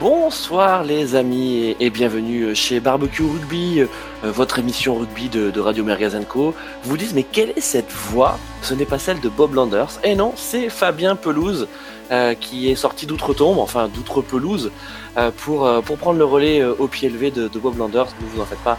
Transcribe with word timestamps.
Bonsoir 0.00 0.82
les 0.82 1.14
amis 1.14 1.76
et 1.78 1.88
bienvenue 1.88 2.54
chez 2.54 2.80
Barbecue 2.80 3.22
Rugby, 3.22 3.80
euh, 3.80 3.86
votre 4.24 4.58
émission 4.58 4.96
rugby 4.96 5.28
de, 5.28 5.60
Radio 5.60 5.84
Mergazenco. 5.84 6.52
Vous 6.82 6.90
vous 6.90 6.96
dites 6.96 7.14
mais 7.14 7.22
quelle 7.22 7.50
est 7.50 7.60
cette 7.60 7.92
voix? 7.92 8.38
Ce 8.62 8.74
n'est 8.74 8.86
pas 8.86 8.98
celle 8.98 9.20
de 9.20 9.28
Bob 9.28 9.54
Landers. 9.54 10.00
Eh 10.02 10.16
non, 10.16 10.32
c'est 10.36 10.68
Fabien 10.68 11.14
Pelouse 11.14 11.68
euh, 12.10 12.34
qui 12.34 12.70
est 12.70 12.74
sorti 12.74 13.06
d'outre-tombe, 13.06 13.58
enfin 13.58 13.88
d'outre-pelouse, 13.88 14.70
euh, 15.16 15.30
pour, 15.36 15.70
pour 15.82 15.96
prendre 15.96 16.18
le 16.18 16.24
relais 16.24 16.64
au 16.64 16.88
pied 16.88 17.08
levé 17.08 17.30
de, 17.30 17.48
Bob 17.48 17.78
Landers. 17.78 18.08
Ne 18.20 18.26
vous 18.26 18.40
en 18.40 18.44
faites 18.44 18.58
pas, 18.58 18.78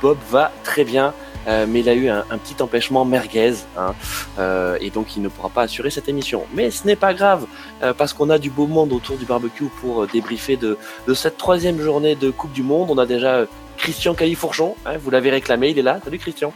Bob 0.00 0.18
va 0.30 0.52
très 0.64 0.84
bien. 0.84 1.12
Euh, 1.46 1.66
mais 1.68 1.80
il 1.80 1.88
a 1.88 1.94
eu 1.94 2.08
un, 2.08 2.22
petit 2.38 2.60
empêchement 2.60 3.04
merguez, 3.04 3.54
hein, 3.76 3.94
euh, 4.38 4.76
et 4.80 4.90
donc 4.90 5.16
il 5.16 5.22
ne 5.22 5.28
pourra 5.28 5.48
pas 5.48 5.62
assurer 5.62 5.90
cette 5.90 6.08
émission. 6.08 6.42
Mais 6.54 6.70
ce 6.70 6.86
n'est 6.86 6.96
pas 6.96 7.14
grave, 7.14 7.46
euh, 7.82 7.92
parce 7.94 8.12
qu'on 8.12 8.30
a 8.30 8.38
du 8.38 8.50
beau 8.50 8.66
monde 8.66 8.92
autour 8.92 9.16
du 9.16 9.24
barbecue 9.24 9.68
pour 9.80 10.06
débriefer 10.08 10.56
de, 10.56 10.76
cette 11.14 11.36
troisième 11.36 11.80
journée 11.80 12.16
de 12.16 12.30
Coupe 12.30 12.52
du 12.52 12.62
Monde. 12.62 12.90
On 12.90 12.98
a 12.98 13.06
déjà 13.06 13.46
Christian 13.76 14.14
Califourchon, 14.14 14.74
hein, 14.84 14.94
vous 15.00 15.10
l'avez 15.10 15.30
réclamé, 15.30 15.70
il 15.70 15.78
est 15.78 15.82
là. 15.82 16.00
Salut 16.02 16.18
Christian. 16.18 16.52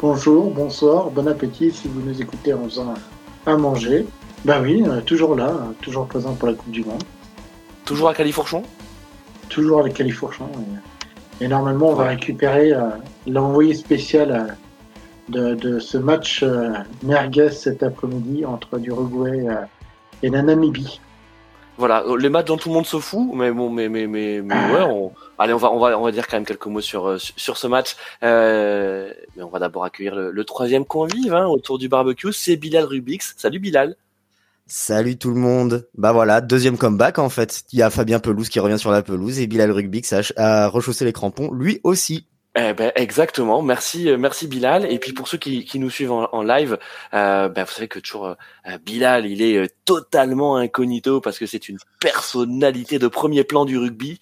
Bonjour, 0.00 0.50
bonsoir, 0.50 1.10
bon 1.10 1.26
appétit 1.26 1.70
si 1.70 1.88
vous 1.88 2.02
nous 2.02 2.20
écoutez 2.20 2.52
en 2.52 2.64
faisant 2.64 2.94
à 3.46 3.56
manger. 3.56 4.06
Ben 4.44 4.60
oui, 4.60 4.84
toujours 5.06 5.36
là, 5.36 5.54
toujours 5.80 6.06
présent 6.08 6.34
pour 6.34 6.48
la 6.48 6.54
Coupe 6.54 6.72
du 6.72 6.84
Monde. 6.84 7.02
Toujours 7.84 8.08
à 8.08 8.14
Califourchon? 8.14 8.62
Toujours 9.48 9.80
avec 9.80 9.94
Califourchon. 9.94 10.48
Et 11.40 11.48
normalement, 11.48 11.88
on 11.88 11.94
va 11.94 12.04
récupérer 12.04 12.72
euh, 12.72 12.90
l'envoyé 13.26 13.74
spécial 13.74 14.56
euh, 15.34 15.54
de, 15.54 15.78
ce 15.78 15.98
match 15.98 16.42
euh, 16.42 16.72
merguez 17.02 17.50
cet 17.50 17.82
après-midi 17.82 18.44
entre 18.44 18.78
l'Uruguay 18.78 19.46
et 20.22 20.30
la 20.30 20.42
Namibie. 20.42 21.00
Voilà, 21.78 22.04
les 22.18 22.28
matchs 22.28 22.46
dont 22.46 22.56
tout 22.56 22.68
le 22.68 22.74
monde 22.74 22.86
se 22.86 22.98
fout, 22.98 23.30
mais 23.34 23.50
bon, 23.50 23.70
mais 23.70 23.88
mais 23.88 24.06
mais, 24.06 24.40
ouais, 24.40 24.82
on... 24.82 25.10
allez, 25.38 25.54
on 25.54 25.56
va 25.56 25.72
on 25.72 25.78
va 25.78 25.98
on 25.98 26.04
va 26.04 26.12
dire 26.12 26.28
quand 26.28 26.36
même 26.36 26.44
quelques 26.44 26.66
mots 26.66 26.82
sur 26.82 27.16
sur 27.18 27.56
ce 27.56 27.66
match. 27.66 27.96
mais 28.20 29.42
on 29.42 29.48
va 29.48 29.58
d'abord 29.58 29.84
accueillir 29.84 30.14
le, 30.14 30.44
troisième 30.44 30.84
convive 30.84 31.34
hein, 31.34 31.46
autour 31.46 31.78
du 31.78 31.88
barbecue, 31.88 32.32
c'est 32.32 32.56
Bilal 32.56 32.84
Rubix. 32.84 33.34
Salut 33.36 33.58
Bilal. 33.58 33.96
Salut 34.74 35.18
tout 35.18 35.28
le 35.28 35.38
monde. 35.38 35.86
Bah 35.98 36.12
voilà, 36.12 36.40
deuxième 36.40 36.78
comeback 36.78 37.18
en 37.18 37.28
fait. 37.28 37.64
Il 37.72 37.78
y 37.78 37.82
a 37.82 37.90
Fabien 37.90 38.20
Pelouse 38.20 38.48
qui 38.48 38.58
revient 38.58 38.78
sur 38.78 38.90
la 38.90 39.02
pelouse 39.02 39.38
et 39.38 39.46
Bilal 39.46 39.70
Rugbix 39.70 40.14
a, 40.14 40.22
a 40.38 40.66
rechaussé 40.66 41.04
les 41.04 41.12
crampons, 41.12 41.52
lui 41.52 41.78
aussi. 41.84 42.26
Eh 42.56 42.72
ben 42.72 42.90
exactement. 42.96 43.60
Merci, 43.60 44.08
euh, 44.08 44.16
merci 44.16 44.46
Bilal. 44.46 44.90
Et 44.90 44.98
puis 44.98 45.12
pour 45.12 45.28
ceux 45.28 45.36
qui, 45.36 45.66
qui 45.66 45.78
nous 45.78 45.90
suivent 45.90 46.12
en, 46.12 46.42
live, 46.42 46.78
euh, 47.12 47.50
ben, 47.50 47.64
vous 47.64 47.70
savez 47.70 47.86
que 47.86 47.98
toujours 47.98 48.28
euh, 48.28 48.78
Bilal, 48.82 49.26
il 49.26 49.42
est 49.42 49.74
totalement 49.84 50.56
incognito 50.56 51.20
parce 51.20 51.38
que 51.38 51.44
c'est 51.44 51.68
une 51.68 51.76
personnalité 52.00 52.98
de 52.98 53.08
premier 53.08 53.44
plan 53.44 53.66
du 53.66 53.76
rugby 53.76 54.20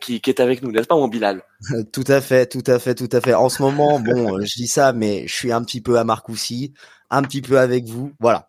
qui, 0.00 0.20
qui 0.20 0.28
est 0.30 0.40
avec 0.40 0.60
nous, 0.60 0.72
n'est-ce 0.72 0.88
pas 0.88 0.96
mon 0.96 1.06
Bilal? 1.06 1.42
Tout 1.92 2.04
à 2.08 2.20
fait, 2.20 2.46
tout 2.46 2.64
à 2.66 2.80
fait, 2.80 2.96
tout 2.96 3.10
à 3.12 3.20
fait. 3.20 3.34
En 3.34 3.48
ce 3.48 3.62
moment, 3.62 4.00
bon, 4.00 4.40
je 4.44 4.56
dis 4.56 4.66
ça, 4.66 4.92
mais 4.92 5.28
je 5.28 5.34
suis 5.34 5.52
un 5.52 5.62
petit 5.62 5.80
peu 5.80 6.00
à 6.00 6.04
Marcoussis, 6.04 6.74
un 7.10 7.22
petit 7.22 7.42
peu 7.42 7.60
avec 7.60 7.84
vous. 7.84 8.12
Voilà. 8.18 8.48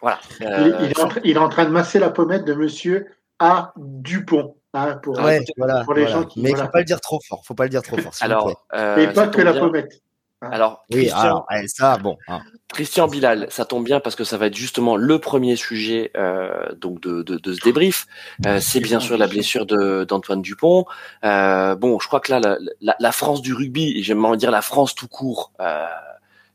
Voilà. 0.00 0.20
Euh, 0.42 0.78
il, 1.24 1.36
est 1.36 1.38
en, 1.38 1.48
train 1.48 1.64
de 1.64 1.70
masser 1.70 1.98
la 1.98 2.10
pommette 2.10 2.44
de 2.44 2.54
monsieur 2.54 3.08
A. 3.38 3.72
Dupont. 3.76 4.54
Hein, 4.74 4.96
pour, 5.02 5.18
ouais, 5.18 5.42
voilà, 5.56 5.82
pour 5.84 5.94
les 5.94 6.06
gens 6.06 6.24
qui. 6.24 6.40
Mais 6.40 6.50
il 6.50 6.56
ne 6.56 6.60
faut 6.60 6.68
pas 6.68 6.80
le 6.80 6.84
dire 6.84 7.00
trop 7.00 7.20
fort. 7.26 7.42
Faut 7.44 7.54
pas 7.54 7.64
le 7.64 7.70
dire 7.70 7.82
trop 7.82 7.96
fort. 7.96 8.12
Alors, 8.20 8.66
euh, 8.74 8.96
Et 8.96 9.12
pas 9.12 9.28
que 9.28 9.40
la 9.40 9.54
pommette. 9.54 10.02
Hein. 10.40 10.50
Alors, 10.52 10.84
oui, 10.92 11.10
alors, 11.10 11.46
ça, 11.66 11.96
bon. 11.98 12.16
Hein. 12.28 12.40
Christian 12.72 13.08
Bilal, 13.08 13.48
ça 13.50 13.64
tombe 13.64 13.84
bien 13.84 13.98
parce 13.98 14.14
que 14.14 14.22
ça 14.22 14.36
va 14.36 14.46
être 14.46 14.54
justement 14.54 14.96
le 14.96 15.18
premier 15.18 15.56
sujet 15.56 16.12
euh, 16.16 16.72
donc 16.76 17.00
de, 17.00 17.22
de, 17.22 17.38
de, 17.38 17.52
ce 17.52 17.60
débrief. 17.64 18.06
Euh, 18.46 18.60
c'est 18.60 18.78
bien 18.78 19.00
sûr 19.00 19.18
la 19.18 19.26
blessure 19.26 19.66
d'Antoine 19.66 20.42
Dupont. 20.42 20.84
Euh, 21.24 21.74
bon, 21.74 21.98
je 21.98 22.06
crois 22.06 22.20
que 22.20 22.30
là, 22.30 22.38
la, 22.38 22.56
la, 22.80 22.94
la 23.00 23.12
France 23.12 23.42
du 23.42 23.52
rugby, 23.52 23.98
et 23.98 24.02
j'aime 24.02 24.36
dire 24.36 24.52
la 24.52 24.62
France 24.62 24.94
tout 24.94 25.08
court, 25.08 25.52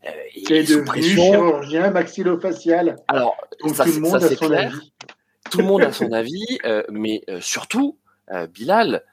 euh, 0.05 0.09
euh, 0.09 0.11
il 0.35 0.51
est 0.51 0.63
devenu 0.63 1.01
chirurgien 1.01 1.91
maxillofacial. 1.91 2.97
Alors, 3.07 3.35
tout 3.59 3.67
le 3.67 3.99
monde 3.99 4.23
a 4.23 4.35
son 4.35 4.51
avis. 4.51 4.93
Tout 5.49 5.57
le 5.59 5.65
monde 5.65 5.83
a 5.83 5.91
son 5.91 6.11
avis, 6.11 6.57
euh, 6.65 6.83
mais 6.89 7.23
euh, 7.29 7.39
surtout, 7.41 7.97
Bilal, 8.53 9.03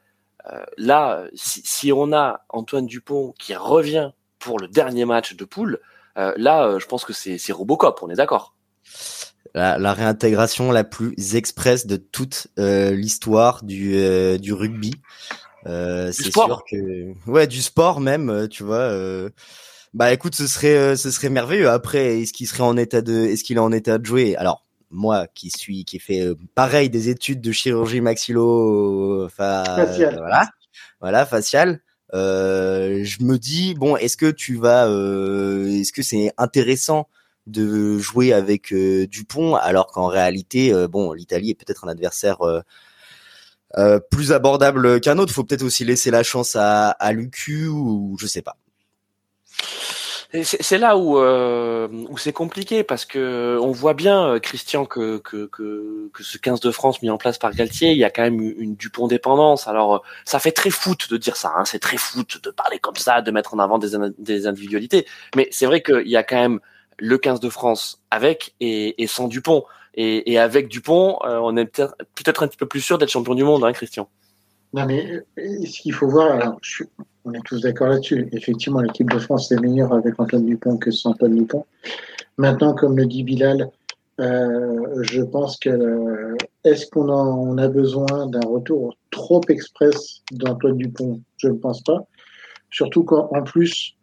là, 0.78 1.26
si, 1.34 1.92
on 1.92 2.12
a 2.12 2.44
Antoine 2.48 2.86
Dupont 2.86 3.34
qui 3.38 3.54
revient 3.54 4.12
pour 4.38 4.58
le 4.58 4.68
dernier 4.68 5.04
match 5.04 5.36
de 5.36 5.44
poule, 5.44 5.80
là, 6.16 6.78
je 6.78 6.86
pense 6.86 7.04
que 7.04 7.12
c'est 7.12 7.52
Robocop, 7.52 8.00
on 8.02 8.08
est 8.08 8.14
d'accord. 8.14 8.54
La, 9.54 9.92
réintégration 9.92 10.70
la 10.72 10.84
plus 10.84 11.34
express 11.34 11.86
de 11.86 11.96
toute 11.96 12.46
l'histoire 12.56 13.62
du, 13.62 14.38
du 14.38 14.52
rugby. 14.54 14.94
c'est 15.66 16.12
sûr 16.12 16.64
que 16.70 17.12
ouais 17.28 17.46
du 17.46 17.60
sport 17.60 18.00
même, 18.00 18.48
tu 18.48 18.62
vois. 18.62 18.90
Bah 19.94 20.12
écoute, 20.12 20.34
ce 20.34 20.46
serait 20.46 20.76
euh, 20.76 20.96
ce 20.96 21.10
serait 21.10 21.30
merveilleux. 21.30 21.68
Après, 21.68 22.20
est-ce 22.20 22.32
qu'il 22.32 22.46
serait 22.46 22.62
en 22.62 22.76
état 22.76 23.02
de 23.02 23.24
est-ce 23.24 23.44
qu'il 23.44 23.56
est 23.56 23.60
en 23.60 23.72
état 23.72 23.98
de 23.98 24.06
jouer? 24.06 24.36
Alors 24.36 24.64
moi 24.90 25.26
qui 25.34 25.50
suis 25.50 25.84
qui 25.84 25.98
fait 25.98 26.20
euh, 26.20 26.34
pareil 26.54 26.90
des 26.90 27.08
études 27.08 27.40
de 27.40 27.52
chirurgie 27.52 28.00
maxillo 28.00 29.28
faciale. 29.28 30.16
voilà 30.18 30.42
voilà 31.00 31.26
faciale 31.26 31.80
euh, 32.12 33.00
je 33.04 33.22
me 33.22 33.38
dis 33.38 33.74
bon 33.74 33.96
est-ce 33.96 34.16
que 34.16 34.30
tu 34.30 34.56
vas 34.56 34.88
euh, 34.88 35.68
est-ce 35.68 35.92
que 35.92 36.02
c'est 36.02 36.32
intéressant 36.38 37.08
de 37.46 37.98
jouer 37.98 38.32
avec 38.32 38.74
Dupont 38.74 39.54
alors 39.54 39.86
qu'en 39.88 40.06
réalité 40.06 40.72
bon 40.88 41.12
l'Italie 41.12 41.50
est 41.50 41.54
peut-être 41.54 41.84
un 41.84 41.88
adversaire 41.88 42.38
plus 44.10 44.32
abordable 44.32 45.00
qu'un 45.00 45.18
autre? 45.18 45.32
Faut 45.32 45.44
peut-être 45.44 45.62
aussi 45.62 45.84
laisser 45.84 46.10
la 46.10 46.22
chance 46.22 46.54
à 46.54 46.90
à 46.90 47.12
Lucu 47.12 47.66
ou 47.66 48.16
je 48.20 48.26
sais 48.26 48.42
pas 48.42 48.56
c'est 50.44 50.78
là 50.78 50.96
où, 50.96 51.18
euh, 51.18 51.88
où 52.08 52.16
c'est 52.16 52.32
compliqué 52.32 52.84
parce 52.84 53.04
que 53.04 53.58
on 53.60 53.72
voit 53.72 53.94
bien, 53.94 54.34
euh, 54.34 54.38
Christian, 54.38 54.84
que, 54.84 55.18
que, 55.18 55.50
ce 56.20 56.38
15 56.38 56.60
de 56.60 56.70
France 56.70 57.02
mis 57.02 57.10
en 57.10 57.18
place 57.18 57.36
par 57.36 57.52
Galtier, 57.52 57.90
il 57.90 57.98
y 57.98 58.04
a 58.04 58.10
quand 58.10 58.22
même 58.22 58.40
une 58.40 58.76
Dupont 58.76 59.08
dépendance. 59.08 59.66
Alors, 59.66 59.96
euh, 59.96 59.98
ça 60.24 60.38
fait 60.38 60.52
très 60.52 60.70
foot 60.70 61.10
de 61.10 61.16
dire 61.16 61.36
ça, 61.36 61.52
hein, 61.56 61.64
c'est 61.64 61.80
très 61.80 61.96
foot 61.96 62.40
de 62.42 62.50
parler 62.50 62.78
comme 62.78 62.94
ça, 62.94 63.22
de 63.22 63.30
mettre 63.32 63.54
en 63.54 63.58
avant 63.58 63.78
des, 63.78 64.46
individualités. 64.46 65.04
Mais 65.34 65.48
c'est 65.50 65.66
vrai 65.66 65.82
qu'il 65.82 66.08
y 66.08 66.16
a 66.16 66.22
quand 66.22 66.40
même 66.40 66.60
le 66.98 67.18
15 67.18 67.40
de 67.40 67.48
France 67.48 68.00
avec 68.12 68.54
et, 68.60 68.94
sans 69.08 69.26
Dupont. 69.26 69.64
Et, 69.94 70.38
avec 70.38 70.68
Dupont, 70.68 71.18
on 71.22 71.56
est 71.56 71.64
peut-être 71.64 71.96
peut-être 72.14 72.44
un 72.44 72.48
petit 72.48 72.56
peu 72.56 72.66
plus 72.66 72.80
sûr 72.80 72.98
d'être 72.98 73.10
champion 73.10 73.34
du 73.34 73.42
monde, 73.42 73.64
hein, 73.64 73.72
Christian. 73.72 74.08
Non, 74.72 74.86
mais 74.86 75.24
ce 75.36 75.80
qu'il 75.80 75.92
faut 75.92 76.08
voir, 76.08 76.30
alors, 76.30 76.58
je, 76.62 76.84
on 77.24 77.32
est 77.32 77.44
tous 77.44 77.60
d'accord 77.60 77.88
là-dessus. 77.88 78.28
Effectivement, 78.32 78.80
l'équipe 78.80 79.10
de 79.10 79.18
France 79.18 79.52
est 79.52 79.60
meilleure 79.60 79.92
avec 79.92 80.18
Antoine 80.18 80.46
Dupont 80.46 80.76
que 80.78 80.90
sans 80.90 81.10
Antoine 81.10 81.34
Dupont. 81.34 81.66
Maintenant, 82.38 82.74
comme 82.74 82.96
le 82.96 83.06
dit 83.06 83.22
Bilal, 83.22 83.70
euh, 84.20 85.02
je 85.02 85.22
pense 85.22 85.58
que 85.58 85.70
euh, 85.70 86.36
est-ce 86.64 86.86
qu'on 86.86 87.08
on 87.08 87.56
a 87.58 87.68
besoin 87.68 88.26
d'un 88.26 88.46
retour 88.46 88.96
trop 89.10 89.40
express 89.48 90.22
d'Antoine 90.32 90.76
Dupont? 90.76 91.20
Je 91.38 91.48
ne 91.48 91.54
pense 91.54 91.82
pas. 91.82 92.04
Surtout 92.70 93.04
qu'en 93.04 93.42
plus, 93.42 93.94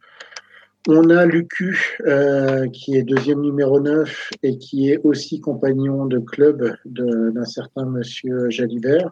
on 0.88 1.09
a 1.09 1.25
Lucu, 1.25 1.97
euh, 2.05 2.67
qui 2.69 2.95
est 2.95 3.03
deuxième 3.03 3.41
numéro 3.41 3.79
9 3.79 4.29
et 4.44 4.57
qui 4.57 4.89
est 4.89 4.99
aussi 5.03 5.39
compagnon 5.39 6.05
de 6.05 6.19
club 6.19 6.75
d'un 6.85 7.45
certain 7.45 7.85
monsieur 7.85 8.49
Jalibert. 8.49 9.11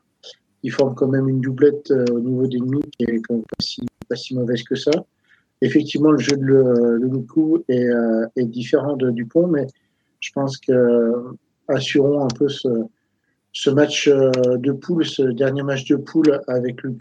Il 0.65 0.71
forme 0.71 0.95
quand 0.95 1.07
même 1.07 1.29
une 1.29 1.41
doublette 1.41 1.91
au 1.91 2.19
niveau 2.19 2.47
des 2.47 2.59
nuits 2.59 2.89
qui 2.97 3.05
est 3.05 3.21
pas 3.27 3.35
si 3.59 3.85
pas 4.07 4.15
si 4.15 4.35
mauvaise 4.35 4.63
que 4.63 4.75
ça. 4.75 4.91
Effectivement, 5.61 6.11
le 6.11 6.19
jeu 6.19 6.35
de 6.35 6.43
le, 6.43 6.97
le 6.97 7.63
est, 7.69 7.85
euh, 7.85 8.27
est, 8.35 8.45
différent 8.45 8.95
de 8.95 9.09
Dupont, 9.11 9.47
mais 9.47 9.67
je 10.19 10.31
pense 10.33 10.57
que 10.57 10.71
euh, 10.71 11.31
assurons 11.67 12.23
un 12.23 12.27
peu 12.27 12.49
ce, 12.49 12.67
ce 13.53 13.69
match 13.69 14.07
euh, 14.07 14.31
de 14.57 14.71
poule, 14.73 15.05
ce 15.05 15.23
dernier 15.23 15.63
match 15.63 15.85
de 15.85 15.95
poule 15.95 16.41
avec 16.47 16.83
le 16.83 16.95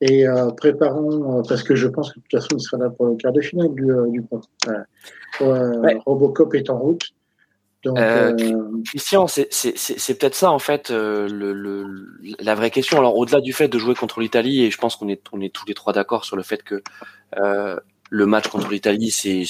et 0.00 0.26
préparons, 0.58 1.42
parce 1.48 1.62
que 1.62 1.74
je 1.74 1.88
pense 1.88 2.12
que 2.12 2.18
de 2.18 2.24
toute 2.24 2.42
façon, 2.42 2.56
il 2.58 2.60
sera 2.60 2.76
là 2.76 2.90
pour 2.90 3.06
le 3.06 3.14
quart 3.14 3.32
de 3.32 3.40
finale 3.40 3.72
du, 3.72 3.86
Dupont. 4.10 4.42
Robocop 5.40 6.54
est 6.54 6.68
en 6.68 6.78
route. 6.78 7.13
Euh, 7.86 8.36
euh, 8.40 8.82
Christian, 8.86 9.26
c'est 9.26 10.18
peut-être 10.18 10.34
ça 10.34 10.50
en 10.50 10.58
fait 10.58 10.90
euh, 10.90 11.28
le, 11.28 11.86
la 12.40 12.54
vraie 12.54 12.70
question. 12.70 12.98
Alors 12.98 13.16
au-delà 13.16 13.40
du 13.40 13.52
fait 13.52 13.68
de 13.68 13.78
jouer 13.78 13.94
contre 13.94 14.20
l'Italie, 14.20 14.64
et 14.64 14.70
je 14.70 14.78
pense 14.78 14.96
qu'on 14.96 15.08
est, 15.08 15.22
on 15.32 15.40
est 15.40 15.52
tous 15.52 15.66
les 15.66 15.74
trois 15.74 15.92
d'accord 15.92 16.24
sur 16.24 16.36
le 16.36 16.42
fait 16.42 16.62
que 16.62 16.82
le 18.10 18.26
match 18.26 18.48
contre 18.48 18.70
l'Italie, 18.70 19.10
c'est 19.10 19.44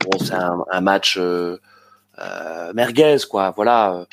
bon, 0.00 0.18
c'est 0.18 0.34
un, 0.34 0.80
match 0.80 1.18
merguez 2.74 3.18
quoi. 3.30 3.52
Voilà. 3.54 4.06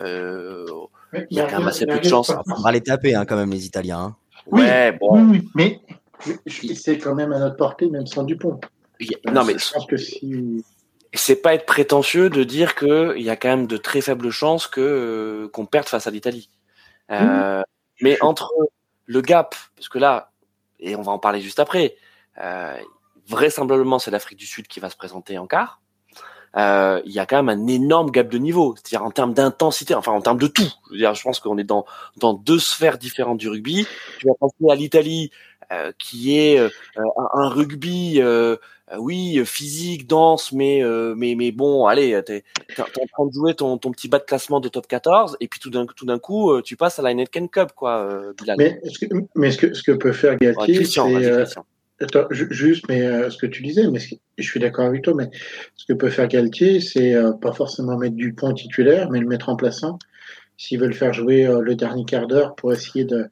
Il 0.00 1.36
y 1.36 1.40
a 1.40 1.46
quand 1.46 1.58
même 1.58 1.68
assez 1.68 1.86
peu 1.86 1.98
de 1.98 2.04
chance. 2.04 2.32
On 2.46 2.60
va 2.60 2.72
les 2.72 2.82
taper 2.82 3.14
hein, 3.14 3.24
quand 3.24 3.36
même 3.36 3.50
les 3.50 3.66
Italiens. 3.66 3.98
Hein. 3.98 4.16
Ouais, 4.46 4.92
bon. 4.92 5.30
Oui, 5.30 5.48
mais 5.54 5.80
c'est 6.46 6.98
quand 6.98 7.14
même 7.14 7.32
à 7.32 7.38
notre 7.38 7.56
portée, 7.56 7.88
même 7.88 8.06
sans 8.06 8.22
Dupont. 8.22 8.60
Non, 9.32 9.44
mais 9.44 9.58
je 9.58 9.72
pense 9.72 9.86
que 9.86 9.96
si 9.96 10.64
c'est 11.14 11.42
pas 11.42 11.54
être 11.54 11.66
prétentieux 11.66 12.30
de 12.30 12.44
dire 12.44 12.74
qu'il 12.74 13.22
y 13.22 13.30
a 13.30 13.36
quand 13.36 13.48
même 13.48 13.66
de 13.66 13.76
très 13.76 14.00
faibles 14.00 14.30
chances 14.30 14.66
que 14.66 14.80
euh, 14.80 15.48
qu'on 15.48 15.66
perde 15.66 15.88
face 15.88 16.06
à 16.06 16.10
l'Italie. 16.10 16.50
Euh, 17.10 17.62
mais 18.00 18.18
entre 18.20 18.52
le 19.06 19.20
gap, 19.20 19.54
parce 19.76 19.88
que 19.88 19.98
là, 19.98 20.32
et 20.80 20.96
on 20.96 21.02
va 21.02 21.12
en 21.12 21.18
parler 21.18 21.40
juste 21.40 21.60
après, 21.60 21.96
euh, 22.42 22.76
vraisemblablement 23.28 23.98
c'est 23.98 24.10
l'Afrique 24.10 24.38
du 24.38 24.46
Sud 24.46 24.66
qui 24.66 24.80
va 24.80 24.90
se 24.90 24.96
présenter 24.96 25.38
en 25.38 25.46
quart. 25.46 25.80
Euh, 26.56 27.02
il 27.04 27.12
y 27.12 27.18
a 27.18 27.26
quand 27.26 27.42
même 27.42 27.50
un 27.50 27.66
énorme 27.66 28.10
gap 28.10 28.28
de 28.28 28.38
niveau, 28.38 28.74
c'est-à-dire 28.76 29.04
en 29.04 29.10
termes 29.10 29.34
d'intensité, 29.34 29.94
enfin 29.94 30.12
en 30.12 30.22
termes 30.22 30.38
de 30.38 30.46
tout. 30.46 30.72
Je, 30.86 30.92
veux 30.92 30.98
dire, 30.98 31.14
je 31.14 31.22
pense 31.22 31.38
qu'on 31.38 31.58
est 31.58 31.64
dans 31.64 31.84
dans 32.16 32.32
deux 32.32 32.58
sphères 32.58 32.96
différentes 32.96 33.38
du 33.38 33.48
rugby. 33.48 33.86
Tu 34.18 34.26
vas 34.26 34.34
penser 34.40 34.64
à 34.70 34.74
l'Italie, 34.74 35.30
euh, 35.72 35.90
qui 35.98 36.38
est 36.38 36.60
euh, 36.60 36.68
un, 37.34 37.48
rugby, 37.48 38.20
euh, 38.22 38.56
oui, 38.98 39.40
physique, 39.44 40.06
dense, 40.06 40.52
mais 40.52 40.82
mais 41.16 41.34
mais 41.34 41.52
bon, 41.52 41.86
allez, 41.86 42.20
t'es 42.24 42.44
es 42.68 42.80
en 42.80 42.84
train 42.84 43.26
de 43.26 43.32
jouer 43.32 43.54
ton, 43.54 43.78
ton 43.78 43.90
petit 43.90 44.08
bas 44.08 44.18
de 44.18 44.24
classement 44.24 44.60
de 44.60 44.68
top 44.68 44.86
14, 44.86 45.36
et 45.40 45.48
puis 45.48 45.58
tout 45.58 45.70
d'un 45.70 45.86
tout 45.86 46.06
d'un 46.06 46.18
coup, 46.18 46.60
tu 46.62 46.76
passes 46.76 46.98
à 46.98 47.02
la 47.02 47.12
Netken 47.14 47.48
Cup, 47.48 47.70
quoi, 47.74 48.32
Bilal. 48.38 48.56
Mais 48.58 48.80
ce 48.88 48.98
que 48.98 49.06
mais 49.34 49.50
ce 49.50 49.58
que 49.58 49.74
ce 49.74 49.82
que 49.82 49.92
peut 49.92 50.12
faire 50.12 50.36
Galtier, 50.36 50.84
c'est 50.84 51.00
Attends, 51.98 52.26
juste, 52.30 52.86
mais 52.90 53.02
euh, 53.02 53.30
ce 53.30 53.38
que 53.38 53.46
tu 53.46 53.62
disais, 53.62 53.88
mais 53.90 53.98
je 54.36 54.46
suis 54.46 54.60
d'accord 54.60 54.84
avec 54.84 55.02
toi, 55.02 55.14
mais 55.16 55.30
ce 55.76 55.86
que 55.86 55.94
peut 55.94 56.10
faire 56.10 56.28
Galtier, 56.28 56.80
c'est 56.80 57.14
euh, 57.14 57.32
pas 57.32 57.52
forcément 57.52 57.96
mettre 57.96 58.16
Dupont 58.16 58.52
titulaire, 58.52 59.10
mais 59.10 59.18
le 59.18 59.26
mettre 59.26 59.46
remplaçant. 59.46 59.98
S'ils 60.58 60.78
veulent 60.78 60.92
faire 60.92 61.14
jouer 61.14 61.46
euh, 61.46 61.60
le 61.60 61.74
dernier 61.74 62.04
quart 62.04 62.26
d'heure 62.26 62.54
pour 62.54 62.72
essayer 62.72 63.06
de, 63.06 63.30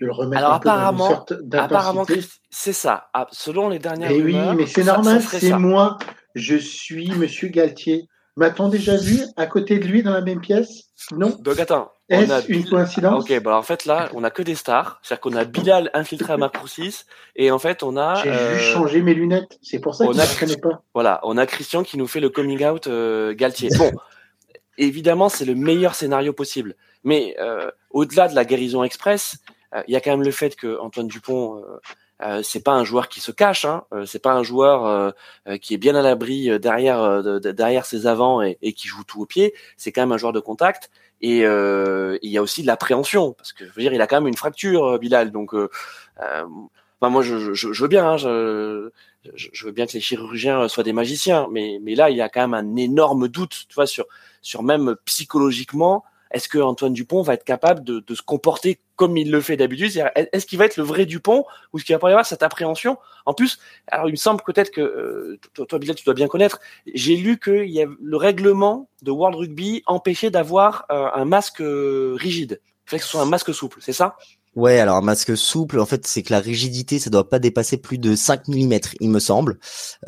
de, 0.00 0.06
le 0.06 0.12
remettre 0.12 0.42
Alors, 0.42 0.54
un 0.54 0.60
peu 0.60 0.68
apparemment, 0.68 1.08
dans 1.28 1.36
une 1.40 1.54
apparemment, 1.56 2.06
c'est 2.50 2.72
ça. 2.72 3.08
Ah, 3.14 3.26
selon 3.30 3.68
les 3.68 3.78
dernières. 3.78 4.10
Et 4.10 4.18
eh 4.18 4.22
oui, 4.22 4.36
mais 4.56 4.66
c'est 4.66 4.84
normal, 4.84 5.22
c'est 5.22 5.52
moi. 5.52 5.98
Je 6.34 6.56
suis 6.56 7.10
Monsieur 7.12 7.48
Galtier. 7.48 8.08
M'a-t-on 8.36 8.68
déjà 8.68 8.96
vu 8.96 9.20
à 9.36 9.46
côté 9.46 9.78
de 9.78 9.86
lui 9.86 10.02
dans 10.02 10.12
la 10.12 10.20
même 10.20 10.40
pièce? 10.40 10.90
Non. 11.12 11.36
Donc 11.40 11.58
attends. 11.60 11.92
Est-ce 12.08 12.52
une 12.52 12.68
coïncidence? 12.68 13.24
Ok, 13.24 13.42
bah 13.42 13.56
en 13.56 13.62
fait 13.62 13.86
là, 13.86 14.10
on 14.12 14.24
a 14.24 14.30
que 14.30 14.42
des 14.42 14.56
stars. 14.56 14.98
C'est-à-dire 15.02 15.20
qu'on 15.20 15.36
a 15.36 15.44
Bilal 15.44 15.90
infiltré 15.94 16.32
à 16.32 16.36
Macro 16.36 16.66
6 16.66 17.06
et 17.36 17.50
en 17.50 17.58
fait 17.58 17.82
on 17.82 17.96
a. 17.96 18.22
J'ai 18.22 18.30
euh... 18.30 18.54
juste 18.58 18.72
changé 18.72 19.02
mes 19.02 19.14
lunettes. 19.14 19.58
C'est 19.62 19.78
pour 19.78 19.94
ça 19.94 20.06
que 20.06 20.12
je 20.12 20.18
ne 20.18 20.40
connais 20.40 20.56
pas. 20.56 20.82
Voilà, 20.92 21.20
on 21.22 21.38
a 21.38 21.46
Christian 21.46 21.82
qui 21.82 21.96
nous 21.96 22.06
fait 22.06 22.20
le 22.20 22.28
coming 22.28 22.64
out 22.66 22.88
euh, 22.88 23.34
Galtier. 23.34 23.70
Bon, 23.78 23.90
évidemment 24.76 25.28
c'est 25.28 25.44
le 25.44 25.54
meilleur 25.54 25.94
scénario 25.94 26.32
possible, 26.32 26.74
mais 27.04 27.36
euh, 27.38 27.70
au-delà 27.90 28.28
de 28.28 28.34
la 28.34 28.44
guérison 28.44 28.84
express, 28.84 29.38
il 29.86 29.92
y 29.92 29.96
a 29.96 30.00
quand 30.00 30.10
même 30.10 30.22
le 30.22 30.30
fait 30.30 30.56
que 30.56 30.78
Antoine 30.80 31.08
Dupont 31.08 31.58
euh, 31.58 31.80
euh, 32.22 32.42
c'est 32.42 32.62
pas 32.62 32.72
un 32.72 32.84
joueur 32.84 33.08
qui 33.08 33.20
se 33.20 33.32
cache, 33.32 33.64
hein. 33.64 33.84
Euh, 33.92 34.06
c'est 34.06 34.20
pas 34.20 34.32
un 34.32 34.42
joueur 34.44 34.86
euh, 34.86 35.56
qui 35.58 35.74
est 35.74 35.78
bien 35.78 35.96
à 35.96 36.02
l'abri 36.02 36.58
derrière 36.60 37.22
derrière 37.22 37.86
ses 37.86 38.06
avants 38.06 38.40
et, 38.40 38.72
qui 38.72 38.88
joue 38.88 39.04
tout 39.04 39.20
au 39.20 39.26
pied. 39.26 39.54
C'est 39.76 39.92
quand 39.92 40.02
même 40.02 40.12
un 40.12 40.18
joueur 40.18 40.32
de 40.32 40.40
contact 40.40 40.90
et 41.20 41.38
il 41.40 42.30
y 42.30 42.38
a 42.38 42.42
aussi 42.42 42.62
de 42.62 42.66
l'appréhension 42.66 43.32
parce 43.32 43.52
que 43.52 43.66
je 43.66 43.72
veux 43.72 43.82
dire 43.82 43.92
il 43.92 44.00
a 44.02 44.06
quand 44.06 44.16
même 44.16 44.28
une 44.28 44.36
fracture 44.36 44.98
Bilal 44.98 45.30
donc 45.30 45.54
moi 47.00 47.22
je, 47.22 47.54
je, 47.54 47.72
je, 47.72 47.82
veux 47.82 47.88
bien 47.88 48.06
hein, 48.06 48.16
je, 48.16 48.90
je, 49.34 49.66
veux 49.66 49.72
bien 49.72 49.86
que 49.86 49.92
les 49.92 50.00
chirurgiens 50.00 50.68
soient 50.68 50.84
des 50.84 50.92
magiciens 50.92 51.48
mais 51.50 51.78
mais 51.82 51.94
là 51.94 52.10
il 52.10 52.16
y 52.16 52.20
a 52.20 52.28
quand 52.28 52.40
même 52.40 52.54
un 52.54 52.76
énorme 52.76 53.28
doute 53.28 53.64
tu 53.68 53.74
vois 53.74 53.86
sur 53.86 54.06
sur 54.42 54.62
même 54.62 54.96
psychologiquement 55.06 56.04
est-ce 56.34 56.48
que 56.48 56.58
Antoine 56.58 56.92
Dupont 56.92 57.22
va 57.22 57.34
être 57.34 57.44
capable 57.44 57.82
de, 57.84 58.02
se 58.14 58.22
comporter 58.22 58.80
comme 58.96 59.16
il 59.16 59.30
le 59.30 59.40
fait 59.40 59.56
d'habitude? 59.56 59.90
Est-ce 60.14 60.46
qu'il 60.46 60.58
va 60.58 60.66
être 60.66 60.76
le 60.76 60.82
vrai 60.82 61.06
Dupont 61.06 61.44
ou 61.72 61.78
est-ce 61.78 61.84
qu'il 61.84 61.94
va 61.94 61.98
pas 61.98 62.08
y 62.08 62.12
avoir 62.12 62.26
cette 62.26 62.42
appréhension? 62.42 62.98
En 63.24 63.34
plus, 63.34 63.58
alors 63.86 64.08
il 64.08 64.12
me 64.12 64.16
semble 64.16 64.42
peut-être 64.44 64.70
que 64.70 64.80
euh, 64.80 65.38
toi, 65.54 65.64
toi, 65.66 65.78
Bilal, 65.78 65.96
tu 65.96 66.04
dois 66.04 66.14
bien 66.14 66.28
connaître. 66.28 66.60
J'ai 66.92 67.16
lu 67.16 67.38
que 67.38 67.64
y 67.64 67.80
a 67.80 67.86
le 67.86 68.16
règlement 68.16 68.88
de 69.02 69.10
World 69.10 69.36
Rugby 69.36 69.82
empêchait 69.86 70.30
d'avoir 70.30 70.84
euh, 70.90 71.08
un 71.14 71.24
masque 71.24 71.60
euh, 71.60 72.16
rigide. 72.18 72.60
Il 72.86 72.90
fallait 72.90 73.00
que 73.00 73.06
ce 73.06 73.12
soit 73.12 73.22
un 73.22 73.26
masque 73.26 73.54
souple, 73.54 73.78
c'est 73.80 73.92
ça? 73.92 74.16
Ouais, 74.56 74.78
alors 74.78 74.96
un 74.96 75.00
masque 75.00 75.36
souple, 75.36 75.80
en 75.80 75.86
fait, 75.86 76.06
c'est 76.06 76.22
que 76.22 76.32
la 76.32 76.38
rigidité, 76.38 76.98
ça 76.98 77.10
doit 77.10 77.28
pas 77.28 77.38
dépasser 77.38 77.76
plus 77.76 77.98
de 77.98 78.14
5 78.14 78.46
mm, 78.48 78.78
il 79.00 79.10
me 79.10 79.18
semble. 79.18 79.58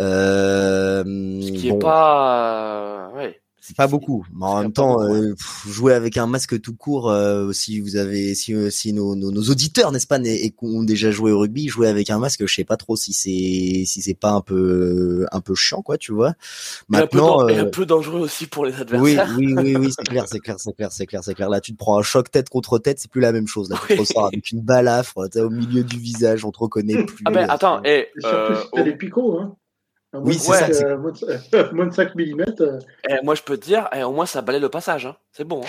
Euh, 0.01 1.03
Ce 1.05 1.53
qui 1.53 1.69
est 1.69 1.79
pas... 1.79 3.11
Ouais. 3.15 3.41
C'est 3.67 3.77
pas 3.77 3.89
beaucoup, 3.89 4.25
mais 4.33 4.47
en 4.47 4.63
même 4.63 4.73
temps, 4.73 5.03
euh, 5.03 5.35
jouer 5.67 5.93
avec 5.93 6.17
un 6.19 6.29
masque 6.29 6.61
tout 6.61 6.77
court, 6.77 7.11
euh, 7.11 7.51
si 7.51 7.81
vous 7.81 7.97
avez, 7.97 8.37
si, 8.37 8.55
euh, 8.55 8.71
si 8.71 8.93
nos, 8.93 9.17
nos, 9.17 9.43
auditeurs, 9.51 9.91
n'est-ce 9.91 10.07
pas, 10.07 10.21
et 10.21 10.55
ont 10.63 10.85
déjà 10.85 11.11
joué 11.11 11.33
au 11.33 11.41
rugby, 11.41 11.67
jouer 11.67 11.89
avec 11.89 12.09
un 12.11 12.21
masque, 12.21 12.47
je 12.47 12.55
sais 12.55 12.63
pas 12.63 12.77
trop 12.77 12.95
si 12.95 13.13
c'est, 13.13 13.85
si 13.85 14.03
c'est 14.03 14.15
pas 14.15 14.31
un 14.31 14.41
peu, 14.41 15.27
un 15.33 15.41
peu 15.41 15.57
chiant, 15.57 15.83
quoi, 15.83 15.99
tu 15.99 16.13
vois. 16.13 16.35
Maintenant, 16.89 17.49
et 17.49 17.59
un, 17.59 17.65
peu, 17.65 17.87
dangereux 17.87 18.21
aussi 18.21 18.47
pour 18.47 18.67
les 18.67 18.81
adversaires. 18.81 19.35
Oui, 19.37 19.53
oui, 19.57 19.61
oui, 19.61 19.77
oui, 19.77 19.91
c'est 19.91 20.07
clair, 20.07 20.27
c'est 20.29 20.39
clair, 20.39 20.61
c'est 20.61 20.73
clair, 20.73 20.93
c'est 20.93 21.07
clair, 21.07 21.25
c'est 21.25 21.35
clair. 21.35 21.49
Là, 21.49 21.61
tu 21.61 21.73
te 21.73 21.77
prends 21.77 21.99
un 21.99 22.03
choc 22.03 22.31
tête 22.31 22.49
contre 22.49 22.79
tête, 22.79 23.01
c'est 23.01 23.11
plus 23.11 23.21
la 23.21 23.33
même 23.33 23.49
chose. 23.49 23.69
Là, 23.69 23.81
tu 23.85 23.97
te 23.97 24.01
ressors 24.01 24.27
avec 24.27 24.49
une 24.53 24.61
balafre, 24.61 25.17
au 25.17 25.51
milieu 25.51 25.83
du 25.83 25.99
visage, 25.99 26.45
on 26.45 26.53
te 26.53 26.59
reconnaît 26.61 27.03
plus. 27.03 27.25
Ah 27.27 27.33
ben, 27.33 27.51
attends, 27.51 27.83
et, 27.83 28.11
surtout 28.21 28.63
si 28.63 28.69
t'as 28.73 28.83
des 28.85 28.95
picots, 28.95 29.41
hein. 29.41 29.57
Oui, 30.23 30.35
c'est 30.39 30.73
ça. 30.73 30.97
moins, 31.73 31.87
de 31.87 31.93
5 31.93 32.15
mm. 32.15 32.45
Et 33.09 33.15
moi, 33.23 33.35
je 33.35 33.43
peux 33.43 33.57
te 33.57 33.65
dire, 33.65 33.89
et 33.93 33.99
eh, 33.99 34.03
au 34.03 34.13
moins, 34.13 34.27
ça 34.27 34.43
balaye 34.43 34.61
le 34.61 34.69
passage. 34.69 35.07
Hein. 35.07 35.17
C'est 35.33 35.45
bon. 35.45 35.63
Hein. 35.63 35.69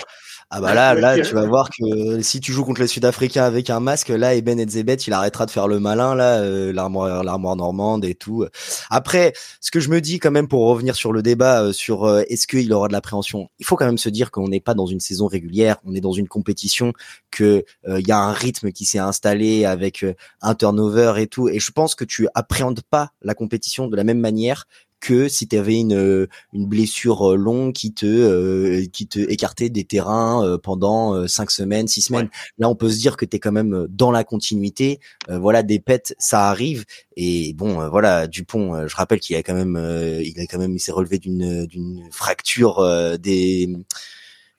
Ah 0.50 0.62
bah 0.62 0.72
là, 0.72 0.94
là, 0.94 1.20
tu 1.20 1.34
vas 1.34 1.44
voir 1.44 1.68
que 1.68 2.22
si 2.22 2.40
tu 2.40 2.54
joues 2.54 2.64
contre 2.64 2.80
les 2.80 2.86
Sud-Africains 2.86 3.44
avec 3.44 3.68
un 3.68 3.80
masque, 3.80 4.08
là, 4.08 4.34
Eben 4.34 4.66
Zebet, 4.66 4.94
il 4.94 5.12
arrêtera 5.12 5.44
de 5.44 5.50
faire 5.50 5.68
le 5.68 5.78
malin, 5.78 6.14
là, 6.14 6.40
euh, 6.40 6.72
l'armoire, 6.72 7.22
l'armoire 7.22 7.54
normande 7.54 8.02
et 8.06 8.14
tout. 8.14 8.46
Après, 8.88 9.34
ce 9.60 9.70
que 9.70 9.78
je 9.78 9.90
me 9.90 10.00
dis 10.00 10.18
quand 10.18 10.30
même 10.30 10.48
pour 10.48 10.66
revenir 10.66 10.96
sur 10.96 11.12
le 11.12 11.22
débat 11.22 11.64
euh, 11.64 11.72
sur 11.74 12.04
euh, 12.04 12.22
est-ce 12.30 12.46
qu'il 12.46 12.72
aura 12.72 12.88
de 12.88 12.94
l'appréhension, 12.94 13.50
il 13.58 13.66
faut 13.66 13.76
quand 13.76 13.84
même 13.84 13.98
se 13.98 14.08
dire 14.08 14.30
qu'on 14.30 14.48
n'est 14.48 14.60
pas 14.60 14.72
dans 14.72 14.86
une 14.86 15.00
saison 15.00 15.26
régulière, 15.26 15.76
on 15.84 15.94
est 15.94 16.00
dans 16.00 16.12
une 16.12 16.28
compétition, 16.28 16.94
que 17.30 17.62
il 17.86 18.08
y 18.08 18.12
a 18.12 18.18
un 18.18 18.32
rythme 18.32 18.72
qui 18.72 18.86
s'est 18.86 18.98
installé 18.98 19.66
avec 19.66 20.04
un 20.40 20.54
turnover 20.54 21.14
et 21.18 21.26
tout. 21.26 21.50
Et 21.50 21.60
je 21.60 21.70
pense 21.72 21.94
que 21.94 22.04
tu 22.04 22.26
appréhendes 22.34 22.80
pas 22.88 23.10
la 23.20 23.34
compétition 23.34 23.86
de 23.86 23.96
la 23.96 24.04
même 24.04 24.18
manière 24.18 24.66
que 25.00 25.28
si 25.28 25.46
tu 25.46 25.56
avais 25.56 25.78
une, 25.78 25.94
euh, 25.94 26.26
une 26.52 26.66
blessure 26.66 27.32
euh, 27.32 27.36
longue 27.36 27.72
qui 27.72 27.92
te 27.92 28.06
euh, 28.06 28.84
qui 28.92 29.06
te 29.06 29.18
écartait 29.18 29.70
des 29.70 29.84
terrains 29.84 30.58
pendant 30.62 31.26
cinq 31.28 31.50
semaines, 31.50 31.88
six 31.88 32.02
semaines. 32.02 32.28
Là, 32.58 32.68
on 32.68 32.74
peut 32.74 32.90
se 32.90 32.98
dire 32.98 33.16
que 33.16 33.24
tu 33.24 33.36
es 33.36 33.38
quand 33.38 33.52
même 33.52 33.86
dans 33.90 34.10
la 34.10 34.24
continuité. 34.24 35.00
voilà, 35.28 35.62
des 35.62 35.78
pets, 35.78 36.14
ça 36.18 36.48
arrive. 36.48 36.84
Et 37.16 37.52
bon, 37.54 37.88
voilà, 37.88 38.26
Dupont, 38.26 38.86
je 38.86 38.96
rappelle 38.96 39.20
qu'il 39.20 39.36
a 39.36 39.42
quand 39.42 39.54
même, 39.54 39.76
il 40.22 40.38
a 40.40 40.46
quand 40.46 40.58
même, 40.58 40.74
il 40.74 40.80
s'est 40.80 40.92
relevé 40.92 41.18
d'une 41.18 41.66
d'une 41.66 42.08
fracture 42.10 43.18
des 43.18 43.68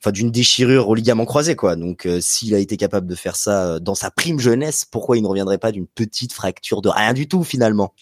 enfin 0.00 0.12
d'une 0.12 0.30
déchirure 0.30 0.88
au 0.88 0.94
ligament 0.94 1.26
croisé 1.26 1.56
quoi. 1.56 1.76
Donc 1.76 2.08
s'il 2.20 2.54
a 2.54 2.58
été 2.58 2.76
capable 2.76 3.06
de 3.06 3.14
faire 3.14 3.36
ça 3.36 3.80
dans 3.80 3.94
sa 3.94 4.10
prime 4.10 4.38
jeunesse, 4.38 4.84
pourquoi 4.84 5.16
il 5.16 5.22
ne 5.22 5.28
reviendrait 5.28 5.58
pas 5.58 5.72
d'une 5.72 5.86
petite 5.86 6.32
fracture 6.32 6.82
de 6.82 6.88
rien 6.88 7.12
du 7.12 7.28
tout 7.28 7.44
finalement? 7.44 7.94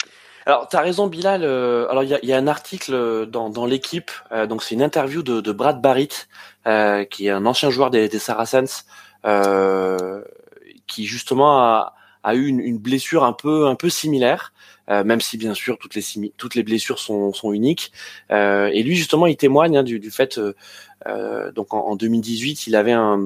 Alors, 0.49 0.67
tu 0.67 0.77
as 0.77 0.81
raison, 0.81 1.09
Bilal. 1.09 1.43
Euh, 1.45 1.87
alors, 1.91 2.03
il 2.05 2.09
y 2.09 2.15
a, 2.15 2.25
y 2.25 2.33
a, 2.33 2.39
un 2.39 2.47
article 2.47 2.95
euh, 2.95 3.27
dans, 3.27 3.51
dans 3.51 3.67
l'équipe. 3.67 4.11
Euh, 4.33 4.47
donc, 4.47 4.63
c'est 4.63 4.75
une 4.75 4.83
interview 4.83 5.23
de, 5.23 5.43
de 5.43 5.53
Brad 5.53 5.83
Barrett, 5.83 6.27
qui 7.11 7.27
est 7.27 7.31
un 7.31 7.45
ancien 7.45 7.69
joueur 7.69 7.91
des, 7.91 8.09
des 8.09 8.19
Saracens, 8.19 8.87
qui 10.87 11.05
justement 11.05 11.59
a, 11.59 11.95
a 12.23 12.35
eu 12.35 12.47
une, 12.47 12.61
une, 12.61 12.79
blessure 12.79 13.25
un 13.25 13.35
peu 13.35 13.67
un 13.67 13.75
peu 13.75 13.91
similaire, 13.91 14.53
même 14.89 15.21
si 15.21 15.37
bien 15.39 15.55
sûr 15.55 15.79
toutes 15.79 15.95
les 15.95 16.33
toutes 16.37 16.55
les 16.55 16.63
blessures 16.63 16.99
sont, 16.99 17.33
sont 17.33 17.53
uniques. 17.53 17.93
et 18.31 18.83
lui, 18.83 18.97
justement, 18.97 19.27
il 19.27 19.37
témoigne 19.37 19.79
hein, 19.79 19.83
du, 19.83 19.99
du, 19.99 20.11
fait. 20.11 20.41
donc, 21.55 21.75
en, 21.75 21.81
en, 21.89 21.97
2018, 21.97 22.67
il 22.67 22.77
avait 22.77 22.93
un, 22.93 23.21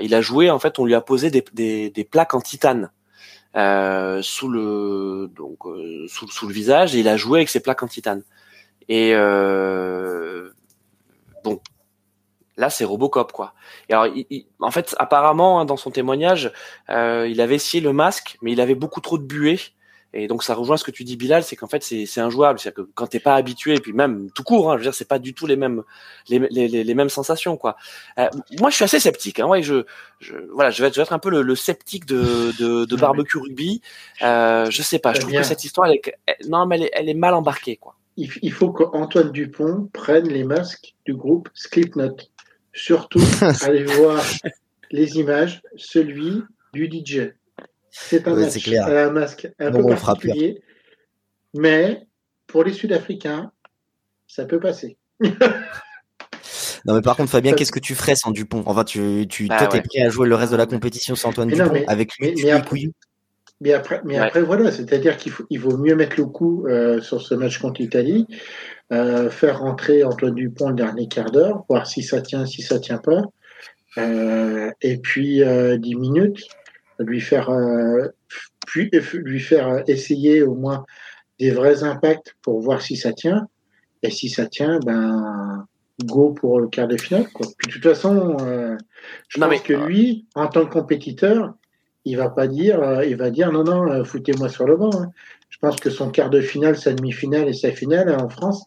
il 0.00 0.14
a 0.14 0.20
joué. 0.20 0.50
En 0.50 0.58
fait, 0.58 0.78
on 0.78 0.84
lui 0.84 0.94
a 0.94 1.00
posé 1.00 1.30
des, 1.30 1.44
des, 1.52 1.90
des 1.90 2.04
plaques 2.04 2.34
en 2.34 2.40
titane. 2.40 2.90
Euh, 3.56 4.20
sous 4.20 4.48
le 4.48 5.30
donc 5.36 5.64
euh, 5.66 6.06
sous, 6.08 6.28
sous, 6.28 6.48
le 6.48 6.52
visage 6.52 6.94
il 6.94 7.06
a 7.06 7.16
joué 7.16 7.38
avec 7.38 7.48
ses 7.48 7.60
plaques 7.60 7.82
en 7.82 7.86
titane. 7.86 8.24
Et 8.88 9.12
euh, 9.14 10.50
bon, 11.44 11.60
là 12.56 12.68
c'est 12.68 12.84
Robocop 12.84 13.30
quoi. 13.30 13.54
Et 13.88 13.92
alors, 13.92 14.12
en 14.60 14.70
fait, 14.72 14.96
apparemment 14.98 15.60
hein, 15.60 15.64
dans 15.66 15.76
son 15.76 15.90
témoignage, 15.92 16.52
il 16.88 17.40
avait 17.40 17.54
essayé 17.54 17.82
le 17.82 17.92
masque, 17.92 18.38
mais 18.42 18.52
il 18.52 18.60
avait 18.60 18.74
beaucoup 18.74 19.00
trop 19.00 19.18
de 19.18 19.24
buée 19.24 19.60
et 20.16 20.28
donc 20.28 20.44
ça 20.44 20.54
rejoint 20.54 20.76
ce 20.76 20.84
que 20.84 20.92
tu 20.92 21.02
dis 21.02 21.16
Bilal, 21.16 21.42
c'est 21.42 21.56
qu'en 21.56 21.66
fait 21.66 21.82
c'est 21.82 22.06
c'est 22.06 22.20
injouable, 22.20 22.60
c'est 22.60 22.72
que 22.72 22.82
quand 22.94 23.08
t'es 23.08 23.18
pas 23.18 23.34
habitué, 23.34 23.74
et 23.74 23.80
puis 23.80 23.92
même 23.92 24.30
tout 24.30 24.44
court, 24.44 24.70
hein, 24.70 24.74
je 24.74 24.78
veux 24.78 24.84
dire 24.84 24.94
c'est 24.94 25.08
pas 25.08 25.18
du 25.18 25.34
tout 25.34 25.46
les 25.46 25.56
mêmes 25.56 25.82
les, 26.28 26.38
les, 26.38 26.68
les 26.68 26.94
mêmes 26.94 27.08
sensations 27.08 27.56
quoi. 27.56 27.76
Euh, 28.18 28.28
moi 28.60 28.70
je 28.70 28.76
suis 28.76 28.84
assez 28.84 29.00
sceptique, 29.00 29.40
hein, 29.40 29.46
ouais, 29.46 29.62
je, 29.62 29.84
je 30.20 30.36
voilà, 30.52 30.70
je 30.70 30.80
vais 30.80 30.88
être, 30.88 30.94
je 30.94 31.00
vais 31.00 31.02
être 31.02 31.12
un 31.12 31.18
peu 31.18 31.30
le, 31.30 31.42
le 31.42 31.56
sceptique 31.56 32.06
de, 32.06 32.52
de, 32.60 32.84
de 32.84 32.96
barbecue 33.00 33.38
rugby. 33.38 33.82
Euh, 34.22 34.70
je 34.70 34.82
sais 34.82 35.00
pas, 35.00 35.12
je 35.12 35.20
trouve 35.20 35.32
que 35.32 35.42
cette 35.42 35.64
histoire, 35.64 35.88
elle 35.88 35.96
est, 35.96 36.48
non 36.48 36.64
mais 36.66 36.76
elle 36.76 36.82
est, 36.84 36.90
elle 36.94 37.08
est 37.08 37.14
mal 37.14 37.34
embarquée 37.34 37.76
quoi. 37.76 37.96
Il, 38.16 38.52
faut 38.52 38.70
qu'Antoine 38.70 39.32
Dupont 39.32 39.90
prenne 39.92 40.28
les 40.28 40.44
masques 40.44 40.94
du 41.04 41.14
groupe 41.14 41.48
Slipknot. 41.52 42.16
Surtout, 42.72 43.20
allez 43.62 43.82
voir 43.82 44.22
les 44.92 45.18
images, 45.18 45.62
celui 45.76 46.42
du 46.72 46.88
DJ. 46.88 47.32
C'est 47.96 48.26
un, 48.26 48.36
un, 48.36 49.10
masque 49.10 49.48
un 49.60 49.70
peu 49.70 49.86
particulier, 49.86 50.60
mais 51.54 52.02
pour 52.48 52.64
les 52.64 52.72
Sud-Africains, 52.72 53.52
ça 54.26 54.46
peut 54.46 54.58
passer. 54.58 54.96
non 55.20 56.94
mais 56.94 57.02
par 57.02 57.16
contre 57.16 57.30
Fabien, 57.30 57.52
qu'est-ce 57.52 57.70
que 57.70 57.78
tu 57.78 57.94
ferais 57.94 58.16
sans 58.16 58.32
Dupont? 58.32 58.64
Enfin, 58.66 58.82
tu, 58.82 59.26
tu 59.28 59.46
bah, 59.46 59.68
es 59.72 59.80
prêt 59.80 60.02
à 60.02 60.08
jouer 60.08 60.26
le 60.26 60.34
reste 60.34 60.50
de 60.50 60.56
la 60.56 60.66
compétition 60.66 61.14
sans 61.14 61.28
Antoine 61.28 61.50
Dupont 61.50 61.84
avec 61.86 62.18
lui 62.18 62.34
mais, 62.42 62.50
après, 62.50 62.80
mais 63.60 63.72
après, 63.72 64.00
mais 64.04 64.18
après 64.18 64.42
voilà, 64.42 64.72
c'est-à-dire 64.72 65.16
qu'il 65.16 65.30
faut, 65.30 65.44
il 65.48 65.60
vaut 65.60 65.78
mieux 65.78 65.94
mettre 65.94 66.16
le 66.18 66.26
coup 66.26 66.66
euh, 66.66 67.00
sur 67.00 67.22
ce 67.22 67.36
match 67.36 67.58
contre 67.58 67.80
l'Italie, 67.80 68.26
euh, 68.92 69.30
faire 69.30 69.60
rentrer 69.60 70.02
Antoine 70.02 70.34
Dupont 70.34 70.70
le 70.70 70.74
dernier 70.74 71.06
quart 71.06 71.30
d'heure, 71.30 71.64
voir 71.68 71.86
si 71.86 72.02
ça 72.02 72.20
tient, 72.20 72.44
si 72.44 72.60
ça 72.60 72.80
tient 72.80 72.98
pas, 72.98 73.22
euh, 73.98 74.72
et 74.82 74.96
puis 74.96 75.44
10 75.78 75.94
minutes, 75.94 76.40
lui 76.98 77.20
faire, 77.20 77.50
puis 78.66 78.90
lui 79.14 79.40
faire 79.40 79.82
essayer 79.88 80.42
au 80.42 80.54
moins 80.54 80.84
des 81.38 81.50
vrais 81.50 81.82
impacts 81.82 82.34
pour 82.42 82.60
voir 82.60 82.80
si 82.80 82.96
ça 82.96 83.12
tient. 83.12 83.48
Et 84.02 84.10
si 84.10 84.28
ça 84.28 84.46
tient, 84.46 84.78
ben 84.80 85.66
go 86.02 86.32
pour 86.32 86.60
le 86.60 86.68
quart 86.68 86.88
de 86.88 86.96
finale. 86.96 87.28
Quoi. 87.32 87.46
Puis 87.58 87.68
de 87.68 87.72
toute 87.74 87.84
façon, 87.84 88.36
euh, 88.40 88.76
je 89.28 89.40
pense 89.40 89.60
que 89.60 89.72
lui, 89.72 90.26
en 90.34 90.48
tant 90.48 90.66
que 90.66 90.72
compétiteur, 90.72 91.54
il 92.04 92.16
va 92.16 92.28
pas 92.28 92.46
dire, 92.46 92.82
euh, 92.82 93.04
il 93.04 93.16
va 93.16 93.30
dire 93.30 93.52
non 93.52 93.64
non, 93.64 93.90
euh, 93.90 94.04
foutez-moi 94.04 94.48
sur 94.48 94.66
le 94.66 94.76
banc. 94.76 94.90
Hein. 94.94 95.10
Je 95.48 95.58
pense 95.58 95.76
que 95.76 95.90
son 95.90 96.10
quart 96.10 96.30
de 96.30 96.40
finale, 96.40 96.76
sa 96.76 96.92
demi-finale 96.92 97.48
et 97.48 97.52
sa 97.52 97.70
finale 97.70 98.14
en 98.14 98.28
France, 98.28 98.64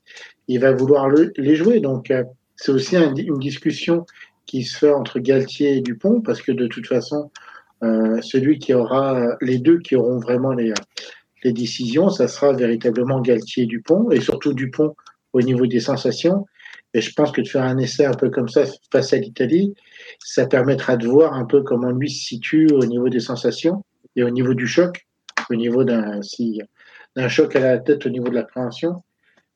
il 0.47 0.59
va 0.59 0.71
vouloir 0.71 1.09
le, 1.09 1.33
les 1.37 1.55
jouer. 1.55 1.81
Donc 1.81 2.11
c'est 2.55 2.71
aussi 2.71 2.95
une 2.95 3.39
discussion 3.39 4.05
qui 4.45 4.63
se 4.63 4.77
fait 4.77 4.91
entre 4.91 5.19
Galtier 5.19 5.77
et 5.77 5.81
Dupont 5.81 6.21
parce 6.21 6.41
que 6.41 6.53
de 6.53 6.65
toute 6.67 6.87
façon, 6.87 7.29
celui 7.81 8.59
qui 8.59 8.73
aura 8.73 9.37
les 9.41 9.59
deux 9.59 9.79
qui 9.79 9.95
auront 9.95 10.19
vraiment 10.19 10.51
les 10.51 10.73
les 11.43 11.53
décisions, 11.53 12.09
ça 12.09 12.27
sera 12.27 12.53
véritablement 12.53 13.21
Galtier 13.21 13.63
et 13.63 13.67
Dupont, 13.67 14.09
et 14.11 14.21
surtout 14.21 14.53
Dupont 14.53 14.95
au 15.33 15.41
niveau 15.41 15.67
des 15.67 15.79
sensations. 15.79 16.45
Et 16.93 17.01
je 17.01 17.13
pense 17.13 17.31
que 17.31 17.41
de 17.41 17.47
faire 17.47 17.63
un 17.63 17.77
essai 17.77 18.05
un 18.05 18.13
peu 18.13 18.29
comme 18.29 18.49
ça 18.49 18.63
face 18.91 19.13
à 19.13 19.17
l'Italie, 19.17 19.73
ça 20.19 20.47
permettra 20.47 20.97
de 20.97 21.07
voir 21.07 21.33
un 21.33 21.45
peu 21.45 21.61
comment 21.61 21.91
lui 21.91 22.09
se 22.09 22.25
situe 22.25 22.67
au 22.73 22.85
niveau 22.85 23.09
des 23.09 23.19
sensations 23.19 23.83
et 24.15 24.23
au 24.23 24.29
niveau 24.29 24.53
du 24.53 24.67
choc, 24.67 25.05
au 25.49 25.55
niveau 25.55 25.83
d'un 25.83 26.21
si, 26.21 26.61
d'un 27.15 27.27
choc 27.27 27.55
à 27.55 27.59
la 27.59 27.77
tête 27.77 28.05
au 28.05 28.09
niveau 28.09 28.29
de 28.29 28.35
l'appréhension. 28.35 29.03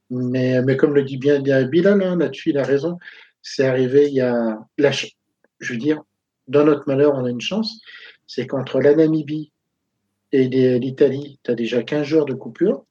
Mais, 0.10 0.62
mais 0.62 0.75
comme 0.75 0.94
le 0.94 1.04
dit 1.04 1.18
bien 1.18 1.40
Bilal, 1.40 2.04
hein, 2.04 2.18
là-dessus, 2.18 2.50
il 2.50 2.58
a 2.58 2.63
raison. 2.63 2.98
C'est 3.42 3.66
arrivé 3.66 4.08
il 4.08 4.13
y 4.13 4.22
a. 4.22 4.60
Là, 4.78 4.92
je 4.92 5.74
veux 5.74 5.80
dire, 5.80 6.01
dans 6.48 6.66
notre 6.66 6.84
malheur, 6.86 7.16
on 7.16 7.25
a 7.25 7.30
une 7.30 7.42
chance. 7.42 7.80
C'est 8.33 8.47
qu'entre 8.47 8.79
la 8.79 8.95
Namibie 8.95 9.51
et 10.31 10.47
l'Italie, 10.47 11.38
tu 11.43 11.51
as 11.51 11.53
déjà 11.53 11.83
15 11.83 12.05
jours 12.05 12.25
de 12.25 12.33
coupure. 12.33 12.85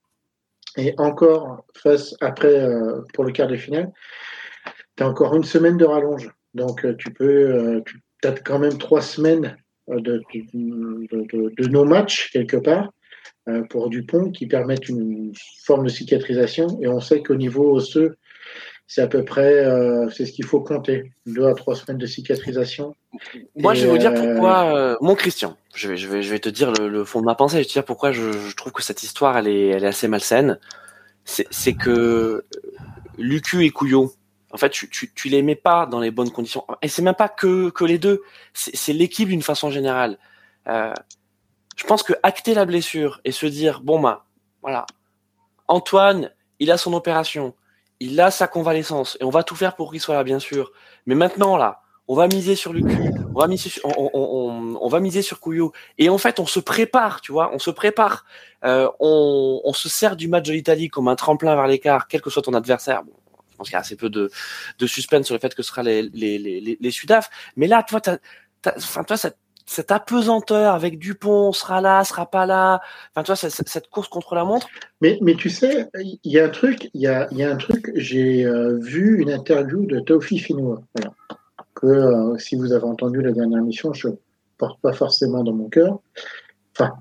Et 0.77 0.93
encore, 0.99 1.65
face 1.75 2.15
après, 2.21 2.55
euh, 2.55 3.01
pour 3.15 3.25
le 3.25 3.33
quart 3.33 3.49
de 3.49 3.57
finale, 3.57 3.91
tu 4.97 5.03
as 5.03 5.09
encore 5.09 5.35
une 5.35 5.45
semaine 5.45 5.79
de 5.79 5.87
rallonge. 5.87 6.31
Donc, 6.53 6.85
euh, 6.85 6.95
tu 6.95 7.11
peux, 7.15 7.25
euh, 7.25 7.81
tu 7.87 8.29
as 8.29 8.33
quand 8.33 8.59
même 8.59 8.77
trois 8.77 9.01
semaines 9.01 9.57
de, 9.89 10.21
de, 10.53 11.55
de, 11.57 12.33
quelque 12.33 12.59
part, 12.59 12.93
pour 13.71 13.89
Dupont, 13.89 14.31
qui 14.31 14.47
permettent 14.47 14.91
une 14.91 15.33
forme 15.65 15.85
de 15.85 15.89
cicatrisation. 15.89 16.79
Et 16.83 16.87
on 16.87 17.01
sait 17.01 17.23
qu'au 17.23 17.35
niveau 17.35 17.77
osseux, 17.77 18.15
c'est 18.91 19.03
à 19.03 19.07
peu 19.07 19.25
près, 19.25 19.65
c'est 20.13 20.27
ce 20.27 20.33
qu'il 20.33 20.45
faut 20.45 20.61
compter, 20.63 21.13
deux 21.25 21.47
à 21.47 21.55
trois 21.55 21.77
semaines 21.77 21.97
de 21.97 22.07
cicatrisation. 22.07 22.97
Moi, 23.55 23.73
je 23.75 23.85
vais 23.85 23.89
vous 23.93 23.99
dire 23.99 24.13
pourquoi, 24.13 24.99
mon 25.01 25.15
Christian, 25.15 25.57
je 25.77 25.91
vais, 25.91 25.97
je 25.97 26.09
vais, 26.09 26.25
je 26.25 26.31
vais 26.33 26.41
te 26.41 26.49
dire 26.49 26.73
le, 26.73 27.05
fond 27.05 27.21
de 27.21 27.25
ma 27.25 27.37
pensée. 27.37 27.59
Je 27.59 27.61
vais 27.61 27.67
te 27.67 27.73
dire 27.73 27.85
pourquoi 27.85 28.11
je, 28.11 28.53
trouve 28.57 28.73
que 28.73 28.83
cette 28.83 29.05
histoire, 29.05 29.39
elle 29.39 29.47
est, 29.47 29.69
elle 29.69 29.85
est 29.85 29.87
assez 29.87 30.09
malsaine. 30.09 30.59
C'est 31.25 31.75
que 31.75 32.45
Lucu 33.17 33.65
et 33.65 33.71
Couillon, 33.71 34.11
en 34.51 34.57
fait, 34.57 34.71
tu, 34.71 34.91
tu, 34.91 35.13
tu 35.15 35.29
les 35.29 35.43
mets 35.43 35.55
pas 35.55 35.87
dans 35.87 36.01
les 36.01 36.11
bonnes 36.11 36.33
conditions. 36.33 36.65
Et 36.83 36.89
c'est 36.89 37.03
même 37.03 37.15
pas 37.15 37.29
que, 37.29 37.71
que 37.71 37.85
les 37.85 37.99
deux. 37.99 38.23
C'est 38.55 38.93
l'équipe 38.93 39.29
d'une 39.29 39.43
façon 39.43 39.71
générale. 39.71 40.19
Euh, 40.67 40.93
je 41.77 41.87
pense 41.87 42.03
que 42.03 42.15
acter 42.25 42.55
la 42.55 42.65
blessure 42.65 43.21
et 43.25 43.31
se 43.31 43.47
dire 43.47 43.83
bon 43.83 44.01
bah 44.01 44.27
voilà, 44.63 44.85
Antoine, 45.69 46.33
il 46.59 46.73
a 46.73 46.77
son 46.77 46.93
opération, 46.93 47.55
il 48.01 48.21
a 48.21 48.31
sa 48.31 48.49
convalescence 48.49 49.17
et 49.21 49.25
on 49.25 49.31
va 49.31 49.45
tout 49.45 49.55
faire 49.55 49.77
pour 49.77 49.93
qu'il 49.93 50.01
soit 50.01 50.15
là, 50.15 50.25
bien 50.25 50.39
sûr. 50.39 50.73
Mais 51.07 51.15
maintenant 51.15 51.57
là, 51.57 51.83
on 52.09 52.17
va 52.17 52.27
miser 52.27 52.57
sur 52.57 52.73
le 52.73 52.81
cul, 52.81 53.13
on 53.35 53.39
va 53.39 53.47
miser 53.47 53.71
sur, 53.71 53.87
on, 53.87 54.11
on, 54.13 54.79
on, 54.81 54.89
va 54.89 54.99
miser 54.99 55.23
sur. 55.23 55.39
Et 55.97 56.09
en 56.09 56.19
fait, 56.19 56.41
on 56.41 56.47
se 56.47 56.59
prépare, 56.59 57.21
tu 57.21 57.31
vois, 57.31 57.55
on 57.55 57.61
se 57.61 57.71
prépare. 57.71 58.25
Euh, 58.65 58.91
on, 58.99 59.61
on, 59.63 59.73
se 59.73 59.89
sert 59.89 60.17
du 60.17 60.27
match 60.27 60.49
de 60.49 60.53
l'Italie 60.53 60.89
comme 60.89 61.07
un 61.07 61.15
tremplin 61.15 61.55
vers 61.55 61.69
l'écart, 61.69 62.09
quel 62.09 62.21
que 62.21 62.29
soit 62.29 62.43
ton 62.43 62.55
adversaire. 62.55 63.05
Bon, 63.05 63.13
je 63.53 63.57
pense 63.57 63.69
qu'il 63.69 63.75
y 63.75 63.77
a 63.77 63.81
assez 63.81 63.95
peu 63.95 64.11
de, 64.11 64.29
de 64.79 64.87
suspense 64.89 65.27
sur 65.27 65.37
le 65.37 65.41
fait 65.41 65.55
que 65.55 65.63
ce 65.63 65.69
sera 65.69 65.85
les, 65.85 66.03
les, 66.03 66.39
les, 66.39 66.79
les, 66.81 66.91
Sudaf. 66.91 67.31
Mais 67.55 67.69
là, 67.69 67.85
toi, 67.85 68.01
t'as, 68.01 68.17
enfin, 68.77 69.05
toi, 69.05 69.17
cette, 69.17 69.39
cette 69.71 69.93
apesanteur 69.93 70.75
avec 70.75 70.99
Dupont, 70.99 71.53
sera 71.53 71.81
là, 71.81 72.03
sera 72.03 72.29
pas 72.29 72.45
là. 72.45 72.81
Enfin, 73.15 73.23
toi, 73.23 73.37
cette, 73.37 73.69
cette 73.69 73.89
course 73.89 74.09
contre 74.09 74.35
la 74.35 74.45
montre. 74.45 74.67
Mais, 75.01 75.19
mais 75.23 75.37
tu 75.37 75.49
sais, 75.49 75.89
il 75.95 76.19
y 76.25 76.41
a 76.41 76.47
un 76.47 76.49
truc, 76.49 76.91
il 76.93 77.01
y 77.01 77.07
a, 77.07 77.29
y 77.33 77.45
a 77.45 77.51
un 77.51 77.57
truc. 77.57 77.93
J'ai 77.95 78.45
euh, 78.45 78.79
vu 78.79 79.23
une 79.23 79.31
interview 79.31 79.87
de 79.87 80.01
Taufi 80.01 80.39
Finoua. 80.39 80.83
Voilà 80.95 81.15
que 81.75 81.87
euh, 81.87 82.39
si 82.39 82.57
vous 82.57 82.73
avez 82.73 82.85
entendu 82.85 83.23
la 83.23 83.33
dernière 83.33 83.63
mission, 83.63 83.93
je 83.93 84.09
porte 84.59 84.81
pas 84.81 84.93
forcément 84.93 85.43
dans 85.43 85.53
mon 85.53 85.69
cœur. 85.69 86.01
Enfin, 86.77 86.93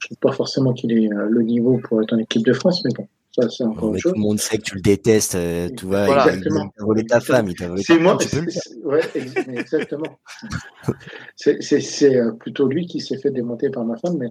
je 0.00 0.08
ne 0.10 0.16
pas 0.16 0.32
forcément 0.32 0.72
qu'il 0.72 0.92
ait 0.92 1.12
euh, 1.12 1.28
le 1.28 1.42
niveau 1.42 1.78
pour 1.78 2.02
être 2.02 2.12
en 2.14 2.18
équipe 2.18 2.44
de 2.46 2.52
France, 2.52 2.84
mais 2.84 2.92
bon, 2.94 3.08
ça 3.38 3.48
c'est 3.50 3.64
encore 3.64 3.90
autre 3.90 3.98
chose. 3.98 4.12
Tout 4.12 4.18
le 4.18 4.22
monde 4.22 4.38
sait 4.38 4.58
que 4.58 4.62
tu 4.62 4.74
le 4.76 4.80
détestes, 4.80 5.34
euh, 5.34 5.68
tu 5.76 5.86
vois. 5.86 6.06
Voilà, 6.06 6.34
il, 6.34 6.42
t'a 6.42 6.84
volé 6.84 7.04
ta 7.04 7.20
femme, 7.20 7.48
il 7.48 7.54
t'a 7.54 7.68
volé 7.68 7.82
C'est 7.82 7.98
moi, 7.98 8.16
ouais, 8.84 9.00
exactement. 9.14 10.18
c'est 11.36 12.38
plutôt 12.38 12.68
lui 12.68 12.86
qui 12.86 13.00
s'est 13.00 13.18
fait 13.18 13.30
démonter 13.30 13.70
par 13.70 13.84
ma 13.84 13.96
femme, 13.96 14.16
mais. 14.18 14.30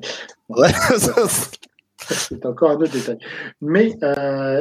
ouais. 0.49 0.71
c'est 2.07 2.45
encore 2.45 2.71
un 2.71 2.75
autre 2.75 2.91
détail. 2.91 3.17
Mais 3.61 3.95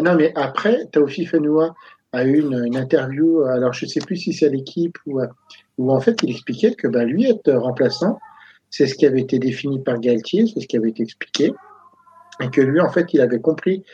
non, 0.03 0.15
mais 0.15 0.33
après, 0.35 0.87
Taoufi 0.93 1.27
Fenoua 1.27 1.75
a 2.13 2.25
eu 2.25 2.41
une, 2.41 2.77
interview, 2.77 3.43
alors 3.43 3.73
je 3.73 3.87
ne 3.87 3.91
sais 3.91 4.01
plus 4.01 4.17
si 4.17 4.33
c'est 4.33 4.47
à 4.47 4.51
l'équipe 4.51 4.97
ou 5.07 5.21
où 5.79 5.93
en 5.93 6.01
fait 6.01 6.23
il 6.23 6.31
expliquait 6.31 6.75
que 6.75 6.87
bah, 6.87 7.05
lui 7.05 7.29
être 7.29 7.53
remplaçant, 7.53 8.19
c'est 8.71 8.87
ce 8.87 8.95
qui 8.95 9.07
avait 9.07 9.21
été 9.21 9.39
défini 9.39 9.81
par 9.81 9.99
Galtier, 9.99 10.47
c'est 10.47 10.61
ce 10.61 10.67
qui 10.67 10.77
avait 10.77 10.91
été 10.91 11.03
expliqué, 11.03 11.53
et 12.41 12.51
que 12.51 12.61
lui 12.61 12.81
en 12.81 12.91
fait 12.91 13.13
il 13.15 13.21
avait 13.21 13.41
compris 13.41 13.85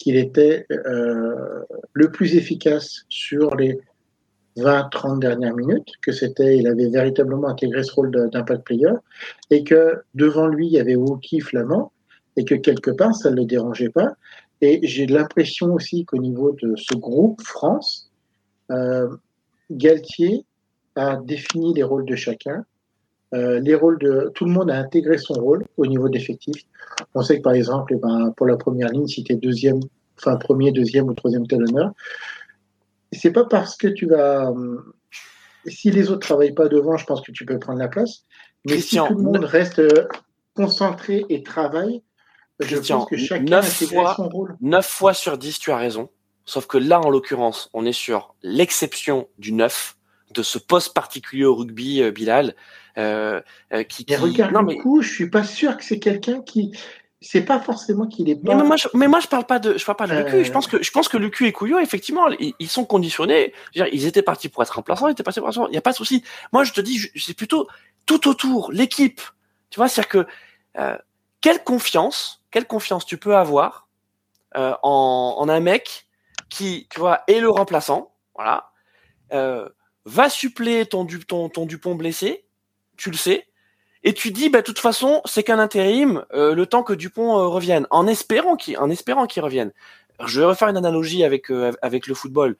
qu'il 0.00 0.16
était 0.16 0.66
euh, 0.72 1.62
le 1.92 2.10
plus 2.10 2.34
efficace 2.34 3.04
sur 3.10 3.54
les 3.54 3.78
20-30 4.56 5.20
dernières 5.20 5.54
minutes, 5.54 5.92
que 6.02 6.10
c'était, 6.10 6.56
il 6.56 6.66
avait 6.66 6.88
véritablement 6.88 7.48
intégré 7.48 7.84
ce 7.84 7.92
rôle 7.92 8.10
d'impact 8.10 8.64
player, 8.64 8.94
et 9.50 9.62
que 9.62 10.02
devant 10.14 10.48
lui 10.48 10.66
il 10.66 10.72
y 10.72 10.80
avait 10.80 10.96
Wookie 10.96 11.40
Flamand, 11.40 11.92
et 12.36 12.44
que 12.44 12.54
quelque 12.54 12.90
part 12.90 13.14
ça 13.14 13.30
ne 13.30 13.36
le 13.36 13.44
dérangeait 13.44 13.90
pas, 13.90 14.14
et 14.62 14.80
j'ai 14.82 15.06
l'impression 15.06 15.74
aussi 15.74 16.04
qu'au 16.06 16.18
niveau 16.18 16.52
de 16.52 16.74
ce 16.76 16.94
groupe 16.94 17.40
France, 17.42 18.10
euh, 18.70 19.08
Galtier 19.70 20.44
a 20.96 21.16
défini 21.16 21.74
les 21.74 21.82
rôles 21.82 22.06
de 22.06 22.16
chacun. 22.16 22.64
Euh, 23.32 23.60
les 23.60 23.74
rôles 23.74 23.98
de 23.98 24.30
tout 24.34 24.44
le 24.44 24.50
monde 24.50 24.70
a 24.70 24.78
intégré 24.78 25.16
son 25.18 25.34
rôle 25.34 25.64
au 25.76 25.86
niveau 25.86 26.08
d'effectif. 26.08 26.64
On 27.14 27.22
sait 27.22 27.38
que 27.38 27.42
par 27.42 27.52
exemple, 27.52 27.94
eh 27.94 27.98
ben, 27.98 28.32
pour 28.36 28.46
la 28.46 28.56
première 28.56 28.88
ligne, 28.88 29.06
si 29.06 29.22
tu 29.22 29.32
es 29.32 29.36
deuxième, 29.36 29.80
enfin 30.18 30.36
premier, 30.36 30.72
deuxième 30.72 31.08
ou 31.08 31.14
troisième 31.14 31.46
talonneur, 31.46 31.92
c'est 33.12 33.32
pas 33.32 33.44
parce 33.44 33.76
que 33.76 33.88
tu 33.88 34.06
vas. 34.06 34.50
Euh, 34.50 34.78
si 35.66 35.90
les 35.90 36.10
autres 36.10 36.26
travaillent 36.26 36.54
pas 36.54 36.68
devant, 36.68 36.96
je 36.96 37.04
pense 37.04 37.20
que 37.20 37.32
tu 37.32 37.44
peux 37.44 37.58
prendre 37.58 37.78
la 37.78 37.88
place. 37.88 38.24
Mais 38.66 38.78
si 38.80 38.96
tout 38.96 39.14
le 39.14 39.22
monde 39.22 39.44
reste 39.44 39.80
concentré 40.54 41.24
et 41.28 41.42
travaille, 41.42 42.02
Christian, 42.60 43.06
9 43.10 43.84
fois, 43.88 44.16
9 44.60 44.86
fois 44.86 45.14
sur 45.14 45.38
10, 45.38 45.58
tu 45.58 45.70
as 45.70 45.76
raison. 45.76 46.10
Sauf 46.44 46.66
que 46.66 46.78
là, 46.78 47.00
en 47.00 47.10
l'occurrence, 47.10 47.70
on 47.72 47.86
est 47.86 47.92
sur 47.92 48.34
l'exception 48.42 49.28
du 49.38 49.52
9 49.52 49.96
de 50.30 50.42
ce 50.42 50.58
poste 50.58 50.94
particulier 50.94 51.44
au 51.44 51.54
rugby, 51.54 52.02
euh, 52.02 52.10
Bilal. 52.10 52.54
Euh, 52.98 53.40
euh, 53.72 53.82
qui, 53.84 54.04
qui... 54.04 54.16
regarde, 54.16 54.52
non, 54.52 54.62
mais... 54.62 54.76
coup, 54.76 55.00
je 55.02 55.12
suis 55.12 55.30
pas 55.30 55.44
sûr 55.44 55.76
que 55.76 55.84
c'est 55.84 55.98
quelqu'un 55.98 56.42
qui. 56.42 56.72
C'est 57.22 57.42
pas 57.42 57.60
forcément 57.60 58.06
qu'il 58.06 58.30
est 58.30 58.36
pas. 58.36 58.54
Mais 58.54 58.64
moi, 58.64 58.76
je, 58.76 58.88
mais 58.94 59.06
moi, 59.06 59.20
je 59.20 59.28
parle 59.28 59.44
pas 59.44 59.58
de, 59.58 59.76
je 59.76 59.84
parle 59.84 59.96
pas 59.96 60.06
de 60.06 60.14
Lucu. 60.14 60.42
Je 60.42 60.50
pense 60.50 60.66
que, 60.66 60.82
je 60.82 60.90
pense 60.90 61.06
que 61.08 61.18
Lucu 61.18 61.46
et 61.46 61.52
Couillon, 61.52 61.78
effectivement, 61.78 62.28
ils, 62.38 62.68
sont 62.68 62.86
conditionnés. 62.86 63.52
Dire, 63.74 63.86
ils 63.92 64.06
étaient 64.06 64.22
partis 64.22 64.48
pour 64.48 64.62
être 64.62 64.70
remplaçants, 64.70 65.06
ils 65.06 65.12
étaient 65.12 65.22
partis 65.22 65.40
pour 65.40 65.50
être 65.50 65.66
Il 65.68 65.72
n'y 65.72 65.76
a 65.76 65.82
pas 65.82 65.92
de 65.92 65.96
souci. 65.96 66.24
Moi, 66.54 66.64
je 66.64 66.72
te 66.72 66.80
dis, 66.80 66.98
c'est 67.16 67.36
plutôt 67.36 67.68
tout 68.06 68.26
autour, 68.26 68.72
l'équipe. 68.72 69.20
Tu 69.68 69.76
vois, 69.76 69.88
c'est-à-dire 69.88 70.26
que, 70.74 70.98
quelle 71.42 71.62
confiance, 71.62 72.42
quelle 72.50 72.66
confiance 72.66 73.04
tu 73.04 73.18
peux 73.18 73.36
avoir 73.36 73.88
euh, 74.56 74.74
en, 74.82 75.36
en, 75.38 75.48
un 75.48 75.60
mec 75.60 76.06
qui, 76.48 76.88
tu 76.90 76.98
vois, 76.98 77.22
est 77.28 77.40
le 77.40 77.50
remplaçant, 77.50 78.12
voilà, 78.34 78.72
euh, 79.32 79.68
va 80.04 80.28
suppléer 80.28 80.86
ton, 80.86 81.06
ton, 81.06 81.48
ton 81.48 81.66
Dupont 81.66 81.94
blessé, 81.94 82.44
tu 82.96 83.10
le 83.10 83.16
sais, 83.16 83.46
et 84.02 84.14
tu 84.14 84.30
dis, 84.30 84.48
bah, 84.48 84.60
de 84.60 84.64
toute 84.64 84.78
façon, 84.78 85.20
c'est 85.26 85.42
qu'un 85.42 85.58
intérim, 85.58 86.24
euh, 86.32 86.54
le 86.54 86.66
temps 86.66 86.82
que 86.82 86.94
Dupont 86.94 87.38
euh, 87.38 87.46
revienne, 87.46 87.86
en 87.90 88.06
espérant 88.06 88.56
qu'il, 88.56 88.76
revienne. 88.78 89.72
Je 90.24 90.40
vais 90.40 90.46
refaire 90.46 90.68
une 90.68 90.76
analogie 90.76 91.24
avec 91.24 91.50
euh, 91.50 91.72
avec 91.82 92.06
le 92.06 92.14
football. 92.14 92.56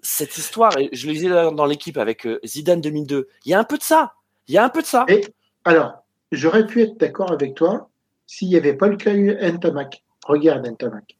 cette 0.00 0.36
histoire, 0.36 0.72
je 0.92 1.06
le 1.06 1.12
disais 1.12 1.28
dans 1.28 1.66
l'équipe 1.66 1.96
avec 1.96 2.26
Zidane 2.44 2.80
2002, 2.80 3.28
il 3.44 3.50
y 3.50 3.54
a 3.54 3.58
un 3.58 3.64
peu 3.64 3.78
de 3.78 3.82
ça. 3.82 4.14
Il 4.48 4.54
y 4.54 4.58
a 4.58 4.64
un 4.64 4.68
peu 4.68 4.82
de 4.82 4.86
ça. 4.86 5.04
Et 5.08 5.24
alors, 5.64 6.04
j'aurais 6.32 6.66
pu 6.66 6.82
être 6.82 6.98
d'accord 6.98 7.30
avec 7.30 7.54
toi 7.54 7.88
s'il 8.26 8.48
n'y 8.48 8.56
avait 8.56 8.74
pas 8.74 8.88
le 8.88 8.96
cas 8.96 9.12
Ntamak. 9.14 10.02
Regarde 10.24 10.66
Ntamak. 10.66 11.16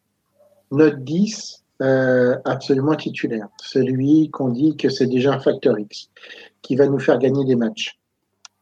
Note 0.73 1.05
10, 1.05 1.62
euh, 1.83 2.39
absolument 2.45 2.95
titulaire. 2.95 3.49
Celui 3.61 4.31
qu'on 4.31 4.49
dit 4.49 4.77
que 4.77 4.89
c'est 4.89 5.07
déjà 5.07 5.33
un 5.33 5.41
facteur 5.41 5.79
X, 5.79 6.11
qui 6.63 6.77
va 6.77 6.87
nous 6.87 6.99
faire 6.99 7.19
gagner 7.19 7.45
des 7.45 7.57
matchs. 7.57 7.99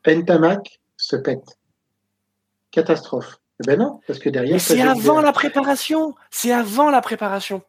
Ntamak 0.06 0.80
se 0.96 1.16
pète. 1.16 1.58
Catastrophe. 2.70 3.40
Eh 3.62 3.66
ben 3.66 3.78
non, 3.78 4.00
parce 4.06 4.18
que 4.18 4.30
derrière. 4.30 4.54
Mais 4.54 4.58
c'est 4.58 4.80
avant 4.80 5.20
la 5.20 5.32
préparation. 5.32 6.14
C'est 6.30 6.52
avant 6.52 6.90
la 6.90 7.02
préparation. 7.02 7.62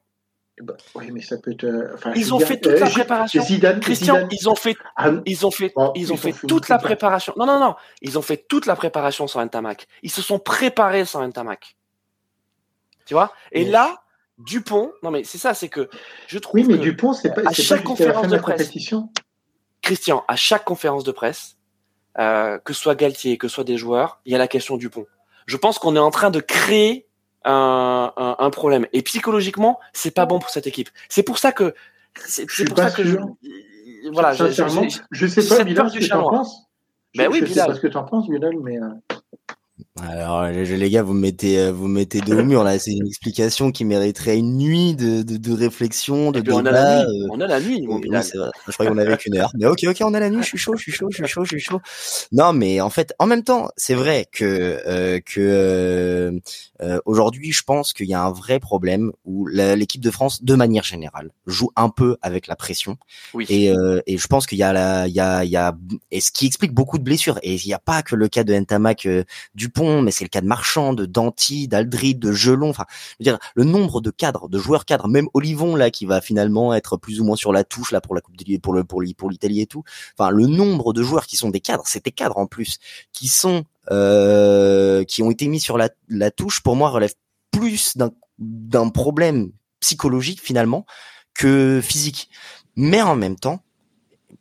Ben, 0.62 0.76
oui, 0.96 1.12
mais 1.12 1.22
ça 1.22 1.38
peut 1.38 1.52
être. 1.52 1.68
ils 2.16 2.34
ont 2.34 2.40
fait 2.40 2.60
toute 2.60 2.80
la 2.80 2.90
préparation. 2.90 3.44
Christian, 3.82 4.28
ils 4.32 4.48
ont 4.48 4.56
fait, 4.56 4.78
ils 5.26 5.46
ont 5.46 5.52
fait, 5.52 5.74
ils 5.96 6.14
ont 6.14 6.18
fait 6.18 6.34
toute 6.48 6.70
la 6.70 6.78
préparation. 6.78 7.34
Non, 7.36 7.46
non, 7.46 7.60
non. 7.60 7.76
Ils 8.02 8.18
ont 8.18 8.22
fait 8.22 8.46
toute 8.48 8.68
la 8.68 8.76
préparation 8.76 9.28
sans 9.28 9.44
Ntamak. 9.46 9.88
Ils 10.04 10.12
se 10.12 10.22
sont 10.22 10.40
préparés 10.40 11.04
sans 11.04 11.28
Ntamak. 11.28 11.76
Tu 13.06 13.14
vois? 13.14 13.34
Et 13.52 13.66
là, 13.66 14.01
Dupont, 14.46 14.92
non 15.04 15.12
mais 15.12 15.24
c'est 15.24 15.38
ça, 15.38 15.54
c'est 15.54 15.70
que 15.70 15.90
je 16.28 16.40
trouve. 16.40 16.62
Oui, 16.62 16.68
mais 16.68 16.78
Dupont, 16.78 17.14
c'est 17.14 17.34
pas. 17.34 17.42
À 17.46 17.54
chaque 17.54 17.84
conférence 17.84 18.28
de, 18.28 18.38
presse. 18.38 18.72
Christian, 19.82 20.24
à 20.28 20.36
chaque 20.36 20.64
conférence 20.64 21.04
de 21.04 21.12
presse, 21.12 21.58
euh, 22.20 22.58
que 22.60 22.74
ce 22.74 22.82
soit 22.82 22.96
Galtier, 22.96 23.38
que 23.38 23.48
ce 23.48 23.56
soit 23.56 23.64
des 23.64 23.78
joueurs, 23.78 24.20
il 24.26 24.32
y 24.32 24.36
a 24.36 24.38
la 24.38 24.48
question 24.48 24.78
Dupont. 24.78 25.06
Je 25.46 25.58
pense 25.58 25.80
qu'on 25.80 25.96
est 25.96 26.00
en 26.00 26.12
train 26.12 26.30
de 26.30 26.40
créer 26.40 27.08
un, 27.44 28.14
un, 28.38 28.50
problème. 28.50 28.86
Et 28.94 29.02
psychologiquement, 29.02 29.80
c'est 29.94 30.12
pas 30.12 30.26
bon 30.26 30.40
pour 30.40 30.50
cette 30.50 30.68
équipe. 30.68 30.90
C'est 31.10 31.24
pour 31.24 31.38
ça 31.38 31.52
que. 31.52 31.74
C'est 32.16 32.66
pour 32.66 32.78
ça 32.78 32.92
que 32.92 33.04
je. 33.04 33.18
Voilà, 34.12 34.36
Sincèrement, 34.36 34.88
je, 35.12 35.28
sais 35.28 35.48
pas, 35.48 35.64
Bilal, 35.64 35.90
ce 35.90 36.00
que 36.00 36.04
tu 36.04 36.14
en 36.14 36.30
penses. 36.30 36.68
Ben 37.16 37.30
oui, 37.32 37.42
je 37.46 37.54
sais 37.54 37.66
pas 37.66 37.76
ce 37.76 37.80
que 37.80 37.88
tu 37.88 37.98
en 37.98 38.04
penses, 38.04 38.28
Bilal, 38.30 38.54
mais. 38.62 38.78
Euh, 38.78 38.90
alors 40.00 40.46
les 40.46 40.90
gars, 40.90 41.04
vous 41.04 41.14
mettez 41.14 41.60
euh, 41.60 41.72
vous 41.74 41.88
mettez 41.88 42.22
deux 42.22 42.40
au 42.40 42.44
mur 42.44 42.64
là. 42.64 42.80
C'est 42.80 42.94
une 42.94 43.08
explication 43.08 43.72
qui 43.72 43.84
mériterait 43.84 44.38
une 44.38 44.58
nuit 44.58 44.96
de, 44.96 45.22
de, 45.22 45.36
de 45.36 45.52
réflexion, 45.54 46.32
de 46.32 46.40
débat. 46.40 46.56
On 46.56 46.66
a 46.66 46.72
la 46.72 47.04
nuit. 47.04 47.22
Euh, 47.24 47.28
on 47.30 47.42
a 47.42 47.48
la 47.48 47.60
nuit. 47.60 47.82
Mon 47.82 47.98
oui, 47.98 48.10
c'est 48.24 48.38
vrai. 48.38 48.50
Je 48.68 48.72
croyais 48.72 48.90
qu'on 48.90 48.98
avait 48.98 49.18
qu'une 49.18 49.36
heure. 49.36 49.52
Mais 49.60 49.66
ok, 49.66 49.80
ok, 49.90 49.98
on 50.02 50.14
a 50.14 50.20
la 50.22 50.30
nuit. 50.30 50.42
Je 50.42 50.48
suis 50.48 50.58
chaud, 50.58 50.76
je 50.78 50.84
suis 50.84 50.94
chaud, 50.94 51.08
je 51.12 51.18
suis 51.18 51.28
chaud, 51.28 51.44
je 51.44 51.50
suis 51.50 51.60
chaud. 51.60 51.82
Non, 52.32 52.54
mais 52.54 52.80
en 52.80 52.90
fait, 52.90 53.14
en 53.20 53.28
même 53.28 53.44
temps, 53.44 53.70
c'est 53.76 53.94
vrai 53.94 54.28
que 54.32 54.82
euh, 54.88 55.20
que 55.20 56.40
euh, 56.82 57.00
aujourd'hui, 57.06 57.52
je 57.52 57.64
pense 57.64 57.92
qu'il 57.92 58.08
y 58.08 58.14
a 58.14 58.24
un 58.24 58.32
vrai 58.32 58.62
problème 58.62 59.12
où 59.26 59.46
l'équipe 59.48 60.02
de 60.02 60.12
France, 60.12 60.42
de 60.42 60.56
manière 60.56 60.84
générale, 60.84 61.32
joue 61.48 61.70
un 61.76 61.90
peu 61.90 62.16
avec 62.22 62.48
la 62.48 62.56
pression. 62.56 62.96
Oui. 63.34 63.46
Et, 63.50 63.74
et 64.08 64.18
je 64.18 64.28
pense 64.28 64.48
qu'il 64.48 64.58
y 64.58 64.64
a 64.64 64.72
la, 64.72 65.08
il 65.08 65.14
y 65.14 65.20
a, 65.20 65.44
il 65.44 65.52
y 65.52 65.58
a, 65.58 65.76
et 66.12 66.22
ce 66.22 66.32
qui 66.32 66.46
explique 66.46 66.74
beaucoup 66.74 66.98
de 66.98 67.04
blessures. 67.04 67.40
Et 67.44 67.56
il 67.56 67.68
n'y 67.68 67.74
a 67.74 67.80
pas 67.80 68.02
que 68.04 68.16
le 68.16 68.30
cas 68.30 68.46
de 68.46 68.54
Ntamak 68.54 69.08
du 69.54 69.70
mais 70.02 70.12
c'est 70.12 70.24
le 70.24 70.30
cas 70.30 70.42
de 70.42 70.48
Marchand, 70.48 70.94
de 70.94 71.06
Danti, 71.06 71.68
d'Aldrid, 71.68 72.20
de 72.20 72.32
Gelon. 72.32 72.70
Enfin, 72.70 72.86
le 73.20 73.64
nombre 73.64 74.02
de 74.02 74.12
cadres, 74.12 74.50
de 74.50 74.58
joueurs 74.58 74.86
cadres, 74.86 75.08
même 75.08 75.28
Olivon 75.34 75.76
là, 75.76 75.92
qui 75.92 76.06
va 76.06 76.22
finalement 76.22 76.74
être 76.74 76.98
plus 76.98 77.20
ou 77.20 77.24
moins 77.24 77.36
sur 77.36 77.54
la 77.54 77.64
touche 77.64 77.92
là 77.92 78.02
pour 78.02 78.16
la 78.16 78.22
coupe 78.22 78.36
pour 79.18 79.30
l'Italie 79.30 79.62
et 79.62 79.66
tout. 79.66 79.84
Enfin, 80.18 80.30
le 80.30 80.48
nombre 80.48 80.94
de 80.94 81.04
joueurs 81.04 81.26
qui 81.26 81.38
sont 81.38 81.50
des 81.50 81.60
cadres, 81.60 81.84
c'est 81.86 82.06
des 82.06 82.12
cadres 82.12 82.38
en 82.38 82.48
plus, 82.48 82.78
qui 83.12 83.28
sont 83.28 83.64
euh, 83.92 85.04
qui 85.04 85.24
ont 85.24 85.32
été 85.32 85.48
mis 85.48 85.60
sur 85.60 85.78
la, 85.78 85.90
touche, 86.32 86.62
pour 86.62 86.76
moi 86.76 86.90
relève 86.90 87.14
plus 87.52 87.98
d'un 88.38 88.90
problème 88.90 89.52
psychologique 89.80 90.42
finalement 90.42 90.86
que 91.34 91.82
physique. 91.84 92.30
Mais 92.76 93.02
en 93.02 93.16
même 93.16 93.36
temps, 93.36 93.64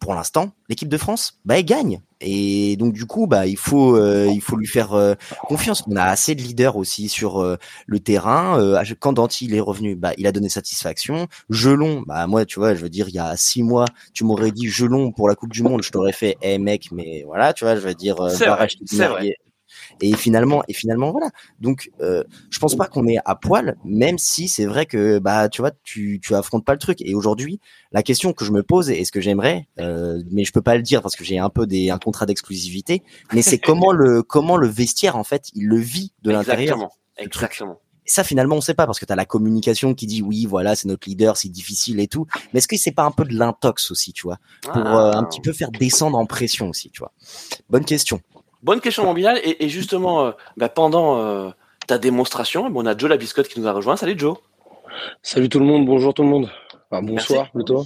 pour 0.00 0.14
l'instant, 0.14 0.52
l'équipe 0.68 0.88
de 0.88 0.96
France, 0.96 1.38
bah, 1.44 1.58
elle 1.58 1.64
gagne. 1.64 2.00
Et 2.22 2.76
donc 2.76 2.92
du 2.92 3.06
coup, 3.06 3.26
bah 3.26 3.46
il 3.46 3.56
faut 3.56 3.96
euh, 3.96 4.28
il 4.30 4.42
faut 4.42 4.56
lui 4.56 4.66
faire 4.66 4.92
euh, 4.92 5.14
confiance. 5.42 5.84
On 5.86 5.96
a 5.96 6.04
assez 6.04 6.34
de 6.34 6.42
leaders 6.42 6.76
aussi 6.76 7.08
sur 7.08 7.40
euh, 7.40 7.56
le 7.86 8.00
terrain. 8.00 8.58
quand 8.98 9.14
Danti 9.14 9.46
il 9.46 9.54
est 9.54 9.60
revenu, 9.60 9.94
bah 9.94 10.12
il 10.18 10.26
a 10.26 10.32
donné 10.32 10.48
satisfaction. 10.48 11.28
Gelon, 11.48 12.02
bah 12.06 12.26
moi 12.26 12.44
tu 12.44 12.58
vois, 12.58 12.74
je 12.74 12.82
veux 12.82 12.90
dire, 12.90 13.08
il 13.08 13.14
y 13.14 13.18
a 13.18 13.36
six 13.36 13.62
mois, 13.62 13.86
tu 14.12 14.24
m'aurais 14.24 14.50
dit 14.50 14.68
Gelon 14.68 15.12
pour 15.12 15.28
la 15.28 15.34
Coupe 15.34 15.52
du 15.52 15.62
Monde, 15.62 15.82
je 15.82 15.90
t'aurais 15.90 16.12
fait, 16.12 16.36
eh 16.42 16.58
mec, 16.58 16.88
mais 16.92 17.22
voilà, 17.26 17.54
tu 17.54 17.64
vois, 17.64 17.76
je 17.76 17.80
veux 17.80 17.94
dire, 17.94 18.16
c'est 18.30 18.48
vrai. 19.06 19.36
Et 20.00 20.14
finalement, 20.14 20.62
et 20.68 20.72
finalement, 20.72 21.10
voilà. 21.10 21.30
Donc, 21.60 21.90
euh, 22.00 22.24
je 22.50 22.58
pense 22.58 22.76
pas 22.76 22.86
qu'on 22.86 23.06
est 23.06 23.18
à 23.24 23.34
poil, 23.34 23.76
même 23.84 24.18
si 24.18 24.48
c'est 24.48 24.66
vrai 24.66 24.86
que, 24.86 25.18
bah, 25.18 25.48
tu 25.48 25.62
vois, 25.62 25.72
tu, 25.82 26.20
tu 26.22 26.34
affrontes 26.34 26.64
pas 26.64 26.72
le 26.72 26.78
truc. 26.78 27.00
Et 27.02 27.14
aujourd'hui, 27.14 27.60
la 27.92 28.02
question 28.02 28.32
que 28.32 28.44
je 28.44 28.52
me 28.52 28.62
pose 28.62 28.90
et 28.90 29.04
ce 29.04 29.12
que 29.12 29.20
j'aimerais, 29.20 29.68
euh, 29.78 30.22
mais 30.30 30.44
je 30.44 30.52
peux 30.52 30.62
pas 30.62 30.76
le 30.76 30.82
dire 30.82 31.02
parce 31.02 31.16
que 31.16 31.24
j'ai 31.24 31.38
un 31.38 31.50
peu 31.50 31.66
des 31.66 31.90
un 31.90 31.98
contrat 31.98 32.26
d'exclusivité, 32.26 33.02
mais 33.32 33.42
c'est 33.42 33.58
comment 33.58 33.92
le 33.92 34.22
comment 34.22 34.56
le 34.56 34.68
vestiaire 34.68 35.16
en 35.16 35.24
fait, 35.24 35.50
il 35.54 35.66
le 35.66 35.78
vit 35.78 36.12
de 36.22 36.30
l'intérieur. 36.30 36.78
Exactement. 37.16 37.80
Et 38.06 38.10
ça, 38.10 38.24
finalement, 38.24 38.56
on 38.56 38.60
sait 38.60 38.74
pas 38.74 38.86
parce 38.86 38.98
que 38.98 39.04
tu 39.04 39.12
as 39.12 39.16
la 39.16 39.24
communication 39.24 39.94
qui 39.94 40.06
dit 40.06 40.22
oui, 40.22 40.46
voilà, 40.46 40.74
c'est 40.74 40.88
notre 40.88 41.08
leader, 41.08 41.36
c'est 41.36 41.48
difficile 41.48 42.00
et 42.00 42.08
tout. 42.08 42.26
Mais 42.52 42.58
est-ce 42.58 42.68
que 42.68 42.76
c'est 42.76 42.92
pas 42.92 43.04
un 43.04 43.10
peu 43.10 43.24
de 43.24 43.34
l'intox 43.34 43.90
aussi, 43.90 44.12
tu 44.12 44.22
vois, 44.22 44.38
pour 44.62 44.76
euh, 44.76 45.12
un 45.12 45.24
petit 45.24 45.40
peu 45.40 45.52
faire 45.52 45.70
descendre 45.70 46.18
en 46.18 46.26
pression 46.26 46.68
aussi, 46.68 46.90
tu 46.90 47.00
vois? 47.00 47.12
Bonne 47.68 47.84
question. 47.84 48.20
Bonne 48.62 48.80
question, 48.80 49.04
mon 49.04 49.14
Bilal. 49.14 49.40
Et, 49.42 49.68
justement, 49.68 50.26
euh, 50.26 50.32
bah, 50.56 50.68
pendant 50.68 51.18
euh, 51.18 51.50
ta 51.86 51.98
démonstration, 51.98 52.70
on 52.74 52.86
a 52.86 52.96
Joe 52.96 53.08
la 53.08 53.16
biscotte 53.16 53.48
qui 53.48 53.58
nous 53.60 53.66
a 53.66 53.72
rejoint. 53.72 53.96
Salut 53.96 54.18
Joe. 54.18 54.36
Salut 55.22 55.48
tout 55.48 55.60
le 55.60 55.64
monde, 55.64 55.86
bonjour 55.86 56.12
tout 56.12 56.22
le 56.22 56.28
monde. 56.28 56.50
bonsoir 56.90 57.50
plutôt. 57.52 57.84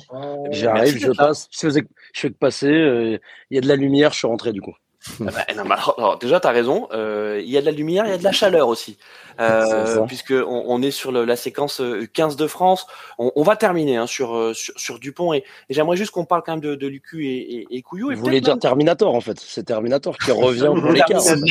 J'arrive, 0.50 0.98
je 0.98 1.12
passe. 1.12 1.48
Je 1.52 1.82
fais 2.14 2.30
que 2.30 2.37
passer. 2.37 2.72
Euh, 2.72 3.18
il 3.50 3.54
y 3.54 3.58
a 3.58 3.60
de 3.60 3.68
la 3.68 3.76
lumière, 3.76 4.12
je 4.12 4.18
suis 4.18 4.26
rentré 4.26 4.52
du 4.52 4.60
coup. 4.60 4.74
Ah 5.20 5.30
bah, 5.64 5.76
alors, 5.96 6.18
déjà, 6.18 6.40
tu 6.40 6.46
as 6.46 6.50
raison. 6.50 6.88
Euh, 6.92 7.40
il 7.42 7.50
y 7.50 7.56
a 7.56 7.60
de 7.60 7.66
la 7.66 7.72
lumière, 7.72 8.06
il 8.06 8.10
y 8.10 8.14
a 8.14 8.18
de 8.18 8.24
la 8.24 8.32
chaleur 8.32 8.68
aussi. 8.68 8.98
Euh, 9.40 10.06
puisque 10.06 10.32
on, 10.32 10.64
on, 10.68 10.80
est 10.80 10.90
sur 10.90 11.10
le, 11.10 11.24
la 11.24 11.36
séquence 11.36 11.82
15 12.12 12.36
de 12.36 12.46
France. 12.46 12.86
On, 13.18 13.32
on 13.34 13.42
va 13.42 13.56
terminer 13.56 13.96
hein, 13.96 14.06
sur, 14.06 14.54
sur, 14.54 14.78
sur, 14.78 14.98
Dupont. 14.98 15.32
Et, 15.34 15.44
et 15.68 15.74
j'aimerais 15.74 15.96
juste 15.96 16.12
qu'on 16.12 16.24
parle 16.24 16.42
quand 16.44 16.52
même 16.52 16.60
de, 16.60 16.74
de 16.74 16.86
Lucu 16.86 17.26
et, 17.26 17.56
et, 17.56 17.66
et 17.70 17.82
Couillou. 17.82 18.10
Vous 18.14 18.20
voulez 18.20 18.40
dire 18.40 18.58
Terminator, 18.58 19.14
en 19.14 19.20
fait. 19.20 19.38
C'est 19.40 19.64
Terminator 19.64 20.16
qui 20.18 20.30
revient 20.30 20.72
pour 20.74 20.92
les 20.92 21.02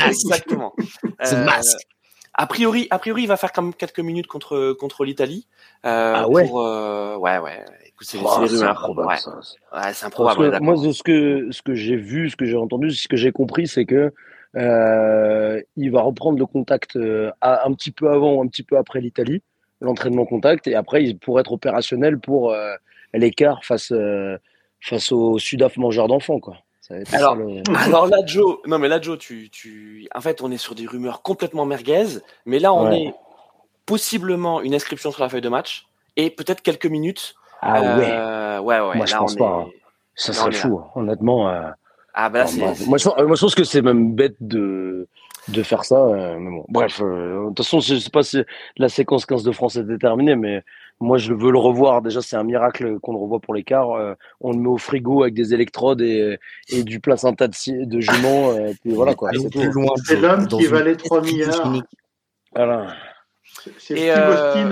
Exactement. 0.08 0.74
C'est 1.22 1.36
euh, 1.36 1.46
masque. 1.46 1.88
A 2.36 2.48
priori, 2.48 2.88
a 2.90 3.00
priori, 3.00 3.24
il 3.24 3.28
va 3.28 3.38
faire 3.38 3.52
quand 3.52 3.62
même 3.62 3.74
quelques 3.74 4.00
minutes 4.00 4.28
contre, 4.28 4.74
contre 4.74 5.06
l'Italie. 5.06 5.48
Euh, 5.86 6.14
ah 6.16 6.28
ouais. 6.28 6.48
Pour, 6.48 6.62
euh, 6.62 7.16
ouais, 7.18 7.38
ouais 7.38 7.64
c'est 8.04 8.18
oh, 8.22 8.64
improbable. 8.64 9.08
Ouais. 9.08 9.94
c'est 9.94 10.06
improbable. 10.06 10.60
moi, 10.62 10.76
de 10.76 10.92
ce 10.92 11.04
que, 11.04 11.50
ce 11.52 11.62
que 11.62 11.74
j'ai 11.74 11.96
vu, 11.96 12.30
ce 12.30 12.36
que 12.36 12.46
j'ai 12.46 12.58
entendu, 12.58 12.92
ce 12.92 13.08
que 13.08 13.18
j'ai 13.18 13.32
compris, 13.32 13.68
c'est 13.68 13.86
que 13.86 14.14
euh, 14.56 15.62
il 15.78 15.92
va 15.92 16.02
reprendre 16.02 16.38
le 16.38 16.46
contact 16.46 16.96
euh, 16.96 17.32
un 17.42 17.74
petit 17.74 17.92
peu 17.92 18.10
avant, 18.10 18.44
un 18.44 18.48
petit 18.48 18.64
peu 18.64 18.78
après 18.78 19.02
l'Italie, 19.02 19.42
l'entraînement 19.82 20.26
contact, 20.26 20.68
et 20.68 20.76
après, 20.76 21.04
il 21.04 21.18
pourrait 21.18 21.42
être 21.42 21.54
opérationnel 21.54 22.20
pour 22.20 22.52
euh, 22.52 22.74
l'écart 23.14 23.64
face, 23.64 23.92
euh, 23.92 24.38
face 24.82 25.12
au 25.12 25.40
Sudaf 25.40 25.78
mangeur 25.78 26.08
d'enfants, 26.08 26.40
quoi. 26.40 26.58
Alors, 27.12 27.38
alors 27.86 28.08
là, 28.08 28.18
Joe, 28.26 28.58
non 28.66 28.78
mais 28.78 28.88
là, 28.88 29.00
Joe, 29.00 29.18
tu, 29.18 29.50
tu, 29.50 30.08
en 30.14 30.22
fait, 30.22 30.42
on 30.42 30.52
est 30.52 30.58
sur 30.58 30.76
des 30.76 30.86
rumeurs 30.86 31.22
complètement 31.22 31.66
merguez, 31.66 32.20
mais 32.46 32.60
là, 32.60 32.74
on 32.74 32.92
est 32.92 33.14
possiblement 33.86 34.62
une 34.62 34.76
inscription 34.76 35.12
sur 35.12 35.24
la 35.24 35.30
feuille 35.30 35.42
de 35.42 35.50
match 35.50 35.88
et 36.16 36.30
peut-être 36.30 36.62
quelques 36.62 36.86
minutes 36.86 37.36
ah 37.66 37.82
ouais. 37.82 38.10
Euh, 38.12 38.60
ouais, 38.60 38.80
ouais. 38.80 38.96
Moi, 38.96 39.06
je 39.06 39.16
pense 39.16 39.36
pas. 39.36 39.46
Hein. 39.46 39.68
Ça 40.16 40.34
serait 40.34 40.52
fou, 40.52 40.80
hein. 40.80 40.92
honnêtement. 40.96 41.50
Euh. 41.50 41.70
Ah 42.14 42.30
bah 42.30 42.40
là, 42.40 42.48
c'est. 42.48 42.60
Moi, 42.88 42.98
je, 42.98 43.24
moi, 43.24 43.36
je 43.36 43.42
pense 43.42 43.56
que 43.56 43.64
c'est 43.64 43.82
même 43.82 44.14
bête 44.14 44.36
de 44.40 45.08
de 45.50 45.64
faire 45.64 45.84
ça. 45.84 45.98
Euh, 45.98 46.38
mais 46.40 46.52
bon, 46.52 46.66
bref, 46.70 47.02
de 47.02 47.48
toute 47.50 47.58
façon, 47.58 47.80
je 47.80 47.96
sais 47.96 48.10
pas 48.10 48.24
si 48.24 48.44
la 48.78 48.88
séquence 48.88 49.26
15 49.26 49.44
de 49.44 49.52
France 49.52 49.76
est 49.76 49.84
déterminée, 49.84 50.36
mais 50.36 50.64
moi, 51.00 51.18
je 51.18 51.34
veux 51.34 51.52
le 51.52 51.58
revoir. 51.58 52.02
Déjà, 52.02 52.22
c'est 52.22 52.36
un 52.36 52.44
miracle 52.44 53.00
qu'on 53.00 53.14
le 53.14 53.20
revoit 53.20 53.40
pour 53.40 53.54
l'écart. 53.54 53.90
on 54.42 54.52
le 54.52 54.58
met 54.58 54.70
au 54.70 54.78
frigo 54.78 55.24
avec 55.24 55.34
des 55.34 55.54
électrodes 55.54 56.02
et, 56.02 56.40
et 56.70 56.84
du 56.84 57.00
placenta 57.00 57.48
de, 57.48 57.86
de 57.86 58.00
jument. 58.00 58.54
et 58.58 58.76
puis 58.82 58.94
voilà 58.94 59.16
quoi. 59.16 59.32
C'est 60.06 60.16
l'homme 60.16 60.48
qui 60.48 60.66
valait 60.68 60.96
3 60.96 61.22
milliards. 61.22 61.74
Voilà. 62.56 62.94
C'est 63.78 63.98
Steve 63.98 64.14
Austin. 64.30 64.72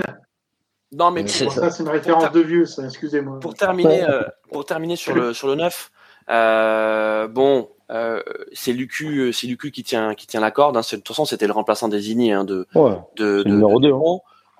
Non, 0.92 1.10
mais 1.10 1.24
pour, 1.24 1.52
ça, 1.52 1.70
c'est 1.70 1.82
une 1.82 1.88
référence 1.88 2.30
de 2.32 2.40
vieux, 2.40 2.66
ça, 2.66 2.84
excusez-moi. 2.84 3.40
Pour 3.40 3.54
terminer, 3.54 4.04
euh, 4.04 4.22
pour 4.50 4.66
terminer 4.66 4.96
sur 4.96 5.14
le, 5.14 5.32
sur 5.32 5.48
le 5.48 5.54
9, 5.54 5.90
euh, 5.90 5.91
bon, 6.28 7.68
euh, 7.90 8.22
c'est 8.52 8.72
Lucu, 8.72 9.32
c'est 9.32 9.46
Lucu 9.46 9.70
qui 9.70 9.82
tient, 9.82 10.14
qui 10.14 10.26
tient 10.26 10.40
la 10.40 10.50
corde. 10.50 10.76
Hein. 10.76 10.80
De 10.80 10.96
toute 10.96 11.08
façon, 11.08 11.24
c'était 11.24 11.46
le 11.46 11.52
remplaçant 11.52 11.88
désigné 11.88 12.32
hein, 12.32 12.44
de, 12.44 12.66
de, 12.74 13.42
de, 13.42 13.48
numéro 13.48 13.80
2. 13.80 13.92
Hein. 13.92 14.18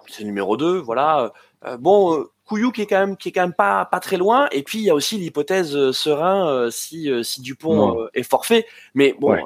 C'est 0.08 0.24
numéro 0.24 0.56
2, 0.56 0.78
voilà. 0.78 1.32
Euh, 1.64 1.76
bon, 1.76 2.18
euh, 2.18 2.30
Couillou 2.44 2.72
qui 2.72 2.82
est 2.82 2.86
quand 2.86 2.98
même, 2.98 3.16
qui 3.16 3.28
est 3.28 3.32
quand 3.32 3.42
même 3.42 3.54
pas, 3.54 3.84
pas 3.86 4.00
très 4.00 4.16
loin. 4.16 4.48
Et 4.52 4.62
puis, 4.62 4.78
il 4.80 4.84
y 4.84 4.90
a 4.90 4.94
aussi 4.94 5.16
l'hypothèse 5.16 5.76
euh, 5.76 5.92
Serein 5.92 6.68
si, 6.70 7.10
si 7.22 7.40
Dupont 7.40 8.08
est 8.14 8.22
forfait. 8.22 8.66
Mais 8.94 9.14
bon, 9.18 9.36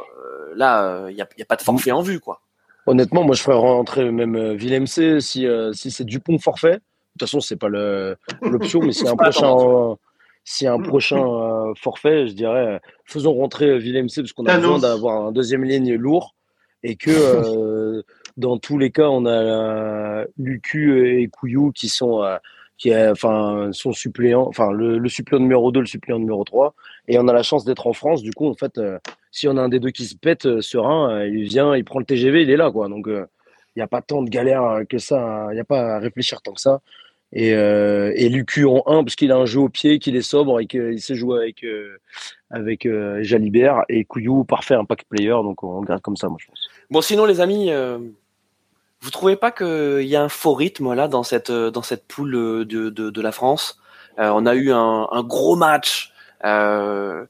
là, 0.55 1.07
il 1.09 1.15
n'y 1.15 1.23
a, 1.23 1.29
y 1.39 1.43
a 1.43 1.47
pas 1.47 1.57
de 1.57 1.63
forfait 1.63 1.93
en 1.93 2.03
vue, 2.03 2.21
quoi. 2.21 2.41
Honnêtement, 2.87 3.25
moi, 3.25 3.35
je 3.35 3.43
ferais 3.43 3.57
rentrer 3.57 4.11
même 4.13 4.37
euh, 4.37 4.55
Villemc 4.55 4.87
si, 5.21 5.47
euh, 5.47 5.73
si 5.73 5.91
c'est 5.91 6.05
Dupont 6.05 6.39
forfait. 6.39 6.79
toute 7.19 7.29
façon, 7.29 7.41
c'est 7.41 7.57
pas 7.57 7.69
l'option, 7.69 8.81
mais 8.81 8.93
c'est 8.93 9.09
un 9.09 9.17
prochain. 9.17 9.97
Si 10.49 10.67
un 10.67 10.79
prochain 10.79 11.25
forfait, 11.75 12.29
je 12.29 12.33
dirais, 12.33 12.81
faisons 13.05 13.35
rentrer 13.35 13.79
Willem 13.79 14.09
C 14.09 14.23
parce 14.23 14.33
qu'on 14.33 14.47
a 14.47 14.57
besoin 14.57 14.79
d'avoir 14.79 15.27
un 15.27 15.33
deuxième 15.33 15.65
ligne 15.65 15.95
lourd 15.97 16.37
et 16.85 16.95
que 16.95 18.05
dans 18.37 18.57
tous 18.57 18.79
les 18.79 18.93
cas, 18.93 19.09
on 19.09 19.27
a 19.27 20.25
Lucu 20.39 21.21
et 21.21 21.27
Couillou 21.27 21.73
qui 21.73 21.89
sont 21.89 22.23
qui 22.79 22.91
est, 22.91 23.09
enfin, 23.09 23.71
son 23.73 23.93
suppléant, 23.93 24.47
enfin, 24.47 24.71
le, 24.71 25.09
suppléant 25.09 25.41
numéro 25.41 25.73
2, 25.73 25.81
le 25.81 25.87
suppléant 25.87 26.19
numéro 26.19 26.45
3. 26.45 26.75
Et 27.09 27.19
on 27.19 27.27
a 27.29 27.33
la 27.33 27.43
chance 27.43 27.65
d'être 27.65 27.87
en 27.87 27.93
France. 27.93 28.23
Du 28.23 28.33
coup, 28.33 28.49
en 28.49 28.55
fait, 28.55 28.79
euh, 28.79 28.99
si 29.31 29.49
on 29.49 29.57
a 29.57 29.63
un 29.63 29.69
des 29.69 29.81
deux 29.81 29.91
qui 29.91 30.05
se 30.05 30.17
pète, 30.17 30.47
euh, 30.47 30.61
serein, 30.61 31.11
euh, 31.11 31.29
il 31.29 31.45
vient, 31.45 31.75
il 31.75 31.85
prend 31.85 31.99
le 31.99 32.05
TGV, 32.05 32.43
il 32.43 32.51
est 32.51 32.57
là, 32.57 32.71
quoi. 32.71 32.89
Donc, 32.89 33.07
il 33.09 33.79
n'y 33.79 33.83
a 33.83 33.87
pas 33.87 34.03
tant 34.03 34.23
de 34.23 34.29
galère 34.29 34.83
que 34.89 34.99
ça. 34.99 35.49
Il 35.51 35.55
n'y 35.55 35.61
a 35.61 35.65
pas 35.65 35.97
à 35.97 35.99
réfléchir 35.99 36.43
tant 36.43 36.53
que 36.53 36.61
ça. 36.61 36.81
Et, 37.33 37.51
et 37.51 38.29
Lucu 38.29 38.65
en 38.65 38.83
1, 38.87 39.05
parce 39.05 39.17
qu'il 39.17 39.33
a 39.33 39.37
un 39.37 39.47
jeu 39.47 39.61
au 39.61 39.69
pied, 39.69 39.99
qu'il 39.99 40.17
est 40.17 40.23
sobre 40.23 40.61
et 40.61 40.67
qu'il 40.67 41.01
sait 41.01 41.17
jouer 41.17 41.39
avec, 41.39 41.67
avec 42.51 42.89
Jalibert. 43.21 43.83
Et 43.89 44.05
Couillou, 44.05 44.45
parfait, 44.45 44.75
un 44.75 44.85
pack 44.85 45.05
player. 45.09 45.31
Donc, 45.31 45.63
on 45.63 45.83
garde 45.83 46.01
comme 46.01 46.17
ça, 46.17 46.29
moi, 46.29 46.39
je 46.41 46.47
pense. 46.47 46.69
Bon, 46.89 47.03
sinon, 47.03 47.27
les 47.27 47.41
amis, 47.41 47.71
vous 49.01 49.11
trouvez 49.11 49.37
pas 49.37 49.51
qu'il 49.51 50.07
y 50.07 50.17
a 50.17 50.23
un 50.23 50.29
faux 50.29 50.55
rythme 50.55 50.93
là 50.95 51.09
dans 51.09 51.23
cette 51.23 51.53
dans 51.53 51.83
cette 51.83 52.07
poule 52.07 52.33
de, 52.67 52.91
de, 52.91 53.21
la 53.21 53.33
France? 53.33 53.79
Euh, 54.19 54.31
On 54.35 54.47
a 54.47 54.55
eu 54.55 54.73
un, 54.73 55.09
un 55.11 55.23
gros 55.23 55.57
match, 55.57 56.13
euh, 56.45 57.25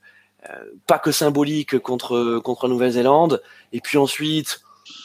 euh, 0.48 0.54
pas 0.86 0.98
que 0.98 1.10
symbolique 1.10 1.78
contre 1.78 2.38
contre 2.38 2.68
Nouvelle-Zélande, 2.68 3.42
et 3.72 3.80
puis 3.80 3.98
ensuite, 3.98 4.62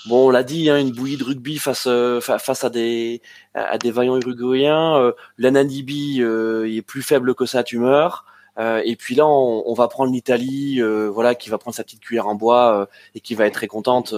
bon, 0.08 0.28
on 0.28 0.30
l'a 0.30 0.44
dit, 0.44 0.70
hein, 0.70 0.80
une 0.80 0.92
bouillie 0.92 1.18
de 1.18 1.24
rugby 1.24 1.58
face 1.58 1.88
face 2.22 2.64
à 2.64 2.70
des 2.70 3.22
à 3.54 3.78
des 3.78 3.92
vaillants 3.92 4.18
uruguayens. 4.18 4.98
Euh, 4.98 5.12
L'Ananibi 5.38 6.18
il 6.18 6.78
est 6.78 6.86
plus 6.86 7.02
faible 7.02 7.36
que 7.36 7.46
sa 7.46 7.64
tumeur. 7.64 8.26
Euh, 8.58 8.82
et 8.84 8.96
puis 8.96 9.16
là, 9.16 9.26
on, 9.26 9.64
on 9.66 9.74
va 9.74 9.88
prendre 9.88 10.12
l'Italie, 10.12 10.82
euh, 10.82 11.10
voilà, 11.10 11.36
qui 11.36 11.50
va 11.50 11.58
prendre 11.58 11.76
sa 11.76 11.84
petite 11.84 12.02
cuillère 12.02 12.28
en 12.28 12.36
bois 12.36 12.82
euh, 12.82 12.86
et 13.16 13.22
qui 13.22 13.34
va 13.34 13.46
être 13.46 13.54
très 13.54 13.68
contente 13.68 14.14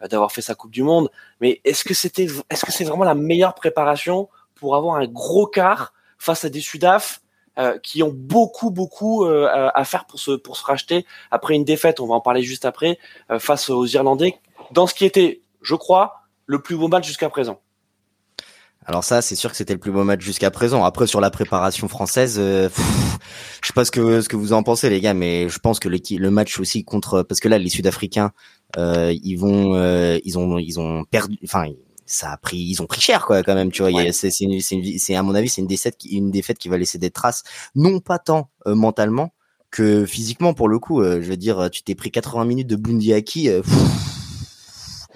d'avoir 0.00 0.32
fait 0.32 0.40
sa 0.40 0.54
Coupe 0.54 0.70
du 0.70 0.82
Monde. 0.82 1.10
Mais 1.40 1.60
est-ce 1.64 1.84
que 1.84 1.94
c'était, 1.94 2.28
est-ce 2.50 2.64
que 2.64 2.72
c'est 2.72 2.84
vraiment 2.84 3.04
la 3.04 3.14
meilleure 3.14 3.54
préparation 3.54 4.28
pour 4.54 4.76
avoir 4.76 4.96
un 4.96 5.06
gros 5.06 5.46
quart 5.46 5.92
face 6.18 6.44
à 6.44 6.48
des 6.48 6.60
Sudaf 6.60 7.20
qui 7.82 8.02
ont 8.02 8.12
beaucoup, 8.14 8.70
beaucoup 8.70 9.24
à 9.24 9.84
faire 9.84 10.06
pour 10.06 10.18
se 10.18 10.30
pour 10.30 10.56
se 10.56 10.64
racheter 10.64 11.04
après 11.30 11.54
une 11.54 11.64
défaite? 11.64 12.00
On 12.00 12.06
va 12.06 12.14
en 12.14 12.20
parler 12.20 12.42
juste 12.42 12.64
après 12.64 12.98
face 13.38 13.68
aux 13.68 13.84
Irlandais 13.84 14.38
dans 14.72 14.86
ce 14.86 14.94
qui 14.94 15.04
était, 15.04 15.42
je 15.62 15.74
crois, 15.74 16.22
le 16.46 16.60
plus 16.60 16.76
beau 16.76 16.88
match 16.88 17.06
jusqu'à 17.06 17.28
présent. 17.28 17.60
Alors 18.84 19.04
ça, 19.04 19.22
c'est 19.22 19.36
sûr 19.36 19.50
que 19.50 19.56
c'était 19.56 19.74
le 19.74 19.78
plus 19.78 19.92
beau 19.92 20.02
match 20.02 20.22
jusqu'à 20.22 20.50
présent. 20.50 20.84
Après, 20.84 21.06
sur 21.06 21.20
la 21.20 21.30
préparation 21.30 21.86
française, 21.86 22.36
euh, 22.38 22.68
je 23.62 23.68
sais 23.68 23.72
pas 23.74 23.84
ce 23.84 23.92
que 23.92 24.20
ce 24.20 24.28
que 24.28 24.36
vous 24.36 24.52
en 24.52 24.64
pensez, 24.64 24.90
les 24.90 25.00
gars, 25.00 25.14
mais 25.14 25.48
je 25.48 25.58
pense 25.60 25.78
que 25.78 25.88
le, 25.88 25.98
le 26.18 26.30
match 26.30 26.58
aussi 26.58 26.82
contre, 26.82 27.22
parce 27.22 27.40
que 27.40 27.48
là, 27.48 27.58
les 27.58 27.68
Sud-Africains, 27.68 28.32
euh, 28.78 29.14
ils 29.22 29.36
vont, 29.36 29.76
euh, 29.76 30.18
ils 30.24 30.36
ont, 30.36 30.58
ils 30.58 30.80
ont 30.80 31.04
perdu, 31.04 31.38
enfin, 31.44 31.66
ça 32.06 32.32
a 32.32 32.36
pris, 32.36 32.58
ils 32.58 32.82
ont 32.82 32.86
pris 32.86 33.00
cher, 33.00 33.24
quoi, 33.24 33.44
quand 33.44 33.54
même. 33.54 33.70
Tu 33.70 33.82
vois, 33.82 34.12
c'est, 34.12 34.30
c'est, 34.30 35.14
à 35.14 35.22
mon 35.22 35.36
avis, 35.36 35.48
c'est 35.48 35.60
une 35.60 35.68
défaite, 35.68 35.96
qui, 35.96 36.16
une 36.16 36.32
défaite 36.32 36.58
qui 36.58 36.68
va 36.68 36.76
laisser 36.76 36.98
des 36.98 37.10
traces, 37.10 37.44
non 37.76 38.00
pas 38.00 38.18
tant 38.18 38.50
mentalement 38.66 39.32
que 39.70 40.04
physiquement, 40.04 40.54
pour 40.54 40.68
le 40.68 40.80
coup. 40.80 41.02
je 41.04 41.20
veux 41.20 41.36
dire, 41.36 41.70
tu 41.70 41.84
t'es 41.84 41.94
pris 41.94 42.10
80 42.10 42.44
minutes 42.46 42.68
de 42.68 42.76
Bundiaki. 42.76 43.48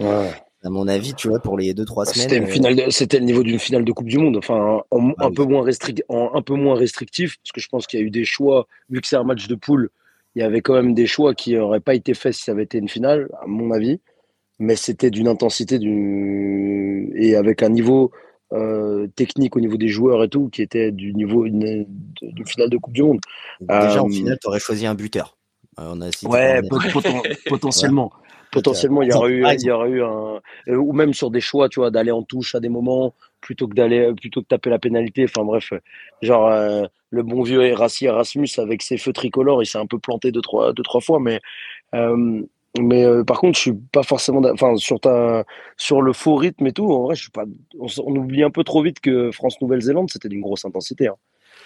Ouais 0.00 0.30
à 0.66 0.70
mon 0.70 0.88
avis, 0.88 1.14
tu 1.14 1.28
vois, 1.28 1.38
pour 1.38 1.56
les 1.56 1.74
deux 1.74 1.84
trois 1.84 2.04
bah, 2.04 2.12
semaines. 2.12 2.46
C'était, 2.48 2.90
c'était 2.90 3.18
le 3.18 3.24
niveau 3.24 3.44
d'une 3.44 3.58
finale 3.58 3.84
de 3.84 3.92
Coupe 3.92 4.08
du 4.08 4.18
Monde, 4.18 4.36
enfin 4.36 4.82
bah 4.90 5.14
un, 5.18 5.30
peu 5.30 5.44
moins 5.44 5.62
restrict, 5.62 6.02
un 6.08 6.42
peu 6.42 6.54
moins 6.54 6.74
restrictif, 6.74 7.36
parce 7.38 7.52
que 7.52 7.60
je 7.60 7.68
pense 7.68 7.86
qu'il 7.86 8.00
y 8.00 8.02
a 8.02 8.06
eu 8.06 8.10
des 8.10 8.24
choix, 8.24 8.66
vu 8.90 9.00
que 9.00 9.06
c'est 9.06 9.16
un 9.16 9.22
match 9.22 9.46
de 9.46 9.54
poule, 9.54 9.90
il 10.34 10.40
y 10.40 10.42
avait 10.42 10.62
quand 10.62 10.74
même 10.74 10.92
des 10.92 11.06
choix 11.06 11.34
qui 11.34 11.54
n'auraient 11.54 11.80
pas 11.80 11.94
été 11.94 12.14
faits 12.14 12.34
si 12.34 12.42
ça 12.42 12.52
avait 12.52 12.64
été 12.64 12.78
une 12.78 12.88
finale, 12.88 13.28
à 13.42 13.46
mon 13.46 13.70
avis. 13.70 14.00
Mais 14.58 14.74
c'était 14.74 15.10
d'une 15.10 15.28
intensité 15.28 15.78
du... 15.78 17.12
et 17.14 17.36
avec 17.36 17.62
un 17.62 17.68
niveau 17.68 18.10
euh, 18.52 19.06
technique 19.14 19.54
au 19.54 19.60
niveau 19.60 19.76
des 19.76 19.88
joueurs 19.88 20.24
et 20.24 20.28
tout 20.28 20.48
qui 20.48 20.62
était 20.62 20.92
du 20.92 21.12
niveau 21.14 21.44
d'une 21.44 21.86
finale 22.46 22.70
de 22.70 22.78
Coupe 22.78 22.94
du 22.94 23.02
Monde. 23.02 23.20
Déjà 23.60 24.02
en 24.02 24.08
euh, 24.08 24.12
finale, 24.12 24.38
tu 24.40 24.48
aurais 24.48 24.60
choisi 24.60 24.86
un 24.86 24.94
buteur. 24.94 25.36
Euh, 25.78 25.92
on 25.94 26.00
a 26.00 26.08
ouais, 26.28 26.62
potentiellement 27.48 28.10
potentiellement 28.52 29.02
il 29.02 29.10
y 29.10 29.12
aurait 29.12 29.32
eu 29.32 29.44
il 29.46 29.66
y 29.66 29.70
aurait 29.70 29.90
eu 29.90 30.02
un 30.02 30.40
euh, 30.68 30.76
ou 30.76 30.92
même 30.92 31.14
sur 31.14 31.30
des 31.30 31.40
choix 31.40 31.68
tu 31.68 31.80
vois 31.80 31.90
d'aller 31.90 32.10
en 32.10 32.22
touche 32.22 32.54
à 32.54 32.60
des 32.60 32.68
moments 32.68 33.14
plutôt 33.40 33.68
que 33.68 33.74
d'aller 33.74 34.12
plutôt 34.14 34.42
que 34.42 34.46
taper 34.46 34.70
la 34.70 34.78
pénalité 34.78 35.24
enfin 35.24 35.44
bref 35.44 35.72
genre 36.22 36.48
euh, 36.48 36.84
le 37.10 37.22
bon 37.22 37.42
vieux 37.42 37.64
Erassi 37.64 38.06
Erasmus 38.06 38.48
avec 38.58 38.82
ses 38.82 38.96
feux 38.96 39.12
tricolores 39.12 39.62
il 39.62 39.66
s'est 39.66 39.78
un 39.78 39.86
peu 39.86 39.98
planté 39.98 40.32
deux 40.32 40.42
trois 40.42 40.72
deux 40.72 40.82
trois 40.82 41.00
fois 41.00 41.20
mais 41.20 41.40
euh, 41.94 42.42
mais 42.78 43.06
par 43.26 43.40
contre 43.40 43.56
je 43.56 43.62
suis 43.62 43.72
pas 43.72 44.02
forcément 44.02 44.42
enfin 44.52 44.76
sur 44.76 45.00
ta 45.00 45.44
sur 45.78 46.02
le 46.02 46.12
faux 46.12 46.36
rythme 46.36 46.66
et 46.66 46.72
tout 46.72 46.90
en 46.92 47.04
vrai 47.04 47.14
je 47.14 47.22
suis 47.22 47.30
pas 47.30 47.44
on, 47.78 48.16
oublie 48.16 48.42
un 48.42 48.50
peu 48.50 48.64
trop 48.64 48.82
vite 48.82 49.00
que 49.00 49.30
France 49.30 49.60
Nouvelle-Zélande 49.62 50.10
c'était 50.10 50.28
d'une 50.28 50.42
grosse 50.42 50.64
intensité 50.66 51.08
hein. 51.08 51.16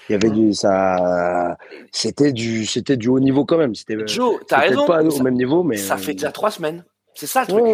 Il 0.09 0.13
y 0.13 0.15
avait 0.15 0.31
du 0.31 0.53
ça, 0.55 1.57
c'était 1.93 2.33
du, 2.33 2.67
c'était 2.67 2.97
du 2.97 3.09
haut 3.09 3.21
niveau 3.21 3.45
quand 3.45 3.59
même. 3.59 3.75
C'était. 3.75 3.97
Joe, 4.07 4.41
t'as 4.47 4.59
raison. 4.59 4.87
Pas 4.87 5.03
au 5.03 5.23
même 5.23 5.35
niveau, 5.35 5.63
mais 5.63 5.77
ça 5.77 5.97
fait 5.97 6.15
déjà 6.15 6.33
trois 6.33 6.51
semaines. 6.51 6.85
C'est 7.15 7.27
ça 7.27 7.43
le 7.43 7.47
truc. 7.49 7.65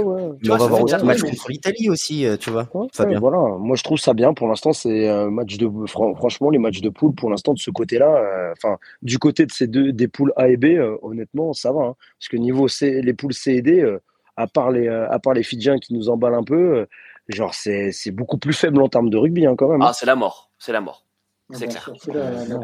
Tu 0.43 0.51
on 0.51 0.57
va 0.57 0.67
voir 0.67 0.95
un 0.95 1.05
match 1.05 1.23
contre 1.23 1.51
l'Italie 1.51 1.89
aussi, 1.89 2.27
euh, 2.27 2.37
tu 2.37 2.51
vois. 2.51 2.69
Fabien. 2.93 3.21
Voilà. 3.21 3.39
Moi, 3.59 3.77
je 3.77 3.85
trouve 3.85 3.99
ça 3.99 4.15
bien. 4.15 4.35
Pour 4.35 4.49
l'instant, 4.49 4.73
c'est 4.73 5.09
un 5.09 5.31
match 5.31 5.57
de. 5.57 5.71
Franchement, 5.87 6.51
les 6.51 6.59
matchs 6.59 6.81
de 6.81 6.89
poule, 6.89 7.15
pour 7.15 7.31
l'instant, 7.31 7.55
de 7.55 7.59
ce 7.59 7.71
côté-là, 7.71 8.17
euh, 8.17 8.53
enfin, 8.53 8.79
du 9.03 9.19
côté 9.19 9.47
de 9.47 9.53
ces 9.53 9.67
deux 9.67 9.93
des 9.93 10.09
poules 10.09 10.33
A 10.37 10.49
et 10.49 10.57
B, 10.57 10.65
euh, 10.65 10.97
honnêtement, 11.03 11.53
ça 11.53 11.71
va. 11.71 11.83
Hein. 11.83 11.95
Parce 12.19 12.29
que 12.29 12.37
niveau 12.37 12.67
C, 12.67 13.03
les 13.03 13.15
poules 13.15 13.35
C 13.35 13.53
et 13.53 13.62
D, 13.62 13.99
à 14.37 14.47
part 14.47 14.71
les, 14.71 14.89
à 14.89 15.19
part 15.19 15.35
les 15.35 15.43
Fidjiens 15.43 15.79
qui 15.79 15.95
nous 15.95 16.09
emballent 16.09 16.35
un 16.35 16.45
peu, 16.45 16.87
genre 17.29 17.55
c'est 17.55 17.93
beaucoup 18.11 18.39
plus 18.39 18.53
faible 18.53 18.83
en 18.83 18.89
termes 18.89 19.11
de 19.11 19.17
rugby 19.17 19.47
hein, 19.47 19.55
quand 19.57 19.69
même. 19.69 19.83
Hein. 19.83 19.89
Ah, 19.91 19.93
c'est 19.93 20.07
la 20.07 20.17
mort. 20.17 20.51
C'est 20.59 20.73
la 20.73 20.81
mort. 20.81 21.06
C'est 21.53 21.69
clair. 21.69 21.91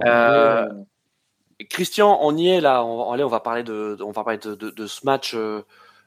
Euh, 0.04 0.68
Christian, 1.70 2.18
on 2.22 2.36
y 2.36 2.48
est 2.48 2.60
là. 2.60 2.84
On, 2.84 3.12
on 3.12 3.28
va 3.28 3.40
parler 3.40 3.62
de, 3.62 3.96
on 4.00 4.10
va 4.10 4.24
parler 4.24 4.38
de, 4.38 4.54
de, 4.54 4.86
ce 4.86 5.06
match, 5.06 5.34
euh, 5.34 5.62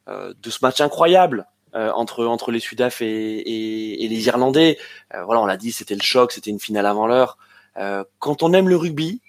euh, 0.07 0.33
de 0.41 0.49
ce 0.49 0.59
match 0.61 0.81
incroyable 0.81 1.47
entre 1.73 2.25
entre 2.25 2.51
les 2.51 2.61
Sudaf 2.61 3.01
et, 3.01 3.05
et, 3.05 4.05
et, 4.05 4.07
les 4.07 4.27
Irlandais. 4.27 4.77
voilà, 5.25 5.41
on 5.41 5.45
l'a 5.45 5.57
dit, 5.57 5.73
c'était 5.73 5.95
le 5.95 6.01
choc, 6.01 6.31
c'était 6.31 6.49
une 6.49 6.59
finale 6.61 6.85
avant 6.85 7.05
l'heure. 7.05 7.37
quand 8.19 8.43
on 8.43 8.53
aime 8.53 8.69
le 8.69 8.77
rugby, 8.77 9.21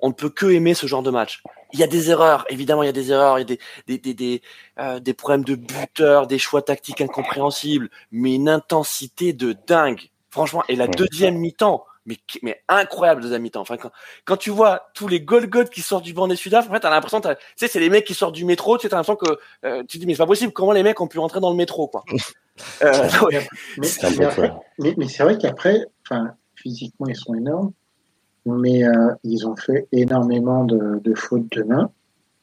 on 0.00 0.08
ne 0.08 0.12
peut 0.12 0.28
que 0.28 0.46
aimer 0.46 0.74
ce 0.74 0.88
genre 0.88 1.04
de 1.04 1.12
match. 1.12 1.44
Il 1.72 1.78
y 1.78 1.84
a 1.84 1.86
des 1.86 2.10
erreurs, 2.10 2.44
évidemment, 2.48 2.82
il 2.82 2.86
y 2.86 2.88
a 2.88 2.92
des 2.92 3.12
erreurs, 3.12 3.38
il 3.38 3.42
y 3.42 3.44
a 3.44 3.44
des 3.44 3.60
des 3.86 3.98
des 3.98 4.14
des, 4.14 5.00
des 5.00 5.14
problèmes 5.14 5.44
de 5.44 5.54
buteur, 5.54 6.26
des 6.26 6.40
choix 6.40 6.62
tactiques 6.62 7.00
incompréhensibles, 7.00 7.88
mais 8.10 8.34
une 8.34 8.48
intensité 8.48 9.32
de 9.32 9.54
dingue. 9.68 10.10
Franchement, 10.30 10.64
et 10.68 10.74
la 10.74 10.88
deuxième 10.88 11.36
mi-temps 11.36 11.84
mais, 12.06 12.16
mais 12.42 12.62
incroyable 12.68 13.22
deuxième 13.22 13.42
mi-temps. 13.42 13.60
Enfin, 13.60 13.76
quand, 13.76 13.90
quand 14.24 14.36
tu 14.36 14.50
vois 14.50 14.90
tous 14.94 15.08
les 15.08 15.20
Golgoth 15.20 15.70
qui 15.70 15.82
sortent 15.82 16.04
du 16.04 16.14
banc 16.14 16.28
des 16.28 16.36
Sudaf, 16.36 16.68
en 16.68 16.72
fait, 16.72 16.80
t'as 16.80 16.90
l'impression, 16.90 17.20
tu 17.20 17.28
sais, 17.56 17.68
c'est 17.68 17.80
les 17.80 17.90
mecs 17.90 18.04
qui 18.04 18.14
sortent 18.14 18.34
du 18.34 18.44
métro, 18.44 18.76
tu 18.76 18.82
sais, 18.82 18.88
t'as 18.88 18.96
l'impression 18.96 19.16
que, 19.16 19.38
euh, 19.64 19.82
tu 19.82 19.98
te 19.98 19.98
dis, 19.98 20.06
mais 20.06 20.14
c'est 20.14 20.18
pas 20.18 20.26
possible, 20.26 20.52
comment 20.52 20.72
les 20.72 20.82
mecs 20.82 21.00
ont 21.00 21.08
pu 21.08 21.18
rentrer 21.18 21.40
dans 21.40 21.50
le 21.50 21.56
métro, 21.56 21.88
quoi? 21.88 22.04
euh, 22.82 23.08
mais, 24.78 24.94
mais, 24.96 25.08
c'est 25.08 25.22
vrai 25.22 25.38
qu'après, 25.38 25.86
enfin, 26.04 26.34
physiquement, 26.56 27.06
ils 27.06 27.16
sont 27.16 27.34
énormes, 27.34 27.72
mais 28.46 28.84
euh, 28.84 29.14
ils 29.24 29.46
ont 29.46 29.56
fait 29.56 29.86
énormément 29.92 30.64
de, 30.64 31.00
de 31.02 31.14
fautes 31.14 31.50
de 31.52 31.62
main. 31.62 31.90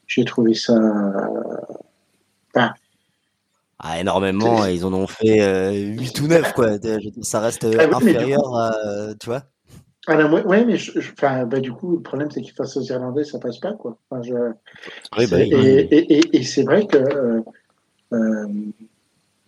J'ai 0.06 0.24
trouvé 0.24 0.54
ça, 0.54 0.74
euh, 0.74 2.68
ah, 3.82 3.98
énormément, 3.98 4.64
ils 4.66 4.84
en 4.84 4.92
ont 4.92 5.06
fait 5.06 5.40
euh, 5.40 5.72
8 5.72 6.20
ou 6.20 6.26
9, 6.28 6.52
quoi. 6.52 6.78
Ça 7.22 7.40
reste 7.40 7.66
ah, 7.78 7.96
inférieur 7.96 8.56
à. 8.56 8.74
Tu 9.18 9.26
vois 9.26 9.44
ah, 10.06 10.26
ouais, 10.26 10.64
mais 10.64 10.76
je, 10.76 10.98
enfin, 10.98 11.44
bah, 11.44 11.60
du 11.60 11.72
coup, 11.72 11.96
le 11.96 12.02
problème, 12.02 12.30
c'est 12.30 12.40
qu'ils 12.40 12.54
face 12.54 12.76
aux 12.76 12.82
Irlandais, 12.82 13.24
ça 13.24 13.38
passe 13.38 13.58
pas, 13.58 13.72
quoi. 13.72 13.98
Enfin, 14.10 14.22
je... 14.22 14.34
oui, 15.18 15.26
bah, 15.26 15.40
et, 15.40 15.48
et, 15.48 16.14
et, 16.14 16.36
et 16.36 16.42
c'est 16.42 16.62
vrai 16.62 16.86
que. 16.86 16.96
Euh, 16.96 17.40
euh, 18.12 18.46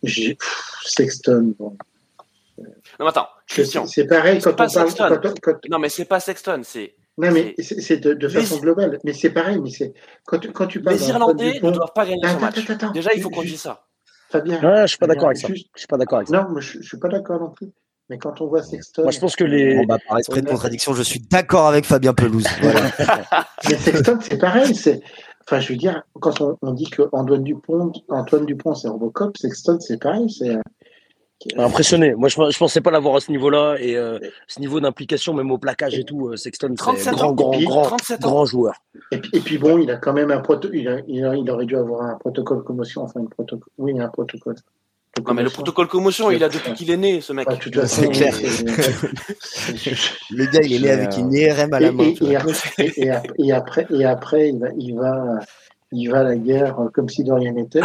j'ai... 0.02 0.36
Sexton, 0.84 1.54
bon. 1.58 1.76
Non, 3.00 3.06
attends, 3.06 3.28
Christian. 3.46 3.86
C'est 3.86 4.06
pareil 4.06 4.40
quand 4.40 4.52
on 4.52 4.66
parle. 4.66 5.20
Quand, 5.20 5.40
quand... 5.40 5.68
Non, 5.70 5.78
mais 5.78 5.88
c'est 5.88 6.04
pas 6.04 6.20
Sexton, 6.20 6.60
c'est. 6.64 6.94
Non, 7.18 7.30
mais 7.30 7.54
c'est 7.58 7.98
de, 7.98 8.14
de 8.14 8.28
façon 8.28 8.58
globale. 8.58 8.98
Mais 9.04 9.12
c'est 9.12 9.30
pareil, 9.30 9.58
mais 9.58 9.70
c'est. 9.70 9.92
Quand, 10.24 10.38
tu, 10.38 10.52
quand 10.52 10.66
tu 10.66 10.82
parles. 10.82 10.96
Les 10.96 11.08
Irlandais 11.08 11.60
ne 11.62 11.70
doivent 11.70 11.92
pas 11.94 12.06
gagner 12.06 12.26
son 12.28 12.40
match. 12.40 12.58
Attends, 12.58 12.72
attends, 12.74 12.90
Déjà, 12.92 13.12
il 13.14 13.22
faut 13.22 13.30
qu'on 13.30 13.42
dise 13.42 13.60
ça. 13.60 13.84
Fabien. 14.32 14.60
Ouais, 14.62 14.82
je 14.82 14.86
suis 14.86 14.98
pas 14.98 15.06
d'accord 15.06 15.26
avec 15.26 15.38
ça. 15.38 15.48
Je 15.48 15.54
suis 15.76 15.86
pas 15.86 15.98
d'accord 15.98 16.18
avec 16.18 16.28
ça. 16.28 16.42
Non, 16.42 16.58
je, 16.58 16.78
je 16.80 16.86
suis 16.86 16.98
pas 16.98 17.08
d'accord 17.08 17.40
non 17.40 17.50
plus. 17.50 17.68
Mais 18.08 18.18
quand 18.18 18.40
on 18.40 18.46
voit 18.46 18.62
Sexton. 18.62 19.02
Moi, 19.02 19.10
je 19.10 19.20
pense 19.20 19.36
que 19.36 19.44
les. 19.44 19.76
Bon, 19.76 19.84
bah, 19.84 19.98
par 20.08 20.18
esprit 20.18 20.42
de 20.42 20.48
contradiction, 20.48 20.92
je 20.94 21.02
suis 21.02 21.20
d'accord 21.20 21.68
avec 21.68 21.84
Fabien 21.84 22.14
Pelouse. 22.14 22.46
Voilà. 22.60 22.90
mais 23.68 23.76
Sexton, 23.76 24.18
c'est 24.20 24.38
pareil. 24.38 24.74
C'est. 24.74 25.00
Enfin, 25.46 25.60
je 25.60 25.72
veux 25.72 25.78
dire, 25.78 26.02
quand 26.20 26.40
on, 26.40 26.56
on 26.62 26.72
dit 26.72 26.88
que 26.88 27.02
Antoine 27.12 27.42
Dupont, 27.42 27.92
Antoine 28.08 28.46
Dupont, 28.46 28.74
c'est 28.74 28.88
Robocop, 28.88 29.36
Sexton, 29.36 29.78
c'est 29.80 30.00
pareil. 30.00 30.30
C'est. 30.30 30.56
Impressionné. 31.56 32.14
Moi, 32.14 32.28
je, 32.28 32.36
je 32.50 32.58
pensais 32.58 32.80
pas 32.80 32.90
l'avoir 32.90 33.16
à 33.16 33.20
ce 33.20 33.30
niveau-là 33.30 33.76
et 33.78 33.96
euh, 33.96 34.18
ce 34.46 34.60
niveau 34.60 34.80
d'implication, 34.80 35.34
même 35.34 35.50
au 35.50 35.58
plaquage 35.58 35.98
et 35.98 36.04
tout. 36.04 36.28
Euh, 36.28 36.36
Sexton, 36.36 36.74
c'est 36.96 37.08
un 37.08 37.12
grand, 37.12 37.32
grand, 37.32 37.58
grand, 37.60 37.96
grand 38.20 38.44
joueur. 38.44 38.74
Et 39.10 39.18
puis, 39.18 39.30
et 39.34 39.40
puis, 39.40 39.58
bon, 39.58 39.78
il 39.78 39.90
a 39.90 39.96
quand 39.96 40.12
même 40.12 40.30
un 40.30 40.40
protocole. 40.40 40.76
Il, 40.76 41.04
il, 41.08 41.50
aurait 41.50 41.66
dû 41.66 41.76
avoir 41.76 42.02
un 42.02 42.14
protocole 42.16 42.62
commotion. 42.62 43.02
Enfin, 43.02 43.20
une 43.20 43.28
protocole. 43.28 43.68
Oui, 43.78 43.98
un 43.98 44.08
protocole. 44.08 44.56
Non, 45.26 45.34
mais 45.34 45.42
le 45.42 45.50
protocole 45.50 45.88
commotion, 45.88 46.30
il 46.30 46.42
a 46.42 46.48
depuis 46.48 46.72
qu'il 46.72 46.90
est 46.90 46.96
né, 46.96 47.20
ce 47.20 47.34
mec. 47.34 47.46
c'est 47.86 48.08
clair. 48.08 48.34
le 50.30 50.46
gars, 50.46 50.60
il 50.62 50.72
est 50.72 50.80
né 50.80 50.90
avec 50.90 51.18
une 51.18 51.30
IRM 51.32 51.74
à 51.74 51.80
la 51.80 51.92
main. 51.92 52.14
Et, 52.78 53.10
et, 53.36 53.52
après, 53.52 53.86
et 53.90 54.06
après, 54.06 54.48
il 54.48 54.58
va, 54.58 54.68
il 54.78 54.94
va, 54.94 55.40
il 55.92 56.08
va 56.08 56.20
à 56.20 56.22
la 56.24 56.36
guerre 56.36 56.76
comme 56.92 57.08
si 57.08 57.24
de 57.24 57.32
rien 57.32 57.52
n'était. 57.52 57.80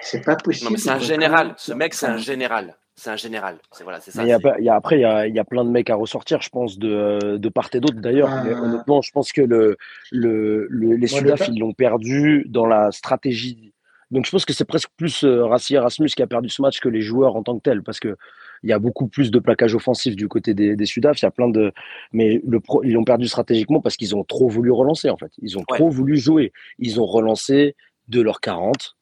c'est 0.00 0.24
pas 0.24 0.36
possible. 0.36 0.66
Non, 0.66 0.70
mais 0.72 0.78
c'est 0.78 0.90
un 0.90 0.98
général. 0.98 1.54
Ce 1.56 1.72
mec, 1.72 1.94
c'est 1.94 2.06
un 2.06 2.16
général. 2.16 2.76
C'est 2.94 3.10
un 3.10 3.16
général. 3.16 3.56
C'est 3.72 3.84
voilà, 3.84 4.00
c'est 4.00 4.10
ça. 4.10 4.22
Il 4.22 4.28
y, 4.28 4.32
a, 4.32 4.38
il 4.58 4.64
y 4.64 4.68
a, 4.68 4.74
après, 4.74 4.98
il 4.98 5.00
y, 5.00 5.04
a, 5.04 5.26
il 5.26 5.34
y, 5.34 5.38
a, 5.38 5.44
plein 5.44 5.64
de 5.64 5.70
mecs 5.70 5.88
à 5.88 5.94
ressortir, 5.94 6.42
je 6.42 6.50
pense, 6.50 6.78
de, 6.78 7.38
de 7.38 7.48
part 7.48 7.70
et 7.72 7.80
d'autre. 7.80 8.00
D'ailleurs, 8.00 8.28
ah. 8.30 8.44
honnêtement, 8.62 9.00
je 9.00 9.10
pense 9.12 9.32
que 9.32 9.40
le, 9.40 9.78
le, 10.10 10.66
les 10.68 11.06
Sudaf, 11.06 11.48
ils 11.48 11.58
l'ont 11.58 11.72
perdu 11.72 12.44
dans 12.48 12.66
la 12.66 12.92
stratégie 12.92 13.72
donc 14.12 14.26
je 14.26 14.30
pense 14.30 14.44
que 14.44 14.52
c'est 14.52 14.66
presque 14.66 14.90
plus 14.96 15.24
euh, 15.24 15.46
Rassi 15.46 15.74
Erasmus 15.74 16.08
qui 16.08 16.22
a 16.22 16.26
perdu 16.26 16.50
ce 16.50 16.60
match 16.60 16.80
que 16.80 16.88
les 16.90 17.00
joueurs 17.00 17.34
en 17.34 17.42
tant 17.42 17.56
que 17.56 17.62
tels, 17.62 17.82
parce 17.82 17.98
que 17.98 18.16
il 18.62 18.70
y 18.70 18.72
a 18.72 18.78
beaucoup 18.78 19.06
plus 19.08 19.30
de 19.30 19.38
plaquage 19.38 19.74
offensif 19.74 20.16
du 20.16 20.28
côté 20.28 20.54
des, 20.54 20.76
des 20.76 20.86
Sudaf. 20.86 21.20
Il 21.20 21.24
y 21.24 21.28
a 21.28 21.30
plein 21.30 21.48
de, 21.48 21.72
mais 22.12 22.40
le 22.46 22.60
ils 22.84 22.96
ont 22.96 23.04
perdu 23.04 23.28
stratégiquement 23.28 23.80
parce 23.80 23.96
qu'ils 23.96 24.14
ont 24.14 24.24
trop 24.24 24.48
voulu 24.48 24.70
relancer 24.70 25.10
en 25.10 25.16
fait. 25.16 25.32
Ils 25.40 25.58
ont 25.58 25.64
trop 25.66 25.88
voulu 25.88 26.16
jouer. 26.16 26.52
Ils 26.78 27.00
ont 27.00 27.06
relancé 27.06 27.76
de 28.08 28.20
leur 28.20 28.40
40 28.40 28.96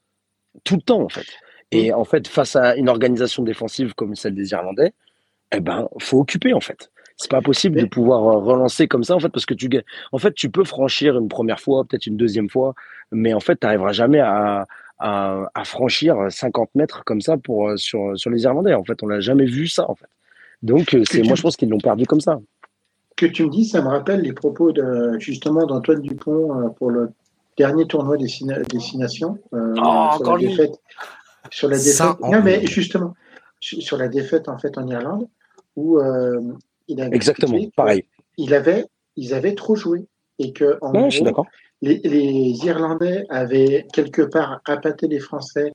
tout 0.64 0.76
le 0.76 0.82
temps 0.82 1.02
en 1.02 1.08
fait. 1.08 1.26
Et 1.72 1.92
en 1.92 2.04
fait, 2.04 2.26
face 2.26 2.56
à 2.56 2.74
une 2.76 2.88
organisation 2.88 3.44
défensive 3.44 3.94
comme 3.94 4.16
celle 4.16 4.34
des 4.34 4.50
Irlandais, 4.50 4.92
eh 5.52 5.60
ben, 5.60 5.88
faut 6.00 6.20
occuper 6.20 6.52
en 6.52 6.60
fait. 6.60 6.90
C'est 7.16 7.30
pas 7.30 7.42
possible 7.42 7.78
de 7.78 7.84
pouvoir 7.84 8.22
euh, 8.24 8.38
relancer 8.38 8.88
comme 8.88 9.04
ça 9.04 9.14
en 9.14 9.20
fait 9.20 9.28
parce 9.28 9.44
que 9.44 9.52
tu 9.52 9.68
en 10.10 10.18
fait 10.18 10.32
tu 10.32 10.50
peux 10.50 10.64
franchir 10.64 11.18
une 11.18 11.28
première 11.28 11.60
fois, 11.60 11.84
peut-être 11.84 12.06
une 12.06 12.16
deuxième 12.16 12.48
fois, 12.48 12.74
mais 13.12 13.34
en 13.34 13.40
fait 13.40 13.60
tu 13.60 13.66
n'arriveras 13.66 13.92
jamais 13.92 14.20
à, 14.20 14.66
à, 15.00 15.64
franchir 15.64 16.16
50 16.28 16.70
mètres 16.74 17.04
comme 17.04 17.20
ça 17.20 17.36
pour, 17.36 17.68
euh, 17.68 17.76
sur, 17.76 18.18
sur 18.18 18.30
les 18.30 18.42
Irlandais. 18.42 18.74
En 18.74 18.84
fait, 18.84 19.02
on 19.02 19.06
n'a 19.06 19.20
jamais 19.20 19.46
vu 19.46 19.66
ça. 19.66 19.88
En 19.88 19.94
fait. 19.94 20.06
Donc, 20.62 20.94
euh, 20.94 21.02
c'est 21.10 21.22
moi, 21.22 21.34
je 21.34 21.42
pense 21.42 21.56
qu'ils 21.56 21.70
l'ont 21.70 21.78
perdu 21.78 22.06
comme 22.06 22.20
ça. 22.20 22.38
Que 23.16 23.26
tu 23.26 23.44
me 23.44 23.50
dis, 23.50 23.64
ça 23.64 23.82
me 23.82 23.88
rappelle 23.88 24.20
les 24.20 24.32
propos 24.32 24.72
de, 24.72 25.18
justement 25.18 25.66
d'Antoine 25.66 26.00
Dupont 26.00 26.60
euh, 26.60 26.68
pour 26.68 26.90
le 26.90 27.10
dernier 27.56 27.86
tournoi 27.86 28.16
des, 28.16 28.28
Nations. 28.96 29.38
oh, 29.52 30.08
sur, 30.16 30.36
la 30.36 30.38
défaite, 30.38 30.80
sur 31.50 31.68
la 31.68 31.78
défaite. 31.78 32.20
non, 32.20 32.42
mais 32.42 32.66
justement, 32.66 33.14
sur 33.60 33.96
la 33.96 34.08
défaite 34.08 34.48
en 34.48 34.58
fait 34.58 34.78
en 34.78 34.86
Irlande, 34.86 35.28
où 35.76 35.98
il 36.88 37.00
avait 37.00 37.16
exactement 37.16 37.58
pareil. 37.76 38.04
Il 38.38 38.54
avait, 38.54 38.86
ils 39.16 39.34
avaient 39.34 39.54
trop 39.54 39.76
joué 39.76 40.06
et 40.38 40.52
que 40.52 40.78
en 40.80 41.10
je 41.10 41.16
suis 41.16 41.24
d'accord 41.24 41.46
les, 41.82 42.64
Irlandais 42.64 43.26
avaient 43.30 43.86
quelque 43.92 44.22
part 44.22 44.60
appâté 44.66 45.08
les 45.08 45.20
Français 45.20 45.74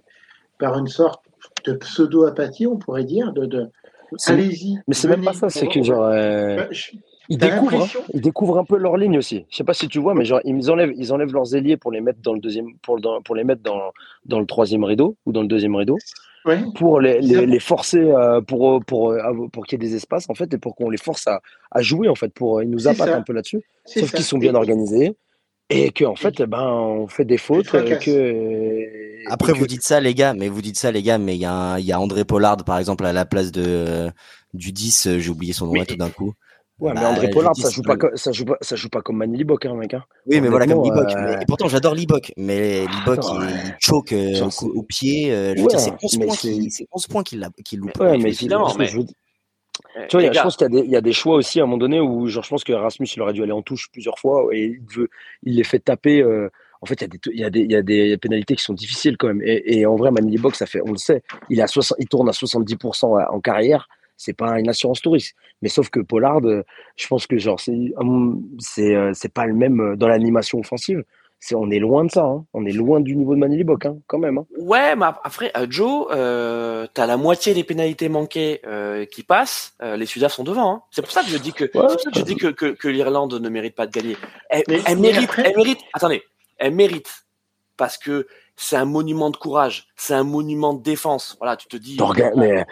par 0.59 0.77
une 0.77 0.87
sorte 0.87 1.21
de 1.65 1.73
pseudo-apathie, 1.73 2.67
on 2.67 2.77
pourrait 2.77 3.03
dire, 3.03 3.33
de, 3.33 3.45
de 3.45 3.69
allez-y. 4.27 4.77
Mais 4.87 4.93
c'est 4.93 5.07
même 5.07 5.23
pas 5.23 5.33
ça, 5.33 5.49
c'est 5.49 5.67
que 5.67 5.81
genre. 5.83 6.05
Euh, 6.05 6.57
bah, 6.57 6.67
ils, 7.27 7.37
découvrent, 7.37 7.83
hein, 7.83 8.01
ils 8.13 8.21
découvrent 8.21 8.59
un 8.59 8.63
peu 8.63 8.77
leur 8.77 8.97
ligne 8.97 9.17
aussi. 9.17 9.45
Je 9.49 9.57
sais 9.57 9.63
pas 9.63 9.73
si 9.73 9.87
tu 9.87 9.99
vois, 9.99 10.13
mais 10.13 10.25
genre 10.25 10.41
ils 10.43 10.69
enlèvent, 10.69 10.93
ils 10.95 11.11
enlèvent 11.11 11.33
leurs 11.33 11.55
ailiers 11.55 11.77
pour 11.77 11.91
les 11.91 12.01
mettre 12.01 12.19
dans 12.21 12.33
le 12.33 12.39
deuxième, 12.39 12.77
pour, 12.83 12.99
pour 13.23 13.35
les 13.35 13.43
mettre 13.43 13.63
dans, 13.63 13.91
dans 14.25 14.39
le 14.39 14.45
troisième 14.45 14.83
rideau 14.83 15.17
ou 15.25 15.31
dans 15.31 15.41
le 15.41 15.47
deuxième 15.47 15.75
rideau, 15.75 15.97
pour 16.75 17.01
les, 17.01 17.19
les, 17.21 17.59
forcer, 17.59 18.11
euh, 18.11 18.41
pour 18.41 18.79
pour 18.85 19.11
euh, 19.11 19.47
pour, 19.51 19.65
qu'il 19.65 19.81
y 19.81 19.83
ait 19.83 19.89
des 19.89 19.95
espaces 19.95 20.29
en 20.29 20.35
fait 20.35 20.53
et 20.53 20.59
pour 20.59 20.75
qu'on 20.75 20.91
les 20.91 20.99
force 20.99 21.25
à, 21.25 21.41
à, 21.71 21.81
jouer 21.81 22.07
en 22.09 22.15
fait, 22.15 22.31
pour 22.31 22.61
ils 22.61 22.69
nous 22.69 22.87
appâtent 22.87 23.09
un 23.09 23.23
peu 23.23 23.33
là-dessus. 23.33 23.63
Sauf 23.85 24.11
qu'ils 24.11 24.23
sont 24.23 24.37
bien 24.37 24.53
organisés 24.53 25.15
et 25.69 25.91
que 25.91 26.05
en 26.05 26.15
fait, 26.15 26.41
ben, 26.43 26.63
on 26.63 27.07
fait 27.07 27.25
des 27.25 27.37
fautes. 27.37 27.69
Que, 27.69 29.31
Après, 29.31 29.53
vous 29.53 29.67
dites 29.67 29.81
ça, 29.81 29.99
les 29.99 30.13
gars, 30.13 30.33
mais 30.33 30.47
vous 30.47 30.61
dites 30.61 30.77
ça, 30.77 30.91
les 30.91 31.01
gars, 31.01 31.17
mais 31.17 31.35
il 31.35 31.41
y, 31.41 31.45
a 31.45 31.79
y 31.79 31.91
a 31.91 31.99
André 31.99 32.23
Pollard, 32.23 32.57
par 32.57 32.77
exemple, 32.77 33.05
à 33.05 33.13
la 33.13 33.25
place 33.25 33.51
de 33.51 34.11
du 34.53 34.71
10, 34.71 35.07
euh, 35.07 35.19
j'ai 35.19 35.29
oublié 35.29 35.53
son 35.53 35.67
nom 35.67 35.83
tout 35.83 35.97
d'un 35.97 36.09
coup. 36.09 36.33
Ouais, 36.79 36.91
mais 36.93 37.01
bah, 37.01 37.09
André 37.09 37.29
Pollard, 37.29 37.55
ça 37.55 37.69
joue, 37.69 37.81
pas 37.81 37.95
ça, 38.15 38.33
joue 38.33 38.45
pas, 38.45 38.57
ça 38.59 38.75
joue 38.75 38.89
pas 38.89 39.01
comme 39.01 39.17
Manny 39.17 39.37
Libok, 39.37 39.65
hein, 39.65 39.75
mec. 39.75 39.93
Hein. 39.93 40.03
Oui, 40.27 40.41
mais 40.41 40.49
voilà, 40.49 40.67
comme 40.67 40.83
Libok. 40.83 41.15
Euh... 41.15 41.39
Et 41.39 41.45
pourtant, 41.45 41.69
j'adore 41.69 41.95
Libok, 41.95 42.33
mais 42.35 42.85
Libok, 42.85 43.23
il, 43.23 43.75
choque 43.79 44.11
euh, 44.11 44.49
au, 44.61 44.83
pied. 44.83 45.31
Euh, 45.31 45.53
je 45.55 45.61
veux 45.61 45.67
dire, 45.67 45.79
c'est 45.79 45.93
11 46.91 47.07
points 47.07 47.23
qu'il 47.23 47.47
qu 47.63 47.77
loupe. 47.77 47.97
Ouais, 47.99 48.17
mais 48.17 48.29
évidemment, 48.29 48.73
mais... 48.77 48.89
Je 49.95 50.07
tu 50.07 50.17
vois, 50.17 50.31
je 50.31 50.41
pense 50.41 50.57
qu'il 50.57 50.73
y, 50.73 50.89
y, 50.89 50.95
a 50.95 51.01
des 51.01 51.13
choix 51.13 51.35
aussi 51.35 51.59
à 51.59 51.63
un 51.63 51.65
moment 51.65 51.77
donné 51.77 51.99
où, 51.99 52.27
genre, 52.27 52.43
je 52.43 52.49
pense 52.49 52.63
que 52.63 52.73
Erasmus, 52.73 53.07
il 53.15 53.21
aurait 53.21 53.33
dû 53.33 53.43
aller 53.43 53.51
en 53.51 53.61
touche 53.61 53.89
plusieurs 53.91 54.19
fois 54.19 54.47
et 54.51 54.77
il, 54.79 54.95
veut, 54.95 55.09
il 55.43 55.55
les 55.55 55.63
fait 55.63 55.79
taper. 55.79 56.21
Euh, 56.21 56.49
en 56.81 56.85
fait, 56.85 57.01
il 57.01 57.39
y, 57.39 57.43
a 57.43 57.49
des, 57.49 57.61
il, 57.61 57.71
y 57.71 57.75
a 57.75 57.81
des, 57.81 57.95
il 57.95 58.07
y 58.07 58.11
a 58.11 58.15
des 58.15 58.17
pénalités 58.17 58.55
qui 58.55 58.63
sont 58.63 58.73
difficiles 58.73 59.17
quand 59.17 59.27
même. 59.27 59.41
Et, 59.43 59.79
et 59.79 59.85
en 59.85 59.95
vrai, 59.95 60.11
Manili 60.11 60.37
Box, 60.37 60.59
ça 60.59 60.65
fait, 60.65 60.81
on 60.85 60.91
le 60.91 60.97
sait, 60.97 61.23
il, 61.49 61.61
a 61.61 61.67
60, 61.67 61.97
il 61.99 62.07
tourne 62.07 62.27
à 62.27 62.33
70% 62.33 63.27
en 63.29 63.39
carrière. 63.39 63.87
C'est 64.17 64.33
pas 64.33 64.59
une 64.59 64.69
assurance 64.69 65.01
touriste. 65.01 65.35
Mais 65.61 65.69
sauf 65.69 65.89
que 65.89 65.99
Pollard, 65.99 66.41
je 66.41 67.07
pense 67.07 67.27
que 67.27 67.37
genre, 67.37 67.59
c'est, 67.59 67.93
c'est, 68.59 68.95
c'est 69.13 69.33
pas 69.33 69.45
le 69.45 69.53
même 69.53 69.95
dans 69.97 70.07
l'animation 70.07 70.59
offensive 70.59 71.03
on 71.53 71.69
est 71.69 71.79
loin 71.79 72.05
de 72.05 72.11
ça, 72.11 72.23
hein. 72.23 72.45
on 72.53 72.65
est 72.65 72.71
loin 72.71 72.99
du 73.01 73.15
niveau 73.15 73.35
de 73.35 73.39
Manili 73.39 73.63
hein, 73.69 73.97
quand 74.07 74.17
même. 74.17 74.39
Hein. 74.39 74.45
Ouais, 74.57 74.95
mais 74.95 75.05
après, 75.23 75.51
euh, 75.57 75.67
Joe, 75.69 76.07
euh, 76.11 76.87
t'as 76.93 77.05
la 77.05 77.17
moitié 77.17 77.53
des 77.53 77.63
pénalités 77.63 78.09
manquées 78.09 78.61
euh, 78.65 79.05
qui 79.05 79.23
passent, 79.23 79.73
euh, 79.81 79.95
les 79.95 80.05
Sudaf 80.05 80.33
sont 80.33 80.43
devant. 80.43 80.71
Hein. 80.71 80.81
C'est 80.91 81.01
pour 81.01 81.11
ça 81.11 81.21
que 81.21 81.29
je 81.29 81.37
dis 81.37 81.53
que, 81.53 81.69
je 82.15 82.21
dis 82.21 82.35
que, 82.35 82.47
que, 82.47 82.87
l'Irlande 82.87 83.33
ne 83.33 83.49
mérite 83.49 83.75
pas 83.75 83.85
de 83.85 83.91
gagner. 83.91 84.17
Elle, 84.49 84.63
mérite, 84.97 85.29
elle 85.37 85.55
mérite. 85.55 85.79
Attendez, 85.93 86.23
elle 86.57 86.73
mérite 86.73 87.25
parce 87.77 87.97
que 87.97 88.27
c'est 88.57 88.75
un 88.75 88.85
monument 88.85 89.29
de 89.29 89.37
courage, 89.37 89.87
c'est 89.95 90.13
un 90.13 90.23
monument 90.23 90.73
de 90.73 90.81
défense. 90.81 91.35
Voilà, 91.39 91.57
tu 91.57 91.67
te 91.67 91.77
dis. 91.77 91.97
mais 92.35 92.65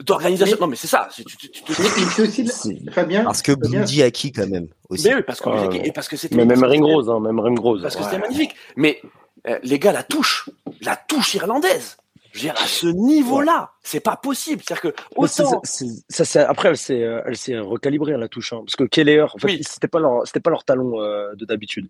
d'organisation. 0.00 0.56
Non, 0.60 0.66
mais 0.66 0.76
c'est 0.76 0.86
ça. 0.86 1.08
Tu, 1.14 1.24
tu, 1.24 1.50
tu, 1.50 2.22
aussi 2.22 2.82
Fabien. 2.90 3.24
Parce 3.24 3.42
que 3.42 3.52
Bundy 3.52 4.02
a 4.02 4.10
qui 4.10 4.32
quand 4.32 4.46
même 4.46 4.68
aussi. 4.88 5.08
Mais 5.08 5.16
oui, 5.16 5.22
parce 5.26 5.40
que 5.40 5.48
euh, 5.48 5.70
et 5.72 5.92
parce 5.92 6.08
que 6.08 6.16
c'était. 6.16 6.34
Mais 6.36 6.44
même 6.44 6.64
Ringrose, 6.64 7.10
hein, 7.10 7.20
même 7.20 7.38
Ringrose. 7.38 7.82
Parce 7.82 7.96
que 7.96 8.02
c'était 8.02 8.18
magnifique. 8.18 8.54
Mais 8.76 9.00
euh, 9.46 9.58
les 9.62 9.78
gars, 9.78 9.92
la 9.92 10.02
touche, 10.02 10.48
la 10.80 10.96
touche 10.96 11.34
irlandaise. 11.34 11.96
Je 12.34 12.40
veux 12.40 12.42
dire, 12.42 12.54
à 12.60 12.66
ce 12.66 12.88
niveau-là, 12.88 13.70
c'est 13.82 14.00
pas 14.00 14.16
possible. 14.16 14.60
C'est-à-dire 14.66 14.92
que 14.92 15.02
autant. 15.14 15.62
ça, 15.64 16.24
ça, 16.24 16.50
après, 16.50 16.70
elle 16.70 16.76
s'est, 16.76 17.02
euh, 17.02 17.22
elle 17.26 17.36
s'est 17.36 17.58
recalibrée 17.58 18.16
la 18.16 18.28
touche, 18.28 18.52
hein, 18.52 18.62
parce 18.64 18.74
que 18.74 18.84
Keller, 18.84 19.22
en 19.32 19.38
fait, 19.38 19.62
c'était 19.62 19.86
pas 19.86 20.00
leur, 20.00 20.26
c'était 20.26 20.40
pas 20.40 20.50
leur 20.50 20.64
talon 20.64 21.00
euh, 21.00 21.34
de 21.36 21.44
d'habitude. 21.44 21.88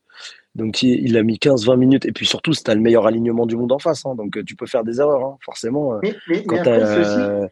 Donc 0.55 0.83
il, 0.83 1.09
il, 1.09 1.17
a 1.17 1.23
mis 1.23 1.37
15-20 1.37 1.77
minutes, 1.77 2.05
et 2.05 2.13
puis 2.13 2.27
surtout, 2.27 2.53
c'était 2.53 2.75
le 2.75 2.83
meilleur 2.83 3.07
alignement 3.07 3.47
du 3.47 3.57
monde 3.57 3.73
en 3.73 3.79
face. 3.79 4.05
Hein, 4.05 4.15
donc 4.17 4.45
tu 4.45 4.55
peux 4.55 4.67
faire 4.67 4.85
des 4.85 5.01
erreurs, 5.01 5.25
hein, 5.25 5.39
forcément. 5.43 5.99
Mais, 6.03 6.15
mais, 6.29 6.45
quand 6.45 6.63
mais 6.63 7.49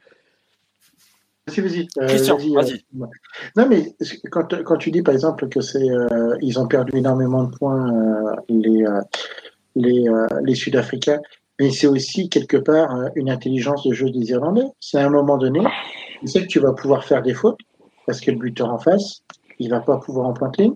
Vas-y, 1.46 1.60
vas-y. 1.60 1.88
Euh, 1.98 2.06
Christian, 2.06 2.36
vas-y. 2.36 2.84
Euh, 3.00 3.06
non, 3.56 3.66
mais 3.68 3.96
quand, 4.30 4.62
quand, 4.62 4.76
tu 4.76 4.92
dis 4.92 5.02
par 5.02 5.12
exemple 5.12 5.48
que 5.48 5.60
c'est, 5.60 5.90
euh, 5.90 6.36
ils 6.40 6.58
ont 6.60 6.68
perdu 6.68 6.96
énormément 6.96 7.44
de 7.44 7.56
points 7.56 7.90
les 8.48 8.84
les, 9.74 10.04
les 10.42 10.54
Sud-Africains, 10.54 11.20
mais 11.62 11.70
c'est 11.70 11.86
aussi 11.86 12.28
quelque 12.28 12.56
part 12.56 12.92
une 13.14 13.30
intelligence 13.30 13.86
de 13.86 13.92
jeu 13.92 14.10
des 14.10 14.30
Irlandais. 14.30 14.66
C'est 14.80 14.98
à 14.98 15.06
un 15.06 15.10
moment 15.10 15.38
donné, 15.38 15.60
tu 16.20 16.26
sais 16.26 16.42
que 16.42 16.48
tu 16.48 16.58
vas 16.58 16.72
pouvoir 16.72 17.04
faire 17.04 17.22
des 17.22 17.34
fautes 17.34 17.60
parce 18.04 18.20
que 18.20 18.32
le 18.32 18.36
buteur 18.36 18.68
en 18.68 18.78
face, 18.78 19.22
il 19.60 19.70
va 19.70 19.78
pas 19.78 19.98
pouvoir 19.98 20.26
en 20.26 20.32
pointer. 20.32 20.72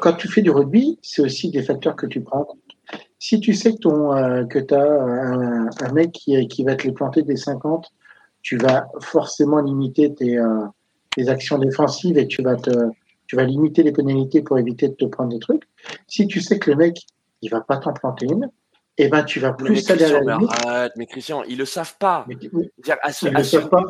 Quand 0.00 0.14
tu 0.14 0.26
fais 0.28 0.40
du 0.40 0.50
rugby, 0.50 0.98
c'est 1.02 1.20
aussi 1.20 1.50
des 1.50 1.62
facteurs 1.62 1.96
que 1.96 2.06
tu 2.06 2.22
prends 2.22 2.40
en 2.40 2.44
compte. 2.44 2.60
Si 3.18 3.40
tu 3.40 3.52
sais 3.52 3.72
que 3.72 3.78
ton 3.78 4.08
que 4.48 4.58
tu 4.58 4.72
as 4.74 4.90
un, 4.90 5.92
mec 5.92 6.12
qui, 6.12 6.64
va 6.64 6.76
te 6.76 6.86
les 6.86 6.92
planter 6.92 7.22
des 7.22 7.36
50 7.36 7.92
tu 8.40 8.56
vas 8.56 8.86
forcément 9.00 9.60
limiter 9.60 10.14
tes, 10.14 10.38
euh, 10.38 10.64
tes, 11.14 11.28
actions 11.28 11.58
défensives 11.58 12.16
et 12.16 12.26
tu 12.26 12.42
vas 12.42 12.56
te, 12.56 12.70
tu 13.26 13.36
vas 13.36 13.44
limiter 13.44 13.82
les 13.82 13.92
pénalités 13.92 14.40
pour 14.40 14.58
éviter 14.58 14.88
de 14.88 14.94
te 14.94 15.04
prendre 15.04 15.30
des 15.30 15.38
trucs. 15.38 15.62
Si 16.06 16.26
tu 16.26 16.40
sais 16.40 16.58
que 16.58 16.70
le 16.70 16.76
mec, 16.76 17.06
il 17.42 17.50
va 17.50 17.60
pas 17.60 17.78
t'en 17.78 17.92
planter 17.92 18.26
une, 18.26 18.50
eh 18.96 19.08
ben, 19.08 19.24
tu 19.24 19.40
vas 19.40 19.52
plus 19.52 19.90
aller 19.90 20.04
à 20.04 20.20
la 20.20 20.36
limite. 20.36 20.50
Arrête, 20.66 20.92
mais 20.96 21.06
Christian, 21.06 21.42
ils 21.44 21.58
le 21.58 21.64
savent 21.64 21.96
pas. 21.98 22.24
Mais, 22.28 22.36
à 23.02 23.12
ce, 23.12 23.26
ils 23.26 23.32
le 23.32 23.42
savent 23.42 23.68
pas. 23.68 23.84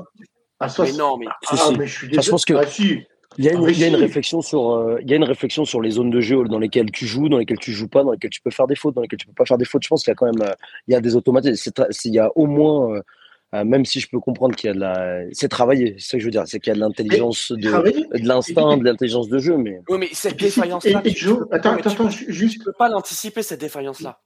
À 0.60 0.68
mais 0.78 0.92
non, 0.92 1.18
mais, 1.18 1.26
ah, 1.48 1.70
mais 1.76 1.86
je 1.86 1.92
suis 1.92 2.08
désolé. 2.08 2.24
je 2.24 2.30
pense 2.30 2.44
que... 2.44 2.54
Ah, 2.54 2.66
si. 2.66 3.00
Il 3.36 3.44
y, 3.44 3.48
a 3.48 3.52
une, 3.52 3.64
ah, 3.66 3.70
il 3.70 3.78
y 3.78 3.82
a 3.82 3.88
une 3.88 3.96
réflexion 3.96 4.42
sur, 4.42 4.70
euh, 4.70 4.98
il 5.02 5.10
y 5.10 5.12
a 5.12 5.16
une 5.16 5.24
réflexion 5.24 5.64
sur 5.64 5.80
les 5.80 5.90
zones 5.90 6.10
de 6.10 6.20
jeu 6.20 6.44
dans 6.44 6.60
lesquelles 6.60 6.92
tu 6.92 7.04
joues, 7.04 7.28
dans 7.28 7.38
lesquelles 7.38 7.58
tu 7.58 7.72
joues 7.72 7.88
pas, 7.88 8.04
dans 8.04 8.12
lesquelles 8.12 8.30
tu 8.30 8.40
peux 8.40 8.52
faire 8.52 8.68
des 8.68 8.76
fautes, 8.76 8.94
dans 8.94 9.02
lesquelles 9.02 9.18
tu 9.18 9.26
peux 9.26 9.32
pas 9.32 9.44
faire 9.44 9.58
des 9.58 9.64
fautes. 9.64 9.82
Je 9.82 9.88
pense 9.88 10.04
qu'il 10.04 10.12
y 10.12 10.12
a 10.12 10.14
quand 10.14 10.26
même, 10.26 10.40
euh, 10.40 10.54
il 10.86 10.92
y 10.92 10.94
a 10.94 11.00
des 11.00 11.16
automatismes. 11.16 11.72
Il 12.04 12.14
y 12.14 12.20
a 12.20 12.30
au 12.36 12.46
moins 12.46 13.00
euh, 13.54 13.64
même 13.64 13.84
si 13.84 14.00
je 14.00 14.08
peux 14.08 14.18
comprendre 14.18 14.56
qu'il 14.56 14.68
y 14.68 14.70
a 14.70 14.74
de 14.74 14.80
la, 14.80 15.20
c'est 15.32 15.48
travaillé, 15.48 15.94
c'est 15.98 16.06
ce 16.06 16.12
que 16.16 16.18
je 16.18 16.24
veux 16.24 16.30
dire, 16.32 16.42
c'est 16.46 16.58
qu'il 16.58 16.70
y 16.70 16.72
a 16.72 16.74
de 16.74 16.80
l'intelligence, 16.80 17.52
de, 17.52 17.58
de 17.58 18.26
l'instinct, 18.26 18.76
de 18.76 18.84
l'intelligence 18.84 19.28
de 19.28 19.38
jeu, 19.38 19.56
mais. 19.56 19.80
Oui, 19.88 19.98
mais 19.98 20.08
cette 20.12 20.36
défaillance-là, 20.36 21.02
tu, 21.02 21.28
attends, 21.52 21.74
attends, 21.74 22.08
juste. 22.08 22.64
peux 22.64 22.72
pas 22.72 22.88
l'anticiper 22.88 23.42
cette 23.42 23.60
défaillance-là. 23.60 24.20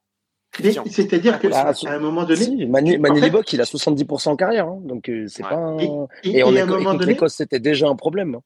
C'est-à-dire 0.52 1.38
qu'à 1.38 1.48
ah, 1.52 1.72
un 1.86 1.98
moment 1.98 2.24
donné. 2.24 2.44
Si, 2.44 2.66
Mani, 2.66 2.94
il 2.94 3.60
a 3.60 3.64
70% 3.64 4.28
en 4.28 4.36
carrière. 4.36 4.66
Hein, 4.66 4.78
donc, 4.82 5.08
euh, 5.08 5.26
c'est 5.28 5.42
pas. 5.42 5.76
Et, 6.24 6.42
on 6.42 6.56
à 6.56 6.62
un 6.62 6.66
moment 6.66 6.94
donné. 6.94 7.12
L'Écosse, 7.12 7.34
c'était 7.34 7.60
déjà 7.60 7.88
un 7.88 7.96
problème. 7.96 8.36
Hein. 8.36 8.42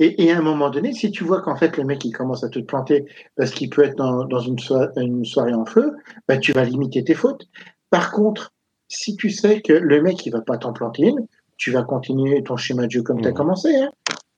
Et, 0.00 0.32
à 0.32 0.38
un 0.38 0.42
moment 0.42 0.70
donné, 0.70 0.92
si 0.94 1.10
tu 1.10 1.24
vois 1.24 1.42
qu'en 1.42 1.56
fait, 1.56 1.76
le 1.76 1.84
mec, 1.84 2.04
il 2.04 2.12
commence 2.12 2.42
à 2.42 2.48
te 2.48 2.58
planter 2.58 3.04
parce 3.36 3.50
qu'il 3.50 3.68
peut 3.68 3.84
être 3.84 3.96
dans, 3.96 4.24
dans 4.24 4.40
une, 4.40 4.56
une, 4.96 5.24
soirée 5.24 5.52
en 5.52 5.66
feu, 5.66 5.92
bah, 6.26 6.38
tu 6.38 6.52
vas 6.52 6.64
limiter 6.64 7.04
tes 7.04 7.14
fautes. 7.14 7.46
Par 7.90 8.10
contre, 8.10 8.52
si 8.88 9.16
tu 9.16 9.30
sais 9.30 9.60
que 9.60 9.74
le 9.74 10.02
mec, 10.02 10.24
il 10.24 10.30
va 10.30 10.40
pas 10.40 10.56
t'en 10.56 10.72
planter 10.72 11.08
une, 11.08 11.26
tu 11.58 11.70
vas 11.70 11.82
continuer 11.82 12.42
ton 12.42 12.56
schéma 12.56 12.86
de 12.86 12.90
jeu 12.90 13.02
comme 13.02 13.20
tu 13.20 13.28
as 13.28 13.32
mmh. 13.32 13.34
commencé. 13.34 13.76
Hein. 13.76 13.90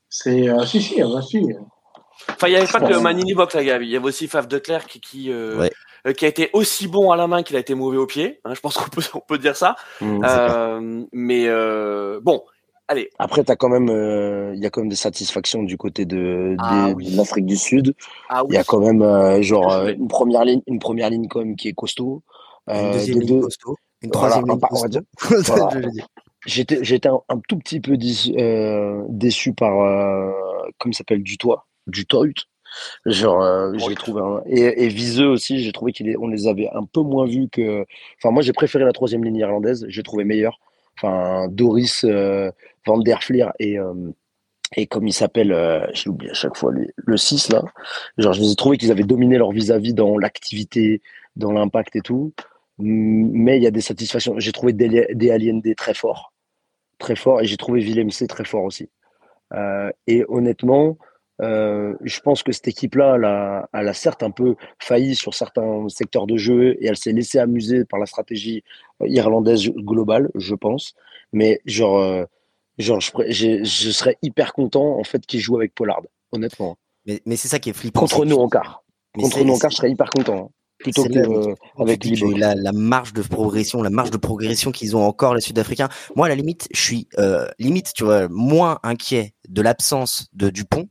C'est. 0.08 0.48
Euh, 0.48 0.64
si, 0.66 0.82
si, 0.82 0.96
si. 1.22 1.46
Enfin, 2.28 2.48
il 2.48 2.50
n'y 2.50 2.56
avait 2.56 2.66
pas 2.66 2.80
que 2.80 2.98
Manini 2.98 3.34
Box, 3.34 3.54
là. 3.54 3.62
Il 3.62 3.88
y 3.88 3.96
avait 3.96 4.04
aussi 4.04 4.28
Faf 4.28 4.48
de 4.48 4.58
Clerc 4.58 4.86
qui, 4.86 5.00
qui, 5.00 5.30
euh, 5.30 5.60
euh, 5.60 5.68
qui 6.16 6.24
a 6.24 6.28
été 6.28 6.50
aussi 6.52 6.88
bon 6.88 7.10
à 7.12 7.16
la 7.16 7.26
main 7.26 7.42
qu'il 7.42 7.56
a 7.56 7.60
été 7.60 7.74
mauvais 7.74 7.96
au 7.96 8.06
pied. 8.06 8.40
Hein, 8.44 8.54
je 8.54 8.60
pense 8.60 8.76
qu'on 8.76 8.90
peut, 8.90 9.02
on 9.14 9.20
peut 9.20 9.38
dire 9.38 9.56
ça. 9.56 9.76
Mmh, 10.00 10.20
euh, 10.24 11.04
mais 11.12 11.44
euh, 11.46 12.20
bon, 12.22 12.42
allez. 12.88 13.10
Après, 13.18 13.44
t'as 13.44 13.56
quand 13.56 13.68
même, 13.68 13.88
il 14.54 14.60
y 14.60 14.66
a 14.66 14.70
quand 14.70 14.80
même 14.80 14.90
des 14.90 14.96
satisfactions 14.96 15.62
du 15.62 15.76
côté 15.76 16.04
de, 16.04 16.56
ah 16.58 16.92
l'Afrique 16.98 17.46
du 17.46 17.56
Sud. 17.56 17.94
Ah 18.28 18.42
il 18.48 18.54
y 18.54 18.58
a 18.58 18.64
quand 18.64 18.80
même 18.80 19.42
genre 19.42 19.86
une 19.86 20.08
première 20.08 20.44
ligne, 20.44 20.62
une 20.66 20.80
première 20.80 21.10
ligne 21.10 21.28
quand 21.28 21.40
même 21.40 21.56
qui 21.56 21.68
est 21.68 21.74
costaud. 21.74 22.22
Une 22.68 22.92
deuxième 22.92 23.20
ligne 23.20 23.42
costaud. 23.42 23.76
Une 24.02 24.10
troisième 24.10 24.46
ligne 24.46 24.58
costaud. 24.58 25.68
J'étais, 26.44 26.82
j'étais 26.82 27.08
un, 27.08 27.40
tout 27.48 27.56
petit 27.56 27.78
peu 27.78 27.96
déçu, 27.96 28.32
déçu 29.08 29.52
par, 29.52 30.34
comme 30.78 30.92
s'appelle, 30.92 31.22
du 31.22 31.38
toit, 31.38 31.68
du 31.86 32.04
toit 32.04 32.26
Genre, 33.06 33.42
euh, 33.42 33.72
j'ai 33.76 33.94
trouvé 33.94 34.22
et, 34.46 34.84
et 34.84 34.88
Viseux 34.88 35.28
aussi, 35.28 35.60
j'ai 35.60 35.72
trouvé 35.72 35.92
qu'on 35.92 36.28
les 36.28 36.46
avait 36.46 36.68
un 36.72 36.84
peu 36.84 37.00
moins 37.00 37.26
vus 37.26 37.48
que. 37.50 37.84
Enfin, 38.18 38.30
moi, 38.30 38.42
j'ai 38.42 38.52
préféré 38.52 38.84
la 38.84 38.92
troisième 38.92 39.24
ligne 39.24 39.36
irlandaise. 39.36 39.84
J'ai 39.88 40.02
trouvé 40.02 40.24
meilleur. 40.24 40.58
Enfin, 40.98 41.48
Doris 41.48 42.04
euh, 42.04 42.50
Van 42.86 42.98
der 42.98 43.22
Fleer 43.22 43.52
et 43.58 43.78
euh, 43.78 43.94
et 44.76 44.86
comme 44.86 45.06
il 45.06 45.12
s'appelle, 45.12 45.54
j'ai 45.92 46.08
oublié 46.08 46.30
à 46.30 46.34
chaque 46.34 46.56
fois 46.56 46.72
le 46.72 47.16
6 47.16 47.50
là. 47.50 47.62
Genre, 48.16 48.32
je 48.32 48.40
les 48.40 48.52
ai 48.52 48.56
trouvés 48.56 48.78
qu'ils 48.78 48.90
avaient 48.90 49.02
dominé 49.02 49.36
leur 49.36 49.52
vis-à-vis 49.52 49.92
dans 49.92 50.16
l'activité, 50.16 51.02
dans 51.36 51.52
l'impact 51.52 51.94
et 51.96 52.00
tout. 52.00 52.32
Mais 52.78 53.58
il 53.58 53.62
y 53.62 53.66
a 53.66 53.70
des 53.70 53.82
satisfactions. 53.82 54.38
J'ai 54.38 54.52
trouvé 54.52 54.72
des, 54.72 55.08
des 55.12 55.74
très 55.74 55.92
fort, 55.92 56.32
très 56.98 57.16
fort, 57.16 57.42
et 57.42 57.44
j'ai 57.44 57.58
trouvé 57.58 57.80
Willem 57.80 58.10
C 58.10 58.26
très 58.26 58.46
fort 58.46 58.64
aussi. 58.64 58.88
et 60.06 60.24
honnêtement, 60.28 60.96
euh, 61.40 61.94
je 62.02 62.20
pense 62.20 62.42
que 62.42 62.52
cette 62.52 62.68
équipe-là, 62.68 63.66
elle 63.72 63.88
a, 63.88 63.94
certes 63.94 64.22
un 64.22 64.30
peu 64.30 64.54
failli 64.78 65.14
sur 65.14 65.34
certains 65.34 65.88
secteurs 65.88 66.26
de 66.26 66.36
jeu 66.36 66.76
et 66.80 66.86
elle 66.86 66.96
s'est 66.96 67.12
laissée 67.12 67.38
amuser 67.38 67.84
par 67.84 67.98
la 67.98 68.06
stratégie 68.06 68.62
euh, 69.00 69.08
irlandaise 69.08 69.70
globale, 69.70 70.30
je 70.34 70.54
pense. 70.54 70.94
Mais 71.32 71.60
genre, 71.64 71.98
euh, 71.98 72.24
genre 72.78 73.00
je, 73.00 73.64
serais 73.64 74.18
hyper 74.22 74.52
content 74.52 74.98
en 74.98 75.04
fait 75.04 75.24
qu'ils 75.26 75.40
jouent 75.40 75.56
avec 75.56 75.74
Pollard, 75.74 76.02
honnêtement. 76.32 76.76
Mais, 77.06 77.20
mais 77.26 77.36
c'est 77.36 77.48
ça 77.48 77.58
qui 77.58 77.70
est 77.70 77.74
flippant. 77.74 78.00
Contre 78.00 78.24
nous 78.24 78.36
en 78.36 78.48
quart. 78.48 78.84
Contre 79.14 79.42
nous 79.42 79.54
en 79.54 79.58
quart, 79.58 79.70
je 79.70 79.76
serais 79.76 79.90
hyper 79.90 80.10
content. 80.10 80.36
Hein, 80.36 80.48
plutôt 80.78 81.04
que 81.04 81.54
avec 81.80 82.04
la, 82.36 82.56
la, 82.56 82.72
marge 82.72 83.12
de 83.12 83.22
progression, 83.22 83.82
la 83.82 83.90
marge 83.90 84.10
de 84.10 84.16
progression 84.16 84.72
qu'ils 84.72 84.96
ont 84.96 85.06
encore 85.06 85.32
les 85.32 85.40
Sud-Africains. 85.40 85.88
Moi, 86.16 86.26
à 86.26 86.28
la 86.28 86.34
limite, 86.34 86.66
je 86.74 86.80
suis 86.80 87.08
limite, 87.60 87.92
tu 87.94 88.02
vois, 88.02 88.28
moins 88.28 88.80
inquiet 88.82 89.32
de 89.48 89.62
l'absence 89.62 90.28
de 90.32 90.50
Dupont 90.50 90.88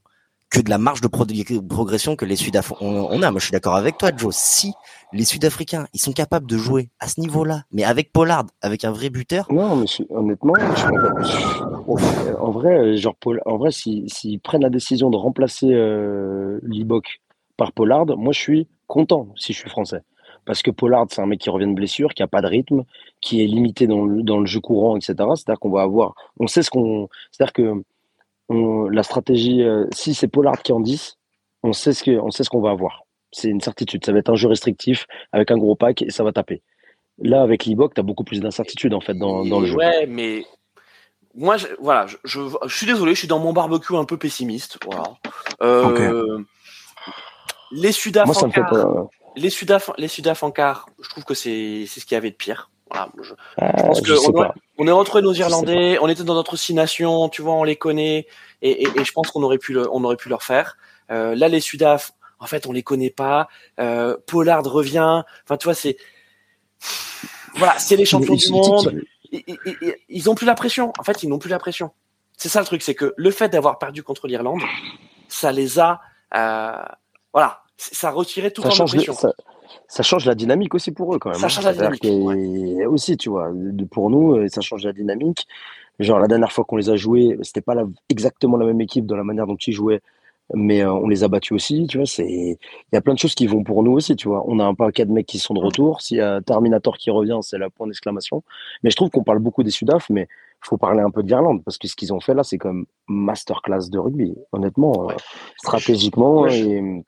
que 0.52 0.60
de 0.60 0.70
la 0.70 0.78
marge 0.78 1.00
de 1.02 1.08
progression 1.08 2.16
que 2.16 2.26
les 2.26 2.36
Sud-Africains 2.36 2.86
on, 2.86 3.22
a. 3.24 3.32
Moi, 3.32 3.40
je 3.40 3.46
suis 3.46 3.52
d'accord 3.54 3.76
avec 3.76 3.98
toi, 3.98 4.12
Joe. 4.16 4.36
Si 4.36 4.74
les 5.14 5.24
Sud-Africains, 5.24 5.88
ils 5.94 6.00
sont 6.00 6.12
capables 6.12 6.46
de 6.46 6.58
jouer 6.58 6.90
à 7.00 7.08
ce 7.08 7.22
niveau-là, 7.22 7.64
mais 7.72 7.86
avec 7.86 8.12
Pollard, 8.12 8.46
avec 8.62 8.84
un 8.84 8.92
vrai 8.92 9.10
buteur. 9.10 9.48
Non, 9.50 9.78
mais 9.78 9.86
honnêtement, 10.10 10.54
en 12.40 12.52
vrai, 12.52 12.98
genre, 12.98 13.16
en 13.46 13.58
vrai, 13.58 13.72
s'ils 13.72 14.40
prennent 14.42 14.62
la 14.62 14.70
décision 14.70 15.10
de 15.10 15.16
remplacer 15.16 15.70
euh, 15.72 16.60
Libok 16.64 17.22
par 17.56 17.72
Pollard, 17.72 18.06
moi, 18.18 18.34
je 18.34 18.40
suis 18.40 18.68
content 18.88 19.30
si 19.38 19.54
je 19.54 19.60
suis 19.60 19.70
français. 19.70 20.02
Parce 20.46 20.64
que 20.64 20.72
Pollard, 20.72 21.06
c'est 21.10 21.22
un 21.22 21.28
mec 21.28 21.40
qui 21.40 21.50
revient 21.50 21.68
de 21.68 21.74
blessure, 21.74 22.14
qui 22.14 22.24
a 22.24 22.28
pas 22.28 22.42
de 22.42 22.48
rythme, 22.48 22.84
qui 23.22 23.42
est 23.42 23.48
limité 23.48 23.88
dans 23.88 24.06
le, 24.06 24.24
dans 24.24 24.40
le 24.40 24.48
jeu 24.48 24.60
courant, 24.60 24.98
etc. 24.98 25.14
C'est-à-dire 25.18 25.60
qu'on 25.60 25.70
va 25.70 25.84
avoir, 25.84 26.16
on 26.40 26.48
sait 26.48 26.64
ce 26.64 26.72
qu'on, 26.72 27.08
c'est-à-dire 27.32 27.54
que 27.54 27.84
la 28.90 29.04
stratégie, 29.04 29.64
euh, 29.64 29.86
si 29.94 30.14
c'est 30.14 30.28
Pollard 30.28 30.62
qui 30.62 30.72
en 30.72 30.80
10, 30.80 31.18
on 31.64 31.74
sait 31.74 31.94
ce 31.94 32.04
qu'on 32.04 32.32
ce 32.32 32.50
qu'on 32.50 32.62
va 32.62 32.72
avoir. 32.72 33.04
C'est 33.32 33.50
une 33.50 33.62
certitude. 33.62 34.06
Ça 34.06 34.12
va 34.12 34.20
être 34.20 34.30
un 34.30 34.36
jeu 34.36 34.48
restrictif 34.48 35.06
avec 35.32 35.52
un 35.52 35.58
gros 35.58 35.76
pack 35.76 36.02
et 36.02 36.10
ça 36.10 36.24
va 36.24 36.32
taper. 36.32 36.62
Là, 37.20 37.42
avec 37.42 37.66
l'Ibok, 37.66 37.94
tu 37.94 38.00
as 38.00 38.04
beaucoup 38.04 38.24
plus 38.24 38.42
d'incertitude 38.42 38.94
en 38.94 39.02
fait 39.02 39.14
dans, 39.14 39.44
le 39.44 39.66
jeu. 39.66 39.76
Ouais, 39.76 40.06
mais 40.08 40.46
moi, 41.36 41.58
je, 41.58 41.68
voilà, 41.80 42.08
je, 42.24 42.40
suis 42.68 42.88
désolé, 42.88 43.14
je 43.14 43.20
suis 43.20 43.28
dans 43.28 43.40
mon 43.40 43.54
barbecue 43.54 43.96
un 43.96 44.06
peu 44.06 44.18
pessimiste. 44.18 44.80
Voilà. 44.86 45.04
Euh, 45.62 46.40
les 47.72 47.92
Sudaf 47.92 48.28
les 49.36 49.50
Sudaf, 49.50 49.92
les 49.98 50.08
Sudaf 50.08 50.44
en 50.44 50.52
quart, 50.52 50.90
je 51.02 51.10
trouve 51.10 51.24
que 51.24 51.34
c'est 51.34 51.86
ce 51.86 52.06
qu'il 52.06 52.16
y 52.16 52.16
avait 52.16 52.32
de 52.32 52.36
pire. 52.36 52.71
Voilà, 52.92 53.10
je, 53.22 53.34
ah, 53.58 53.72
pense 53.84 54.02
que 54.02 54.12
on, 54.78 54.88
est 54.88 54.92
retrouvé 54.92 55.24
nos 55.24 55.34
Irlandais, 55.34 55.98
on 56.02 56.10
était 56.10 56.24
dans 56.24 56.34
notre 56.34 56.58
six 56.58 56.74
nations, 56.74 57.30
tu 57.30 57.42
vois, 57.42 57.54
on 57.54 57.64
les 57.64 57.78
connaît, 57.78 58.28
et, 58.62 58.84
et, 58.84 59.06
je 59.06 59.12
pense 59.14 59.32
qu'on 59.32 59.44
aurait 59.44 59.60
pu, 59.60 59.72
le, 59.72 59.90
on 59.94 60.04
aurait 60.04 60.18
pu 60.18 60.28
leur 60.28 60.44
faire. 60.44 60.78
Euh, 61.10 61.34
là, 61.36 61.48
les 61.48 61.62
Sudaf, 61.62 62.12
en 62.40 62.48
fait, 62.48 62.68
on 62.68 62.74
les 62.74 62.84
connaît 62.84 63.10
pas. 63.10 63.48
Euh, 63.80 64.18
Pollard 64.28 64.64
revient. 64.64 65.24
Enfin, 65.44 65.58
tu 65.58 65.66
vois, 65.66 65.74
c'est 65.74 65.98
voilà, 67.56 67.78
c'est 67.80 67.96
les 67.96 68.06
champions 68.06 68.36
du 68.36 68.50
monde. 68.50 69.02
Ils, 69.32 69.44
ils, 69.48 69.96
ils, 70.10 70.30
ont 70.30 70.36
plus 70.36 70.46
la 70.46 70.56
pression. 70.56 70.92
En 71.00 71.04
fait, 71.04 71.24
ils 71.24 71.30
n'ont 71.30 71.40
plus 71.40 71.50
la 71.50 71.60
pression. 71.60 71.92
C'est 72.36 72.50
ça 72.50 72.60
le 72.60 72.66
truc, 72.66 72.82
c'est 72.82 72.96
que 72.96 73.14
le 73.16 73.32
fait 73.32 73.50
d'avoir 73.50 73.78
perdu 73.78 74.04
contre 74.04 74.28
l'Irlande, 74.28 74.62
ça 75.28 75.52
les 75.52 75.80
a, 75.80 76.02
euh, 76.36 76.84
voilà, 77.34 77.62
ça 77.78 78.10
a 78.10 78.12
retiré 78.12 78.52
toute 78.52 78.66
leur 78.66 78.76
pression 78.86 79.14
ça 79.14 79.32
change 80.04 80.26
la 80.26 80.36
dynamique 80.36 80.74
aussi 80.74 80.92
pour 80.92 81.14
eux 81.14 81.20
quand 81.20 81.30
même. 81.30 81.40
Ça 81.40 81.46
hein. 81.46 81.50
change 81.50 81.66
la 81.66 81.74
dynamique. 81.74 82.06
Aussi, 82.88 83.18
tu 83.18 83.30
vois, 83.30 83.52
pour 83.92 84.10
nous, 84.10 84.36
euh, 84.36 84.48
ça 84.48 84.62
change 84.62 84.84
la 84.84 84.94
dynamique. 84.94 85.48
Genre 86.00 86.20
la 86.20 86.28
dernière 86.28 86.52
fois 86.52 86.64
qu'on 86.64 86.78
les 86.78 86.90
a 86.90 86.96
joués, 86.96 87.38
c'était 87.42 87.62
pas 87.62 87.76
exactement 88.10 88.58
la 88.58 88.66
même 88.66 88.82
équipe 88.82 89.06
dans 89.06 89.16
la 89.16 89.24
manière 89.24 89.46
dont 89.46 89.56
ils 89.56 89.74
jouaient, 89.74 90.02
mais 90.54 90.82
euh, 90.82 90.92
on 90.92 91.08
les 91.08 91.24
a 91.24 91.28
battus 91.28 91.52
aussi. 91.52 91.86
Tu 91.88 91.98
vois, 91.98 92.08
il 92.20 92.58
y 92.92 92.96
a 92.96 93.02
plein 93.02 93.14
de 93.14 93.20
choses 93.20 93.36
qui 93.36 93.46
vont 93.46 93.64
pour 93.64 93.84
nous 93.84 93.92
aussi. 93.92 94.16
Tu 94.16 94.28
vois, 94.28 94.44
on 94.48 94.60
a 94.60 94.64
un 94.64 94.74
paquet 94.74 95.06
de 95.06 95.12
mecs 95.12 95.28
qui 95.28 95.38
sont 95.38 95.54
de 95.54 95.60
retour. 95.60 96.02
S'il 96.02 96.18
y 96.18 96.22
a 96.22 96.42
Terminator 96.42 96.98
qui 96.98 97.12
revient, 97.12 97.40
c'est 97.42 97.58
la 97.58 97.70
point 97.70 97.88
d'exclamation. 97.88 98.44
Mais 98.84 98.90
je 98.90 98.96
trouve 98.96 99.10
qu'on 99.10 99.24
parle 99.24 99.40
beaucoup 99.40 99.64
des 99.64 99.72
Sudaf, 99.72 100.10
mais 100.10 100.28
faut 100.62 100.78
parler 100.78 101.02
un 101.02 101.10
peu 101.10 101.24
d'Irlande 101.24 101.64
parce 101.64 101.78
que 101.78 101.88
ce 101.88 101.96
qu'ils 101.96 102.14
ont 102.14 102.20
fait 102.20 102.34
là, 102.34 102.44
c'est 102.44 102.58
comme 102.58 102.86
masterclass 103.08 103.90
de 103.90 104.00
rugby. 104.00 104.36
Honnêtement, 104.52 105.10
euh, 105.10 105.14
stratégiquement 105.58 106.48
et 106.48 107.04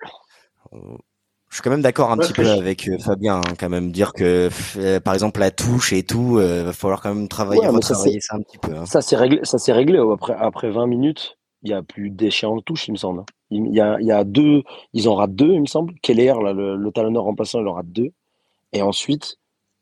je 1.54 1.58
suis 1.58 1.62
quand 1.62 1.70
même 1.70 1.84
d'accord 1.84 2.10
un 2.10 2.18
petit 2.18 2.34
peu 2.34 2.50
avec 2.50 2.88
euh, 2.88 2.98
Fabien, 2.98 3.36
hein, 3.36 3.54
quand 3.60 3.70
même 3.70 3.92
dire 3.92 4.14
que 4.14 4.50
euh, 4.78 5.00
par 5.00 5.14
exemple 5.14 5.40
la 5.40 5.52
touche 5.52 5.94
et 5.94 6.02
tout, 6.02 6.40
euh, 6.40 6.64
va 6.64 6.74
falloir 6.74 7.00
quand 7.00 7.14
même 7.14 7.28
travailler, 7.28 7.62
ça, 7.84 7.96
un 8.32 8.42
petit 8.42 8.58
peu. 8.58 8.76
Hein. 8.76 8.88
Ça 8.88 9.04
c'est 9.04 9.16
réglé, 9.16 9.40
ça 9.44 9.60
c'est 9.60 9.72
réglé. 9.72 10.00
Après 10.00 10.34
après 10.34 10.72
20 10.72 10.88
minutes, 10.88 11.38
il 11.62 11.70
y 11.70 11.74
a 11.76 11.84
plus 11.84 12.10
d'échéance 12.10 12.58
de 12.58 12.64
touche, 12.64 12.88
il 12.88 12.94
me 12.94 12.98
semble. 12.98 13.24
Il 13.52 13.72
y 13.72 13.80
a, 13.80 13.98
il 14.00 14.08
y 14.08 14.12
a 14.12 14.24
deux, 14.24 14.64
ils 14.94 15.08
en 15.08 15.14
ratent 15.14 15.36
deux, 15.36 15.54
il 15.54 15.62
me 15.62 15.68
semble. 15.68 15.94
Keller, 16.02 16.34
là, 16.44 16.54
le, 16.54 16.76
le 16.76 16.92
talonneur 16.92 17.22
remplaçant, 17.22 17.62
il 17.62 17.68
en 17.68 17.74
rate 17.74 17.92
deux. 17.92 18.10
Et 18.72 18.82
ensuite, 18.82 19.36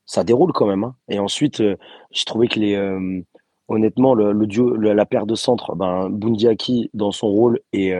ça 0.05 0.25
déroule 0.25 0.51
quand 0.51 0.67
même. 0.67 0.83
Hein. 0.83 0.95
Et 1.07 1.19
ensuite, 1.19 1.63
j'ai 2.11 2.25
trouvé 2.25 2.49
que 2.49 2.59
les, 2.59 2.75
honnêtement, 3.69 4.13
le, 4.13 4.33
le 4.33 4.45
duo, 4.45 4.75
la 4.75 5.05
paire 5.05 5.25
de 5.25 5.35
centre, 5.35 5.73
ben 5.75 6.09
Bundiaki 6.09 6.89
dans 6.93 7.13
son 7.13 7.27
rôle 7.27 7.61
et 7.71 7.93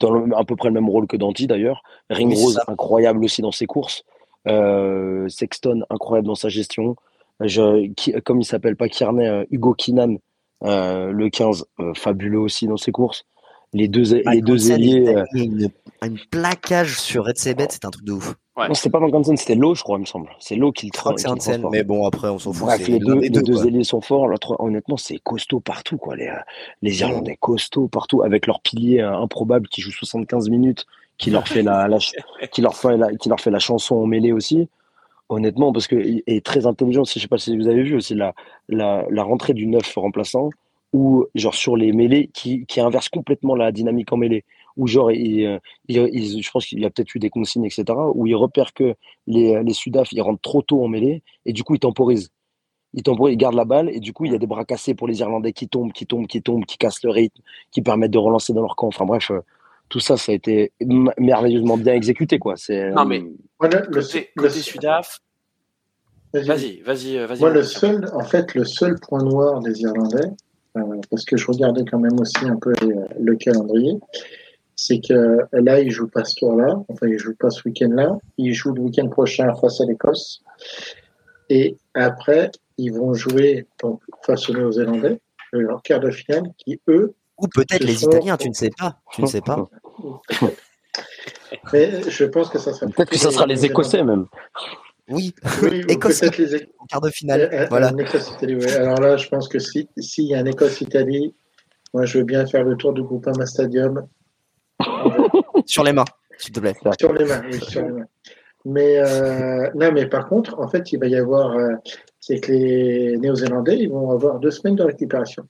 dans 0.00 0.30
à 0.32 0.44
peu 0.44 0.56
près 0.56 0.68
le 0.68 0.74
même 0.74 0.88
rôle 0.88 1.06
que 1.06 1.16
Danti 1.16 1.46
d'ailleurs. 1.46 1.82
Ringrose, 2.10 2.60
incroyable 2.68 3.24
aussi 3.24 3.42
dans 3.42 3.52
ses 3.52 3.66
courses. 3.66 4.04
Euh, 4.48 5.28
Sexton, 5.28 5.82
incroyable 5.90 6.28
dans 6.28 6.34
sa 6.34 6.48
gestion. 6.48 6.96
Je, 7.40 7.90
comme 8.20 8.40
il 8.40 8.44
s'appelle 8.44 8.76
pas 8.76 8.88
Kierney, 8.88 9.26
euh, 9.26 9.44
Hugo 9.50 9.74
Kinan, 9.74 10.16
euh, 10.64 11.10
le 11.10 11.28
15, 11.28 11.66
fabuleux 11.94 12.38
aussi 12.38 12.66
dans 12.66 12.76
ses 12.76 12.92
courses. 12.92 13.26
Les 13.76 13.88
deux, 13.88 14.22
les 14.32 14.40
deux 14.40 14.72
ailiers. 14.72 15.14
un 16.00 16.14
plaquage 16.30 16.98
sur 16.98 17.26
Red 17.26 17.36
Sebet, 17.36 17.66
c'est 17.68 17.84
un 17.84 17.90
truc 17.90 18.04
de 18.04 18.12
ouf. 18.12 18.34
Ouais. 18.56 18.68
Non, 18.68 18.74
c'était 18.74 18.88
pas 18.88 19.00
Van 19.00 19.22
c'était 19.22 19.54
Lowe, 19.54 19.74
je 19.74 19.82
crois, 19.82 19.98
il 19.98 20.00
me 20.00 20.06
semble. 20.06 20.30
C'est 20.40 20.56
Lowe 20.56 20.72
qui 20.72 20.86
le. 20.86 21.18
C'est 21.18 21.40
scène, 21.42 21.62
mais 21.70 21.82
bon, 21.82 22.06
après, 22.06 22.28
on 22.28 22.38
s'en 22.38 22.54
fout. 22.54 22.70
les 22.88 22.98
deux, 22.98 23.16
les 23.16 23.28
deux, 23.28 23.66
ailiers 23.66 23.84
sont 23.84 24.00
forts. 24.00 24.26
honnêtement, 24.60 24.96
c'est 24.96 25.18
costaud 25.18 25.60
partout, 25.60 25.98
quoi. 25.98 26.16
Les, 26.16 26.32
les 26.80 27.00
Irlandais 27.02 27.36
costauds 27.38 27.88
partout, 27.88 28.22
avec 28.22 28.46
leur 28.46 28.60
pilier 28.62 29.02
euh, 29.02 29.14
improbable 29.14 29.68
qui 29.68 29.82
joue 29.82 29.90
75 29.90 30.48
minutes, 30.48 30.86
qui 31.18 31.30
leur 31.30 31.46
fait 31.46 31.62
la, 31.62 31.86
qui 32.50 32.62
leur 32.62 32.74
fait 32.74 32.96
la, 32.96 33.14
qui 33.14 33.28
leur 33.28 33.40
fait 33.40 33.50
la 33.50 33.58
chanson 33.58 33.96
en 33.96 34.06
mêlée 34.06 34.32
aussi. 34.32 34.70
Honnêtement, 35.28 35.72
parce 35.72 35.86
que 35.86 35.96
est 35.96 36.46
très 36.46 36.66
intelligent. 36.66 37.04
Si 37.04 37.18
je 37.18 37.24
sais 37.24 37.28
pas 37.28 37.36
si 37.36 37.58
vous 37.58 37.68
avez 37.68 37.82
vu 37.82 37.96
aussi 37.96 38.14
la, 38.14 38.32
la, 38.70 39.04
la 39.10 39.22
rentrée 39.22 39.52
du 39.52 39.66
neuf 39.66 39.92
remplaçant, 39.96 40.48
ou 40.96 41.26
genre 41.34 41.54
sur 41.54 41.76
les 41.76 41.92
mêlées, 41.92 42.30
qui, 42.32 42.64
qui 42.66 42.80
inverse 42.80 43.10
complètement 43.10 43.54
la 43.54 43.70
dynamique 43.70 44.12
en 44.12 44.16
mêlée 44.16 44.44
où 44.76 44.86
genre, 44.86 45.10
il, 45.10 45.60
je 45.88 46.50
pense 46.50 46.66
qu'il 46.66 46.80
y 46.80 46.84
a 46.84 46.90
peut-être 46.90 47.14
eu 47.14 47.18
des 47.18 47.30
consignes, 47.30 47.64
etc., 47.64 47.84
où 48.14 48.26
ils 48.26 48.34
repèrent 48.34 48.74
que 48.74 48.94
les, 49.26 49.62
les 49.62 49.72
Sudaf, 49.72 50.12
ils 50.12 50.20
rentrent 50.20 50.42
trop 50.42 50.62
tôt 50.62 50.84
en 50.84 50.88
mêlée, 50.88 51.22
et 51.46 51.52
du 51.52 51.64
coup, 51.64 51.74
ils 51.74 51.80
temporisent. 51.80 52.30
Ils 52.92 53.02
temporisent, 53.02 53.34
ils 53.34 53.38
gardent 53.38 53.56
la 53.56 53.64
balle, 53.64 53.88
et 53.90 54.00
du 54.00 54.12
coup, 54.12 54.26
il 54.26 54.32
y 54.32 54.34
a 54.34 54.38
des 54.38 54.46
bras 54.46 54.64
cassés 54.64 54.94
pour 54.94 55.08
les 55.08 55.20
Irlandais 55.20 55.52
qui 55.52 55.68
tombent, 55.68 55.92
qui 55.92 56.06
tombent, 56.06 56.26
qui 56.26 56.42
tombent, 56.42 56.66
qui 56.66 56.76
cassent 56.76 57.02
le 57.02 57.10
rythme, 57.10 57.40
qui 57.70 57.80
permettent 57.80 58.10
de 58.10 58.18
relancer 58.18 58.52
dans 58.52 58.60
leur 58.60 58.76
camp. 58.76 58.88
Enfin 58.88 59.06
bref, 59.06 59.30
euh, 59.30 59.40
tout 59.88 60.00
ça, 60.00 60.18
ça 60.18 60.32
a 60.32 60.34
été 60.34 60.72
merveilleusement 61.18 61.78
bien 61.78 61.94
exécuté, 61.94 62.38
quoi. 62.38 62.56
C'est, 62.56 62.90
non, 62.90 63.06
mais 63.06 63.24
voilà, 63.58 63.80
le, 63.80 64.02
côté, 64.02 64.60
Sudaf, 64.60 65.20
Vas-y, 66.34 66.82
vas-y, 66.82 67.18
vas-y. 67.24 67.40
Moi, 67.40 67.50
le 67.50 67.62
seul, 67.62 68.10
en 68.12 68.24
fait, 68.24 68.54
le 68.54 68.64
seul 68.64 68.98
point 69.00 69.22
noir 69.22 69.60
des 69.60 69.80
Irlandais, 69.80 70.26
euh, 70.26 70.30
parce 71.10 71.24
que 71.24 71.36
je 71.36 71.46
regardais 71.46 71.84
quand 71.84 71.98
même 71.98 72.18
aussi 72.20 72.44
un 72.44 72.56
peu 72.56 72.72
le 73.18 73.36
calendrier, 73.36 73.98
c'est 74.74 75.00
que 75.00 75.40
là, 75.52 75.80
ils 75.80 75.90
jouent 75.90 76.08
pas 76.08 76.24
ce 76.24 76.34
tour-là, 76.36 76.82
enfin, 76.88 77.06
ils 77.08 77.18
jouent 77.18 77.36
pas 77.36 77.50
ce 77.50 77.62
week-end-là, 77.66 78.18
ils 78.36 78.52
jouent 78.52 78.74
le 78.74 78.82
week-end 78.82 79.08
prochain 79.08 79.52
face 79.54 79.80
à 79.80 79.84
l'Écosse, 79.84 80.42
et 81.48 81.76
après, 81.94 82.50
ils 82.78 82.92
vont 82.92 83.14
jouer 83.14 83.66
donc, 83.82 84.00
face 84.22 84.48
aux 84.50 84.54
Néo-Zélandais, 84.54 85.18
leur 85.52 85.82
quart 85.82 86.00
de 86.00 86.10
finale, 86.10 86.44
qui 86.58 86.80
eux. 86.88 87.14
Ou 87.38 87.48
peut-être 87.48 87.84
les 87.84 88.04
Italiens, 88.04 88.36
tu 88.36 88.48
ne 88.48 88.54
sais 88.54 88.70
pas, 88.76 88.98
tu 89.12 89.22
ne 89.22 89.26
sais 89.26 89.40
pas. 89.40 89.68
Mais 91.72 92.02
je 92.10 92.24
pense 92.24 92.48
que 92.48 92.58
ça 92.58 92.72
sera. 92.72 92.86
Peut-être 92.90 93.10
que 93.10 93.18
ça 93.18 93.30
sera 93.30 93.46
les 93.46 93.64
Écossais 93.64 94.02
même. 94.02 94.26
Oui, 95.08 95.34
Écosse 95.88 96.22
les... 96.22 96.68
quart 96.88 97.00
de 97.00 97.10
finale. 97.10 97.42
Euh, 97.52 97.62
euh, 97.62 97.66
voilà. 97.70 97.92
Alors 98.78 99.00
là, 99.00 99.16
je 99.16 99.28
pense 99.28 99.48
que 99.48 99.58
s'il 99.58 99.86
y 100.24 100.34
a 100.34 100.38
un 100.38 100.46
Écosse-Italie, 100.46 101.34
moi 101.94 102.04
je 102.04 102.18
veux 102.18 102.24
bien 102.24 102.46
faire 102.46 102.64
le 102.64 102.76
tour 102.76 102.92
du 102.92 103.02
Groupama 103.02 103.46
Stadium. 103.46 104.06
sur 105.66 105.84
les 105.84 105.92
mains, 105.92 106.04
s'il 106.38 106.52
te 106.52 106.60
plaît. 106.60 106.74
Sur 106.98 107.12
les 107.12 107.24
mains, 107.24 107.42
oui, 107.44 107.60
sur 107.60 107.82
les 107.82 107.92
mains. 107.92 108.06
Mais 108.64 108.98
euh, 108.98 109.70
non, 109.76 109.92
mais 109.92 110.06
par 110.06 110.28
contre, 110.28 110.58
en 110.58 110.68
fait, 110.68 110.92
il 110.92 110.98
va 110.98 111.06
y 111.06 111.14
avoir, 111.14 111.56
c'est 112.18 112.40
que 112.40 112.50
les 112.50 113.16
Néo-Zélandais, 113.18 113.78
ils 113.78 113.88
vont 113.88 114.10
avoir 114.10 114.40
deux 114.40 114.50
semaines 114.50 114.74
de 114.74 114.82
récupération. 114.82 115.46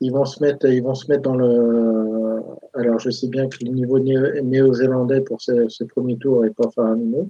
Ils 0.00 0.12
vont 0.12 0.26
se 0.26 0.42
mettre, 0.42 0.66
ils 0.66 0.82
vont 0.82 0.94
se 0.94 1.08
mettre 1.08 1.22
dans 1.22 1.34
le. 1.34 2.42
Alors, 2.74 2.98
je 2.98 3.10
sais 3.10 3.28
bien 3.28 3.48
que 3.48 3.56
le 3.62 3.70
niveau 3.70 3.98
néo-zélandais 3.98 5.22
pour 5.22 5.40
ce, 5.40 5.68
ce, 5.68 5.84
premier 5.84 6.16
tour 6.18 6.42
n'est 6.42 6.50
pas 6.50 6.70
faramineux, 6.70 7.26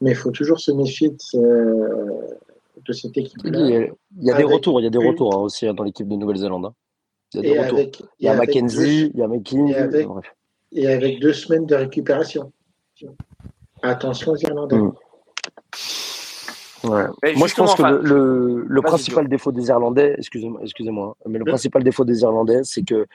mais 0.00 0.10
il 0.10 0.16
faut 0.16 0.30
toujours 0.30 0.60
se 0.60 0.70
méfier 0.72 1.10
de, 1.10 2.36
de 2.84 2.92
cette 2.92 3.16
équipe-là. 3.16 3.88
Il 4.18 4.24
y 4.24 4.30
a, 4.30 4.36
des 4.36 4.44
retours, 4.44 4.80
il 4.80 4.84
y 4.84 4.86
a 4.86 4.90
des 4.90 4.98
retours 4.98 5.34
hein, 5.34 5.38
aussi 5.38 5.66
hein, 5.66 5.74
dans 5.74 5.84
l'équipe 5.84 6.08
de 6.08 6.16
Nouvelle-Zélande. 6.16 6.66
Hein. 6.66 6.74
Il 7.34 7.46
y 7.46 7.58
a 7.58 7.64
des 7.64 7.80
retours. 7.80 8.06
il 8.18 8.26
y 8.26 8.28
a 8.28 8.34
Mackenzie, 8.34 9.10
il 9.12 9.20
y 9.20 9.22
a 9.22 9.28
McKinney. 9.28 9.74
Et 10.72 10.88
avec, 10.88 11.20
deux 11.20 11.32
semaines 11.32 11.66
de 11.66 11.74
récupération. 11.74 12.52
Attention 13.82 14.32
aux 14.32 14.36
Irlandais. 14.36 14.76
Mm. 14.76 14.92
Moi, 16.84 17.46
je 17.46 17.54
pense 17.54 17.74
que 17.74 17.82
le, 17.82 18.64
le, 18.66 18.82
principal 18.82 19.28
défaut 19.28 19.50
des 19.50 19.68
Irlandais, 19.68 20.14
excusez-moi, 20.18 20.60
excusez-moi, 20.62 21.16
mais 21.26 21.38
le 21.38 21.44
principal 21.44 21.82
défaut 21.82 22.04
des 22.04 22.20
Irlandais, 22.20 22.60
c'est 22.62 22.82
que 22.82 23.06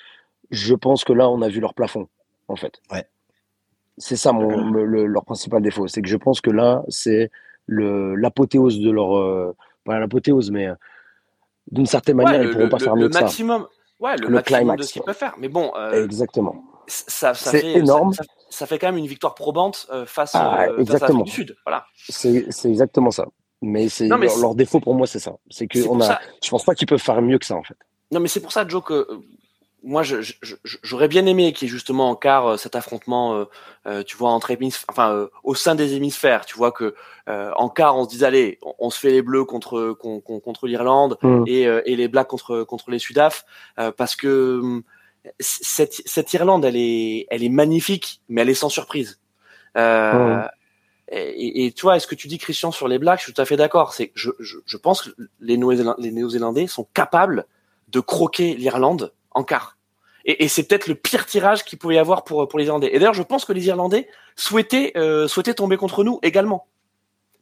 je 0.50 0.76
pense 0.76 1.04
que 1.04 1.14
là, 1.14 1.30
on 1.30 1.42
a 1.42 1.48
vu 1.48 1.62
leur 1.62 1.74
plafond, 1.74 2.08
en 2.48 2.56
fait. 2.56 2.82
Ouais. 2.92 3.06
C'est 3.98 4.16
ça 4.16 4.32
mon, 4.32 4.72
leur 4.72 5.26
principal 5.26 5.62
défaut. 5.62 5.88
C'est 5.88 6.02
que 6.02 6.08
je 6.08 6.18
pense 6.18 6.42
que 6.42 6.50
là, 6.50 6.84
c'est 6.90 7.32
l'apothéose 7.68 8.80
de 8.80 8.92
leur. 8.92 9.18
Euh, 9.18 9.56
pas 9.84 10.00
l'apothéose, 10.00 10.52
mais 10.52 10.68
euh, 10.68 10.76
d'une 11.72 11.86
certaine 11.86 12.18
manière, 12.18 12.42
ils 12.42 12.48
ne 12.48 12.54
pourront 12.54 12.70
pas 12.70 12.80
faire 12.80 12.96
mieux 12.96 13.10
que 13.10 13.20
maximum, 13.20 13.64
ça. 13.64 13.68
Ouais, 14.00 14.16
le, 14.18 14.30
maximum 14.30 14.76
de 14.76 14.84
ce 14.84 14.94
qu'ils 14.94 15.02
peuvent 15.02 15.16
faire. 15.16 15.36
Mais 15.38 15.48
bon. 15.48 15.72
Euh, 15.76 16.04
Exactement. 16.04 16.64
Ça, 16.88 17.34
ça 17.34 17.52
c'est 17.52 17.66
énorme. 17.74 18.14
Ça, 18.50 18.66
fait 18.66 18.78
quand 18.80 18.88
même 18.88 18.98
une 18.98 19.08
victoire 19.08 19.34
probante 19.34 19.88
face, 20.06 20.32
ah, 20.34 20.68
face 20.86 21.04
à 21.04 21.14
du 21.14 21.32
Sud. 21.32 21.56
Voilà. 21.66 21.86
C'est 21.96 22.46
exactement 22.66 23.12
ça. 23.12 23.28
Mais 23.62 23.88
leur, 24.00 24.56
défaut 24.56 24.80
pour 24.80 24.96
moi, 24.96 25.06
c'est 25.06 25.20
ça. 25.20 25.38
C'est 25.50 25.68
que 25.68 25.88
on 25.88 26.02
a. 26.02 26.20
Je 26.44 26.50
pense 26.50 26.64
pas 26.64 26.76
qu'ils 26.76 26.88
peuvent 26.88 27.02
faire 27.02 27.22
mieux 27.22 27.38
que 27.38 27.46
ça, 27.46 27.56
en 27.56 27.64
fait. 27.64 27.78
Non, 28.12 28.20
mais 28.20 28.28
c'est 28.28 28.42
pour 28.42 28.52
ça, 28.52 28.68
Joe, 28.68 28.84
que 28.84 29.08
moi, 29.84 30.04
j'aurais 30.84 31.08
bien 31.08 31.26
aimé 31.26 31.54
qu'il 31.54 31.68
y 31.68 31.72
ait 31.72 31.72
justement 31.72 32.10
en 32.10 32.16
quart 32.16 32.46
euh, 32.46 32.58
cet 32.58 32.76
affrontement, 32.76 33.36
euh, 33.36 33.46
euh, 33.88 34.04
tu 34.04 34.16
vois, 34.16 34.30
entre 34.30 34.56
enfin, 34.90 35.28
au 35.44 35.56
sein 35.56 35.76
des 35.76 35.96
hémisphères, 35.96 36.46
tu 36.46 36.56
vois 36.56 36.72
que 36.72 36.96
en 37.28 37.70
quart, 37.70 37.98
on 37.98 38.04
se 38.04 38.10
dit 38.10 38.26
allez, 38.26 38.60
on, 38.80 38.90
se 38.90 39.00
fait 39.00 39.12
les 39.12 39.22
Bleus 39.22 39.46
contre 39.46 39.94
contre 39.94 40.68
l'Irlande 40.68 41.18
mm. 41.22 41.44
et, 41.48 41.62
et, 41.62 41.96
les 41.96 42.08
Blacks 42.10 42.28
contre 42.28 42.64
contre 42.64 42.92
les 42.92 43.00
Sudaf, 43.00 43.46
parce 43.96 44.18
que 44.18 44.60
hum, 44.60 44.84
cette, 45.40 46.02
cette 46.06 46.34
Irlande, 46.34 46.66
elle 46.66 46.76
est 46.76 47.28
elle 47.30 47.44
est 47.44 47.50
magnifique, 47.50 48.22
mais 48.28 48.42
elle 48.42 48.50
est 48.50 48.54
sans 48.54 48.70
surprise. 48.70 49.20
Mm. 49.76 50.48
Et, 51.14 51.66
et, 51.66 51.72
tu 51.72 51.82
vois, 51.84 51.98
est-ce 51.98 52.08
que 52.08 52.16
tu 52.16 52.28
dis 52.28 52.38
Christian 52.38 52.72
sur 52.72 52.88
les 52.88 53.00
Blacks 53.00 53.20
Je 53.20 53.26
suis 53.26 53.34
tout 53.34 53.42
à 53.42 53.46
fait 53.46 53.58
d'accord. 53.58 53.94
C'est 53.94 54.12
je, 54.14 54.32
je, 54.40 54.58
je 54.66 54.78
pense 54.78 55.02
que 55.02 55.10
les 55.40 55.58
Néo-Zélandais 55.58 56.68
sont 56.68 56.88
capables 56.94 57.46
de 57.90 58.00
croquer 58.00 58.56
l'Irlande 58.56 59.14
en 59.32 59.44
quart. 59.44 59.78
Et, 60.26 60.44
et 60.44 60.48
c'est 60.48 60.68
peut-être 60.68 60.88
le 60.88 60.96
pire 60.96 61.26
tirage 61.26 61.64
qu'il 61.64 61.80
pouvait 61.80 61.96
y 61.96 62.00
avoir 62.00 62.24
pour, 62.24 62.48
pour 62.48 62.60
les 62.60 62.66
Irlandais. 62.66 62.90
Et 62.94 63.00
d'ailleurs, 63.00 63.14
je 63.14 63.24
pense 63.24 63.46
que 63.46 63.54
les 63.54 63.68
Irlandais 63.68 64.08
souhaitaient, 64.36 64.92
euh, 64.96 65.28
souhaitaient 65.28 65.54
tomber 65.54 65.78
contre 65.78 66.04
nous 66.04 66.20
également. 66.22 66.68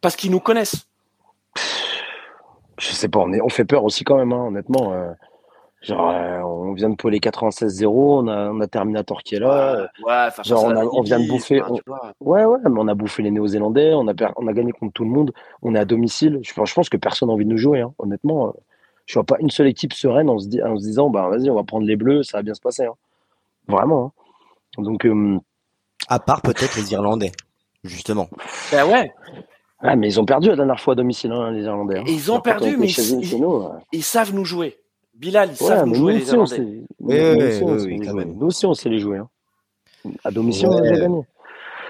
Parce 0.02 0.16
qu'ils 0.16 0.32
nous 0.32 0.40
connaissent. 0.40 0.88
Je 2.80 2.92
sais 2.92 3.10
pas, 3.10 3.20
on, 3.20 3.34
est, 3.34 3.42
on 3.42 3.50
fait 3.50 3.66
peur 3.66 3.84
aussi 3.84 4.06
quand 4.06 4.16
même, 4.16 4.32
hein, 4.32 4.46
honnêtement. 4.48 4.94
Euh, 4.94 5.12
genre, 5.82 6.12
euh, 6.12 6.40
on 6.40 6.72
vient 6.72 6.90
de 6.90 6.96
poler 6.96 7.20
96-0, 7.20 7.88
on 7.88 8.28
a, 8.30 8.50
on 8.50 8.62
a 8.62 8.68
Terminator 8.68 9.22
qui 9.24 9.36
est 9.36 9.40
là. 9.40 9.90
Ouais, 10.06 10.30
genre, 10.46 10.64
on, 10.64 10.70
a, 10.70 10.86
on, 10.86 11.02
vient 11.02 11.20
de 11.20 11.28
bouffer. 11.28 11.62
ouais, 12.22 12.46
ouais, 12.46 12.60
mais 12.64 12.80
on 12.80 12.88
a 12.88 12.94
bouffé 12.94 13.24
les 13.24 13.32
Néo-Zélandais, 13.32 13.94
on 13.94 14.08
a, 14.08 14.14
on 14.38 14.48
a 14.48 14.54
gagné 14.54 14.72
contre 14.72 14.94
tout 14.94 15.04
le 15.04 15.10
monde, 15.10 15.34
on 15.62 15.76
est 15.76 15.80
à 15.80 15.84
domicile. 15.84 16.40
Je, 16.44 16.54
je 16.54 16.74
pense 16.74 16.88
que 16.88 16.96
personne 16.96 17.28
n'a 17.28 17.34
envie 17.34 17.46
de 17.46 17.50
nous 17.50 17.58
jouer, 17.58 17.82
hein, 17.82 17.94
honnêtement 18.00 18.54
je 19.10 19.16
vois 19.16 19.24
pas 19.24 19.38
une 19.40 19.50
seule 19.50 19.68
équipe 19.68 19.94
sereine 19.94 20.30
en 20.30 20.38
se, 20.38 20.46
en 20.64 20.78
se 20.78 20.84
disant 20.84 21.10
bah 21.10 21.28
vas-y 21.30 21.50
on 21.50 21.56
va 21.56 21.64
prendre 21.64 21.86
les 21.86 21.96
bleus 21.96 22.22
ça 22.22 22.38
va 22.38 22.44
bien 22.44 22.54
se 22.54 22.62
passer 22.62 22.86
hein. 22.86 22.94
vraiment 23.68 24.14
hein. 24.78 24.84
donc 24.84 25.04
euh, 25.06 25.40
à 26.08 26.20
part 26.20 26.42
peut-être 26.42 26.76
les 26.78 26.92
Irlandais 26.94 27.32
justement. 27.84 28.30
Ben 28.72 28.86
ouais. 28.86 29.12
Ah, 29.80 29.96
mais 29.96 30.10
ils 30.10 30.20
ont 30.20 30.26
perdu 30.26 30.50
la 30.50 30.58
dernière 30.58 30.80
fois 30.80 30.94
à 30.94 30.96
domicile 30.96 31.32
hein, 31.32 31.52
les 31.52 31.64
Irlandais 31.64 32.04
ils 32.06 32.32
ont 32.32 32.40
perdu 32.40 32.78
mais 32.78 32.88
ils, 33.92 34.04
savent 34.04 34.34
nous 34.34 34.46
jouer. 34.46 34.78
Bilal 35.16 35.50
ils 35.52 35.56
savent 35.56 35.88
nous 35.88 35.96
jouer 35.96 36.14
les 36.14 36.30
Irlandais. 36.30 36.62
nous 37.00 38.46
aussi 38.46 38.68
on 38.68 38.76
sait 38.76 38.90
les 38.90 39.00
jouer. 39.00 39.22
à 40.24 40.30
domicile 40.30 40.68
on 40.68 40.78
a 40.78 40.82
gagné 40.82 41.24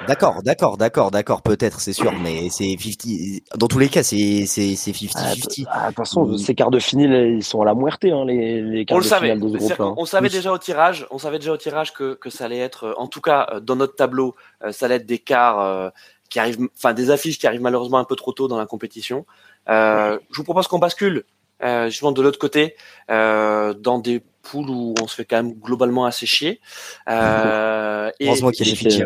D'accord, 0.07 0.41
d'accord, 0.43 0.77
d'accord, 0.77 1.11
d'accord, 1.11 1.41
peut-être, 1.41 1.81
c'est 1.81 1.93
sûr, 1.93 2.13
mais 2.13 2.49
c'est 2.49 2.77
50. 2.77 3.57
Dans 3.57 3.67
tous 3.67 3.79
les 3.79 3.89
cas, 3.89 4.01
c'est 4.01 4.15
50-50. 4.15 5.65
Ah, 5.69 5.81
de 5.83 5.87
toute 5.87 5.95
façon, 5.97 6.37
ces 6.37 6.55
quarts 6.55 6.71
de 6.71 6.79
finale, 6.79 7.35
ils 7.35 7.43
sont 7.43 7.61
à 7.61 7.65
la 7.65 7.75
muerte, 7.75 8.05
hein, 8.05 8.23
les, 8.25 8.61
les 8.61 8.85
quarts 8.85 8.97
on 8.97 9.01
de 9.01 9.05
finale 9.05 9.39
de 9.39 9.49
ce 9.49 9.57
groupe. 9.57 9.79
Hein. 9.79 9.93
On 9.97 10.05
savait 10.05 10.29
déjà 10.29 10.51
au 10.53 10.57
tirage, 10.57 11.05
on 11.11 11.17
savait 11.17 11.37
déjà 11.39 11.51
au 11.51 11.57
tirage 11.57 11.93
que, 11.93 12.13
que 12.13 12.29
ça 12.29 12.45
allait 12.45 12.59
être, 12.59 12.95
en 12.97 13.07
tout 13.07 13.19
cas, 13.21 13.49
euh, 13.51 13.59
dans 13.59 13.75
notre 13.75 13.95
tableau, 13.95 14.35
euh, 14.63 14.71
ça 14.71 14.85
allait 14.85 14.95
être 14.95 15.05
des 15.05 15.19
quarts 15.19 15.59
euh, 15.59 15.89
qui 16.29 16.39
arrivent, 16.39 16.69
enfin, 16.77 16.93
des 16.93 17.11
affiches 17.11 17.37
qui 17.37 17.45
arrivent 17.45 17.61
malheureusement 17.61 17.97
un 17.97 18.05
peu 18.05 18.15
trop 18.15 18.31
tôt 18.31 18.47
dans 18.47 18.57
la 18.57 18.65
compétition. 18.65 19.25
Euh, 19.67 20.17
je 20.31 20.37
vous 20.37 20.43
propose 20.45 20.67
qu'on 20.67 20.79
bascule, 20.79 21.25
euh, 21.61 21.89
justement, 21.89 22.13
de 22.13 22.21
l'autre 22.21 22.39
côté, 22.39 22.75
dans 23.09 23.99
des 23.99 24.23
poules 24.43 24.69
où 24.69 24.95
on 25.01 25.07
se 25.07 25.15
fait 25.15 25.25
quand 25.25 25.43
même 25.43 25.53
globalement 25.53 26.05
assez 26.05 26.25
chier. 26.25 26.61
Euh, 27.09 28.09
Heureusement 28.21 28.51
qu'il 28.51 28.65
y 28.65 28.69
a 28.69 28.71
des 28.71 28.77
fichiers, 28.77 29.05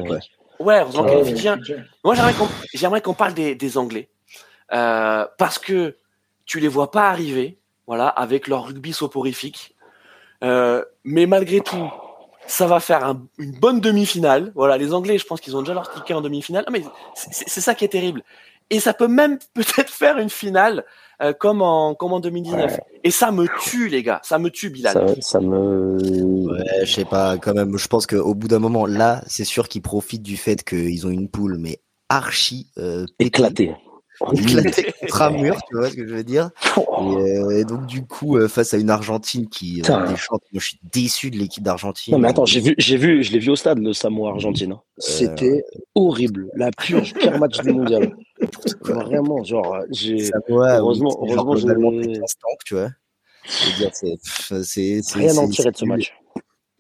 Ouais, 0.60 0.80
heureusement 0.80 1.06
qu'elle 1.06 1.28
est. 1.28 1.46
Moi, 2.04 2.16
j'aimerais 2.74 3.02
qu'on, 3.02 3.14
parle 3.14 3.34
des, 3.34 3.56
des 3.56 3.78
Anglais. 3.78 4.10
Euh, 4.72 5.28
parce 5.38 5.60
que 5.60 5.98
tu 6.46 6.60
les 6.60 6.68
vois 6.68 6.92
pas 6.92 7.10
arriver, 7.10 7.60
voilà, 7.88 8.08
avec 8.08 8.48
leur 8.48 8.68
rugby 8.68 8.94
soporifique. 8.94 9.76
Euh, 10.44 10.84
mais 11.04 11.26
malgré 11.26 11.62
tout, 11.62 11.92
ça 12.48 12.68
va 12.68 12.80
faire 12.80 13.06
un, 13.06 13.26
une 13.38 13.58
bonne 13.60 13.80
demi-finale. 13.80 14.52
Voilà, 14.56 14.78
les 14.78 14.94
Anglais, 14.94 15.18
je 15.18 15.26
pense 15.26 15.42
qu'ils 15.42 15.56
ont 15.56 15.62
déjà 15.62 15.74
leur 15.74 15.92
ticket 15.92 16.14
en 16.14 16.22
demi-finale. 16.22 16.66
mais 16.72 16.84
c'est, 17.16 17.48
c'est 17.48 17.62
ça 17.62 17.76
qui 17.76 17.86
est 17.86 17.90
terrible. 17.90 18.24
Et 18.70 18.80
ça 18.80 18.94
peut 18.94 19.08
même 19.08 19.38
peut-être 19.54 19.92
faire 19.92 20.18
une 20.18 20.30
finale 20.30 20.86
euh, 21.24 21.34
comme, 21.34 21.62
en, 21.62 21.96
comme 21.96 22.14
en 22.14 22.20
2019. 22.20 22.80
Et 23.04 23.12
ça 23.12 23.32
me 23.32 23.48
tue, 23.64 23.88
les 23.88 24.04
gars. 24.04 24.20
Ça 24.24 24.40
me 24.40 24.50
tue, 24.50 24.70
Bilal. 24.70 24.94
Ça, 24.94 25.22
ça 25.22 25.40
me. 25.40 25.98
Ouais, 26.48 26.86
je 26.86 26.92
sais 26.92 27.06
pas, 27.06 27.38
quand 27.38 27.54
même. 27.54 27.78
Je 27.78 27.88
pense 27.88 28.08
qu'au 28.08 28.36
bout 28.36 28.48
d'un 28.48 28.60
moment, 28.60 28.86
là, 28.86 29.24
c'est 29.28 29.46
sûr 29.46 29.68
qu'ils 29.68 29.82
profitent 29.82 30.24
du 30.24 30.38
fait 30.38 30.64
qu'ils 30.64 31.08
ont 31.08 31.10
une 31.10 31.30
poule, 31.30 31.58
mais 31.58 31.80
archi 32.10 32.68
euh, 32.78 33.06
éclatée. 33.20 33.74
Éclatée 34.34 34.94
contre 35.02 35.22
un 35.22 35.30
mur, 35.32 35.58
tu 35.68 35.76
vois 35.76 35.90
ce 35.90 35.96
que 35.96 36.08
je 36.08 36.14
veux 36.14 36.24
dire? 36.24 36.50
Euh, 36.78 37.50
et, 37.50 37.66
donc, 37.66 37.86
du 37.86 38.06
coup, 38.06 38.40
face 38.48 38.74
à 38.74 38.78
une 38.78 38.90
Argentine 38.90 39.50
qui 39.50 39.82
euh, 39.82 40.08
déchante, 40.08 40.44
moi 40.52 40.62
je 40.62 40.68
suis 40.68 40.80
déçu 40.92 41.32
de 41.32 41.38
l'équipe 41.38 41.64
d'Argentine. 41.64 42.14
Non, 42.14 42.20
mais 42.20 42.30
attends, 42.30 42.46
j'ai 42.46 42.60
vu, 42.60 42.76
j'ai 42.78 42.98
vu, 42.98 43.24
je 43.24 43.32
l'ai 43.32 43.40
vu 43.40 43.50
au 43.50 43.56
stade, 43.56 43.80
le 43.80 43.94
Samoa-Argentine. 43.94 44.74
Hein. 44.74 44.82
C'était 44.98 45.64
horrible. 45.96 46.50
La 46.56 46.70
pure, 46.72 47.02
pire 47.02 47.40
match 47.40 47.60
du 47.60 47.72
mondial. 47.72 48.16
Vraiment, 48.82 49.44
genre, 49.44 49.78
j'ai. 49.90 50.30
heureusement, 50.50 51.18
heureusement, 51.22 51.56
j'ai. 51.56 52.20
tu 52.66 52.76
vois. 52.76 52.90
C'est, 53.46 54.18
c'est, 54.64 55.02
rien 55.16 55.38
à 55.38 55.42
en 55.42 55.50
tirer 55.50 55.72
de 55.72 55.78
ce 55.78 55.86
match. 55.86 56.14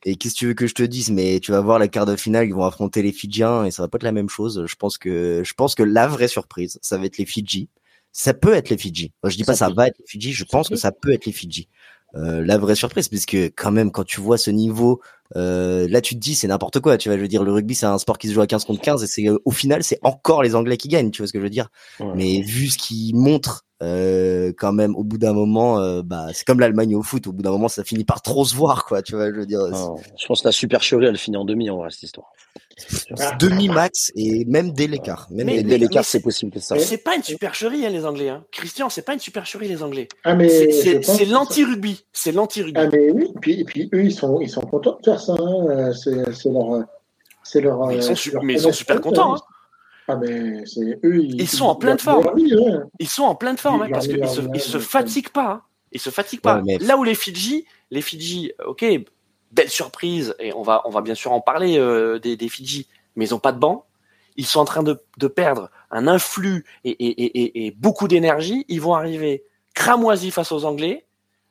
Et 0.05 0.15
qu'est-ce 0.15 0.33
que 0.33 0.39
tu 0.39 0.47
veux 0.47 0.53
que 0.53 0.67
je 0.67 0.73
te 0.73 0.83
dise? 0.83 1.11
Mais 1.11 1.39
tu 1.39 1.51
vas 1.51 1.61
voir 1.61 1.79
la 1.79 1.87
quart 1.87 2.05
de 2.05 2.15
finale, 2.15 2.47
ils 2.47 2.53
vont 2.53 2.65
affronter 2.65 3.01
les 3.01 3.11
Fidjiens 3.11 3.65
et 3.65 3.71
ça 3.71 3.83
va 3.83 3.87
pas 3.87 3.97
être 3.97 4.03
la 4.03 4.11
même 4.11 4.29
chose. 4.29 4.65
Je 4.67 4.75
pense 4.75 4.97
que 4.97 5.41
je 5.45 5.53
pense 5.53 5.75
que 5.75 5.83
la 5.83 6.07
vraie 6.07 6.27
surprise, 6.27 6.79
ça 6.81 6.97
va 6.97 7.05
être 7.05 7.17
les 7.17 7.25
Fidji. 7.25 7.69
Ça 8.11 8.33
peut 8.33 8.53
être 8.53 8.69
les 8.69 8.77
Fidji. 8.77 9.11
je 9.23 9.35
dis 9.35 9.43
pas 9.43 9.55
ça 9.55 9.69
va 9.69 9.87
être 9.87 9.97
les 9.97 10.05
Fidji. 10.05 10.33
Je 10.33 10.45
pense 10.45 10.69
que 10.69 10.75
ça 10.75 10.91
peut 10.91 11.13
être 11.13 11.25
les 11.25 11.31
Fidji. 11.31 11.69
Euh, 12.15 12.45
la 12.45 12.57
vraie 12.57 12.75
surprise, 12.75 13.07
parce 13.07 13.25
que 13.25 13.47
quand 13.47 13.71
même, 13.71 13.91
quand 13.91 14.03
tu 14.03 14.21
vois 14.21 14.37
ce 14.37 14.51
niveau, 14.51 15.01
euh, 15.36 15.88
là 15.89 16.01
tu 16.01 16.15
te 16.15 16.19
dis 16.19 16.36
c'est 16.36 16.47
n'importe 16.47 16.79
quoi. 16.79 16.97
Tu 16.97 17.09
vois, 17.09 17.17
je 17.17 17.21
veux 17.21 17.27
dire, 17.27 17.43
le 17.43 17.51
rugby 17.51 17.75
c'est 17.75 17.86
un 17.86 17.97
sport 17.97 18.17
qui 18.17 18.27
se 18.27 18.34
joue 18.34 18.41
à 18.41 18.47
15 18.47 18.65
contre 18.65 18.81
15 18.81 19.03
et 19.03 19.07
c'est 19.07 19.25
au 19.45 19.51
final 19.51 19.84
c'est 19.84 19.99
encore 20.03 20.43
les 20.43 20.55
Anglais 20.55 20.77
qui 20.77 20.88
gagnent. 20.88 21.11
Tu 21.11 21.21
vois 21.21 21.27
ce 21.27 21.34
que 21.34 21.39
je 21.39 21.43
veux 21.43 21.49
dire 21.49 21.69
Mais 22.15 22.41
vu 22.41 22.69
ce 22.69 22.77
qu'ils 22.77 23.15
montrent 23.15 23.65
euh, 23.84 24.53
quand 24.57 24.71
même 24.71 24.95
au 24.95 25.03
bout 25.03 25.17
d'un 25.17 25.34
moment 25.34 25.79
euh, 25.79 26.03
bah 26.03 26.27
c'est 26.31 26.45
comme 26.45 26.59
l'Allemagne 26.59 26.95
au 26.95 27.01
foot 27.01 27.27
au 27.27 27.34
bout 27.34 27.41
d'un 27.41 27.51
moment 27.51 27.67
ça 27.67 27.84
finit 27.84 28.05
par 28.05 28.21
trop 28.21 28.45
se 28.45 28.55
voir 28.55 28.86
quoi 28.86 29.01
tu 29.01 29.15
vois 29.15 29.29
je 29.29 29.39
veux 29.39 29.45
dire 29.45 29.59
je 29.65 30.25
pense 30.25 30.41
que 30.41 30.47
la 30.47 30.51
supercherie 30.53 31.05
elle 31.05 31.17
finit 31.17 31.38
en 31.38 31.43
demi 31.43 31.69
en 31.69 31.77
vrai 31.77 31.89
cette 31.89 32.03
histoire 32.03 32.31
demi 33.39 33.67
max 33.67 34.11
et 34.15 34.45
même 34.45 34.71
dès 34.71 34.88
l'écart 34.88 35.27
même 35.31 35.47
mais, 35.47 35.63
dès 35.63 35.77
l'écart 35.77 36.05
c'est 36.05 36.21
possible 36.21 36.51
que 36.51 36.59
ça 36.59 36.79
c'est 36.79 36.97
pas 36.97 37.15
une 37.15 37.23
supercherie 37.23 37.86
hein, 37.86 37.89
les 37.89 38.05
anglais 38.05 38.29
hein. 38.29 38.45
Christian 38.51 38.89
c'est 38.89 39.01
pas 39.01 39.13
une 39.13 39.19
supercherie 39.19 39.67
les 39.67 39.84
anglais 39.84 40.07
ah, 40.23 40.38
c'est 40.47 41.25
l'anti 41.25 41.65
rugby 41.65 42.05
c'est 42.13 42.31
l'anti 42.31 42.61
rugby 42.61 42.79
ah 42.79 42.88
mais 42.91 43.11
oui 43.11 43.31
et 43.36 43.39
puis, 43.39 43.59
et 43.61 43.65
puis 43.65 43.89
eux 43.93 44.05
ils 44.05 44.13
sont 44.13 44.39
ils 44.39 44.49
sont 44.49 44.61
contents 44.61 44.97
hein. 45.30 45.91
c'est 45.93 46.49
leur 46.49 46.86
c'est 47.43 47.61
leur 47.61 47.88
mais 47.88 47.97
ils 47.97 48.03
sont, 48.03 48.39
mais 48.41 48.53
ils 48.53 48.59
sont 48.59 48.71
super 48.71 49.01
contents 49.01 49.36
hein. 49.36 49.41
Ah 50.07 50.17
mais 50.17 50.65
c'est 50.65 50.99
eux. 51.03 51.24
Ils, 51.24 51.47
sont 51.47 51.65
en 51.65 51.76
pleine 51.76 51.97
forme. 51.97 52.30
Ils 52.99 53.07
sont 53.07 53.24
en 53.24 53.36
pleine 53.36 53.57
forme 53.57 53.88
parce 53.89 54.07
qu'ils 54.07 54.28
se, 54.28 54.41
ils 54.53 54.61
se 54.61 54.78
fatiguent 54.78 55.30
pas. 55.30 55.51
Hein. 55.51 55.61
Ils 55.91 56.01
se 56.01 56.09
fatiguent 56.09 56.41
pas. 56.41 56.61
Là 56.82 56.97
où 56.97 57.03
les 57.03 57.15
Fidji, 57.15 57.65
les 57.91 58.01
Fidji, 58.01 58.51
ok, 58.65 58.86
belle 59.51 59.69
surprise 59.69 60.36
et 60.39 60.53
on 60.53 60.61
va, 60.61 60.82
on 60.86 60.89
va 60.89 61.01
bien 61.01 61.15
sûr 61.15 61.32
en 61.32 61.39
parler 61.39 61.78
euh, 61.78 62.19
des, 62.19 62.36
des 62.36 62.49
Fidji, 62.49 62.88
mais 63.15 63.26
ils 63.26 63.36
ont 63.36 63.39
pas 63.39 63.51
de 63.51 63.59
banc. 63.59 63.86
Ils 64.36 64.47
sont 64.47 64.59
en 64.59 64.65
train 64.65 64.84
de, 64.84 64.99
de 65.19 65.28
perdre 65.28 65.69
un 65.91 66.07
influx 66.07 66.65
et, 66.84 66.89
et, 66.89 67.24
et, 67.24 67.67
et 67.67 67.71
beaucoup 67.71 68.07
d'énergie. 68.07 68.65
Ils 68.67 68.82
vont 68.82 68.95
arriver 68.95 69.43
cramoisis 69.76 70.32
face 70.32 70.51
aux 70.51 70.65
Anglais. 70.65 71.05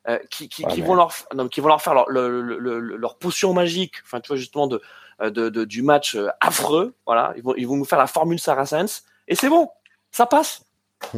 Euh, 0.09 0.18
qui, 0.30 0.48
qui, 0.48 0.64
qui 0.64 0.80
vont 0.80 0.94
leur, 0.96 1.12
non, 1.32 1.46
qui 1.46 1.61
vont 1.61 1.68
leur 1.68 1.80
faire 1.80 1.94
leur, 1.94 2.09
leur 2.09 3.16
potion 3.18 3.55
magique, 3.55 3.94
enfin 4.03 4.18
tu 4.18 4.28
vois 4.28 4.36
justement 4.36 4.66
de, 4.66 4.80
euh, 5.20 5.30
de, 5.30 5.64
du 5.64 5.82
match 5.82 6.16
euh, 6.16 6.28
affreux. 6.40 6.94
Voilà, 7.07 7.34
ils 7.36 7.42
vont, 7.42 7.55
ils 7.55 7.66
vont 7.66 7.76
nous 7.76 7.84
faire 7.84 7.98
la 7.98 8.07
formule 8.07 8.40
Saracens 8.40 9.05
et 9.28 9.36
c'est 9.36 9.48
bon, 9.48 9.68
ça 10.11 10.26
passe. 10.26 10.64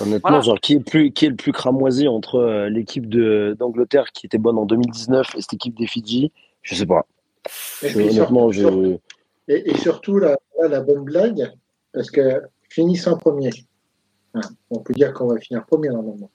Honnêtement, 0.00 0.40
genre, 0.40 0.60
qui 0.60 0.74
est, 0.74 0.80
plus, 0.80 1.12
qui 1.12 1.26
est 1.26 1.30
le 1.30 1.36
plus 1.36 1.52
cramoisi 1.52 2.06
entre 2.08 2.36
euh, 2.36 2.68
l'équipe 2.68 3.08
d'Angleterre 3.08 4.12
qui 4.12 4.26
était 4.26 4.38
bonne 4.38 4.58
en 4.58 4.66
2019 4.66 5.34
et 5.34 5.40
cette 5.40 5.54
équipe 5.54 5.76
des 5.76 5.86
Fidji? 5.86 6.32
Je 6.62 6.74
sais 6.74 6.86
pas. 6.86 7.06
Et, 7.82 7.94
honnêtement, 7.94 8.50
je... 8.50 8.98
et, 9.48 9.76
surtout, 9.78 10.18
la, 10.18 10.36
la 10.60 10.80
bonne 10.80 11.04
blague, 11.04 11.52
parce 11.92 12.10
que 12.10 12.42
finissant 12.68 13.12
en 13.12 13.18
premier, 13.18 13.50
hein, 14.34 14.40
on 14.70 14.80
peut 14.80 14.94
dire 14.94 15.12
qu'on 15.12 15.28
va 15.28 15.38
finir 15.38 15.64
premier 15.64 15.88
normalement. 15.88 16.30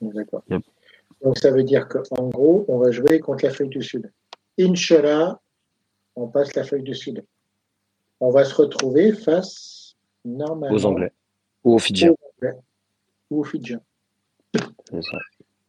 D'accord. 0.00 0.42
Donc 1.22 1.38
ça 1.38 1.50
veut 1.50 1.64
dire 1.64 1.88
qu'en 1.88 2.28
gros, 2.28 2.64
on 2.68 2.78
va 2.78 2.90
jouer 2.90 3.20
contre 3.20 3.44
l'Afrique 3.44 3.70
du 3.70 3.82
Sud. 3.82 4.10
Inch'Allah, 4.58 5.40
on 6.16 6.28
passe 6.28 6.54
la 6.54 6.64
feuille 6.64 6.82
du 6.82 6.94
Sud. 6.94 7.24
On 8.20 8.30
va 8.30 8.44
se 8.44 8.54
retrouver 8.54 9.12
face, 9.12 9.96
normalement, 10.24 10.74
aux 10.74 10.86
Anglais 10.86 11.12
ou 11.64 11.74
aux 11.74 11.78
Fidjiens. 11.78 12.14
Ou 13.30 13.40
aux 13.40 13.44
Fidjiens. 13.44 13.80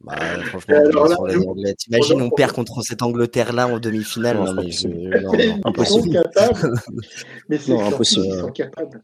Bah, 0.02 0.16
franchement, 0.46 0.80
les 1.28 1.46
Anglais. 1.46 1.76
T'imagines, 1.76 2.22
on 2.22 2.30
perd 2.30 2.54
contre 2.54 2.82
cette 2.84 3.02
Angleterre-là 3.02 3.68
en 3.68 3.80
demi-finale 3.80 4.38
non, 4.38 4.54
mais 4.54 5.56
impossible. 5.66 6.24
mais 7.50 7.58
c'est 7.58 7.78
impossible. 7.78 8.26
Ils 8.28 8.40
sont 8.40 8.52
capables. 8.52 9.04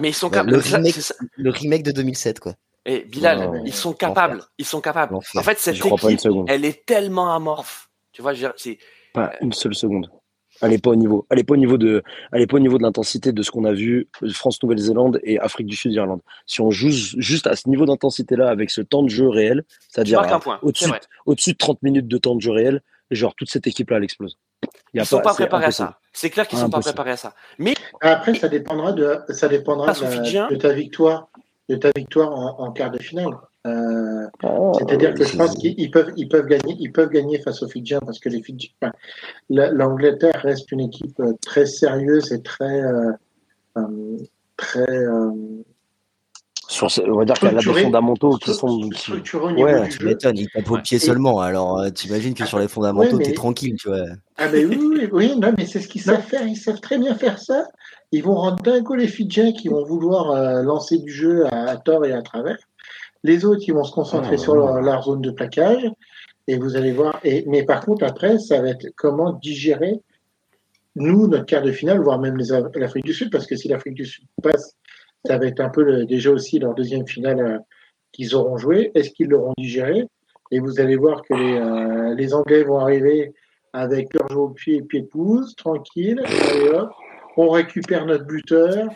Mais 0.00 0.10
ils 0.10 0.14
sont 0.14 0.28
capables. 0.28 0.52
Le 0.52 0.58
remake, 0.58 1.12
le 1.36 1.50
remake 1.50 1.82
de 1.82 1.92
2007, 1.92 2.40
quoi. 2.40 2.54
Et 2.84 2.94
eh, 2.96 3.04
Bilal, 3.04 3.62
ils 3.64 3.74
sont 3.74 3.92
capables. 3.92 4.42
Ils 4.58 4.64
sont 4.64 4.80
capables. 4.80 5.14
En 5.14 5.42
fait, 5.42 5.58
cette 5.58 5.76
équipe, 5.76 5.92
elle 6.48 6.64
est 6.64 6.84
tellement 6.84 7.34
amorphe. 7.34 7.90
Tu 8.12 8.22
vois, 8.22 8.32
c'est 8.56 8.78
pas 9.12 9.32
une 9.40 9.52
seule 9.52 9.74
seconde. 9.74 10.10
Elle 10.60 10.70
n'est 10.70 10.78
pas 10.78 10.90
au 10.90 10.96
niveau. 10.96 11.26
Elle 11.30 11.38
est 11.38 11.44
pas 11.44 11.54
au 11.54 11.58
niveau 11.58 11.78
de, 11.78 12.02
elle 12.30 12.42
est 12.42 12.46
pas 12.46 12.56
au 12.56 12.60
niveau 12.60 12.78
de 12.78 12.82
l'intensité 12.82 13.32
de 13.32 13.42
ce 13.42 13.50
qu'on 13.50 13.64
a 13.64 13.72
vu 13.72 14.08
France, 14.32 14.62
Nouvelle-Zélande 14.62 15.18
et 15.22 15.38
Afrique 15.38 15.66
du 15.66 15.76
Sud, 15.76 15.92
Irlande. 15.92 16.20
Si 16.46 16.60
on 16.60 16.70
joue 16.70 16.90
juste 16.90 17.46
à 17.46 17.56
ce 17.56 17.68
niveau 17.68 17.86
d'intensité-là 17.86 18.48
avec 18.48 18.70
ce 18.70 18.80
temps 18.80 19.02
de 19.02 19.08
jeu 19.08 19.28
réel, 19.28 19.64
c'est-à-dire 19.88 20.22
au-dessus, 20.62 20.90
au-dessus 21.26 21.52
de 21.52 21.56
30 21.56 21.82
minutes 21.82 22.08
de 22.08 22.18
temps 22.18 22.34
de 22.34 22.40
jeu 22.40 22.52
réel, 22.52 22.82
genre 23.10 23.34
toute 23.34 23.50
cette 23.50 23.66
équipe-là, 23.66 23.96
elle 23.96 24.04
explose. 24.04 24.38
Ils 24.94 25.00
ne 25.00 25.04
sont 25.04 25.20
pas 25.20 25.34
préparés 25.34 25.66
à 25.66 25.70
ça. 25.70 25.98
C'est 26.12 26.30
clair 26.30 26.46
qu'ils 26.46 26.58
ne 26.58 26.64
sont 26.64 26.70
pas 26.70 26.80
préparés 26.80 27.12
à 27.12 27.16
ça. 27.16 27.34
Mais 27.58 27.74
après, 28.00 28.34
ça 28.34 28.48
dépendra 28.48 28.92
de, 28.92 29.18
ça 29.30 29.48
dépendra 29.48 29.92
de, 29.92 30.56
ta 30.56 30.72
victoire, 30.72 31.28
de 31.72 31.76
ta 31.76 31.90
victoire 31.96 32.60
en 32.60 32.70
quart 32.72 32.90
de 32.90 32.98
finale. 32.98 33.34
Euh, 33.66 34.26
oh, 34.42 34.72
c'est-à-dire 34.76 35.14
que 35.14 35.24
je 35.24 35.36
pense 35.36 35.54
qu'ils 35.54 35.90
peuvent, 35.90 36.12
ils 36.16 36.28
peuvent 36.28 36.46
gagner, 36.46 36.76
ils 36.80 36.90
peuvent 36.90 37.10
gagner 37.10 37.38
face 37.38 37.62
aux 37.62 37.68
Fidjiens 37.68 38.00
parce 38.00 38.18
que 38.18 38.28
les 38.28 38.42
Fidjiens, 38.42 38.92
l'Angleterre 39.48 40.40
reste 40.42 40.72
une 40.72 40.80
équipe 40.80 41.18
euh, 41.20 41.32
très 41.40 41.66
sérieuse 41.66 42.32
et 42.32 42.42
très, 42.42 42.82
euh, 42.82 43.12
très. 44.56 45.04
Sur, 46.68 46.88
on 47.06 47.18
va 47.18 47.24
dire 47.24 47.34
qu'elle 47.34 47.56
a 47.56 47.60
des 47.60 47.82
fondamentaux 47.82 48.36
qui 48.38 48.52
sont. 48.52 48.80
Ouais, 49.56 49.88
tu 49.88 50.04
m'étonnes, 50.04 50.38
il 50.38 50.48
tape 50.48 50.70
au 50.70 50.78
pied 50.78 50.98
seulement. 50.98 51.38
Alors, 51.40 51.84
t'imagines 51.92 52.34
que 52.34 52.46
sur 52.46 52.58
les 52.58 52.68
fondamentaux, 52.68 53.18
tu 53.18 53.24
t'es 53.26 53.32
tranquille, 53.32 53.76
tu 53.78 53.88
vois. 53.88 54.06
Ah, 54.38 54.48
ben 54.48 54.66
oui, 54.68 54.78
oui, 54.80 55.08
oui, 55.12 55.36
non, 55.38 55.52
mais 55.56 55.66
c'est 55.66 55.80
ce 55.80 55.86
qu'ils 55.86 56.02
savent 56.02 56.22
faire. 56.22 56.46
Ils 56.46 56.56
savent 56.56 56.80
très 56.80 56.98
bien 56.98 57.14
faire 57.14 57.38
ça. 57.38 57.66
Ils 58.12 58.22
vont 58.22 58.34
rendre 58.34 58.62
dingue 58.62 58.94
les 58.94 59.08
Fidjiens 59.08 59.52
qui 59.52 59.68
vont 59.68 59.84
vouloir 59.84 60.62
lancer 60.62 60.98
du 60.98 61.10
jeu 61.10 61.46
à 61.50 61.76
tort 61.78 62.04
et 62.04 62.12
à 62.12 62.22
travers. 62.22 62.58
Les 63.24 63.44
autres, 63.44 63.62
ils 63.66 63.72
vont 63.72 63.84
se 63.84 63.92
concentrer 63.92 64.36
sur 64.36 64.54
leur, 64.54 65.02
zone 65.02 65.22
de 65.22 65.30
plaquage. 65.30 65.90
Et 66.48 66.58
vous 66.58 66.76
allez 66.76 66.92
voir. 66.92 67.20
Et, 67.24 67.44
mais 67.46 67.64
par 67.64 67.84
contre, 67.84 68.04
après, 68.04 68.38
ça 68.38 68.60
va 68.60 68.70
être 68.70 68.88
comment 68.96 69.32
digérer, 69.32 70.00
nous, 70.96 71.28
notre 71.28 71.46
quart 71.46 71.62
de 71.62 71.72
finale, 71.72 72.00
voire 72.00 72.18
même 72.18 72.36
l'Afrique 72.74 73.04
du 73.04 73.14
Sud, 73.14 73.30
parce 73.30 73.46
que 73.46 73.56
si 73.56 73.68
l'Afrique 73.68 73.94
du 73.94 74.04
Sud 74.04 74.24
passe, 74.42 74.74
ça 75.24 75.38
va 75.38 75.46
être 75.46 75.60
un 75.60 75.68
peu 75.68 76.04
déjà 76.04 76.30
aussi 76.30 76.58
leur 76.58 76.74
deuxième 76.74 77.06
finale 77.06 77.40
euh, 77.40 77.58
qu'ils 78.10 78.34
auront 78.34 78.56
joué. 78.56 78.90
Est-ce 78.94 79.10
qu'ils 79.10 79.28
l'auront 79.28 79.54
digéré? 79.56 80.06
Et 80.50 80.58
vous 80.58 80.80
allez 80.80 80.96
voir 80.96 81.22
que 81.22 81.32
les, 81.34 81.58
euh, 81.58 82.14
les 82.14 82.34
Anglais 82.34 82.64
vont 82.64 82.80
arriver 82.80 83.32
avec 83.72 84.12
leur 84.12 84.28
jeu 84.28 84.36
au 84.36 84.48
pied 84.50 84.76
et 84.76 84.82
pied 84.82 85.02
de 85.02 85.06
pouce, 85.06 85.54
tranquille. 85.56 86.20
On 87.36 87.50
récupère 87.50 88.06
notre 88.06 88.24
buteur. 88.24 88.88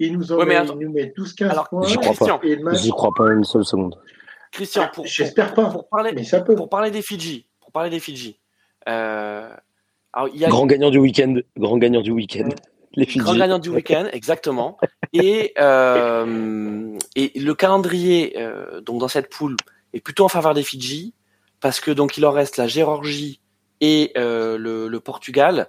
Il 0.00 0.18
nous, 0.18 0.32
en 0.32 0.44
met, 0.44 0.64
nous 0.64 0.92
met 0.92 1.14
12-15 1.16 1.68
points. 1.68 1.86
J'y 1.86 1.96
crois 1.96 2.14
pas. 2.14 2.40
J'y 2.74 2.90
crois 2.90 3.12
pas 3.16 3.32
une 3.32 3.44
seule 3.44 3.64
seconde. 3.64 3.96
Christian, 4.50 4.88
pour, 4.92 5.06
j'espère 5.06 5.54
pas. 5.54 5.70
Pour 5.70 5.88
parler, 5.88 6.12
mais 6.14 6.24
ça 6.24 6.40
peut. 6.40 6.54
Pour 6.54 6.68
parler 6.68 6.90
des 6.90 7.02
Fidji, 7.02 7.46
pour 7.60 7.72
parler 7.72 7.90
des 7.90 8.00
Fidji. 8.00 8.38
Euh, 8.88 9.48
alors, 10.12 10.28
y 10.34 10.44
a... 10.44 10.48
Grand 10.48 10.66
gagnant 10.66 10.90
du 10.90 10.98
week-end. 10.98 11.34
Grand 11.56 11.78
gagnant 11.78 12.02
du 12.02 12.12
week-end. 12.12 12.48
Les 12.96 13.06
Fidji. 13.06 13.18
Grand 13.18 13.34
gagnant 13.34 13.58
du 13.58 13.70
week-end, 13.70 14.06
exactement. 14.12 14.78
et, 15.12 15.52
euh, 15.58 16.96
et 17.16 17.32
le 17.38 17.54
calendrier 17.54 18.34
euh, 18.38 18.80
donc 18.80 19.00
dans 19.00 19.08
cette 19.08 19.28
poule 19.30 19.56
est 19.92 20.00
plutôt 20.00 20.24
en 20.24 20.28
faveur 20.28 20.54
des 20.54 20.62
Fidji 20.62 21.12
parce 21.60 21.80
que 21.80 21.90
donc 21.90 22.16
il 22.16 22.20
leur 22.20 22.34
reste 22.34 22.56
la 22.56 22.68
Géorgie 22.68 23.40
et 23.80 24.12
euh, 24.16 24.56
le, 24.56 24.86
le 24.86 25.00
Portugal. 25.00 25.68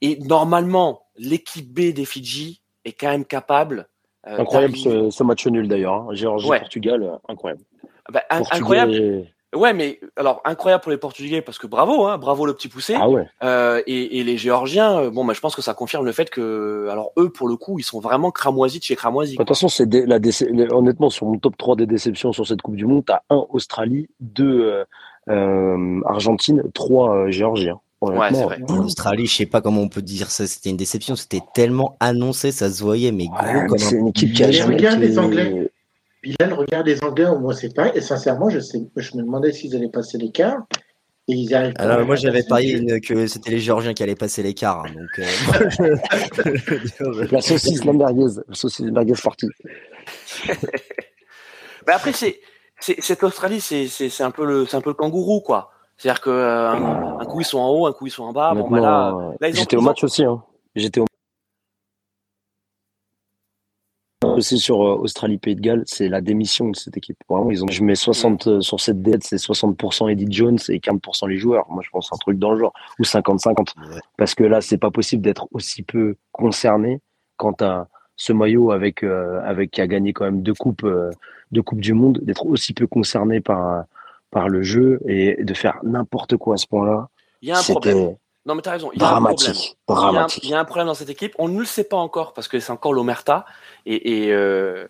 Et 0.00 0.18
normalement, 0.20 1.03
l'équipe 1.16 1.72
B 1.72 1.92
des 1.92 2.04
Fidji 2.04 2.60
est 2.84 2.92
quand 2.92 3.08
même 3.08 3.24
capable. 3.24 3.88
Euh, 4.26 4.38
incroyable 4.38 4.76
ce, 4.76 5.22
match 5.22 5.46
nul 5.46 5.68
d'ailleurs. 5.68 5.94
Hein. 5.94 6.08
Géorgie-Portugal, 6.12 7.02
euh, 7.02 7.16
incroyable. 7.28 7.62
Bah, 8.10 8.22
incroyable. 8.30 9.26
Ouais, 9.54 9.72
mais 9.72 10.00
alors 10.16 10.40
incroyable 10.44 10.82
pour 10.82 10.90
les 10.90 10.98
Portugais 10.98 11.40
parce 11.40 11.58
que 11.58 11.68
bravo, 11.68 12.06
hein, 12.06 12.18
bravo 12.18 12.44
le 12.44 12.54
petit 12.54 12.68
poussé. 12.68 12.96
Ah 12.98 13.08
ouais. 13.08 13.24
euh, 13.44 13.80
et, 13.86 14.18
et, 14.18 14.24
les 14.24 14.36
Géorgiens, 14.36 15.10
bon, 15.10 15.24
bah, 15.24 15.32
je 15.32 15.40
pense 15.40 15.54
que 15.54 15.62
ça 15.62 15.74
confirme 15.74 16.04
le 16.04 16.10
fait 16.10 16.28
que, 16.28 16.88
alors 16.90 17.12
eux, 17.18 17.30
pour 17.30 17.46
le 17.46 17.56
coup, 17.56 17.78
ils 17.78 17.84
sont 17.84 18.00
vraiment 18.00 18.32
cramoisis 18.32 18.80
de 18.80 18.84
chez 18.84 18.96
cramoisis. 18.96 19.34
De 19.34 19.38
toute 19.38 19.48
façon, 19.48 19.68
c'est 19.68 19.88
la 19.92 20.18
honnêtement 20.74 21.08
sur 21.08 21.26
mon 21.26 21.38
top 21.38 21.56
3 21.56 21.76
des 21.76 21.86
déceptions 21.86 22.32
sur 22.32 22.46
cette 22.46 22.62
Coupe 22.62 22.74
du 22.74 22.86
Monde, 22.86 23.04
t'as 23.06 23.20
un 23.30 23.46
Australie, 23.50 24.08
deux 24.18 24.84
euh, 25.28 26.00
Argentine, 26.04 26.64
trois 26.74 27.30
Géorgiens. 27.30 27.80
Ouais. 28.12 28.30
L'Australie, 28.68 29.26
je 29.26 29.34
sais 29.34 29.46
pas 29.46 29.60
comment 29.60 29.80
on 29.80 29.88
peut 29.88 30.02
dire 30.02 30.30
ça, 30.30 30.46
c'était 30.46 30.70
une 30.70 30.76
déception, 30.76 31.16
c'était 31.16 31.42
tellement 31.54 31.96
annoncé, 32.00 32.52
ça 32.52 32.70
se 32.70 32.82
voyait, 32.82 33.12
mais 33.12 33.26
gros 33.26 33.66
comme 33.68 33.78
C'est 33.78 33.96
une 33.96 34.08
équipe 34.08 34.32
qui 34.32 34.44
a 34.44 34.50
jamais 34.50 34.76
Regarde 34.76 35.00
les 35.00 35.18
Anglais. 35.18 35.70
Bilal, 36.22 36.54
regarde 36.54 36.86
les 36.86 37.02
Anglais, 37.02 37.26
moi 37.38 37.54
c'est 37.54 37.74
pas, 37.74 37.94
et 37.94 38.00
sincèrement, 38.00 38.48
je, 38.48 38.60
sais, 38.60 38.82
je 38.96 39.16
me 39.16 39.22
demandais 39.22 39.52
s'ils 39.52 39.76
allaient 39.76 39.88
passer 39.88 40.18
l'écart. 40.18 40.58
Et 41.26 41.32
ils 41.32 41.54
arrivent 41.54 41.72
Alors, 41.76 42.04
moi, 42.04 42.16
j'avais 42.16 42.42
parié 42.42 43.00
que 43.00 43.26
c'était 43.26 43.52
les 43.52 43.58
Géorgiens 43.58 43.94
qui 43.94 44.02
allaient 44.02 44.14
passer 44.14 44.42
l'écart. 44.42 44.84
Hein, 44.84 44.90
donc, 44.94 45.08
euh... 45.80 45.96
la 47.32 47.40
saucisse 47.40 47.82
merguez, 47.82 48.26
la 48.46 48.54
saucisse 48.54 48.84
merguez 48.84 49.14
partie. 49.22 49.48
Mais 51.86 51.94
après, 51.94 52.12
c'est, 52.12 52.40
cette 52.78 53.22
Australie, 53.22 53.62
c'est, 53.62 53.86
c'est, 53.86 54.10
c'est 54.10 54.22
un 54.22 54.30
peu 54.30 54.44
le, 54.44 54.66
c'est 54.66 54.76
un 54.76 54.82
peu 54.82 54.90
le 54.90 54.94
kangourou, 54.94 55.40
quoi. 55.40 55.70
C'est-à-dire 55.96 56.20
que 56.20 56.30
euh, 56.30 56.70
un, 56.70 57.24
coup 57.24 57.40
ils 57.40 57.44
sont 57.44 57.58
en 57.58 57.70
haut, 57.70 57.86
un 57.86 57.92
coup 57.92 58.06
ils 58.06 58.10
sont 58.10 58.24
en 58.24 58.32
bas. 58.32 58.52
Bon, 58.54 58.68
bah 58.68 58.80
là, 58.80 59.50
J'étais 59.52 59.76
au 59.76 59.80
match 59.80 60.02
aussi. 60.04 60.24
Hein. 60.24 60.42
J'étais 60.74 61.00
au 61.00 61.06
aussi 64.34 64.58
sur 64.58 64.82
euh, 64.82 64.96
Australie 64.96 65.38
Pays 65.38 65.54
de 65.54 65.60
Galles, 65.60 65.82
c'est 65.86 66.08
la 66.08 66.20
démission 66.20 66.68
de 66.68 66.76
cette 66.76 66.96
équipe. 66.96 67.16
Vraiment, 67.28 67.50
ils 67.50 67.64
ont, 67.64 67.68
je 67.68 67.82
mets 67.82 67.94
60 67.94 68.46
euh, 68.46 68.60
sur 68.60 68.80
cette 68.80 69.02
dette, 69.02 69.24
c'est 69.24 69.36
60% 69.36 70.10
Eddie 70.10 70.26
Jones 70.30 70.58
et 70.68 70.78
40% 70.78 71.28
les 71.28 71.38
joueurs. 71.38 71.66
Moi, 71.70 71.82
je 71.84 71.90
pense 71.90 72.12
un 72.12 72.16
truc 72.16 72.38
dans 72.38 72.52
le 72.52 72.58
genre 72.58 72.72
ou 72.98 73.02
50-50, 73.02 73.74
parce 74.16 74.34
que 74.34 74.44
là, 74.44 74.60
c'est 74.60 74.78
pas 74.78 74.90
possible 74.90 75.22
d'être 75.22 75.48
aussi 75.52 75.82
peu 75.82 76.16
concerné 76.32 77.00
quant 77.36 77.54
à 77.60 77.88
ce 78.16 78.32
maillot 78.32 78.70
avec 78.70 79.02
euh, 79.02 79.40
avec 79.44 79.72
qui 79.72 79.80
a 79.80 79.86
gagné 79.86 80.12
quand 80.12 80.24
même 80.24 80.42
deux 80.42 80.54
coupes 80.54 80.86
deux 81.50 81.62
coupes 81.62 81.80
du 81.80 81.92
monde, 81.92 82.18
d'être 82.22 82.46
aussi 82.46 82.74
peu 82.74 82.86
concerné 82.86 83.40
par 83.40 83.84
par 84.34 84.48
le 84.48 84.62
jeu 84.62 85.00
et 85.08 85.42
de 85.42 85.54
faire 85.54 85.78
n'importe 85.84 86.36
quoi 86.36 86.54
à 86.54 86.56
ce 86.58 86.66
point-là. 86.66 87.08
Il 87.40 87.48
y 87.48 87.52
a 87.52 87.58
un 87.58 87.62
problème. 87.62 88.16
Non, 88.46 88.54
mais 88.54 88.60
tu 88.60 88.68
as 88.68 88.72
raison. 88.72 88.90
Il 88.92 89.00
y, 89.00 89.04
a 89.04 89.08
dramatique, 89.08 89.78
dramatique. 89.88 90.44
Il, 90.44 90.50
y 90.50 90.54
a 90.54 90.60
un, 90.60 90.64
problème 90.64 90.88
dans 90.88 90.94
cette 90.94 91.08
équipe. 91.08 91.32
On 91.38 91.48
ne 91.48 91.58
le 91.58 91.64
sait 91.64 91.84
pas 91.84 91.96
encore 91.96 92.34
parce 92.34 92.48
que 92.48 92.60
c'est 92.60 92.72
encore 92.72 92.92
l'Omerta. 92.92 93.46
Et, 93.86 94.26
et 94.26 94.32
euh, 94.32 94.86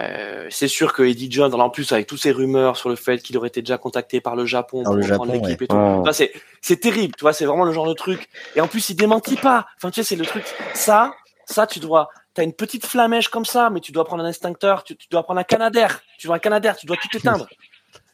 euh, 0.00 0.46
c'est 0.50 0.66
sûr 0.66 0.92
que 0.92 1.04
Eddie 1.04 1.30
Jones, 1.30 1.54
en 1.54 1.70
plus, 1.70 1.92
avec 1.92 2.06
toutes 2.08 2.20
ces 2.20 2.32
rumeurs 2.32 2.76
sur 2.76 2.88
le 2.88 2.96
fait 2.96 3.18
qu'il 3.18 3.36
aurait 3.36 3.48
été 3.48 3.62
déjà 3.62 3.78
contacté 3.78 4.20
par 4.20 4.34
le 4.34 4.44
Japon 4.44 4.82
pour 4.82 4.98
prendre 4.98 5.32
l'équipe 5.32 5.62
et 5.62 5.68
tout. 5.68 5.76
c'est 6.60 6.80
terrible, 6.80 7.14
tu 7.16 7.22
vois, 7.22 7.32
c'est 7.32 7.44
vraiment 7.44 7.64
le 7.64 7.72
genre 7.72 7.86
de 7.86 7.94
truc. 7.94 8.28
Et 8.56 8.60
en 8.60 8.66
plus, 8.66 8.88
il 8.90 8.96
démentit 8.96 9.36
pas. 9.36 9.66
Enfin, 9.76 9.90
tu 9.90 10.02
sais, 10.02 10.08
c'est 10.08 10.16
le 10.16 10.26
truc. 10.26 10.44
Ça, 10.74 11.14
ça, 11.44 11.66
tu 11.66 11.78
dois. 11.78 12.08
T'as 12.34 12.42
une 12.42 12.52
petite 12.52 12.84
flamèche 12.84 13.28
comme 13.28 13.44
ça, 13.44 13.70
mais 13.70 13.80
tu 13.80 13.92
dois 13.92 14.04
prendre 14.04 14.24
un 14.24 14.28
extincteur, 14.28 14.84
tu, 14.84 14.96
tu 14.96 15.06
dois 15.10 15.22
prendre 15.22 15.40
un 15.40 15.44
Canadair. 15.44 16.02
Tu 16.18 16.26
vois 16.26 16.36
un 16.36 16.40
Canadair, 16.40 16.76
tu 16.76 16.86
dois 16.86 16.96
tout 16.96 17.16
éteindre. 17.16 17.46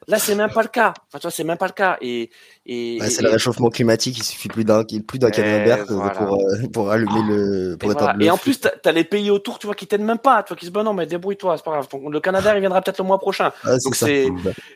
Là, 0.09 0.18
c'est 0.18 0.34
même 0.34 0.50
pas 0.50 0.62
le 0.62 0.68
cas. 0.68 0.94
Enfin, 1.09 1.18
tu 1.18 1.22
vois, 1.22 1.30
c'est 1.30 1.44
même 1.44 1.59
pas 1.59 1.66
le 1.66 1.72
cas. 1.72 1.96
Et, 2.00 2.30
et, 2.66 2.98
c'est 3.09 3.22
le 3.22 3.30
réchauffement 3.30 3.70
climatique. 3.70 4.18
Il 4.18 4.24
suffit 4.24 4.48
plus 4.48 4.64
d'un, 4.64 4.84
plus 4.84 5.18
d'un 5.18 5.30
camion 5.30 5.86
pour, 5.86 6.34
euh, 6.34 6.68
pour 6.72 6.90
allumer 6.90 7.22
le, 7.28 7.76
pour 7.78 7.92
et, 7.92 8.24
et 8.24 8.30
en 8.30 8.36
plus, 8.36 8.61
t'as, 8.61 8.70
as 8.84 8.92
les 8.92 9.05
pays 9.05 9.30
autour, 9.30 9.59
tu 9.59 9.66
vois, 9.66 9.74
qui 9.74 9.86
t'aident 9.86 10.03
même 10.03 10.18
pas. 10.18 10.42
Tu 10.42 10.48
vois, 10.48 10.57
qui 10.57 10.66
se 10.66 10.70
disent, 10.70 10.82
non, 10.82 10.94
mais 10.94 11.07
débrouille-toi, 11.07 11.57
c'est 11.57 11.64
pas 11.64 11.72
grave. 11.72 11.88
le 12.11 12.20
Canada, 12.20 12.55
il 12.57 12.61
viendra 12.61 12.82
peut-être 12.82 12.98
le 12.98 13.05
mois 13.05 13.18
prochain. 13.18 13.53
Ah, 13.64 13.78
donc 13.78 13.94
c'est, 13.94 14.28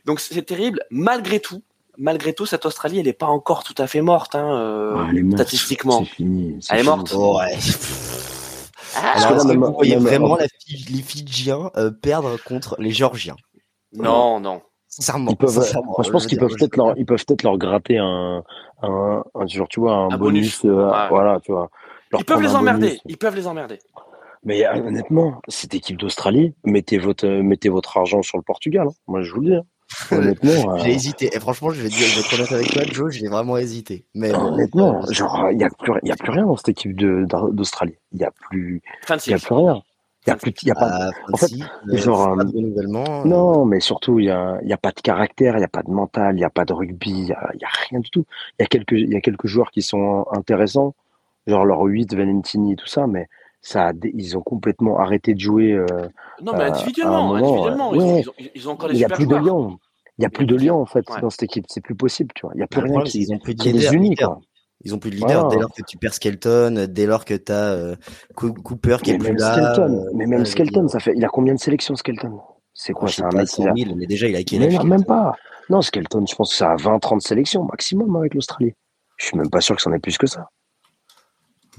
donc 0.05 0.21
c'est 0.21 0.43
terrible. 0.43 0.81
Malgré 0.91 1.41
tout, 1.41 1.63
malgré 1.99 2.33
tout, 2.33 2.47
cette 2.47 2.67
Australie, 2.67 3.01
elle 3.01 3.09
est 3.09 3.13
pas 3.13 3.27
encore 3.27 3.65
tout 3.65 3.75
à 3.79 3.87
fait 3.87 4.03
morte, 4.03 4.35
hein, 4.35 4.61
euh, 4.61 4.95
ah, 4.97 5.07
elle 5.11 5.19
est 5.19 5.23
morte, 5.23 5.43
statistiquement. 5.43 6.05
C'est 6.05 6.15
fini, 6.15 6.59
elle 6.71 6.81
est 6.81 6.83
morte. 6.85 7.13
Oh, 7.15 7.39
ouais. 7.39 7.59
Ah, 8.95 9.33
vous 9.33 9.73
voyez 9.75 9.97
vraiment 9.97 10.39
les 10.39 11.03
Fidjiens 11.03 11.71
euh, 11.77 11.91
perdre 11.91 12.39
contre 12.43 12.77
les 12.79 12.93
Géorgiens 12.93 13.37
Non, 13.93 14.41
non. 14.41 14.63
Ils 14.99 15.37
peuvent, 15.37 15.73
je 16.05 16.11
pense 16.11 16.27
qu'ils 16.27 16.39
peuvent 16.39 16.55
peut-être 16.59 16.77
leur, 16.77 16.97
ils 16.97 17.05
peuvent 17.05 17.25
peut-être 17.25 17.43
leur 17.43 17.59
gratter 17.59 17.99
un, 17.99 18.43
un, 18.83 19.25
un, 19.35 19.47
genre, 19.47 19.69
tu 19.69 19.81
vois, 19.81 19.95
un, 19.95 20.17
bonus, 20.17 20.65
euh, 20.65 20.91
voilà, 21.11 21.39
tu 21.41 21.53
vois. 21.53 21.69
Ils 22.19 22.25
peuvent 22.25 22.43
les 22.43 22.55
emmerder. 22.55 22.99
Ils 23.05 23.19
peuvent 23.19 23.37
les 23.37 23.47
emmerder. 23.47 23.79
Mais 24.45 24.65
euh, 24.65 24.87
honnêtement, 24.87 25.41
cette 25.49 25.75
équipe 25.75 25.99
d'Australie, 25.99 26.55
mettez 26.65 26.99
votre, 26.99 27.27
mettez 27.27 27.69
votre 27.69 27.97
argent 27.97 28.23
sur 28.23 28.39
le 28.39 28.43
Portugal. 28.43 28.87
Hein. 28.89 28.95
Moi, 29.07 29.23
je 29.23 29.33
vous 29.33 29.41
le 29.41 29.47
dis. 29.51 29.55
Hein. 29.57 29.65
Honnêtement, 30.11 30.77
j'ai 30.79 30.91
euh, 30.91 30.95
hésité. 30.95 31.31
Et 31.33 31.41
franchement, 31.41 31.71
je 31.71 31.81
vais, 31.81 31.89
dire, 31.89 32.07
je 32.07 32.17
vais 32.17 32.21
être 32.21 32.35
honnête 32.35 32.53
avec 32.53 32.73
toi, 32.73 32.83
Joe, 32.93 33.13
j'ai 33.13 33.29
vraiment 33.29 33.57
hésité. 33.57 34.05
Mais 34.15 34.35
honnêtement, 34.35 35.01
genre, 35.11 35.49
il 35.53 35.59
n'y 35.59 35.65
a 35.65 35.71
plus, 35.71 35.93
il 36.03 36.09
y 36.09 36.13
a 36.13 36.17
plus 36.17 36.33
rien 36.33 36.45
dans 36.45 36.57
cette 36.57 36.71
équipe 36.71 36.97
d'Australie. 36.97 37.97
Il 38.13 38.19
n'y 38.19 38.25
a 38.25 38.33
plus, 38.33 38.83
il 39.27 39.31
y 39.31 39.35
a 39.35 39.39
plus 39.39 39.55
rien. 39.55 39.83
Il 40.27 40.31
y 40.31 40.33
a 40.33 40.37
plus, 40.37 40.53
y 40.65 40.71
a 40.73 40.75
pas. 40.75 41.11
en 41.33 41.37
fait, 41.37 41.53
genre, 41.93 42.37
non, 42.37 43.65
mais 43.65 43.79
surtout, 43.79 44.19
il 44.19 44.27
y 44.27 44.31
a, 44.31 44.59
y 44.65 44.73
a 44.73 44.77
pas 44.77 44.91
de 44.91 45.01
caractère, 45.01 45.57
il 45.57 45.61
y 45.61 45.65
a 45.65 45.69
pas 45.69 45.83
de 45.83 45.91
mental, 45.91 46.37
il 46.37 46.41
y 46.41 46.45
a 46.45 46.51
pas 46.51 46.65
de 46.65 46.73
rugby, 46.73 47.11
il 47.11 47.29
y 47.29 47.33
a, 47.33 47.69
rien 47.91 48.01
du 48.01 48.11
tout. 48.11 48.25
Il 48.59 48.63
y 48.63 48.65
a 48.65 48.67
quelques, 48.67 48.93
il 48.93 49.13
y 49.13 49.17
a 49.17 49.21
quelques 49.21 49.47
joueurs 49.47 49.71
qui 49.71 49.83
sont 49.83 50.27
intéressants, 50.33 50.95
genre 51.47 51.65
leur 51.65 51.81
8, 51.81 52.15
Valentini 52.15 52.73
et 52.73 52.77
tout 52.77 52.89
ça, 52.89 53.07
mais 53.07 53.29
ça, 53.63 53.93
ils 54.03 54.37
ont 54.37 54.43
complètement 54.43 54.99
arrêté 54.99 55.35
de 55.35 55.41
jouer. 55.41 55.73
Euh, 55.73 55.87
non, 56.43 56.53
mais 56.57 56.65
individuellement, 56.65 57.35
individuellement, 57.35 57.95
ils, 57.95 58.29
ont, 58.29 58.33
ils, 58.55 58.69
ont, 58.69 58.73
encore 58.73 58.89
des 58.89 58.97
Il 58.97 59.01
y 59.01 59.05
a 59.05 59.09
plus 59.09 59.27
de 59.27 59.37
lions. 59.37 59.79
Il 60.19 60.23
y 60.23 60.25
a 60.25 60.31
plus 60.31 60.47
de 60.47 60.57
lions 60.57 60.81
en 60.81 60.87
fait 60.87 61.05
dans 61.21 61.31
cette 61.31 61.45
équipe. 61.45 61.67
C'est 61.69 61.83
plus 61.83 61.95
possible, 61.95 62.33
tu 62.35 62.47
vois. 62.47 62.53
Il 62.55 62.61
y 62.61 62.63
a 62.63 62.67
plus 62.67 62.81
rien 62.81 63.03
qui, 63.03 63.21
ils 63.21 63.33
ont 63.33 63.39
plus 63.39 63.55
qui 63.55 63.73
les 63.73 63.95
unit, 63.95 64.17
quoi. 64.17 64.41
Ils 64.87 64.95
ont 64.95 65.01
plus 65.01 65.11
de 65.11 65.17
leader 65.17 65.49
dès 65.49 65.59
lors 65.59 65.73
que 65.73 65.83
tu 65.83 65.99
perds 65.99 66.15
Skelton, 66.15 66.87
dès 66.89 67.07
lors 67.07 67.25
que 67.25 67.35
tu 67.35 67.51
as 67.51 67.73
euh, 67.73 67.97
Cooper 68.37 68.99
qui 69.03 69.11
est 69.11 69.19
plus 69.19 69.35
là. 69.35 69.77
Euh, 69.81 70.05
mais 70.15 70.27
même 70.27 70.45
Skelton, 70.45 70.87
ça 70.87 71.01
fait. 71.01 71.13
Il 71.17 71.25
a 71.25 71.29
combien 71.29 71.55
de 71.55 71.59
sélections 71.59 71.97
Skelton? 71.97 72.39
C'est 72.73 72.93
quoi 72.93 73.09
C'est 73.09 73.25
un 73.25 73.31
mec 73.31 73.49
000, 73.49 73.75
mais 73.97 74.07
déjà 74.07 74.29
il 74.29 74.37
a 74.37 74.45
quel 74.45 74.63
âge 74.63 74.85
Même 74.85 75.05
pas. 75.05 75.35
Non, 75.71 75.83
Skelton, 75.83 76.25
je 76.25 76.37
pense 76.37 76.51
que 76.51 76.57
ça 76.57 76.71
a 76.71 76.77
20-30 76.77 77.19
sélections 77.19 77.65
maximum 77.65 78.15
avec 78.15 78.35
l'Australie. 78.35 78.75
Je 79.17 79.27
suis 79.27 79.37
même 79.37 79.51
pas 79.51 79.61
sûr 79.61 79.75
que 79.75 79.83
c'en 79.83 79.93
ait 79.93 79.99
plus 79.99 80.17
que 80.19 80.29
ça. 80.29 80.51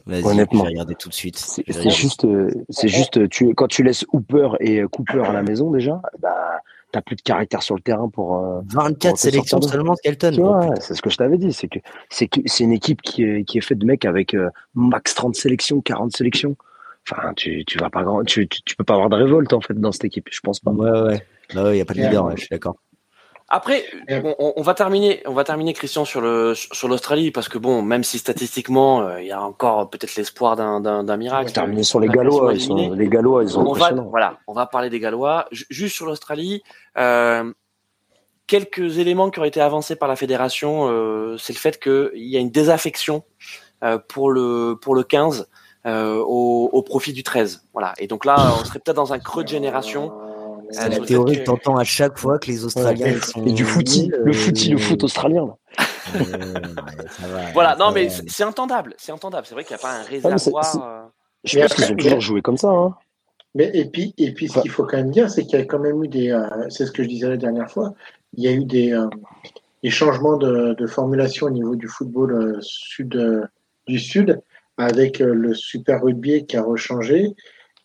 Honnêtement, 0.05 0.59
je 0.59 0.63
vais 0.63 0.69
regarder 0.69 0.95
tout 0.95 1.09
de 1.09 1.13
suite. 1.13 1.37
C'est 1.37 1.89
juste, 1.89 2.25
euh, 2.25 2.51
c'est 2.69 2.87
juste, 2.87 3.29
tu, 3.29 3.53
quand 3.53 3.67
tu 3.67 3.83
laisses 3.83 4.05
Hooper 4.13 4.49
et 4.59 4.83
Cooper 4.91 5.23
à 5.25 5.33
la 5.33 5.43
maison 5.43 5.71
déjà, 5.71 6.01
bah 6.19 6.61
t'as 6.91 7.01
plus 7.01 7.15
de 7.15 7.21
caractère 7.21 7.63
sur 7.63 7.75
le 7.75 7.81
terrain 7.81 8.09
pour. 8.09 8.41
24 8.73 9.13
euh, 9.13 9.15
sélections 9.15 9.61
seulement, 9.61 9.95
Skelton. 9.95 10.73
c'est 10.79 10.93
ce 10.93 11.01
que 11.01 11.09
je 11.09 11.17
t'avais 11.17 11.37
dit. 11.37 11.53
C'est 11.53 11.67
que 11.67 11.79
c'est 12.09 12.29
c'est 12.45 12.63
une 12.63 12.71
équipe 12.71 13.01
qui 13.01 13.23
est, 13.23 13.43
qui 13.43 13.57
est 13.57 13.61
faite 13.61 13.79
de 13.79 13.85
mecs 13.85 14.05
avec 14.05 14.33
euh, 14.33 14.49
max 14.75 15.13
30 15.15 15.35
sélections, 15.35 15.81
40 15.81 16.15
sélections. 16.15 16.55
Enfin, 17.09 17.33
tu, 17.35 17.63
tu 17.65 17.77
vas 17.77 17.89
pas 17.89 18.03
grand, 18.03 18.23
tu, 18.23 18.47
tu, 18.47 18.75
peux 18.75 18.83
pas 18.83 18.95
avoir 18.95 19.09
de 19.09 19.15
révolte 19.15 19.53
en 19.53 19.61
fait 19.61 19.79
dans 19.79 19.93
cette 19.93 20.05
équipe. 20.05 20.27
Je 20.29 20.41
pense 20.41 20.59
pas. 20.59 20.71
Ouais, 20.71 21.01
ouais. 21.01 21.25
Il 21.53 21.71
n'y 21.71 21.81
a 21.81 21.85
pas 21.85 21.93
de 21.93 22.01
leader, 22.01 22.29
je 22.31 22.41
suis 22.41 22.49
d'accord. 22.51 22.75
Après, 23.49 23.85
on, 24.39 24.61
va 24.61 24.73
terminer, 24.73 25.21
on 25.25 25.33
va 25.33 25.45
terminer 25.45 25.71
Christian 25.71 26.03
sur 26.03 26.19
le 26.19 26.53
sur 26.53 26.89
l'Australie 26.89 27.31
parce 27.31 27.47
que 27.47 27.57
bon, 27.57 27.81
même 27.81 28.03
si 28.03 28.19
statistiquement 28.19 29.01
euh, 29.01 29.21
il 29.21 29.27
y 29.27 29.31
a 29.31 29.41
encore 29.41 29.89
peut-être 29.89 30.17
l'espoir 30.17 30.57
d'un 30.57 30.81
d'un 30.81 31.17
miracle. 31.17 31.45
On 31.45 31.47
va 31.47 31.53
terminer 31.53 31.83
sur 31.83 32.01
les 32.01 32.09
Gallois, 32.09 32.53
ils 32.53 32.59
sont, 32.59 32.91
les 32.91 33.07
Gallois, 33.07 33.43
ils 33.43 33.57
ont 33.57 33.65
on 33.65 33.73
va, 33.73 33.91
voilà, 33.93 34.39
on 34.47 34.53
va 34.53 34.65
parler 34.65 34.89
des 34.89 34.99
Gallois. 34.99 35.47
Juste 35.51 35.95
sur 35.95 36.05
l'Australie, 36.05 36.61
euh, 36.97 37.53
quelques 38.47 38.97
éléments 38.97 39.29
qui 39.29 39.39
ont 39.39 39.45
été 39.45 39.61
avancés 39.61 39.95
par 39.95 40.09
la 40.09 40.17
fédération, 40.17 40.89
euh, 40.89 41.37
c'est 41.37 41.53
le 41.53 41.59
fait 41.59 41.79
qu'il 41.81 42.11
y 42.15 42.35
a 42.35 42.39
une 42.39 42.51
désaffection 42.51 43.23
pour 44.09 44.29
le 44.31 44.77
pour 44.81 44.93
le 44.93 45.03
15 45.03 45.47
euh, 45.87 46.17
au, 46.17 46.69
au 46.73 46.81
profit 46.81 47.13
du 47.13 47.23
13. 47.23 47.65
Voilà. 47.71 47.93
Et 47.97 48.07
donc 48.07 48.25
là, 48.25 48.35
on 48.59 48.65
serait 48.65 48.79
peut-être 48.79 48.97
dans 48.97 49.13
un 49.13 49.19
creux 49.19 49.43
de 49.43 49.47
génération. 49.47 50.11
C'est 50.71 50.89
la 50.89 50.99
théorie 50.99 51.39
que 51.39 51.43
tu 51.43 51.49
entends 51.49 51.77
à 51.77 51.83
chaque 51.83 52.17
fois 52.17 52.39
que 52.39 52.47
les 52.47 52.65
Australiens 52.65 53.19
sont. 53.21 53.45
Et 53.45 53.53
du 53.53 53.65
footy, 53.65 54.11
le 54.23 54.33
footy, 54.33 54.69
le 54.69 54.77
foot 54.77 55.03
australien. 55.03 55.55
voilà, 57.53 57.75
non, 57.75 57.91
mais 57.91 58.09
c'est 58.09 58.43
entendable. 58.43 58.93
C'est 58.97 59.11
entendable. 59.11 59.45
C'est 59.47 59.53
vrai 59.53 59.63
qu'il 59.63 59.75
n'y 59.75 59.81
a 59.81 59.83
pas 59.83 59.99
un 59.99 60.03
réservoir. 60.03 60.75
Euh. 60.75 61.07
Je 61.43 61.59
pense 61.59 61.73
qu'ils 61.73 61.91
ont 61.91 61.95
toujours 61.95 62.21
joué 62.21 62.41
comme 62.41 62.57
ça. 62.57 62.69
Hein. 62.69 62.95
Mais, 63.55 63.71
et 63.73 63.85
puis, 63.85 64.13
et 64.17 64.33
puis 64.33 64.49
ce 64.49 64.59
qu'il 64.59 64.71
faut 64.71 64.85
quand 64.85 64.97
même 64.97 65.11
dire, 65.11 65.29
c'est 65.29 65.43
qu'il 65.43 65.59
y 65.59 65.61
a 65.61 65.65
quand 65.65 65.79
même 65.79 66.03
eu 66.03 66.07
des. 66.07 66.31
Euh, 66.31 66.47
c'est 66.69 66.85
ce 66.85 66.91
que 66.91 67.03
je 67.03 67.07
disais 67.07 67.29
la 67.29 67.37
dernière 67.37 67.69
fois. 67.69 67.93
Il 68.33 68.43
y 68.43 68.47
a 68.47 68.51
eu 68.51 68.65
des, 68.65 68.93
euh, 68.93 69.07
des 69.83 69.89
changements 69.89 70.37
de, 70.37 70.73
de, 70.73 70.87
formulation 70.87 71.47
au 71.47 71.51
niveau 71.51 71.75
du 71.75 71.87
football 71.87 72.57
sud, 72.61 73.49
du 73.87 73.99
Sud, 73.99 74.41
avec 74.77 75.19
le 75.19 75.53
Super 75.53 76.03
Rugby 76.03 76.45
qui 76.45 76.57
a 76.57 76.63
rechangé. 76.63 77.35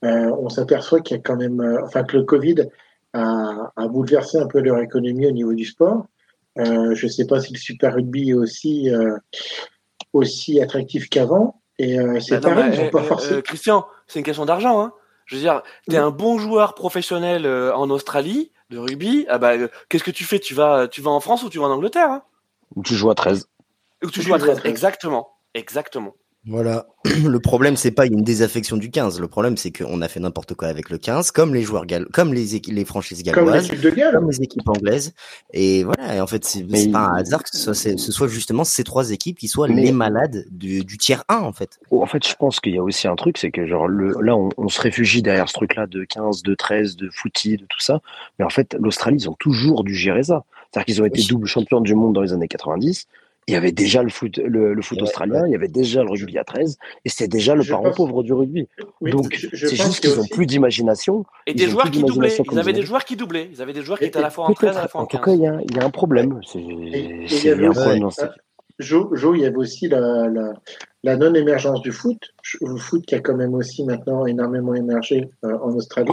Euh, 0.05 0.34
on 0.38 0.48
s'aperçoit 0.48 1.00
qu'il 1.00 1.16
y 1.16 1.20
a 1.20 1.22
quand 1.22 1.36
même, 1.36 1.61
euh, 1.61 1.84
enfin 1.84 2.03
que 2.03 2.16
le 2.16 2.24
Covid 2.24 2.68
a, 3.12 3.72
a, 3.76 3.88
bouleversé 3.88 4.38
un 4.38 4.46
peu 4.46 4.61
leur 4.61 4.78
économie 4.78 5.26
au 5.26 5.30
niveau 5.30 5.53
du 5.53 5.64
sport. 5.64 6.07
Euh, 6.59 6.94
je 6.94 7.07
ne 7.07 7.11
sais 7.11 7.26
pas 7.26 7.40
si 7.40 7.53
le 7.53 7.59
Super 7.59 7.94
Rugby 7.94 8.30
est 8.30 8.34
aussi 8.34 8.90
aussi 10.12 10.61
attractif 10.61 11.09
qu'avant. 11.09 11.61
Et 11.78 11.96
c'est 12.20 12.40
bah 12.40 12.55
pareil, 12.55 12.90
pas 12.90 13.03
forcé. 13.03 13.42
Christian, 13.42 13.86
c'est 14.07 14.18
une 14.18 14.24
question 14.24 14.44
d'argent. 14.44 14.80
Hein. 14.82 14.92
Je 15.26 15.36
veux 15.36 15.42
dire, 15.42 15.62
tu 15.88 15.94
es 15.94 15.98
un 15.98 16.11
bon 16.11 16.38
joueur 16.38 16.74
professionnel 16.74 17.46
en 17.46 17.88
Australie 17.90 18.53
de 18.70 18.78
rugby. 18.78 19.24
Ah 19.28 19.38
bah, 19.38 19.53
qu'est-ce 19.88 20.05
que 20.05 20.11
tu 20.11 20.24
fais? 20.24 20.38
Tu 20.38 20.55
vas, 20.55 20.88
tu 20.88 21.00
vas 21.00 21.11
en 21.11 21.20
France 21.20 21.42
ou 21.44 21.48
tu 21.48 21.59
vas 21.59 21.66
en 21.66 21.70
Angleterre 21.70 22.11
hein? 22.11 22.22
Ou 22.76 22.82
tu 22.82 22.94
joues 22.94 23.11
à 23.11 23.14
13. 23.14 23.48
Ou 24.05 24.11
tu, 24.11 24.22
joues 24.22 24.34
à 24.34 24.38
13, 24.38 24.62
exactement. 24.64 25.36
Exactement. 25.55 26.14
Voilà. 26.45 26.86
Le 27.24 27.38
problème, 27.38 27.76
c'est 27.76 27.93
pas 27.93 28.07
une 28.07 28.22
désaffection 28.22 28.76
du 28.76 28.90
15. 28.90 29.20
Le 29.20 29.28
problème, 29.28 29.57
c'est 29.57 29.70
qu'on 29.70 30.03
a 30.03 30.09
fait 30.09 30.18
n'importe 30.18 30.55
quoi 30.55 30.68
avec 30.68 30.90
le 30.90 30.99
15, 30.99 31.30
comme 31.30 31.55
les 31.55 31.62
joueurs 31.62 31.86
gallo, 31.86 32.07
comme 32.12 32.34
les, 32.34 32.61
les 32.66 32.84
franchises 32.84 33.22
galloises, 33.22 33.68
comme, 33.68 33.78
comme, 34.12 34.30
les 34.30 34.43
équipes 34.43 34.68
anglaises. 34.68 35.14
Et 35.53 35.84
voilà. 35.84 36.16
Et 36.16 36.20
en 36.20 36.26
fait, 36.26 36.45
c'est 36.45 36.64
pas 36.90 37.07
un 37.07 37.16
hasard 37.16 37.45
que 37.45 37.51
ce 37.53 37.59
soit, 37.59 37.74
ce 37.74 38.12
soit, 38.12 38.28
justement 38.28 38.64
ces 38.64 38.82
trois 38.82 39.11
équipes 39.11 39.38
qui 39.38 39.49
soient 39.49 39.68
les 39.68 39.93
malades 39.93 40.47
du, 40.51 40.84
du, 40.84 40.99
tiers 40.99 41.24
1, 41.28 41.36
en 41.36 41.53
fait. 41.53 41.78
En 41.90 42.07
fait, 42.07 42.26
je 42.26 42.34
pense 42.34 42.61
qu'il 42.61 42.74
y 42.74 42.78
a 42.78 42.82
aussi 42.82 43.07
un 43.07 43.16
truc, 43.16 43.38
c'est 43.38 43.51
que 43.51 43.66
genre 43.66 43.86
le, 43.86 44.14
là, 44.20 44.36
on, 44.36 44.49
on, 44.57 44.68
se 44.68 44.80
réfugie 44.80 45.22
derrière 45.22 45.49
ce 45.49 45.55
truc-là 45.55 45.86
de 45.86 46.05
15, 46.05 46.43
de 46.43 46.55
13, 46.55 46.97
de 46.97 47.09
footy, 47.12 47.57
de 47.57 47.66
tout 47.66 47.80
ça. 47.80 48.01
Mais 48.38 48.45
en 48.45 48.51
fait, 48.51 48.76
l'Australie, 48.80 49.18
ils 49.20 49.30
ont 49.30 49.36
toujours 49.38 49.84
dû 49.84 49.95
gérer 49.95 50.24
ça. 50.24 50.45
C'est-à-dire 50.70 50.86
qu'ils 50.86 51.03
ont 51.03 51.07
été 51.07 51.22
double 51.24 51.47
champions 51.47 51.80
du 51.80 51.95
monde 51.95 52.14
dans 52.14 52.22
les 52.22 52.32
années 52.32 52.49
90 52.49 53.07
il 53.49 53.55
y 53.55 53.57
avait 53.57 53.72
déjà 53.72 54.03
le 54.03 54.09
foot, 54.09 54.38
le, 54.38 54.80
foot 54.82 55.03
australien, 55.03 55.47
il 55.47 55.53
y 55.53 55.55
avait 55.55 55.68
déjà 55.68 56.03
le 56.03 56.11
rugby 56.11 56.38
à 56.38 56.45
13, 56.45 56.78
et 57.05 57.09
c'était 57.09 57.28
déjà 57.28 57.55
le 57.55 57.64
parent 57.64 57.90
pauvre 57.90 58.22
du 58.22 58.32
rugby. 58.32 58.68
Donc, 59.01 59.34
c'est 59.34 59.76
juste 59.76 60.01
qu'ils 60.01 60.16
n'ont 60.16 60.26
plus 60.26 60.47
d'imagination. 60.47 61.24
Et 61.47 61.55
des 61.55 61.68
joueurs 61.68 61.90
qui 61.90 62.03
doublaient. 62.03 62.36
Ils 62.53 62.59
avaient 62.59 62.72
des 62.72 62.82
joueurs 62.82 63.05
qui 63.05 63.16
doublaient. 63.16 63.49
Ils 63.53 63.61
avaient 63.61 63.72
des 63.72 63.82
joueurs 63.82 63.99
qui 63.99 64.05
étaient 64.05 64.18
à 64.18 64.22
la 64.22 64.30
fois 64.30 64.47
en 64.47 64.53
13, 64.53 64.76
à 64.76 64.82
la 64.82 64.88
fois 64.88 65.01
en 65.01 65.07
15. 65.07 65.20
En 65.20 65.24
tout 65.24 65.30
cas, 65.30 65.34
il 65.34 65.40
y, 65.40 65.78
a 65.78 65.84
un 65.84 65.90
problème. 65.90 66.40
Il 66.55 67.45
y 67.45 67.49
a 67.49 67.55
un 67.55 67.72
problème 67.72 68.09
Jo, 68.78 69.34
il 69.34 69.43
y 69.43 69.45
avait 69.45 69.57
aussi 69.57 69.88
la, 69.88 70.28
la, 71.03 71.16
non-émergence 71.16 71.82
du 71.82 71.93
foot, 71.93 72.18
le 72.61 72.76
foot 72.76 73.05
qui 73.07 73.14
a 73.14 73.20
quand 73.20 73.36
même 73.36 73.55
aussi 73.55 73.84
maintenant 73.84 74.26
énormément 74.26 74.74
émergé 74.74 75.28
euh, 75.45 75.59
en 75.62 75.74
Australie. 75.74 76.11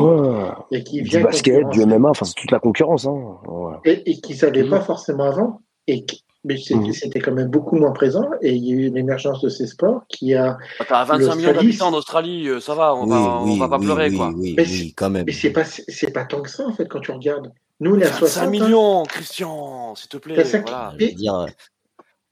et 0.72 0.84
qui 0.84 1.02
vient 1.02 1.20
du 1.20 1.26
basket, 1.26 1.70
du 1.70 1.86
MMA, 1.86 2.10
enfin 2.10 2.26
c'est 2.26 2.36
toute 2.36 2.52
la 2.52 2.60
concurrence. 2.60 3.08
Hein. 3.08 3.38
Et, 3.86 4.12
et, 4.12 4.20
qui 4.20 4.34
ne 4.34 4.38
savait 4.38 4.66
pas 4.66 4.82
forcément 4.82 5.24
avant, 5.24 5.62
et 5.88 6.06
mais 6.46 6.56
mmh. 6.56 6.94
c'était 6.94 7.20
quand 7.20 7.34
même 7.34 7.50
beaucoup 7.50 7.76
moins 7.76 7.92
présent 7.92 8.26
et 8.42 8.54
il 8.54 8.66
y 8.66 8.72
a 8.72 8.76
eu 8.76 8.86
une 8.86 8.98
émergence 8.98 9.42
de 9.42 9.50
ces 9.50 9.68
sports 9.68 10.04
qui 10.08 10.36
a. 10.36 10.58
Ah, 10.80 10.86
t'as 10.88 11.04
25 11.04 11.36
millions 11.36 11.54
d'habitants 11.54 11.88
en 11.90 11.94
Australie, 11.94 12.48
euh, 12.48 12.60
ça 12.60 12.76
va, 12.76 12.96
on 12.96 13.06
va, 13.06 13.42
on 13.42 13.58
va 13.58 13.68
pas 13.68 13.80
pleurer 13.80 14.12
quoi. 14.12 14.32
Oui, 14.36 14.56
mais 14.56 14.66
quand 14.96 15.10
même. 15.10 15.26
Mais 15.26 15.34
c'est 15.34 15.52
pas, 15.52 15.66
c'est 15.66 16.12
pas 16.12 16.26
tant 16.26 16.42
que 16.42 16.50
ça 16.50 16.66
en 16.66 16.74
fait 16.74 16.88
quand 16.88 17.02
tu 17.02 17.12
regardes. 17.12 17.52
Nous, 17.82 17.96
on 17.96 18.00
est 18.00 18.06
à 18.06 18.12
60 18.12 18.44
hein. 18.44 18.50
millions, 18.50 19.04
Christian, 19.04 19.96
s'il 19.96 20.10
te 20.10 20.18
plaît. 20.18 20.44
Voilà. 20.44 20.94
dire, 20.98 21.46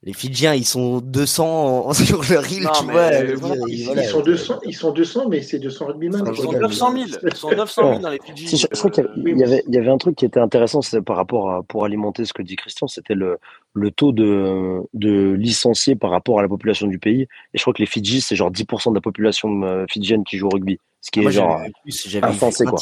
les 0.08 0.14
Fidjiens, 0.14 0.53
ils 0.53 0.66
sont 0.66 1.01
200 1.01 1.91
sur 1.93 2.24
leur 2.32 2.49
île, 2.49 2.66
tu 2.80 2.86
vois. 2.86 3.12
ils, 3.68 4.05
sont 4.05 4.22
200, 4.22 4.60
ils 4.66 4.74
sont 4.74 4.91
200, 4.93 5.28
mais 5.28 5.41
c'est 5.41 5.60
200 5.60 5.86
rugbyman. 5.86 6.24
Ils 6.32 6.41
sont 6.41 6.51
900 6.53 6.91
000. 6.93 7.05
Ils 7.24 7.36
sont 7.36 7.51
900 7.51 7.82
000 7.89 7.99
dans 7.99 8.10
les 8.10 8.20
Fidji. 8.24 8.55
Je, 8.55 8.68
crois 8.68 8.89
qu'il 8.89 9.03
y, 9.03 9.43
avait, 9.43 9.66
il 9.68 9.76
y 9.76 9.78
avait 9.78 9.89
un 9.89 9.97
truc 9.97 10.16
qui 10.16 10.24
était 10.24 10.39
intéressant, 10.39 10.80
par 11.05 11.18
rapport 11.18 11.51
à, 11.51 11.64
pour 11.64 11.84
alimenter 11.84 12.24
ce 12.24 12.32
que 12.32 12.41
dit 12.41 12.55
Christian, 12.55 12.88
c'était 12.88 13.16
le, 13.16 13.38
le 13.74 13.91
taux 13.91 14.14
de, 14.14 14.80
de 14.93 15.34
licenciés 15.34 15.97
par 15.97 16.12
rapport 16.12 16.39
à 16.39 16.41
la 16.41 16.47
population 16.47 16.88
du 16.88 16.99
pays. 16.99 17.24
Et 17.53 17.58
je 17.58 17.62
crois 17.62 17.74
que 17.74 17.82
les 17.82 17.86
Fidji, 17.86 18.22
c'est 18.22 18.38
genre 18.38 18.49
10% 18.49 18.91
de 18.91 18.95
la 18.95 19.01
population 19.01 19.62
euh, 19.64 19.86
fidjienne 19.89 20.24
qui 20.24 20.38
joue 20.38 20.47
au 20.47 20.51
rugby. 20.51 20.80
Ce 21.08 21.12
qui 21.12 21.26
est 21.26 21.32
genre 21.32 21.62
insensé, 22.24 22.66
quoi. 22.66 22.80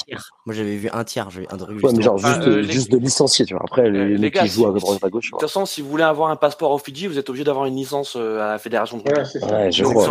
Moi, 0.47 0.55
j'avais 0.55 0.78
vu 0.78 0.89
un 0.91 1.03
tiers. 1.03 1.30
Un 1.51 1.57
truc 1.57 1.84
ouais, 1.84 1.93
mais 1.93 2.01
genre 2.01 2.17
juste, 2.17 2.39
de, 2.39 2.63
juste 2.63 2.91
de 2.91 2.97
licenciés, 2.97 3.45
tu 3.45 3.53
vois. 3.53 3.61
Après, 3.63 3.88
les, 3.88 4.17
les 4.17 4.32
qui 4.32 4.47
jouent 4.47 4.65
à 4.65 4.71
droite 4.71 5.03
à 5.03 5.09
gauche. 5.09 5.28
De 5.28 5.32
toute 5.32 5.41
façon, 5.41 5.67
si 5.67 5.84
vous 5.84 5.89
voulez 5.91 6.03
avoir 6.03 6.32
un 6.32 6.36
passeport 6.36 6.71
au 6.71 6.80
Fidji, 6.80 7.05
vous 7.05 7.19
êtes 7.19 7.30
obligé 7.30 7.43
d'avoir 7.43 7.65
une 7.65 7.76
licence 7.76 8.15
euh, 8.15 8.41
à 8.41 8.53
la 8.53 8.57
fédération 8.57 8.97
de. 8.97 9.03
Ouais, 9.03 9.71
je 9.71 9.84
crois, 9.84 10.09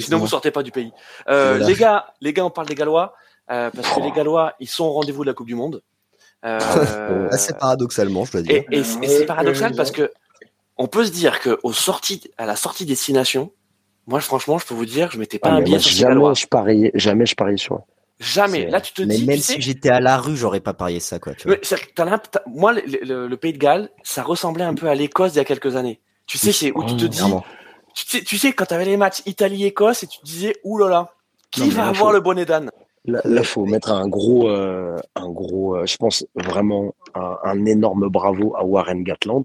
Sinon, 0.00 0.18
vous 0.18 0.26
sortez 0.26 0.50
pas 0.50 0.62
du 0.62 0.70
pays. 0.70 0.90
Euh, 1.28 1.58
les 1.58 1.74
gars, 1.74 2.06
les 2.22 2.32
gars, 2.32 2.46
on 2.46 2.50
parle 2.50 2.66
des 2.66 2.74
Gallois. 2.74 3.12
Euh, 3.50 3.70
parce 3.74 3.94
que 3.94 4.00
les 4.00 4.12
Gallois, 4.12 4.54
ils 4.58 4.68
sont 4.68 4.84
au 4.84 4.92
rendez-vous 4.92 5.24
de 5.24 5.28
la 5.28 5.34
Coupe 5.34 5.48
du 5.48 5.54
Monde. 5.54 5.82
Euh, 6.46 7.28
Assez 7.30 7.52
paradoxalement, 7.52 8.24
je 8.24 8.32
dois 8.32 8.42
dire. 8.42 8.62
Et, 8.70 8.78
et 8.78 8.84
c'est 8.84 9.26
paradoxal 9.26 9.74
parce 9.74 9.90
que 9.90 10.10
on 10.78 10.86
peut 10.86 11.04
se 11.04 11.10
dire 11.10 11.40
que 11.40 11.58
au 11.62 11.74
sorti, 11.74 12.22
à 12.38 12.46
la 12.46 12.56
sortie 12.56 12.86
destination, 12.86 13.52
moi 14.06 14.20
franchement, 14.20 14.58
je 14.58 14.66
peux 14.66 14.74
vous 14.74 14.86
dire, 14.86 15.10
je 15.10 15.18
m'ettais 15.18 15.38
pas 15.38 15.50
ah, 15.50 15.56
un 15.56 15.62
billet 15.62 15.78
sur 15.78 15.92
jamais 15.92 16.34
je 16.34 16.46
pariais, 16.46 16.90
jamais 16.94 17.26
je 17.26 17.34
pariais 17.34 17.56
sur. 17.56 17.82
Jamais. 18.20 18.68
Là, 18.68 18.82
tu 18.82 18.92
te 18.92 19.02
mais 19.02 19.16
dis. 19.16 19.26
même 19.26 19.38
si 19.38 19.60
j'étais 19.60 19.88
à 19.88 19.98
la 19.98 20.18
rue, 20.18 20.36
j'aurais 20.36 20.60
pas 20.60 20.74
parié 20.74 21.00
ça, 21.00 21.18
quoi. 21.18 21.32
Tu 21.34 21.48
vois. 21.48 21.56
moi, 22.46 22.72
le, 22.74 23.34
Pays 23.36 23.54
de 23.54 23.58
Galles, 23.58 23.88
ça 24.02 24.22
ressemblait 24.22 24.64
un 24.64 24.74
peu 24.74 24.88
à 24.88 24.94
l'Écosse 24.94 25.32
il 25.34 25.38
y 25.38 25.40
a 25.40 25.44
quelques 25.44 25.74
années. 25.76 26.00
Tu 26.26 26.36
sais, 26.36 26.52
c'est 26.52 26.70
où 26.72 26.84
tu 26.84 26.96
te 26.96 27.06
dis. 27.06 27.22
Tu 27.94 28.06
sais, 28.06 28.22
tu 28.22 28.36
sais, 28.36 28.52
quand 28.52 28.66
tu 28.66 28.74
avais 28.74 28.84
les 28.84 28.98
matchs 28.98 29.22
Italie-Écosse 29.24 30.02
et 30.02 30.06
tu 30.06 30.18
te 30.20 30.24
disais, 30.24 30.54
oulala, 30.64 31.14
qui 31.50 31.70
va 31.70 31.88
avoir 31.88 32.12
le 32.12 32.20
bonnet 32.20 32.44
d'âne? 32.44 32.70
Là, 33.06 33.22
il 33.24 33.42
faut 33.42 33.64
mettre 33.64 33.90
un 33.90 34.06
gros, 34.06 34.48
euh, 34.48 34.96
un 35.16 35.30
gros, 35.30 35.76
euh, 35.76 35.86
je 35.86 35.96
pense 35.96 36.26
vraiment 36.34 36.94
un, 37.14 37.38
un, 37.42 37.64
énorme 37.64 38.08
bravo 38.08 38.54
à 38.56 38.64
Warren 38.64 39.02
Gatland 39.02 39.44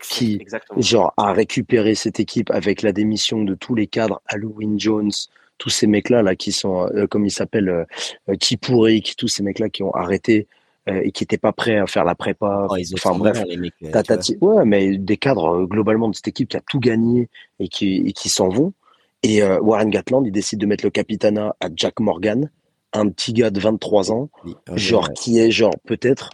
qui 0.00 0.44
genre 0.76 1.12
a 1.16 1.32
récupéré 1.32 1.94
cette 1.94 2.20
équipe 2.20 2.50
avec 2.50 2.82
la 2.82 2.92
démission 2.92 3.42
de 3.42 3.54
tous 3.54 3.74
les 3.74 3.86
cadres, 3.86 4.20
Halloween 4.26 4.78
Jones, 4.78 5.10
tous 5.58 5.70
ces 5.70 5.86
mecs-là 5.86 6.22
là 6.22 6.34
qui 6.36 6.52
sont 6.52 6.88
euh, 6.94 7.06
comme 7.06 7.24
ils 7.26 7.30
s'appellent 7.30 7.68
euh, 7.68 7.84
euh 8.28 8.36
qui 8.36 8.58
tous 8.58 9.28
ces 9.28 9.42
mecs-là 9.42 9.68
qui 9.68 9.82
ont 9.82 9.94
arrêté 9.94 10.48
euh, 10.88 11.00
et 11.02 11.12
qui 11.12 11.22
n'étaient 11.22 11.38
pas 11.38 11.52
prêts 11.52 11.78
à 11.78 11.86
faire 11.86 12.04
la 12.04 12.14
prépa. 12.14 12.66
Oh, 12.68 12.76
enfin 12.94 13.16
bref, 13.16 13.42
ouais, 14.40 14.64
mais 14.64 14.98
des 14.98 15.16
cadres 15.16 15.64
globalement 15.64 16.08
de 16.08 16.14
cette 16.14 16.28
équipe 16.28 16.48
qui 16.48 16.56
a 16.56 16.62
tout 16.68 16.80
gagné 16.80 17.28
et 17.58 17.68
qui, 17.68 17.96
et 18.06 18.12
qui 18.12 18.28
s'en 18.28 18.48
vont. 18.48 18.72
Et 19.22 19.42
Warren 19.42 19.88
Gatland, 19.88 20.26
il 20.26 20.32
décide 20.32 20.58
de 20.58 20.66
mettre 20.66 20.84
le 20.84 20.90
capitana 20.90 21.56
à 21.58 21.68
Jack 21.74 21.98
Morgan, 21.98 22.50
un 22.92 23.08
petit 23.08 23.32
gars 23.32 23.50
de 23.50 23.58
23 23.58 24.12
ans, 24.12 24.28
genre 24.74 25.14
qui 25.14 25.38
est 25.38 25.50
genre 25.50 25.74
peut-être 25.86 26.28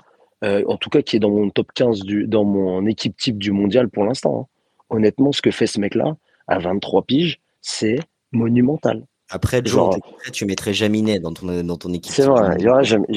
euh, 0.45 0.65
en 0.67 0.77
tout 0.77 0.91
cas 0.91 1.03
qui 1.03 1.17
est 1.17 1.21
dans 1.21 1.31
mon 1.31 1.51
top 1.51 1.69
15 1.75 2.01
du, 2.01 2.27
dans 2.27 2.45
mon 2.45 2.87
équipe 2.87 3.17
type 3.17 3.39
du 3.39 3.53
mondial 3.53 3.89
pour 3.89 4.05
l'instant. 4.05 4.41
Hein. 4.41 4.47
Honnêtement, 4.91 5.33
ce 5.33 5.43
que 5.43 5.51
fait 5.51 5.67
ce 5.67 5.81
mec-là 5.81 6.17
à 6.49 6.59
23 6.59 7.03
piges, 7.03 7.41
c'est 7.61 8.01
monumental. 8.33 9.05
Après, 9.33 9.63
Genre, 9.65 9.97
tu 10.33 10.45
mettrais 10.45 10.73
Jaminet 10.73 11.21
dans 11.21 11.33
ton, 11.33 11.63
dans 11.63 11.77
ton 11.77 11.93
équipe. 11.93 12.13
C'est 12.13 12.25
vrai, 12.25 12.57
il 12.59 12.65
y 12.65 12.69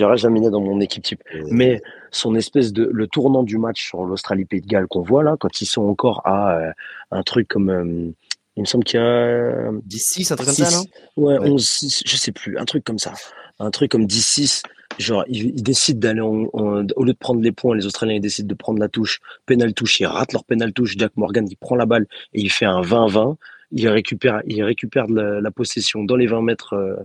aurait, 0.04 0.18
Jaminet 0.18 0.52
dans 0.52 0.62
mon 0.62 0.80
équipe 0.80 1.04
type. 1.04 1.24
Mais 1.50 1.82
son 2.12 2.36
espèce 2.36 2.72
de, 2.72 2.88
le 2.92 3.08
tournant 3.08 3.42
du 3.42 3.58
match 3.58 3.88
sur 3.88 4.04
l'Australie-Pays 4.04 4.62
de 4.62 4.68
Galles 4.68 4.88
qu'on 4.88 5.02
voit 5.02 5.24
là, 5.24 5.36
quand 5.40 5.62
ils 5.62 5.66
sont 5.66 5.82
encore 5.82 6.22
à 6.26 6.56
euh, 6.58 6.72
un 7.10 7.24
truc 7.24 7.48
comme, 7.48 7.70
euh, 7.72 8.12
il 8.56 8.62
me 8.62 8.66
semble 8.66 8.84
qu'il 8.84 9.00
y 9.00 9.04
a 9.04 9.72
10-6, 9.72 10.32
un 10.32 10.36
truc 10.36 10.48
comme 10.50 10.56
ça, 10.56 10.78
non? 10.78 10.84
Ouais, 11.18 11.38
11-6, 11.40 12.04
je 12.06 12.16
sais 12.16 12.32
plus, 12.32 12.60
un 12.60 12.66
truc 12.66 12.84
comme 12.84 13.00
ça. 13.00 13.14
Un 13.60 13.72
truc 13.72 13.92
comme 13.92 14.06
10-6 14.06 14.64
genre 15.00 15.24
ils, 15.28 15.64
décident 15.64 16.00
d'aller 16.00 16.22
au 16.22 16.82
lieu 17.04 17.14
de 17.14 17.18
prendre 17.18 17.42
les 17.42 17.52
points, 17.52 17.76
les 17.76 17.86
Australiens 17.86 18.16
ils 18.16 18.22
décident 18.22 18.48
de 18.48 18.54
prendre 18.54 18.80
la 18.80 18.90
touche, 18.90 19.20
pénal 19.46 19.74
touche, 19.74 20.00
ils 20.00 20.06
ratent 20.06 20.34
leur 20.34 20.46
pénal 20.46 20.74
touche. 20.74 20.96
Jack 20.98 21.14
Morgan 21.16 21.48
il 21.50 21.58
prend 21.58 21.76
la 21.76 21.86
balle 21.86 22.06
et 22.34 22.42
il 22.42 22.52
fait 22.52 22.66
un 22.66 22.82
20-20. 22.82 23.36
Il 23.76 23.90
récupère, 23.90 24.44
il 24.46 24.64
récupère 24.64 25.08
la, 25.08 25.50
possession 25.50 26.04
dans 26.04 26.16
les 26.16 26.28
20 26.28 26.44
mètres, 26.44 26.74
euh, 26.74 26.96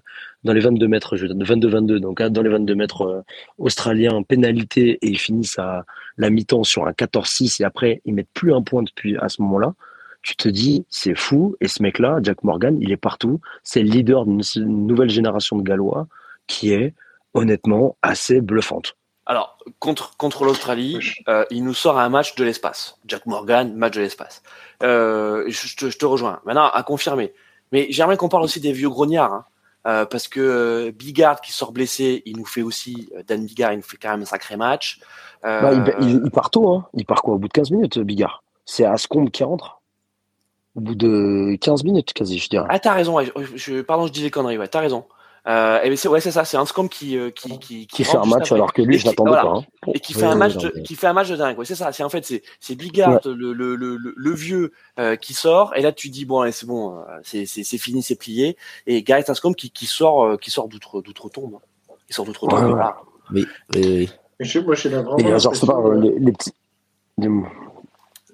dans 0.44 0.52
les 0.52 0.60
22 0.60 0.86
mètres, 0.86 1.16
je 1.16 1.26
22-22, 1.26 1.98
donc 1.98 2.20
hein, 2.20 2.28
dans 2.28 2.42
les 2.42 2.50
22 2.50 2.74
mètres 2.74 3.02
euh, 3.02 3.22
australiens, 3.56 4.22
pénalité 4.22 4.98
et 5.00 5.08
ils 5.08 5.18
finissent 5.18 5.58
à 5.58 5.86
la 6.18 6.28
mi-temps 6.28 6.64
sur 6.64 6.86
un 6.86 6.92
14-6 6.92 7.62
et 7.62 7.64
après 7.64 8.02
ils 8.04 8.12
mettent 8.12 8.28
plus 8.34 8.52
un 8.52 8.60
point 8.60 8.82
depuis 8.82 9.16
à 9.16 9.30
ce 9.30 9.40
moment-là 9.42 9.74
tu 10.20 10.36
te 10.36 10.48
dis, 10.48 10.84
c'est 10.90 11.14
fou. 11.14 11.56
Et 11.60 11.68
ce 11.68 11.80
mec-là, 11.80 12.18
Jack 12.22 12.42
Morgan, 12.42 12.76
il 12.82 12.90
est 12.90 12.98
partout. 12.98 13.40
C'est 13.62 13.82
le 13.82 13.88
leader 13.88 14.26
d'une 14.26 14.42
nouvelle 14.86 15.08
génération 15.08 15.56
de 15.56 15.62
Gallois 15.62 16.08
qui 16.48 16.72
est 16.72 16.94
honnêtement 17.34 17.96
assez 18.02 18.40
bluffante. 18.40 18.96
Alors, 19.26 19.58
contre, 19.78 20.16
contre 20.16 20.44
l'Australie, 20.44 20.98
euh, 21.28 21.44
il 21.50 21.62
nous 21.62 21.74
sort 21.74 21.98
un 21.98 22.08
match 22.08 22.34
de 22.34 22.44
l'espace. 22.44 22.98
Jack 23.06 23.26
Morgan, 23.26 23.74
match 23.74 23.94
de 23.94 24.00
l'espace. 24.00 24.42
Euh, 24.82 25.44
je, 25.48 25.76
te, 25.76 25.90
je, 25.90 25.98
te, 25.98 26.06
rejoins. 26.06 26.40
Maintenant, 26.46 26.68
à 26.72 26.82
confirmer. 26.82 27.34
Mais 27.70 27.88
j'aimerais 27.90 28.16
qu'on 28.16 28.30
parle 28.30 28.42
aussi 28.42 28.58
des 28.58 28.72
vieux 28.72 28.88
grognards. 28.88 29.34
Hein. 29.34 29.44
Euh, 29.86 30.06
parce 30.06 30.28
que 30.28 30.90
Bigard 30.90 31.40
qui 31.42 31.52
sort 31.52 31.72
blessé, 31.72 32.22
il 32.24 32.38
nous 32.38 32.46
fait 32.46 32.62
aussi, 32.62 33.10
Dan 33.26 33.44
Bigard, 33.44 33.74
il 33.74 33.76
nous 33.76 33.82
fait 33.82 33.98
quand 33.98 34.10
même 34.10 34.22
un 34.22 34.26
sacré 34.26 34.56
match. 34.56 34.98
Bah, 35.42 35.72
il, 36.00 36.30
part 36.30 36.50
tôt, 36.50 36.68
hein. 36.70 36.86
il 36.94 37.04
part 37.04 37.22
quoi 37.22 37.34
Au 37.34 37.38
bout 37.38 37.48
de 37.48 37.52
15 37.52 37.70
minutes, 37.70 37.98
Bigard? 37.98 38.42
C'est 38.64 38.84
Ascombe 38.84 39.30
qui 39.30 39.44
rentre? 39.44 39.80
Au 40.74 40.80
bout 40.80 40.94
de 40.94 41.56
15 41.60 41.84
minutes, 41.84 42.12
quasi, 42.12 42.38
je 42.38 42.48
dirais. 42.48 42.66
Ah, 42.70 42.78
t'as 42.78 42.94
raison, 42.94 43.16
je, 43.54 43.82
pardon, 43.82 44.06
je 44.06 44.12
dis 44.12 44.22
des 44.22 44.30
conneries, 44.30 44.58
ouais, 44.58 44.68
t'as 44.68 44.80
raison. 44.80 45.04
Euh, 45.48 45.80
et 45.82 45.96
c'est 45.96 46.08
ouais, 46.08 46.20
c'est 46.20 46.30
ça, 46.30 46.44
c'est 46.44 46.58
Anscombe 46.58 46.90
qui 46.90 47.16
euh, 47.16 47.30
qui 47.30 47.58
qui, 47.58 47.86
qui, 47.86 48.04
fait 48.04 48.18
un 48.18 48.24
match 48.26 48.52
alors 48.52 48.72
que 48.74 48.82
lui, 48.82 48.98
je 48.98 49.06
l'attendais 49.06 49.30
pas. 49.30 49.46
Hein. 49.46 49.64
Et 49.94 50.00
qui 50.00 50.12
fait 50.12 50.26
un 50.26 50.34
match, 50.34 50.56
de, 50.56 50.68
qui 50.84 50.94
fait 50.94 51.06
un 51.06 51.14
match 51.14 51.28
de 51.30 51.36
dingue. 51.36 51.58
Ouais, 51.58 51.64
c'est 51.64 51.74
ça. 51.74 51.90
C'est 51.92 52.02
en 52.02 52.10
fait 52.10 52.24
c'est 52.26 52.42
c'est 52.60 52.74
Bigard, 52.74 53.20
le, 53.24 53.54
le, 53.54 53.74
le, 53.74 53.96
le, 53.96 54.34
vieux 54.34 54.72
euh, 54.98 55.16
qui 55.16 55.32
sort. 55.32 55.74
Et 55.74 55.80
là, 55.80 55.92
tu 55.92 56.10
dis 56.10 56.26
bon, 56.26 56.50
c'est 56.52 56.66
bon, 56.66 56.98
euh, 56.98 57.02
c'est 57.22 57.46
c'est 57.46 57.78
fini, 57.78 58.02
c'est 58.02 58.16
plié. 58.16 58.58
Et 58.86 59.02
Gareth 59.02 59.30
Anscombe 59.30 59.54
qui 59.54 59.70
qui 59.70 59.86
sort 59.86 60.22
euh, 60.22 60.36
qui 60.36 60.50
sort 60.50 60.68
d'outre 60.68 61.00
d'outre 61.00 61.30
tombe. 61.30 61.54
Hein. 61.54 61.94
Il 62.10 62.14
sort 62.14 62.26
d'outre 62.26 62.46
tombe. 62.46 62.68
Voilà. 62.68 62.98
Oui. 63.32 63.46
oui, 63.74 64.10
oui. 64.40 64.62
moi, 64.66 64.74
j'ai 64.74 64.90
vraiment. 64.90 65.38
genre, 65.38 65.56
c'est 65.56 65.66
pas 65.66 65.80
les, 65.94 66.18
les 66.18 66.32
petits. 66.32 66.52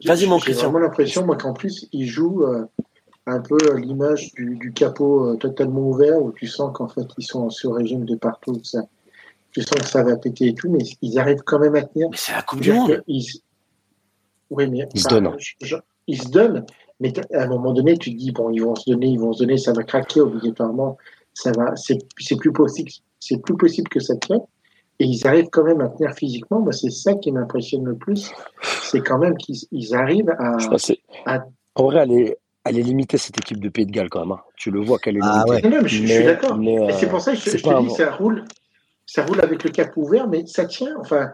Vas-y, 0.04 0.26
mon 0.26 0.38
Christian. 0.38 0.66
J'ai 0.66 0.72
vraiment 0.72 0.78
l'impression, 0.80 1.24
moi, 1.24 1.36
qu'en 1.36 1.52
plus, 1.52 1.88
il 1.92 2.06
joue 2.06 2.44
un 3.26 3.40
peu 3.40 3.56
l'image 3.76 4.32
du, 4.34 4.56
du, 4.56 4.72
capot 4.72 5.30
euh, 5.30 5.36
totalement 5.36 5.88
ouvert 5.88 6.20
où 6.20 6.32
tu 6.32 6.46
sens 6.46 6.70
qu'en 6.74 6.88
fait 6.88 7.06
ils 7.16 7.24
sont 7.24 7.48
sur 7.50 7.74
régime 7.74 8.04
de 8.04 8.16
partout. 8.16 8.60
Ça, 8.62 8.82
tu 9.50 9.62
sens 9.62 9.78
que 9.78 9.86
ça 9.86 10.02
va 10.02 10.16
péter 10.16 10.48
et 10.48 10.54
tout, 10.54 10.70
mais 10.70 10.84
ils 11.00 11.18
arrivent 11.18 11.42
quand 11.44 11.58
même 11.58 11.74
à 11.74 11.82
tenir. 11.82 12.08
Mais 12.10 12.16
c'est 12.16 12.32
la 12.32 12.42
Coupe 12.42 12.60
du 12.60 12.72
Monde. 12.72 13.02
Ils... 13.06 13.24
Oui, 14.50 14.68
mais 14.68 14.86
ils 14.94 15.00
se 15.00 15.08
donnent. 15.08 15.36
ils 16.06 16.22
se 16.22 16.28
donnent, 16.28 16.66
mais 17.00 17.12
à 17.34 17.44
un 17.44 17.48
moment 17.48 17.72
donné, 17.72 17.96
tu 17.96 18.12
te 18.12 18.18
dis 18.18 18.32
bon, 18.32 18.50
ils 18.50 18.62
vont 18.62 18.74
se 18.74 18.90
donner, 18.90 19.06
ils 19.06 19.18
vont 19.18 19.32
se 19.32 19.40
donner, 19.40 19.56
ça 19.56 19.72
va 19.72 19.82
craquer 19.84 20.20
obligatoirement. 20.20 20.98
Ça 21.32 21.50
va, 21.52 21.74
c'est 21.76 22.36
plus 22.36 22.52
possible, 22.52 22.90
c'est 23.18 23.42
plus 23.42 23.56
possible 23.56 23.88
que 23.88 24.00
ça 24.00 24.14
tienne. 24.16 24.42
Et 25.00 25.06
ils 25.06 25.26
arrivent 25.26 25.48
quand 25.50 25.64
même 25.64 25.80
à 25.80 25.88
tenir 25.88 26.14
physiquement. 26.14 26.60
Moi, 26.60 26.72
c'est 26.72 26.90
ça 26.90 27.14
qui 27.14 27.32
m'impressionne 27.32 27.84
le 27.84 27.96
plus. 27.96 28.30
C'est 28.84 29.00
quand 29.00 29.18
même 29.18 29.36
qu'ils 29.36 29.94
arrivent 29.94 30.30
à, 30.38 30.56
à... 31.26 31.44
En 31.74 31.84
vrai, 31.86 32.00
aller, 32.00 32.36
elle 32.64 32.78
est 32.78 32.82
limitée 32.82 33.18
cette 33.18 33.38
équipe 33.38 33.60
de 33.60 33.68
Pays 33.68 33.86
de 33.86 33.92
Galles 33.92 34.08
quand 34.08 34.20
même. 34.20 34.32
Hein. 34.32 34.40
Tu 34.56 34.70
le 34.70 34.80
vois 34.80 34.98
qu'elle 34.98 35.16
est 35.16 35.20
ah 35.22 35.44
limitée. 35.46 35.68
Non, 35.68 35.82
mais 35.82 35.88
je, 35.88 36.06
suis 36.06 36.24
d'accord. 36.24 36.58
c'est 36.98 37.08
pour 37.08 37.20
ça 37.20 37.32
que 37.32 37.38
je, 37.38 37.50
te 37.50 37.80
dis, 37.82 37.90
ça 37.94 38.10
roule, 38.12 38.44
ça 39.06 39.24
roule 39.24 39.40
avec 39.40 39.62
le 39.64 39.70
cap 39.70 39.96
ouvert, 39.96 40.28
mais 40.28 40.46
ça 40.46 40.64
tient. 40.64 40.94
Enfin, 40.98 41.30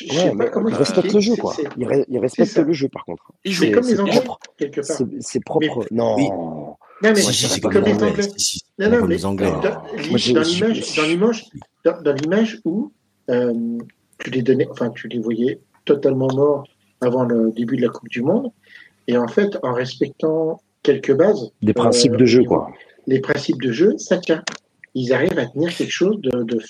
il 0.00 0.74
respecte 0.74 1.12
le 1.12 1.20
jeu, 1.20 1.36
quoi. 1.36 1.54
Il, 1.76 2.18
respecte 2.18 2.56
le 2.56 2.72
jeu, 2.72 2.88
par 2.88 3.04
contre. 3.04 3.32
Il 3.44 3.52
joue 3.52 3.70
comme 3.70 3.86
les 3.86 4.00
Anglais, 4.00 4.22
quelque 4.56 4.80
part. 4.80 4.96
C'est 5.20 5.44
propre. 5.44 5.86
Non. 5.90 6.16
Non, 6.16 6.76
mais 7.02 7.14
c'est 7.16 7.60
comme 7.60 7.72
les 7.72 8.02
Anglais. 8.02 8.24
Non, 8.78 8.90
non, 8.90 9.06
mais 9.06 9.18
dans 9.18 9.32
l'image, 11.02 11.44
dans 11.84 12.12
l'image 12.12 12.60
où 12.64 12.92
euh, 13.30 13.78
tu 14.18 14.30
les 14.30 14.42
donnais, 14.42 14.66
enfin, 14.70 14.90
tu 14.90 15.08
les 15.08 15.18
voyais 15.18 15.60
totalement 15.84 16.28
morts 16.32 16.64
avant 17.00 17.24
le 17.24 17.50
début 17.52 17.76
de 17.76 17.82
la 17.82 17.88
Coupe 17.88 18.08
du 18.08 18.22
Monde. 18.22 18.50
Et 19.08 19.16
en 19.16 19.28
fait, 19.28 19.58
en 19.62 19.72
respectant 19.72 20.60
quelques 20.82 21.14
bases. 21.14 21.52
Des 21.62 21.74
principes 21.74 22.16
de 22.16 22.26
jeu, 22.26 22.44
quoi. 22.44 22.70
Les 23.06 23.20
principes 23.20 23.60
de 23.60 23.72
jeu, 23.72 23.96
ça 23.98 24.18
tient. 24.18 24.42
Ils 24.94 25.12
arrivent 25.12 25.38
à 25.38 25.46
tenir 25.46 25.74
quelque 25.74 25.90
chose 25.90 26.20
de. 26.20 26.42
de 26.42 26.60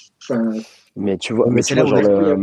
mais 0.95 1.17
tu 1.17 1.33
vois, 1.33 1.47
mais, 1.51 1.63
tu 1.63 1.75
vois 1.75 1.87
genre, 1.87 2.39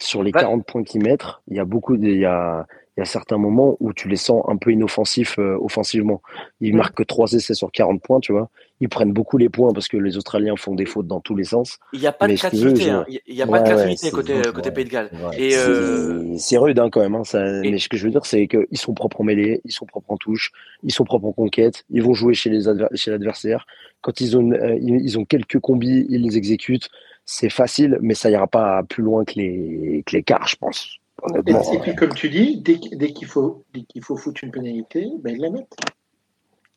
sur 0.00 0.22
les 0.22 0.32
40 0.32 0.66
points 0.66 0.82
qu'ils 0.82 1.02
mettent, 1.02 1.24
il 1.48 1.56
y 1.56 1.60
a 1.60 1.64
beaucoup 1.64 1.96
de, 1.96 2.06
il 2.06 2.20
y 2.20 2.24
a, 2.24 2.66
il 2.96 3.00
y 3.00 3.02
a 3.02 3.06
certains 3.06 3.38
moments 3.38 3.76
où 3.80 3.94
tu 3.94 4.08
les 4.08 4.16
sens 4.16 4.44
un 4.48 4.56
peu 4.58 4.70
inoffensifs 4.70 5.38
euh, 5.38 5.56
offensivement. 5.60 6.20
Ils 6.60 6.76
marquent 6.76 6.96
que 6.96 7.02
3 7.02 7.32
essais 7.32 7.54
sur 7.54 7.72
40 7.72 8.02
points, 8.02 8.20
tu 8.20 8.32
vois. 8.32 8.50
Ils 8.80 8.88
prennent 8.90 9.12
beaucoup 9.12 9.38
les 9.38 9.48
points 9.48 9.72
parce 9.72 9.88
que 9.88 9.96
les 9.96 10.18
Australiens 10.18 10.56
font 10.56 10.74
des 10.74 10.84
fautes 10.84 11.06
dans 11.06 11.20
tous 11.20 11.34
les 11.34 11.44
sens. 11.44 11.78
Il 11.94 12.00
n'y 12.00 12.06
a 12.06 12.12
pas 12.12 12.28
de 12.28 12.34
créativité, 12.34 12.90
hein. 12.90 13.06
il 13.08 13.34
n'y 13.34 13.40
a, 13.40 13.46
pas 13.46 13.60
de 13.60 13.64
créativité 13.64 14.10
côté, 14.10 14.42
côté 14.54 14.70
Pays 14.72 14.84
de 14.84 14.90
Galles. 14.90 15.10
Et 15.38 15.56
euh... 15.56 16.36
C'est 16.36 16.58
rude 16.58 16.78
hein, 16.78 16.90
quand 16.90 17.00
même. 17.00 17.14
Hein, 17.14 17.24
ça... 17.24 17.42
Mais 17.62 17.78
ce 17.78 17.88
que 17.88 17.96
je 17.96 18.04
veux 18.04 18.10
dire, 18.10 18.26
c'est 18.26 18.46
qu'ils 18.46 18.66
sont 18.78 18.92
propres 18.92 19.22
en 19.22 19.24
mêlée, 19.24 19.62
ils 19.64 19.72
sont 19.72 19.86
propres 19.86 20.10
en 20.10 20.18
touche, 20.18 20.52
ils 20.82 20.92
sont 20.92 21.04
propres 21.04 21.28
en 21.28 21.32
conquête, 21.32 21.84
ils 21.88 22.02
vont 22.02 22.12
jouer 22.12 22.34
chez 22.34 22.50
l'adversaire. 22.50 23.66
Quand 24.02 24.20
ils 24.20 24.36
ont, 24.36 24.52
euh, 24.52 24.76
ils 24.80 25.18
ont 25.18 25.24
quelques 25.24 25.60
combis, 25.60 26.06
ils 26.10 26.22
les 26.22 26.36
exécutent. 26.36 26.90
C'est 27.24 27.50
facile, 27.50 27.98
mais 28.02 28.14
ça 28.14 28.30
ira 28.30 28.48
pas 28.48 28.82
plus 28.82 29.02
loin 29.02 29.24
que 29.24 29.34
les, 29.36 30.02
que 30.04 30.14
les 30.16 30.24
quarts, 30.24 30.48
je 30.48 30.56
pense. 30.56 30.98
Et, 31.46 31.78
puis, 31.78 31.94
comme 31.94 32.14
tu 32.14 32.28
dis, 32.28 32.60
dès, 32.60 32.78
dès 32.92 33.12
qu'il 33.12 33.28
faut, 33.28 33.64
qu'il 33.88 34.02
faut 34.02 34.16
foutre 34.16 34.42
une 34.42 34.50
pénalité, 34.50 35.08
ben, 35.22 35.34
ils 35.34 35.40
la 35.40 35.50
mettent. 35.50 35.76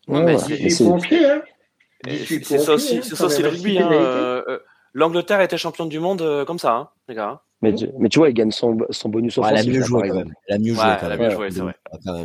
Ouais, 0.08 0.38
c'est 0.38 0.70
ça 2.60 2.74
aussi, 2.74 3.02
c'est 3.02 3.16
ça 3.16 3.26
aussi 3.26 3.41
le 3.41 3.50
rugby. 3.50 3.80
Hein, 3.80 3.89
euh, 3.91 4.43
euh, 4.48 4.60
L'Angleterre 4.93 5.41
était 5.41 5.58
championne 5.58 5.89
du 5.89 6.00
monde 6.00 6.22
euh, 6.22 6.46
comme 6.46 6.60
ça, 6.60 6.74
hein, 6.74 6.89
les 7.10 7.16
gars. 7.16 7.30
Hein. 7.30 7.39
Mais, 7.62 7.74
mais, 7.98 8.10
tu 8.10 8.20
vois, 8.20 8.30
il 8.30 8.34
gagne 8.34 8.52
son, 8.52 8.78
son 8.91 9.10
bonus 9.10 9.38
offensif. 9.39 9.58
elle 9.60 9.70
a 9.70 9.74
mieux 9.74 9.84
joué 9.84 10.10
quand 10.10 10.16
même. 10.16 10.34
Elle 10.48 10.56
a 10.56 10.60
mieux 10.60 10.74
joué 10.76 10.84
quand 11.00 11.08
même. 11.08 11.32
Joué, 11.32 11.50
c'est 11.50 11.62
vrai. 11.62 11.76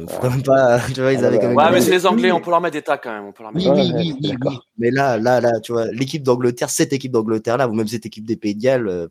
Faut 0.08 0.28
même 0.28 0.42
pas, 0.42 0.80
tu 0.92 1.00
vois, 1.00 1.12
ils 1.14 1.24
avaient 1.24 1.38
quand 1.38 1.48
même. 1.48 1.56
Ouais, 1.56 1.70
mais 1.72 1.80
c'est 1.80 1.92
les 1.92 2.06
Anglais, 2.06 2.30
on 2.32 2.40
peut 2.40 2.50
leur 2.50 2.60
mettre 2.60 2.74
des 2.74 2.82
tacs 2.82 3.02
quand 3.02 3.12
même. 3.12 3.24
On 3.24 3.32
peut 3.32 3.44
leur 3.44 3.54
mettre 3.54 3.72
oui, 3.72 3.92
oui, 3.94 4.14
oui, 4.20 4.36
oui, 4.44 4.58
Mais 4.76 4.90
là, 4.90 5.16
là, 5.16 5.40
là, 5.40 5.58
tu 5.60 5.72
vois, 5.72 5.86
l'équipe 5.86 6.22
d'Angleterre, 6.22 6.68
cette 6.68 6.92
équipe 6.92 7.12
d'Angleterre 7.12 7.56
là, 7.56 7.68
ou 7.68 7.72
même 7.72 7.88
cette 7.88 8.04
équipe 8.04 8.26
des 8.26 8.36
Pays 8.36 8.54
de 8.54 8.60
Galles, 8.60 9.08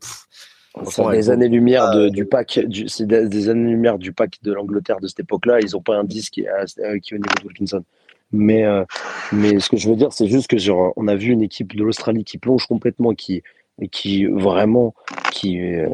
c'est 0.84 1.10
des 1.10 1.30
années-lumière 1.30 1.90
de, 1.90 2.08
du 2.08 2.24
pack, 2.24 2.60
c'est 2.86 3.06
des, 3.06 3.48
années-lumière 3.48 3.98
du 3.98 4.12
pack 4.12 4.38
de 4.42 4.52
l'Angleterre 4.52 5.00
de 5.00 5.08
cette 5.08 5.20
époque-là. 5.20 5.60
Ils 5.60 5.72
n'ont 5.72 5.82
pas 5.82 5.96
un 5.96 6.04
disque 6.04 6.34
qui, 6.34 6.42
est, 6.42 7.00
qui 7.00 7.14
est 7.14 7.16
au 7.16 7.20
niveau 7.20 7.34
de 7.40 7.46
Wilkinson. 7.46 7.84
Mais, 8.32 8.64
euh, 8.64 8.84
mais 9.32 9.58
ce 9.58 9.68
que 9.68 9.76
je 9.76 9.88
veux 9.88 9.96
dire, 9.96 10.12
c'est 10.12 10.28
juste 10.28 10.48
que 10.48 10.58
genre, 10.58 10.92
on 10.96 11.08
a 11.08 11.16
vu 11.16 11.32
une 11.32 11.42
équipe 11.42 11.74
de 11.74 11.82
l'Australie 11.82 12.24
qui 12.24 12.38
plonge 12.38 12.66
complètement, 12.66 13.14
qui, 13.14 13.42
qui 13.90 14.26
vraiment, 14.26 14.94
qui, 15.32 15.60
euh, 15.60 15.88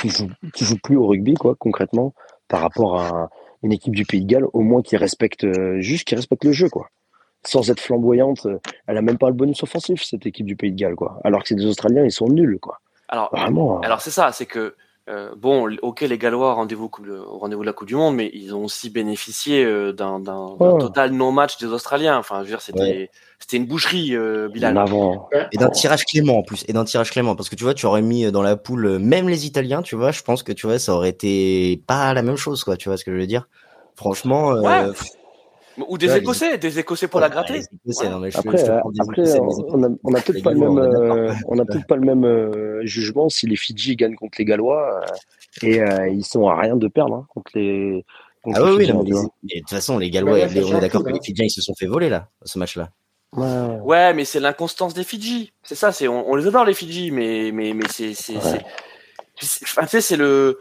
qui, 0.00 0.08
joue, 0.10 0.28
qui 0.52 0.64
joue 0.64 0.78
plus 0.82 0.96
au 0.96 1.06
rugby, 1.06 1.34
quoi, 1.34 1.54
concrètement, 1.54 2.14
par 2.48 2.60
rapport 2.60 3.00
à 3.00 3.30
une 3.62 3.72
équipe 3.72 3.94
du 3.94 4.04
Pays 4.04 4.22
de 4.22 4.26
Galles, 4.26 4.46
au 4.52 4.60
moins 4.60 4.82
qui 4.82 4.96
respecte, 4.96 5.44
euh, 5.44 5.80
juste 5.80 6.06
qui 6.06 6.14
respecte 6.14 6.44
le 6.44 6.52
jeu, 6.52 6.68
quoi. 6.68 6.90
Sans 7.44 7.70
être 7.70 7.80
flamboyante, 7.80 8.48
elle 8.88 8.96
a 8.96 9.02
même 9.02 9.18
pas 9.18 9.28
le 9.28 9.34
bonus 9.34 9.62
offensif, 9.62 10.02
cette 10.02 10.26
équipe 10.26 10.46
du 10.46 10.56
Pays 10.56 10.72
de 10.72 10.76
Galles, 10.76 10.96
quoi. 10.96 11.20
Alors 11.22 11.42
que 11.42 11.48
c'est 11.48 11.54
des 11.54 11.66
Australiens, 11.66 12.04
ils 12.04 12.10
sont 12.10 12.28
nuls, 12.28 12.58
quoi. 12.60 12.80
Alors, 13.08 13.30
Vraiment, 13.32 13.78
hein. 13.78 13.80
alors 13.84 14.00
c'est 14.00 14.10
ça, 14.10 14.32
c'est 14.32 14.46
que 14.46 14.74
euh, 15.08 15.30
bon, 15.36 15.70
ok, 15.82 16.00
les 16.00 16.18
Gallois 16.18 16.54
rendez-vous 16.54 16.90
au 16.90 17.38
rendez-vous 17.38 17.60
de 17.60 17.66
la 17.66 17.72
Coupe 17.72 17.86
du 17.86 17.94
Monde, 17.94 18.16
mais 18.16 18.28
ils 18.34 18.52
ont 18.56 18.64
aussi 18.64 18.90
bénéficié 18.90 19.64
euh, 19.64 19.92
d'un 19.92 20.20
total 20.80 21.12
non-match 21.12 21.58
des 21.58 21.66
Australiens. 21.66 22.18
Enfin, 22.18 22.38
je 22.38 22.42
veux 22.42 22.48
dire, 22.48 22.60
c'était 22.60 23.10
c'était 23.38 23.56
une 23.56 23.66
boucherie, 23.66 24.16
euh, 24.16 24.48
Bilal. 24.48 24.76
Avant. 24.76 25.28
Et 25.52 25.58
d'un 25.58 25.70
tirage 25.70 26.04
clément 26.06 26.38
en 26.38 26.42
plus, 26.42 26.64
et 26.66 26.72
d'un 26.72 26.84
tirage 26.84 27.12
clément, 27.12 27.36
parce 27.36 27.48
que 27.48 27.54
tu 27.54 27.62
vois, 27.62 27.74
tu 27.74 27.86
aurais 27.86 28.02
mis 28.02 28.32
dans 28.32 28.42
la 28.42 28.56
poule 28.56 28.98
même 28.98 29.28
les 29.28 29.46
Italiens, 29.46 29.82
tu 29.82 29.94
vois. 29.94 30.10
Je 30.10 30.22
pense 30.22 30.42
que 30.42 30.50
tu 30.50 30.66
vois, 30.66 30.80
ça 30.80 30.92
aurait 30.92 31.10
été 31.10 31.80
pas 31.86 32.12
la 32.12 32.22
même 32.22 32.36
chose, 32.36 32.64
quoi. 32.64 32.76
Tu 32.76 32.88
vois 32.88 32.98
ce 32.98 33.04
que 33.04 33.12
je 33.12 33.16
veux 33.16 33.28
dire? 33.28 33.48
Franchement. 33.94 34.54
Ouais. 34.54 34.90
Ou 35.88 35.98
des 35.98 36.16
Écossais, 36.16 36.58
des 36.58 36.78
Écossais 36.78 37.08
pour 37.08 37.20
la 37.20 37.28
gratter. 37.28 37.60
après, 38.34 38.68
après 38.68 39.40
on 40.04 40.14
a, 40.14 40.20
peut-être 40.20 40.42
pas, 40.42 40.52
le 40.52 40.58
même, 40.58 40.78
euh, 40.78 41.32
on 41.48 41.58
a 41.58 41.64
peut-être 41.64 41.86
pas 41.86 41.96
le 41.96 42.06
même 42.06 42.24
euh, 42.24 42.84
jugement 42.84 43.28
si 43.28 43.46
les 43.46 43.56
Fidji 43.56 43.96
gagnent 43.96 44.14
contre 44.14 44.38
les 44.38 44.44
Gallois 44.44 45.02
euh, 45.64 45.66
et 45.66 46.12
ils 46.12 46.24
sont 46.24 46.48
à 46.48 46.58
rien 46.58 46.76
de 46.76 46.88
perdre 46.88 47.14
hein, 47.16 47.26
contre 47.32 47.50
les. 47.54 48.04
ah 48.54 48.62
oui, 48.62 48.70
oui, 48.78 48.86
de 48.86 49.58
toute 49.60 49.70
façon, 49.70 49.98
les 49.98 50.10
Gallois, 50.10 50.38
on 50.38 50.76
est 50.76 50.80
d'accord 50.80 51.04
que 51.04 51.10
les 51.12 51.20
Fidjiens 51.22 51.46
ils 51.46 51.50
se 51.50 51.60
sont 51.60 51.74
fait 51.74 51.86
voler 51.86 52.08
là, 52.08 52.28
ce 52.44 52.58
match-là. 52.58 52.90
Ouais, 53.32 53.78
ouais, 53.82 54.14
mais 54.14 54.24
c'est 54.24 54.40
l'inconstance 54.40 54.94
des 54.94 55.04
Fidji. 55.04 55.52
C'est 55.62 55.74
ça, 55.74 55.92
c'est 55.92 56.08
on, 56.08 56.34
les 56.36 56.46
adore 56.46 56.64
les 56.64 56.74
Fidji, 56.74 57.10
mais 57.10 57.50
mais 57.52 57.74
mais 57.74 57.86
c'est 57.90 58.14
c'est 58.14 58.36
enfin, 58.36 59.82
tu 59.82 59.88
sais, 59.88 60.00
c'est 60.00 60.16
le 60.16 60.58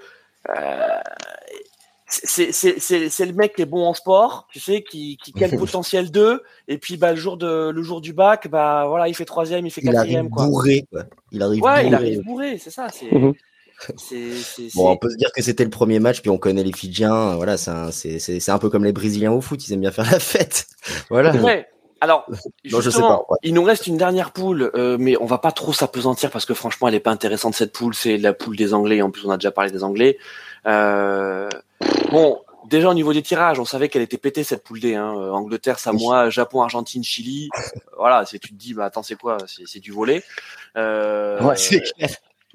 c'est 2.24 3.26
le 3.26 3.34
mec 3.34 3.56
qui 3.56 3.62
est 3.62 3.66
bon 3.66 3.86
en 3.86 3.94
sport, 3.94 4.48
tu 4.52 4.60
sais, 4.60 4.84
qui, 4.84 5.18
qui, 5.18 5.32
a 5.44 5.48
le 5.48 5.58
potentiel 5.58 6.12
2, 6.12 6.42
et 6.68 6.78
puis 6.78 6.98
bah, 6.98 7.12
le, 7.12 7.18
jour 7.18 7.38
de, 7.38 7.70
le 7.70 7.84
jour 7.84 8.02
du 8.02 8.14
bac, 8.14 8.48
bah, 8.48 8.86
voilà, 8.88 9.08
il 9.08 9.16
fait 9.16 9.26
troisième, 9.26 9.66
il 9.66 9.72
fait 9.72 9.82
quatrième. 9.82 10.30
Il 10.32 10.40
arrive 10.40 10.50
bourré, 10.50 10.88
quoi. 10.92 11.04
Il 11.32 11.42
arrive 11.42 11.64
ouais, 11.64 11.70
bourré. 11.72 11.88
il 11.88 11.96
arrive 11.96 12.22
bourré, 12.24 12.58
c'est 12.58 12.70
ça. 12.70 12.88
C'est, 12.90 13.12
mhm. 13.12 13.34
bon, 14.76 14.90
on 14.90 14.98
peut 14.98 15.10
se 15.10 15.18
dire 15.18 15.32
que 15.36 15.42
c'était 15.42 15.64
le 15.64 15.70
premier 15.70 16.00
match, 16.00 16.22
puis 16.22 16.30
on 16.30 16.38
connaît 16.38 16.64
les 16.64 16.74
Fidjiens. 16.74 17.36
Voilà, 17.36 17.58
c'est 17.58 17.72
un, 17.72 18.54
un, 18.54 18.60
peu 18.60 18.70
comme 18.70 18.86
les 18.86 18.94
Brésiliens 18.94 19.32
au 19.32 19.42
foot, 19.42 19.68
ils 19.68 19.74
aiment 19.74 19.82
bien 19.82 19.92
faire 19.92 20.10
la 20.10 20.20
fête. 20.20 20.68
voilà. 21.10 21.36
Ouais. 21.36 21.68
Alors, 22.02 22.26
non, 22.72 22.82
je 22.82 22.90
sais 22.90 23.00
pas, 23.00 23.26
il 23.42 23.54
nous 23.54 23.64
reste 23.64 23.88
une 23.88 23.98
dernière 23.98 24.32
poule, 24.32 24.70
euh, 24.76 24.98
mais 25.00 25.16
on 25.20 25.26
va 25.26 25.38
pas 25.38 25.52
trop 25.52 25.74
s'apesantir 25.74 26.30
parce 26.30 26.46
que 26.46 26.54
franchement, 26.54 26.88
elle 26.88 26.94
est 26.94 27.00
pas 27.00 27.12
intéressante 27.12 27.56
cette 27.56 27.72
poule. 27.72 27.96
C'est 27.96 28.18
la 28.18 28.34
poule 28.34 28.56
des 28.56 28.74
Anglais. 28.74 29.02
En 29.02 29.10
plus, 29.10 29.26
on 29.26 29.32
a 29.32 29.38
déjà 29.38 29.52
parlé 29.52 29.72
des 29.72 29.84
Anglais. 29.84 30.18
Euh, 30.68 31.50
bon, 32.12 32.42
déjà 32.68 32.90
au 32.90 32.94
niveau 32.94 33.14
des 33.14 33.22
tirages, 33.22 33.60
on 33.60 33.66
savait 33.66 33.90
qu'elle 33.90 34.02
était 34.02 34.18
pétée 34.18 34.44
cette 34.44 34.64
poule 34.64 34.80
D. 34.80 34.96
Hein. 34.96 35.16
Euh, 35.18 35.32
Angleterre, 35.32 35.80
Samoa, 35.80 36.30
Japon, 36.30 36.62
Argentine, 36.62 37.04
Chili. 37.04 37.50
voilà, 37.98 38.26
c'est 38.26 38.40
tu 38.40 38.50
te 38.50 38.56
dis, 38.56 38.74
bah 38.74 38.86
attends, 38.86 39.04
c'est 39.04 39.16
quoi? 39.16 39.38
C'est 39.48 39.80
du 39.80 39.92
volet. 39.92 40.24
Euh, 40.78 41.42
ouais, 41.42 41.56
c'est 41.56 41.82
clair. 41.82 42.10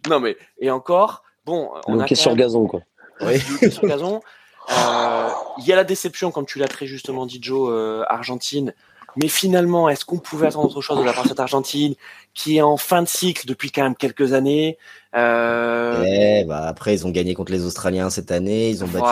Non 0.09 0.19
mais 0.19 0.37
et 0.59 0.71
encore, 0.71 1.25
bon, 1.45 1.71
on 1.87 1.97
Donc, 1.97 2.11
a 2.11 2.15
sur 2.15 2.35
gazon 2.35 2.67
quoi. 2.67 2.81
Oui. 3.21 3.39
sur 3.71 3.87
gazon. 3.87 4.23
Il 4.69 5.67
y 5.67 5.73
a 5.73 5.77
la 5.77 5.85
déception, 5.85 6.31
comme 6.31 6.47
tu 6.47 6.59
l'as 6.59 6.69
très 6.69 6.87
justement 6.87 7.27
dit 7.27 7.39
Joe, 7.43 8.05
Argentine. 8.09 8.75
Mais 9.17 9.29
finalement, 9.29 9.89
est-ce 9.89 10.05
qu'on 10.05 10.19
pouvait 10.19 10.49
attendre 10.49 10.67
autre 10.67 10.81
chose 10.81 10.99
de 10.99 11.05
la 11.05 11.13
part 11.13 11.25
de 11.25 11.29
cette 11.29 11.41
Argentine 11.41 11.95
qui 12.35 12.59
est 12.59 12.63
en 12.63 12.77
fin 12.77 13.03
de 13.03 13.09
cycle 13.09 13.47
depuis 13.47 13.71
quand 13.71 13.83
même 13.83 13.97
quelques 13.97 14.33
années 14.33 14.79
euh... 15.17 16.05
Eh, 16.07 16.45
bah 16.45 16.65
après, 16.67 16.95
ils 16.95 17.07
ont 17.07 17.11
gagné 17.11 17.35
contre 17.35 17.53
les 17.53 17.65
Australiens 17.65 18.11
cette 18.11 18.31
année, 18.31 18.71
ils 18.71 18.85
ont 18.85 18.89
battu 18.89 19.07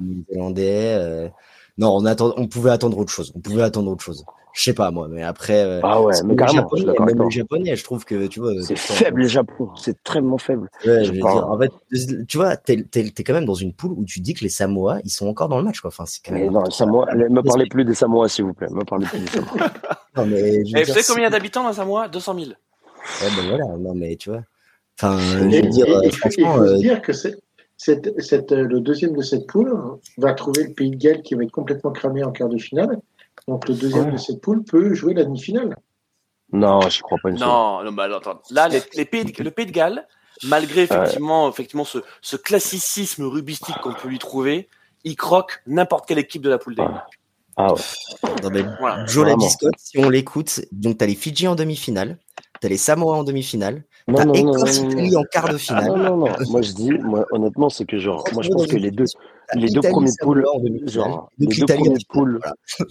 les 0.00 0.24
Néerlandais. 0.30 0.94
Euh... 0.98 1.28
Non, 1.78 1.94
on, 1.94 2.04
attend... 2.06 2.34
on 2.36 2.48
pouvait 2.48 2.70
attendre 2.70 2.98
autre 2.98 3.12
chose. 3.12 3.32
On 3.36 3.40
pouvait 3.40 3.62
attendre 3.62 3.90
autre 3.90 4.02
chose. 4.02 4.24
Je 4.58 4.64
sais 4.64 4.74
pas 4.74 4.90
moi, 4.90 5.06
mais 5.08 5.22
après. 5.22 5.62
Euh, 5.62 5.78
ah 5.84 6.02
ouais, 6.02 6.14
mais 6.24 6.34
carrément. 6.34 6.62
Japonais, 6.62 6.92
même 6.98 7.22
les 7.22 7.30
Japonais, 7.30 7.76
je 7.76 7.84
trouve 7.84 8.04
que 8.04 8.26
tu 8.26 8.40
vois. 8.40 8.60
C'est 8.60 8.74
faible 8.74 9.20
le 9.20 9.28
Japon, 9.28 9.70
c'est 9.76 9.92
extrêmement 9.92 10.36
faible. 10.36 10.68
Ouais, 10.84 11.04
je 11.04 11.12
veux 11.12 11.18
dire, 11.18 11.48
en 11.48 11.56
fait, 11.56 11.70
tu 12.26 12.38
vois, 12.38 12.56
t'es 12.56 12.84
es, 12.92 13.22
quand 13.22 13.34
même 13.34 13.44
dans 13.44 13.54
une 13.54 13.72
poule 13.72 13.92
où 13.92 14.04
tu 14.04 14.18
dis 14.18 14.34
que 14.34 14.42
les 14.42 14.48
Samoa, 14.48 14.98
ils 15.04 15.10
sont 15.10 15.28
encore 15.28 15.48
dans 15.48 15.58
le 15.58 15.62
match, 15.62 15.80
quoi. 15.80 15.88
Enfin, 15.88 16.06
c'est 16.06 16.22
quand 16.24 16.32
même. 16.32 16.50
non, 16.50 16.68
Samoa, 16.70 17.06
me 17.14 17.40
parlez 17.40 17.66
plus 17.66 17.84
des 17.84 17.94
Samoa, 17.94 18.28
s'il 18.28 18.46
vous 18.46 18.52
plaît. 18.52 18.66
Me 18.72 18.82
parlez 18.82 19.06
plus 19.06 19.20
des 19.20 19.28
Samoa. 19.28 19.70
non, 20.16 20.26
mais. 20.26 20.64
Je 20.64 20.76
Et 20.76 20.82
vous 20.82 20.92
savez 20.92 21.04
combien 21.06 21.30
d'habitants 21.30 21.62
dans 21.62 21.72
Samoa? 21.72 22.08
200 22.08 22.34
000. 22.34 22.46
Ouais, 22.48 22.54
ben 23.20 23.48
voilà, 23.48 23.76
non, 23.78 23.94
mais 23.94 24.16
tu 24.16 24.30
vois. 24.30 24.42
Enfin, 25.00 25.20
je 25.20 25.38
veux 25.38 25.68
dire, 25.68 25.86
il 26.02 26.12
faut 26.12 26.30
se 26.30 26.78
dire 26.80 27.00
que 27.00 27.12
c'est. 27.12 27.36
Cette, 27.76 28.20
cette, 28.20 28.50
le 28.50 28.80
deuxième 28.80 29.14
de 29.14 29.22
cette 29.22 29.46
poule 29.46 29.72
va 30.16 30.32
trouver 30.32 30.64
le 30.64 30.72
pays 30.72 30.90
de 30.90 30.96
Galles 30.96 31.22
qui 31.22 31.36
va 31.36 31.44
être 31.44 31.52
complètement 31.52 31.92
cramé 31.92 32.24
en 32.24 32.32
quart 32.32 32.48
de 32.48 32.58
finale. 32.58 32.98
Donc 33.48 33.66
le 33.66 33.74
deuxième 33.74 34.12
de 34.12 34.16
cette 34.18 34.42
poule 34.42 34.62
peut 34.62 34.94
jouer 34.94 35.14
la 35.14 35.24
demi-finale. 35.24 35.74
Non, 36.52 36.80
je 36.82 37.00
crois 37.02 37.18
pas 37.22 37.30
une 37.30 37.38
Non, 37.38 37.82
non, 37.82 37.92
bah, 37.92 38.08
attends. 38.14 38.42
Là, 38.50 38.68
les, 38.68 39.04
pays 39.04 39.24
le 39.24 39.50
Pays 39.50 39.66
de 39.66 39.70
Galles, 39.70 40.06
malgré 40.44 40.82
effectivement, 40.82 41.48
effectivement 41.48 41.84
ce, 41.84 41.98
ce, 42.20 42.36
classicisme 42.36 43.24
rubistique 43.24 43.76
qu'on 43.82 43.94
peut 43.94 44.08
lui 44.08 44.18
trouver, 44.18 44.68
il 45.04 45.16
croque 45.16 45.62
n'importe 45.66 46.06
quelle 46.06 46.18
équipe 46.18 46.42
de 46.42 46.50
la 46.50 46.58
poule 46.58 46.74
D. 46.74 46.84
Ah, 47.56 47.72
ouais. 47.72 47.80
Non, 48.42 48.50
mais 48.50 48.64
voilà. 48.78 49.04
Joe 49.06 49.26
Ladiscotte, 49.26 49.74
si 49.78 49.98
on 49.98 50.10
l'écoute, 50.10 50.60
donc 50.70 50.98
tu 50.98 51.04
as 51.04 51.06
les 51.06 51.14
Fidji 51.14 51.48
en 51.48 51.54
demi-finale, 51.54 52.18
tu 52.60 52.66
as 52.66 52.70
les 52.70 52.76
Samoa 52.76 53.16
en 53.16 53.24
demi-finale, 53.24 53.82
T'as 54.14 54.24
Écosse 54.24 54.78
Italie 54.78 55.16
en 55.16 55.24
quart 55.24 55.48
de 55.48 55.58
finale. 55.58 55.86
Non, 55.88 55.96
non, 55.96 56.16
non. 56.16 56.34
Moi, 56.50 56.62
je 56.62 56.72
dis, 56.72 56.90
moi, 56.90 57.26
honnêtement, 57.30 57.68
c'est 57.68 57.84
que 57.84 57.98
genre, 57.98 58.24
moi, 58.32 58.42
je 58.42 58.48
pense 58.50 58.66
que 58.66 58.76
les 58.76 58.90
deux, 58.90 59.04
les 59.54 59.68
deux 59.68 59.80
premiers 59.80 60.12
poules, 60.20 60.44
genre, 60.86 61.30
les 61.38 61.46
deux 61.46 61.66
premiers 61.66 62.04
poules, 62.08 62.40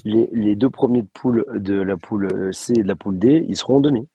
les, 0.05 0.29
les, 0.31 0.55
deux 0.55 0.69
premiers 0.69 1.03
poules 1.03 1.45
de 1.55 1.81
la 1.81 1.97
poule 1.97 2.53
C 2.53 2.73
et 2.77 2.83
de 2.83 2.87
la 2.87 2.95
poule 2.95 3.17
D, 3.17 3.45
ils 3.47 3.55
seront 3.55 3.77
en 3.77 3.81
demi. 3.81 4.07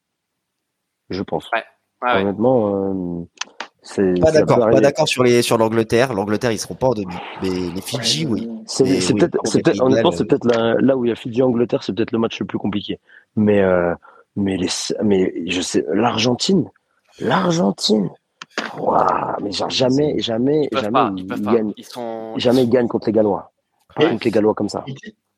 Je 1.10 1.22
pense. 1.22 1.50
Ouais. 1.52 1.62
Honnêtement, 2.04 3.26
euh, 3.96 4.14
Pas 4.20 4.32
d'accord, 4.32 4.58
pas 4.58 4.80
d'accord 4.80 5.08
sur 5.08 5.22
les 5.22 5.42
sur 5.42 5.58
l'Angleterre. 5.58 6.14
L'Angleterre, 6.14 6.52
ils 6.52 6.58
seront 6.58 6.74
pas 6.74 6.88
en 6.88 6.94
demi. 6.94 7.14
Mais 7.42 7.48
les 7.48 7.80
Fidji, 7.80 8.26
oui. 8.26 8.48
C'est 8.66 8.84
peut-être, 8.84 9.38
peut 9.42 9.72
honnêtement, 9.80 10.12
c'est 10.12 10.24
peut-être 10.24 10.46
là, 10.46 10.96
où 10.96 11.04
il 11.04 11.08
y 11.08 11.12
a 11.12 11.16
Fidji 11.16 11.42
Angleterre, 11.42 11.82
c'est 11.82 11.92
peut-être 11.92 12.12
le 12.12 12.18
match 12.18 12.38
le 12.40 12.46
plus 12.46 12.58
compliqué. 12.58 12.98
Mais 13.36 13.60
euh, 13.60 13.94
mais 14.36 14.56
les 14.56 14.68
mais 15.02 15.32
je 15.46 15.60
sais 15.60 15.84
l'Argentine, 15.92 16.70
l'Argentine. 17.20 18.10
Waouh, 18.78 19.42
mais 19.42 19.52
genre 19.52 19.70
jamais, 19.70 20.18
jamais, 20.18 20.68
jamais 20.72 21.00
ils, 21.16 21.26
gagnent, 21.26 21.74
jamais 22.36 22.64
ils 22.64 22.70
gagnent 22.70 22.88
contre 22.88 23.06
les 23.06 23.12
Gallois. 23.12 23.52
Pas 23.94 24.08
contre 24.08 24.24
les 24.24 24.30
Gallois 24.30 24.54
comme 24.54 24.68
ça. 24.68 24.84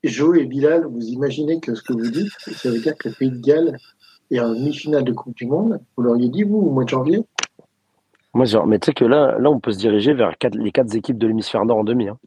Joe 0.02 0.38
et 0.38 0.44
Bilal, 0.44 0.84
vous 0.86 1.02
imaginez 1.06 1.60
que 1.60 1.74
ce 1.74 1.82
que 1.82 1.92
vous 1.92 2.10
dites, 2.10 2.32
ça 2.38 2.70
veut 2.70 2.80
dire 2.80 2.96
que 2.96 3.08
le 3.08 3.14
pays 3.14 3.30
de 3.30 3.40
Galles 3.40 3.78
est 4.30 4.40
en 4.40 4.50
demi-finale 4.50 5.04
de 5.04 5.12
Coupe 5.12 5.34
du 5.36 5.46
Monde? 5.46 5.80
Vous 5.96 6.02
l'auriez 6.02 6.28
dit 6.28 6.42
vous 6.42 6.58
au 6.58 6.70
mois 6.70 6.84
de 6.84 6.88
janvier? 6.88 7.24
Moi, 8.34 8.46
genre, 8.46 8.66
mais 8.66 8.78
tu 8.78 8.86
sais 8.86 8.94
que 8.94 9.04
là, 9.04 9.38
là, 9.38 9.50
on 9.50 9.60
peut 9.60 9.72
se 9.72 9.78
diriger 9.78 10.12
vers 10.12 10.34
les 10.52 10.72
quatre 10.72 10.94
équipes 10.94 11.18
de 11.18 11.26
l'hémisphère 11.26 11.64
nord 11.64 11.78
en 11.78 11.84
demi. 11.84 12.08
Hein. 12.08 12.18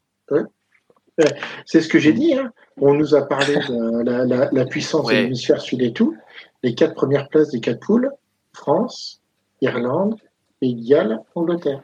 C'est 1.65 1.81
ce 1.81 1.89
que 1.89 1.99
j'ai 1.99 2.13
dit. 2.13 2.33
Hein. 2.33 2.51
On 2.79 2.93
nous 2.93 3.15
a 3.15 3.27
parlé 3.27 3.55
de 3.55 4.55
la, 4.55 4.65
puissance 4.65 5.07
de 5.07 5.13
l'hémisphère 5.13 5.61
sud 5.61 5.81
et 5.81 5.93
tout. 5.93 6.15
Les 6.63 6.75
quatre 6.75 6.93
premières 6.93 7.27
places 7.27 7.49
des 7.49 7.59
quatre 7.59 7.79
poules 7.79 8.11
France, 8.53 9.21
Irlande, 9.62 10.16
Pays 10.60 10.76
de 10.76 10.88
Galles, 10.88 11.20
Angleterre. 11.36 11.82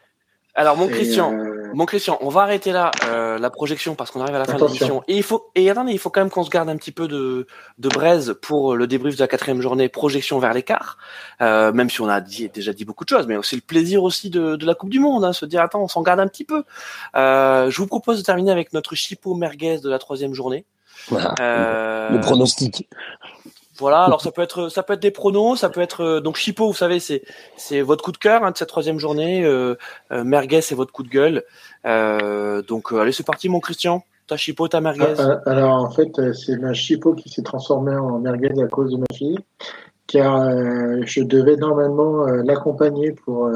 Alors, 0.56 0.78
mon 0.78 0.88
Christian, 0.88 1.34
euh, 1.34 1.72
mon 1.74 1.86
Christian, 1.86 2.20
on 2.22 2.30
va 2.30 2.42
arrêter 2.42 2.72
là 2.72 2.92
euh, 3.08 3.40
la 3.40 3.50
projection 3.50 3.96
parce 3.96 4.12
qu'on 4.12 4.22
arrive 4.22 4.36
à 4.36 4.40
la 4.40 4.46
fin 4.46 4.58
de 4.58 4.64
l'émission. 4.64 5.04
Et 5.08 5.18
il 5.18 5.24
faut, 5.24 5.50
et 5.56 5.68
attendez, 5.70 5.94
il 5.94 5.98
faut 5.98 6.12
quand 6.12 6.22
même 6.22 6.30
qu'on 6.30 6.44
se 6.44 6.52
garde 6.52 6.70
un 6.70 6.78
petit 6.78 6.92
peu 6.92 7.08
de, 7.08 7.48
de 7.80 7.90
braise 7.90 8.36
pour 8.40 8.76
le 8.76 8.86
débrief 8.86 9.16
de 9.16 9.20
la 9.20 9.28
quatrième 9.28 9.62
journée, 9.62 9.90
projection 9.90 10.38
vers 10.38 10.54
l'écart. 10.54 11.00
Euh, 11.42 11.74
même 11.74 11.90
si 11.90 12.02
on 12.02 12.08
a 12.08 12.22
dit, 12.22 12.50
déjà 12.50 12.72
dit 12.72 12.86
beaucoup 12.86 13.04
de 13.04 13.10
choses, 13.10 13.26
mais 13.26 13.36
c'est 13.42 13.56
le 13.56 13.64
plaisir 13.64 14.04
aussi 14.04 14.30
de, 14.30 14.56
de 14.56 14.66
la 14.68 14.76
Coupe 14.76 14.90
du 14.90 15.00
Monde, 15.00 15.26
hein, 15.26 15.34
se 15.34 15.48
dire 15.48 15.62
attends, 15.62 15.82
on 15.82 15.88
s'en 15.88 16.04
garde 16.04 16.20
un 16.20 16.28
petit 16.28 16.46
peu. 16.46 16.64
Euh, 17.16 17.72
je 17.72 17.78
vous 17.80 17.88
propose 17.88 18.20
de 18.20 18.24
terminer 18.24 18.52
avec 18.52 18.74
notre 18.74 18.94
chipot 18.94 19.34
merguez 19.34 19.80
de 19.80 19.90
la 19.90 19.98
troisième 19.98 20.36
journée. 20.36 20.66
Euh, 21.40 22.10
le 22.12 22.20
pronostic. 22.22 22.88
Voilà, 23.78 24.04
alors 24.04 24.22
ça 24.22 24.32
peut 24.32 24.42
être 24.42 24.70
ça 24.70 24.84
peut 24.84 24.94
être 24.94 25.02
des 25.02 25.12
pronos, 25.12 25.56
ça 25.56 25.70
peut 25.70 25.82
être 25.82 26.02
euh, 26.02 26.20
donc 26.22 26.36
Chipo, 26.36 26.68
vous 26.68 26.74
savez, 26.74 27.00
c'est 27.00 27.24
c'est 27.58 27.82
votre 27.82 28.04
coup 28.04 28.12
de 28.12 28.18
cœur 28.18 28.44
hein, 28.44 28.52
de 28.52 28.58
cette 28.58 28.68
troisième 28.68 29.00
journée. 29.00 29.44
Euh, 29.44 29.76
euh, 30.12 30.24
merguez, 30.24 30.62
c'est 30.62 30.76
votre 30.76 30.92
coup 30.92 31.02
de 31.02 31.10
gueule. 31.10 31.44
Euh, 31.86 32.62
donc 32.62 32.92
allez, 32.92 33.12
c'est 33.12 33.26
parti, 33.26 33.50
mon 33.50 33.60
Christian. 33.60 34.04
Ta 34.28 34.38
Chipo, 34.38 34.68
ta 34.68 34.80
merguez. 34.80 35.16
Alors 35.46 35.74
en 35.74 35.90
fait, 35.90 36.34
c'est 36.34 36.58
ma 36.58 36.74
Chipo 36.74 37.14
qui 37.14 37.30
s'est 37.30 37.42
transformée 37.42 37.96
en 37.96 38.20
merguez 38.20 38.62
à 38.62 38.68
cause 38.68 38.92
de 38.92 38.98
ma 38.98 39.06
fille, 39.14 39.40
car 40.08 40.50
je 41.06 41.24
devais 41.24 41.58
normalement 41.58 42.26
l'accompagner 42.26 43.12
pour 43.12 43.52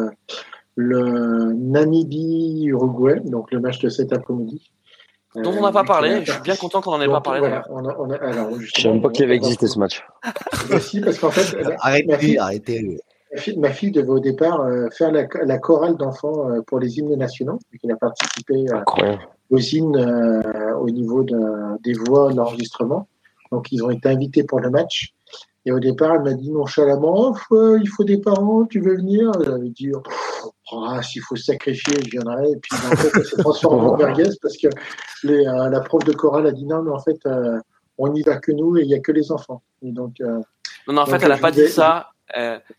le 0.76 1.54
Namibie-Uruguay, 1.54 3.22
donc 3.24 3.52
le 3.52 3.60
match 3.60 3.80
de 3.80 3.90
cet 3.90 4.12
après-midi 4.14 4.72
dont 5.44 5.54
on 5.58 5.62
n'a 5.62 5.72
pas 5.72 5.84
parlé. 5.84 6.26
Je 6.26 6.32
suis 6.32 6.42
bien 6.42 6.56
content 6.56 6.82
qu'on 6.82 6.92
n'en 6.92 7.02
ait 7.02 7.08
pas 7.08 7.22
parlé. 7.22 7.40
Voilà, 7.40 7.64
on 7.70 7.86
a, 7.86 7.96
on 7.98 8.10
a, 8.10 8.16
alors, 8.16 8.50
je 8.60 8.66
ne 8.66 8.82
savais 8.82 9.02
pas 9.02 9.10
qu'il 9.10 9.26
avait 9.26 9.36
existé 9.36 9.68
ce 9.68 9.80
match. 9.80 10.06
Si, 10.80 11.00
parce 11.02 11.18
qu'en 11.20 11.32
fait, 11.32 11.58
arrêtez, 11.80 12.08
ma 12.08 12.18
fille, 12.18 12.38
arrêtez. 12.38 13.00
Ma 13.34 13.42
fille, 13.42 13.58
ma 13.58 13.70
fille, 13.72 13.92
devait 13.92 14.10
au 14.10 14.20
départ 14.20 14.62
euh, 14.62 14.88
faire 14.90 15.12
la, 15.12 15.28
la 15.46 15.58
chorale 15.58 15.98
d'enfants 15.98 16.50
euh, 16.50 16.62
pour 16.62 16.80
les 16.80 16.98
hymnes 16.98 17.16
nationaux, 17.16 17.60
Elle 17.84 17.92
a 17.92 17.96
participé 17.96 18.66
euh, 18.72 19.16
aux 19.50 19.58
hymnes 19.58 19.98
euh, 19.98 20.76
au 20.76 20.90
niveau 20.90 21.24
de, 21.24 21.38
des 21.84 21.94
voix 21.94 22.34
d'enregistrement. 22.34 23.08
Donc, 23.52 23.72
ils 23.72 23.84
ont 23.84 23.90
été 23.90 24.10
invités 24.10 24.44
pour 24.44 24.60
le 24.60 24.70
match. 24.70 25.14
Et 25.66 25.72
au 25.72 25.80
départ, 25.80 26.16
elle 26.16 26.22
m'a 26.22 26.34
dit 26.34 26.50
nonchalamment, 26.50 27.36
oh, 27.52 27.78
il 27.78 27.90
faut 27.90 28.06
des 28.06 28.18
parents, 28.18 28.66
tu 28.66 28.80
veux 28.80 28.96
venir? 28.96 29.32
J'avais 29.44 29.70
dit, 29.70 29.92
oh, 29.94 30.02
s'il 31.02 31.22
faut 31.22 31.36
se 31.36 31.44
sacrifier, 31.44 31.94
je 32.04 32.10
viendrai. 32.10 32.52
Et 32.52 32.58
puis 32.58 32.72
en 32.74 32.96
fait, 32.96 33.12
elle 33.16 33.26
s'est 33.26 33.38
transformée 33.38 33.88
en 33.88 33.98
merguez 33.98 34.30
parce 34.42 34.58
que 34.58 34.68
les, 35.24 35.48
euh, 35.48 35.70
la 35.70 35.82
prof 35.82 36.04
de 36.04 36.14
chorale 36.14 36.48
a 36.48 36.52
dit 36.52 36.66
non, 36.66 36.84
mais 36.84 36.92
en 36.92 37.00
fait, 37.00 37.18
euh, 37.26 37.60
on 37.98 38.10
n'y 38.10 38.22
va 38.22 38.38
que 38.38 38.52
nous 38.52 38.78
et 38.78 38.82
il 38.82 38.88
n'y 38.88 38.94
a 38.94 39.00
que 39.00 39.12
les 39.12 39.32
enfants. 39.32 39.62
Et 39.82 39.92
donc, 39.92 40.16
euh, 40.22 40.40
non, 40.88 40.94
non, 40.94 41.02
en 41.02 41.06
fait, 41.06 41.22
elle 41.22 41.30
n'a 41.30 41.38
pas 41.38 41.52
dit 41.52 41.68
ça. 41.68 42.12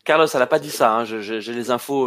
Carlos, 0.05 0.27
elle 0.31 0.39
n'a 0.39 0.47
pas 0.47 0.59
dit 0.59 0.69
ça. 0.69 0.97
Hein. 0.97 1.05
J'ai 1.05 1.53
les 1.53 1.71
infos, 1.71 2.05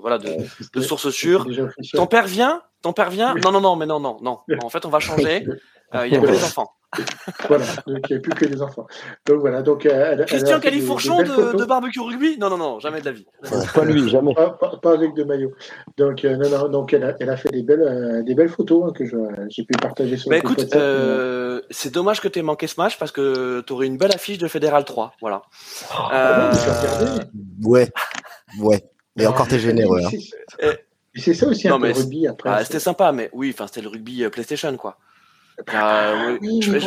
voilà, 0.00 0.18
de, 0.18 0.36
de 0.72 0.80
sources 0.80 1.10
sûres. 1.10 1.46
Ton 1.94 2.06
père 2.06 2.26
vient? 2.26 2.62
Ton 2.82 2.92
père 2.92 3.10
vient? 3.10 3.34
Non, 3.42 3.50
non, 3.50 3.60
non, 3.60 3.76
mais 3.76 3.86
non, 3.86 4.00
non, 4.00 4.18
non. 4.22 4.40
En 4.62 4.68
fait, 4.68 4.84
on 4.84 4.90
va 4.90 5.00
changer. 5.00 5.46
Il 5.94 6.10
n'y 6.10 6.16
a 6.16 6.20
que 6.20 6.26
les 6.26 6.44
enfants 6.44 6.70
voilà, 7.48 7.66
donc 7.86 8.08
il 8.08 8.12
n'y 8.12 8.16
a 8.16 8.20
plus 8.20 8.32
que 8.32 8.46
des 8.46 8.62
enfants. 8.62 8.86
Donc 9.26 9.40
voilà, 9.40 9.60
donc 9.62 9.84
elle, 9.84 10.24
Christian 10.24 10.58
Califourchon 10.58 11.18
de, 11.18 11.56
de, 11.56 11.64
barbecue 11.64 12.00
rugby? 12.00 12.38
Non, 12.38 12.48
non, 12.48 12.56
non, 12.56 12.80
jamais 12.80 13.00
de 13.00 13.06
la 13.06 13.12
vie. 13.12 13.26
pas 13.74 13.84
lui, 13.84 14.08
jamais. 14.08 14.34
Pas, 14.34 14.56
pas, 14.82 14.92
avec 14.94 15.14
de 15.14 15.24
maillot. 15.24 15.52
Donc 15.98 16.24
euh, 16.24 16.36
non, 16.36 16.48
non, 16.48 16.68
donc 16.68 16.94
elle 16.94 17.04
a, 17.04 17.14
elle 17.20 17.28
a 17.28 17.36
fait 17.36 17.50
des 17.50 17.62
belles, 17.62 17.82
euh, 17.82 18.22
des 18.22 18.34
belles 18.34 18.48
photos 18.48 18.84
hein, 18.88 18.92
que 18.94 19.04
j'ai 19.48 19.64
pu 19.64 19.74
partager 19.80 20.16
sur. 20.16 20.30
Bah 20.30 20.38
écoute, 20.38 20.74
euh, 20.74 21.60
c'est 21.70 21.92
dommage 21.92 22.20
que 22.22 22.28
tu 22.28 22.38
aies 22.38 22.42
manqué 22.42 22.66
ce 22.66 22.80
match 22.80 22.98
parce 22.98 23.12
que 23.12 23.60
tu 23.60 23.72
aurais 23.72 23.86
une 23.86 23.98
belle 23.98 24.14
affiche 24.14 24.38
de 24.38 24.48
Fédéral 24.48 24.84
3, 24.84 25.12
voilà. 25.20 25.42
Ah, 25.92 26.50
ouais, 27.64 27.90
ouais. 28.60 28.82
Et 29.18 29.26
encore 29.26 29.46
t'es 29.48 29.58
généreux. 29.58 30.00
Hein. 30.04 30.70
C'est 31.14 31.34
ça 31.34 31.48
aussi 31.48 31.68
un 31.68 31.78
peu 31.78 31.92
rugby 31.92 32.26
après. 32.26 32.48
Ah, 32.50 32.64
c'était 32.64 32.80
sympa, 32.80 33.12
mais 33.12 33.28
oui, 33.32 33.50
enfin 33.52 33.66
c'était 33.66 33.82
le 33.82 33.88
rugby 33.88 34.26
PlayStation 34.30 34.74
quoi. 34.76 34.96
Ah, 35.66 36.36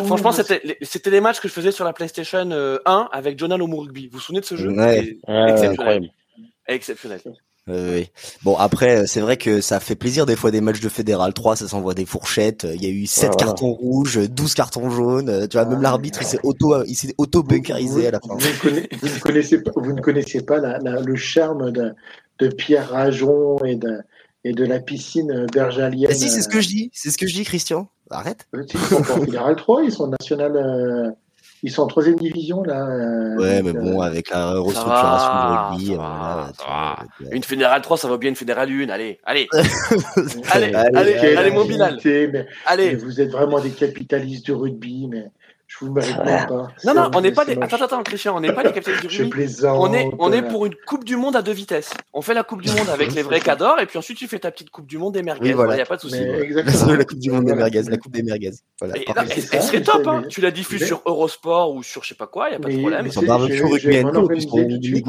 franchement, 0.06 0.32
c'était 0.32 0.78
c'était 0.82 1.10
les 1.10 1.22
matchs 1.22 1.40
que 1.40 1.48
je 1.48 1.54
faisais 1.54 1.72
sur 1.72 1.86
la 1.86 1.94
PlayStation 1.94 2.40
1 2.40 2.52
euh, 2.52 2.80
avec 3.12 3.38
Jonah 3.38 3.58
Lomo 3.58 3.78
Rugby. 3.78 4.08
Vous 4.08 4.14
vous 4.14 4.20
souvenez 4.20 4.42
de 4.42 4.46
ce 4.46 4.56
jeu? 4.56 4.72
Ouais. 4.72 5.18
Exceptionnel. 5.28 6.10
Exceptionnel. 6.68 7.20
oui. 7.68 8.10
Bon 8.44 8.56
après 8.56 9.08
c'est 9.08 9.20
vrai 9.20 9.38
que 9.38 9.62
ça 9.62 9.80
fait 9.80 9.96
plaisir 9.96 10.26
des 10.26 10.36
fois 10.36 10.52
des 10.52 10.62
matchs 10.62 10.80
de 10.80 10.90
fédéral 10.90 11.34
3 11.34 11.58
ça 11.58 11.68
s'envoie 11.68 11.94
des 11.94 12.06
fourchettes 12.06 12.66
il 12.74 12.84
y 12.84 12.88
a 12.88 12.90
eu 12.90 13.06
7 13.06 13.36
cartons 13.36 13.72
rouges 13.74 14.18
12 14.18 14.54
cartons 14.56 14.90
jaunes 14.90 15.48
tu 15.48 15.58
vois 15.58 15.66
même 15.68 15.82
l'arbitre 15.82 16.20
il 16.22 16.26
s'est 16.26 16.40
auto 16.44 16.84
il 16.86 16.96
s'est 16.96 17.14
auto 17.18 17.44
bunkerisé 17.44 18.08
à 18.08 18.12
la 18.12 18.20
fin 18.20 18.36
vous 18.36 18.70
ne 19.10 19.20
connaissez, 19.20 19.62
pas 19.62 19.72
vous 19.76 19.94
ne 19.94 20.02
connaissez 20.02 20.42
pas 20.42 20.58
la, 20.58 20.80
le 20.80 21.16
charme 21.16 21.72
de, 21.72 21.94
de 22.40 22.48
Pierre 22.48 22.90
Rajon 22.90 23.58
et 23.64 23.76
de 23.76 24.02
et 24.44 24.54
de 24.54 24.66
la 24.66 24.80
piscine 24.80 25.46
bergalienne. 25.54 26.10
Ah, 26.12 26.16
si, 26.16 26.30
c'est 26.30 26.42
ce 26.42 26.50
que 26.50 26.62
je 26.62 26.68
dis, 26.68 26.90
c'est 26.94 27.12
ce 27.12 27.18
que 27.18 27.28
je 27.28 27.34
dis, 27.34 27.44
Christian. 27.44 27.88
Arrête. 28.12 28.48
Ils 28.54 28.80
sont 28.80 28.98
en 28.98 29.04
fédéral 29.04 29.56
3, 29.56 29.84
ils 29.84 29.92
sont 29.92 30.08
national, 30.08 30.56
euh, 30.56 31.12
ils 31.64 31.72
sont 31.72 31.84
en 31.84 31.88
troisième 31.88 32.18
division 32.18 32.64
là. 32.64 32.88
Euh, 32.88 33.38
ouais, 33.38 33.62
mais 33.62 33.74
bon, 33.74 34.02
euh, 34.02 34.06
avec 34.06 34.30
la 34.30 34.54
restructuration 34.60 35.78
du 35.78 35.92
rugby, 35.92 35.98
une 37.32 37.44
fédérale 37.44 37.82
3, 37.82 37.98
ça 37.98 38.08
va 38.10 38.18
bien 38.18 38.30
une 38.30 38.36
fédérale 38.36 38.70
1. 38.70 38.90
Allez, 38.90 39.16
allez, 39.26 39.54
allez, 40.52 40.74
allez, 40.74 41.36
allez, 41.36 41.52
mon 41.52 41.66
Bilal. 41.66 42.00
allez. 42.66 42.96
vous 42.96 43.22
êtes 43.22 43.32
vraiment 43.32 43.60
des 43.60 43.72
capitalistes 43.72 44.46
du 44.46 44.54
rugby, 44.54 45.08
mais 45.08 45.32
je 45.72 45.86
vous 45.86 45.94
mérite 45.94 46.18
pas. 46.18 46.48
Non, 46.84 46.94
non, 46.94 47.12
on 47.16 47.22
n'est 47.22 47.32
pas 47.32 47.46
des. 47.46 47.58
Attends, 47.62 47.82
attends, 47.82 48.04
Christian, 48.04 48.36
on 48.36 48.42
n'est 48.42 48.52
pas 48.52 48.64
des 48.64 48.74
capitaines 48.74 49.00
du 49.08 49.08
rugby. 49.24 49.54
On 49.64 49.94
est, 49.94 50.10
on 50.20 50.34
est 50.34 50.42
pour 50.42 50.66
une 50.66 50.76
Coupe 50.86 51.06
du 51.06 51.16
Monde 51.16 51.36
à 51.36 51.42
deux 51.42 51.54
vitesses. 51.54 51.94
On 52.14 52.22
fait 52.22 52.34
la 52.34 52.44
Coupe 52.44 52.62
du 52.62 52.70
Monde 52.72 52.90
avec 52.90 53.14
les 53.14 53.22
vrais 53.22 53.40
cadors, 53.40 53.80
et 53.80 53.86
puis 53.86 53.98
ensuite 53.98 54.18
tu 54.18 54.28
fais 54.28 54.40
ta 54.40 54.52
petite 54.52 54.70
Coupe 54.70 54.86
du 54.86 54.98
Monde 54.98 55.14
des 55.14 55.24
merguez. 55.24 55.52
Il 55.52 55.56
n'y 55.56 55.82
a 55.82 55.86
pas 55.86 55.96
de 55.96 56.02
souci. 56.02 56.22
Exactement. 56.22 56.94
la 56.98 57.06
Coupe 57.06 57.20
du 57.20 57.32
Monde 57.32 57.46
des 57.46 57.56
merguez, 57.56 57.84
la 57.84 57.98
Coupe 57.98 58.12
des 58.12 58.24
merguez. 58.24 58.52
Voilà. 58.80 58.96
elle 58.98 59.62
serait 59.64 59.82
top, 59.82 60.06
hein. 60.08 60.24
Tu 60.30 60.42
la 60.42 60.52
diffuses 60.52 60.86
sur 60.86 61.02
Eurosport 61.06 61.74
ou 61.74 61.84
sur 61.84 62.04
je 62.04 62.10
sais 62.10 62.16
pas 62.16 62.28
quoi, 62.28 62.50
il 62.50 62.52
n'y 62.52 62.58
a 62.58 62.60
pas 62.60 62.70
de 62.70 62.78
problème. 62.78 63.10
Sur 63.10 63.24
barbecue 63.24 63.64
rugby 63.64 65.04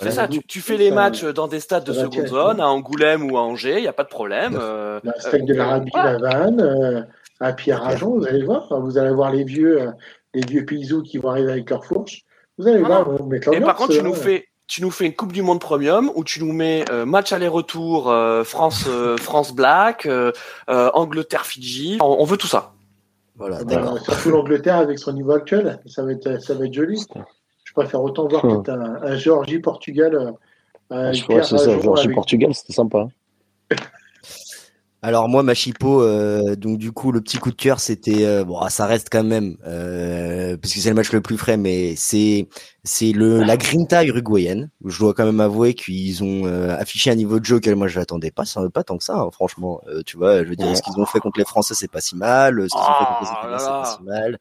C'est 0.00 0.10
ça, 0.12 0.28
tu, 0.28 0.60
fais 0.60 0.76
les 0.76 0.92
matchs 0.92 1.24
dans 1.24 1.48
des 1.48 1.60
stades 1.60 1.84
de 1.84 1.92
seconde 1.92 2.28
zone, 2.28 2.60
à 2.60 2.68
Angoulême 2.68 3.30
ou 3.30 3.36
à 3.36 3.40
Angers, 3.40 3.78
il 3.78 3.82
n'y 3.82 3.88
a 3.88 3.92
pas 3.92 4.04
de 4.04 4.08
problème. 4.08 4.56
Euh, 4.60 5.00
Stade 5.18 5.44
de 5.44 5.54
l'Arabie, 5.54 5.90
la 5.94 6.18
Vanne 6.18 7.08
à 7.40 7.52
Pierre 7.52 7.82
Rajon, 7.82 8.18
vous 8.18 8.26
allez 8.26 8.44
voir, 8.44 8.80
vous 8.80 8.98
allez 8.98 9.12
voir 9.12 9.30
les 9.30 9.44
vieux, 9.44 9.82
euh, 9.82 9.90
les 10.34 10.44
vieux 10.44 10.64
paysous 10.64 11.02
qui 11.02 11.18
vont 11.18 11.30
arriver 11.30 11.52
avec 11.52 11.70
leur 11.70 11.84
fourche. 11.84 12.22
Vous 12.58 12.66
allez 12.66 12.82
voir, 12.82 13.08
on 13.08 13.26
mettre 13.26 13.52
Et 13.52 13.60
par 13.60 13.76
contre, 13.76 13.92
tu 13.92 14.02
nous 14.02 14.14
fais, 14.14 14.46
tu 14.66 14.82
nous 14.82 14.90
fais 14.90 15.06
une 15.06 15.14
Coupe 15.14 15.32
du 15.32 15.42
Monde 15.42 15.60
Premium 15.60 16.10
où 16.14 16.24
tu 16.24 16.42
nous 16.42 16.52
mets 16.52 16.84
euh, 16.90 17.04
match 17.04 17.32
aller-retour 17.32 18.10
euh, 18.10 18.44
France 18.44 18.88
France 19.18 19.54
Black, 19.54 20.08
Angleterre 20.68 21.44
Fidji. 21.44 21.98
On, 22.00 22.24
veut 22.24 22.38
tout 22.38 22.46
ça. 22.46 22.72
Voilà, 23.36 23.62
d'accord. 23.64 23.98
Surtout 23.98 24.30
l'Angleterre 24.30 24.76
avec 24.76 24.98
son 24.98 25.12
niveau 25.12 25.32
actuel, 25.32 25.80
ça 25.86 26.02
va 26.02 26.12
être 26.12 26.40
ça 26.42 26.54
va 26.54 26.64
être 26.64 26.74
joli. 26.74 27.04
Je 27.64 27.72
préfère 27.74 28.02
autant 28.02 28.26
voir 28.26 28.44
hum. 28.44 28.62
un, 28.68 29.02
un 29.02 29.16
Géorgie 29.16 29.58
Portugal. 29.58 30.32
je 30.90 31.22
crois 31.22 31.42
c'est 31.42 31.58
ça, 31.58 31.78
Géorgie 31.78 32.08
Portugal, 32.08 32.54
c'était 32.54 32.72
sympa. 32.72 33.08
Alors 35.06 35.28
moi, 35.28 35.44
ma 35.44 35.54
chipo, 35.54 36.02
euh, 36.02 36.56
donc 36.56 36.78
du 36.78 36.90
coup, 36.90 37.12
le 37.12 37.20
petit 37.20 37.38
coup 37.38 37.52
de 37.52 37.54
cœur, 37.54 37.78
c'était 37.78 38.26
euh, 38.26 38.44
bon, 38.44 38.58
ah, 38.58 38.70
ça 38.70 38.86
reste 38.86 39.06
quand 39.08 39.22
même 39.22 39.56
euh, 39.64 40.56
parce 40.56 40.74
que 40.74 40.80
c'est 40.80 40.88
le 40.88 40.96
match 40.96 41.12
le 41.12 41.20
plus 41.20 41.38
frais, 41.38 41.56
mais 41.56 41.94
c'est 41.94 42.48
c'est 42.82 43.12
le 43.12 43.44
la 43.44 43.56
grinta 43.56 44.04
uruguayenne. 44.04 44.68
Je 44.84 44.98
dois 44.98 45.14
quand 45.14 45.24
même 45.24 45.38
avouer 45.38 45.74
qu'ils 45.74 46.24
ont 46.24 46.46
affiché 46.72 47.12
un 47.12 47.14
niveau 47.14 47.38
de 47.38 47.44
jeu 47.44 47.60
que 47.60 47.70
moi 47.70 47.86
je 47.86 48.00
l'attendais 48.00 48.32
pas, 48.32 48.44
ça 48.44 48.68
pas 48.68 48.82
tant 48.82 48.98
que 48.98 49.04
ça, 49.04 49.14
hein, 49.14 49.30
franchement. 49.30 49.80
tu 50.06 50.16
vois, 50.16 50.42
je 50.42 50.48
veux 50.48 50.56
dire, 50.56 50.76
ce 50.76 50.82
qu'ils 50.82 50.98
ont 50.98 51.06
fait 51.06 51.20
contre 51.20 51.38
les 51.38 51.44
Français, 51.44 51.74
c'est 51.76 51.88
pas 51.88 52.00
si 52.00 52.16
mal. 52.16 52.60
Ce 52.62 52.66
qu'ils 52.66 52.80
ont 52.80 52.98
fait 52.98 53.04
contre 53.04 53.20
les 53.22 53.28
Italiens, 53.28 53.58
c'est 53.58 53.66
pas 53.66 53.96
si 53.96 54.02
mal. 54.02 54.38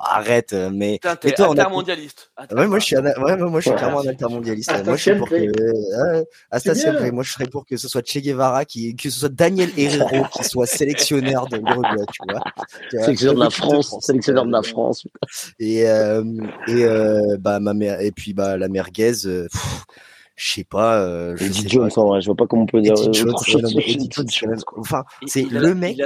Arrête, 0.00 0.52
mais. 0.52 0.94
Putain, 0.94 1.16
t'es 1.16 1.32
toi, 1.32 1.50
intermondialiste. 1.50 2.32
Ouais, 2.50 2.66
moi 2.66 2.78
je 2.78 2.84
suis, 2.84 2.96
ouais, 2.96 3.36
moi 3.36 3.60
je 3.60 3.68
suis 3.68 3.76
clairement 3.76 4.00
un 4.00 4.08
intermondialiste. 4.08 4.72
moi 4.84 4.96
je 4.96 5.02
suis 5.02 5.14
pour 5.14 5.28
que, 5.28 5.34
euh, 5.36 7.12
moi 7.12 7.22
je 7.22 7.32
serais 7.32 7.46
pour 7.46 7.66
que 7.66 7.76
ce 7.76 7.88
soit 7.88 8.06
Che 8.06 8.18
Guevara 8.18 8.64
qui, 8.64 8.94
que 8.96 9.10
ce 9.10 9.20
soit 9.20 9.28
Daniel 9.28 9.70
Herrero 9.76 10.24
qui 10.32 10.44
soit 10.44 10.66
sélectionneur 10.66 11.46
de 11.48 11.56
l'Uruguay, 11.56 12.04
tu 12.12 12.20
vois. 12.28 12.42
Sélectionneur 12.90 13.34
de 13.34 13.40
la 13.40 13.50
France, 13.50 13.96
sélectionneur 14.00 14.46
de 14.46 14.52
la 14.52 14.62
France. 14.62 15.06
Et, 15.58 15.88
euh, 15.88 16.24
et, 16.66 16.84
euh, 16.84 17.36
bah, 17.38 17.60
ma 17.60 17.74
mère, 17.74 18.00
et 18.00 18.12
puis, 18.12 18.32
bah, 18.32 18.56
la 18.56 18.68
merguez, 18.68 19.26
euh, 19.26 19.48
je 20.36 20.52
sais 20.54 20.64
pas. 20.64 21.00
Euh, 21.00 21.36
je 21.36 21.44
Eddie 21.44 21.68
Jones, 21.68 21.90
en 21.96 22.06
vrai, 22.06 22.20
je 22.20 22.26
vois 22.26 22.36
pas 22.36 22.46
comment 22.46 22.62
on 22.62 22.66
peut 22.66 22.80
dire. 22.80 22.94
Eddie 22.94 23.18
Jones, 23.18 24.58
enfin, 24.76 25.04
c'est 25.26 25.42
le 25.42 25.74
mec 25.74 25.98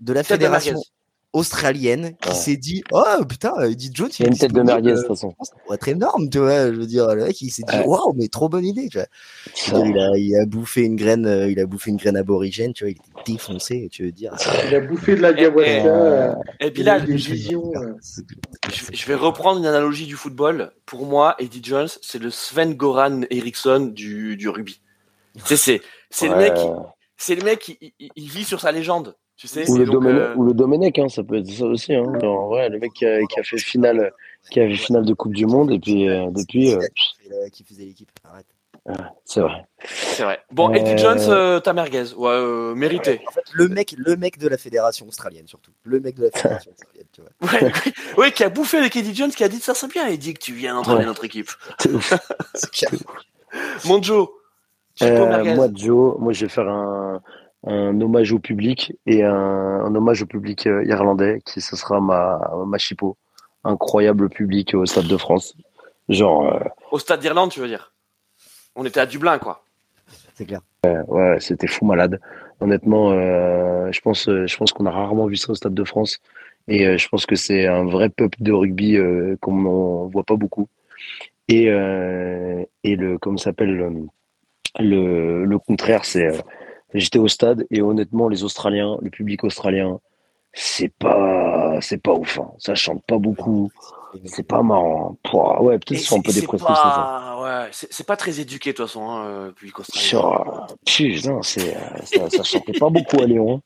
de 0.00 0.12
la 0.12 0.24
fédération 0.24 0.80
australienne 1.32 2.14
qui 2.20 2.34
s'est 2.34 2.56
dit 2.56 2.82
oh 2.92 3.24
putain 3.26 3.54
Eddie 3.62 3.90
Jones 3.92 4.10
il 4.18 4.26
a 4.26 4.28
une 4.28 4.36
tête 4.36 4.52
de 4.52 4.62
merguez 4.62 4.92
de 4.92 4.98
toute 4.98 5.08
façon. 5.08 5.34
ça 5.42 5.54
pourrait 5.64 5.76
être 5.76 5.88
énorme 5.88 6.28
tu 6.28 6.38
vois 6.38 6.72
je 6.72 6.78
veux 6.78 6.86
dire 6.86 7.14
le 7.14 7.24
mec 7.24 7.40
il 7.40 7.50
s'est 7.50 7.62
dit 7.66 7.76
waouh 7.86 8.12
mais 8.14 8.28
trop 8.28 8.48
bonne 8.48 8.64
idée 8.64 8.88
tu 8.90 8.98
vois. 8.98 9.06
Il, 9.86 9.98
a, 9.98 10.18
il 10.18 10.36
a 10.36 10.44
bouffé 10.44 10.82
une 10.82 10.96
graine 10.96 11.26
euh, 11.26 11.50
il 11.50 11.58
a 11.58 11.66
bouffé 11.66 11.90
une 11.90 11.96
graine 11.96 12.16
aborigène 12.16 12.74
tu 12.74 12.84
vois 12.84 12.90
il 12.90 12.96
était 12.96 13.32
défoncé 13.32 13.88
tu 13.90 14.04
veux 14.04 14.12
dire. 14.12 14.34
Il 14.68 14.74
a 14.74 14.80
bouffé 14.80 15.16
de 15.16 15.22
la 15.22 15.28
ayahuasca 15.28 16.38
et, 16.60 16.70
puis 16.70 16.82
là 16.82 16.98
je 16.98 19.06
vais 19.06 19.14
reprendre 19.14 19.58
une 19.58 19.66
analogie 19.66 20.06
du 20.06 20.16
football. 20.16 20.72
Pour 20.84 21.06
moi 21.06 21.34
Eddie 21.38 21.62
Jones 21.62 21.88
c'est 22.02 22.18
le 22.18 22.30
Sven 22.30 22.74
Goran 22.74 23.22
Eriksson 23.30 23.90
du, 23.92 24.36
du 24.36 24.48
rugby. 24.48 24.80
C'est 25.44 25.56
c'est 25.56 25.80
c'est 26.10 26.28
le 26.28 26.36
mec 26.36 26.54
c'est 27.16 27.34
le 27.34 27.42
mec 27.42 27.78
il 27.98 28.28
vit 28.28 28.44
sur 28.44 28.60
sa 28.60 28.70
légende 28.70 29.16
ou, 29.68 29.76
le 29.76 30.06
euh, 30.06 30.34
ou 30.36 30.44
le 30.44 30.54
Domenech, 30.54 30.98
hein, 30.98 31.08
ça 31.08 31.22
peut 31.22 31.38
être 31.38 31.50
ça 31.50 31.64
aussi. 31.64 31.94
Hein. 31.94 32.04
le 32.12 32.78
mec 32.78 32.92
qui 32.92 33.06
a, 33.06 33.42
fait 33.42 33.58
finale, 33.58 34.12
qui 34.50 34.60
a 34.60 34.68
fait 34.68 34.74
finale 34.74 35.04
de 35.04 35.14
Coupe 35.14 35.34
du 35.34 35.46
Monde 35.46 35.72
et 35.72 35.78
puis 35.78 36.08
euh, 36.08 36.30
depuis. 36.30 36.74
Euh, 36.74 36.80
qui 37.52 37.64
faisait 37.64 37.84
l'équipe. 37.84 38.10
Arrête. 38.24 38.46
c'est 39.24 39.40
vrai. 39.40 39.64
C'est 39.84 40.22
vrai. 40.22 40.40
Bon, 40.50 40.72
Eddie 40.72 40.98
Jones, 40.98 41.60
ta 41.62 41.72
merguez, 41.72 42.14
ouais, 42.14 42.74
mérité. 42.74 43.20
En 43.26 43.30
fait, 43.30 43.44
le 43.52 43.68
mec, 43.68 43.94
le 43.96 44.16
mec 44.16 44.38
de 44.38 44.48
la 44.48 44.58
fédération 44.58 45.06
australienne 45.08 45.46
surtout. 45.46 45.72
Le 45.84 46.00
mec 46.00 46.16
de 46.16 46.24
la 46.24 46.30
fédération 46.30 46.72
australienne, 46.78 47.06
tu 47.12 47.22
vois. 47.22 47.70
ouais, 48.18 48.32
qui 48.32 48.44
a 48.44 48.48
bouffé 48.48 48.78
avec 48.78 48.94
Eddie 48.96 49.14
Jones, 49.14 49.30
qui 49.30 49.44
a 49.44 49.48
dit 49.48 49.60
ça 49.60 49.74
c'est 49.74 49.88
bien, 49.88 50.06
Eddie, 50.08 50.34
que 50.34 50.40
tu 50.40 50.52
viens 50.52 50.74
d'entraîner 50.74 51.06
notre 51.06 51.24
équipe. 51.24 51.50
Mon 53.86 54.02
Joe. 54.02 54.28
moi, 55.00 55.68
Joe, 55.74 56.18
moi 56.18 56.32
je 56.32 56.46
vais 56.46 56.50
faire 56.50 56.68
un, 56.68 57.22
un 57.64 58.00
hommage 58.00 58.32
au 58.32 58.38
public 58.38 58.92
et 59.06 59.22
un, 59.22 59.32
un 59.32 59.94
hommage 59.94 60.22
au 60.22 60.26
public 60.26 60.66
euh, 60.66 60.84
irlandais 60.84 61.40
qui 61.44 61.60
ce 61.60 61.76
sera 61.76 62.00
ma 62.00 62.40
ma 62.66 62.78
chipo 62.78 63.16
incroyable 63.62 64.28
public 64.28 64.74
au 64.74 64.84
stade 64.84 65.06
de 65.06 65.16
France. 65.16 65.56
Genre 66.08 66.52
euh, 66.52 66.58
au 66.90 66.98
stade 66.98 67.20
d'Irlande 67.20 67.50
tu 67.50 67.60
veux 67.60 67.68
dire? 67.68 67.92
On 68.74 68.84
était 68.84 69.00
à 69.00 69.06
Dublin 69.06 69.38
quoi. 69.38 69.64
C'est 70.34 70.44
clair. 70.44 70.60
Ouais 70.84 71.38
c'était 71.38 71.68
fou 71.68 71.84
malade. 71.84 72.20
Honnêtement 72.60 73.12
euh, 73.12 73.92
je 73.92 74.00
pense 74.00 74.24
je 74.28 74.56
pense 74.56 74.72
qu'on 74.72 74.86
a 74.86 74.90
rarement 74.90 75.26
vu 75.26 75.36
ça 75.36 75.52
au 75.52 75.54
stade 75.54 75.74
de 75.74 75.84
France. 75.84 76.18
Et 76.68 76.96
je 76.96 77.08
pense 77.08 77.26
que 77.26 77.34
c'est 77.34 77.66
un 77.66 77.84
vrai 77.84 78.08
peuple 78.08 78.38
de 78.40 78.52
rugby 78.52 78.96
qu'on 79.40 79.66
on 79.66 80.06
voit 80.06 80.22
pas 80.22 80.36
beaucoup. 80.36 80.68
Et 81.48 81.66
et 81.66 82.96
le 82.96 83.18
comme 83.18 83.38
s'appelle 83.38 84.08
le, 84.78 85.44
le 85.44 85.58
contraire 85.58 86.04
c'est 86.04 86.30
J'étais 86.94 87.18
au 87.18 87.28
stade 87.28 87.66
et 87.70 87.82
honnêtement, 87.82 88.28
les 88.28 88.44
Australiens, 88.44 88.98
le 89.00 89.10
public 89.10 89.44
australien, 89.44 90.00
c'est 90.52 90.92
pas, 90.98 91.78
c'est 91.80 92.02
pas 92.02 92.12
ouf. 92.12 92.38
Hein. 92.38 92.50
Ça 92.58 92.74
chante 92.74 93.02
pas 93.06 93.18
beaucoup. 93.18 93.70
C'est 94.26 94.46
pas 94.46 94.62
marrant. 94.62 95.16
Hein. 95.24 95.62
ouais, 95.62 95.78
peut-être 95.78 95.84
qu'ils 95.84 96.00
sont 96.00 96.18
un 96.18 96.22
peu 96.22 96.32
dépressifs. 96.32 96.66
Ouais, 96.68 97.68
c'est 97.70 98.06
pas 98.06 98.16
très 98.16 98.40
éduqué 98.40 98.72
de 98.72 98.76
toute 98.76 98.86
façon, 98.86 99.08
hein, 99.08 99.46
le 99.46 99.52
public 99.52 99.78
australien. 99.78 100.66
Putain, 100.84 101.40
c'est, 101.42 101.74
ça, 102.04 102.28
ça 102.28 102.42
chantait 102.42 102.78
pas 102.78 102.90
beaucoup 102.90 103.20
à 103.20 103.26
Léon. 103.26 103.62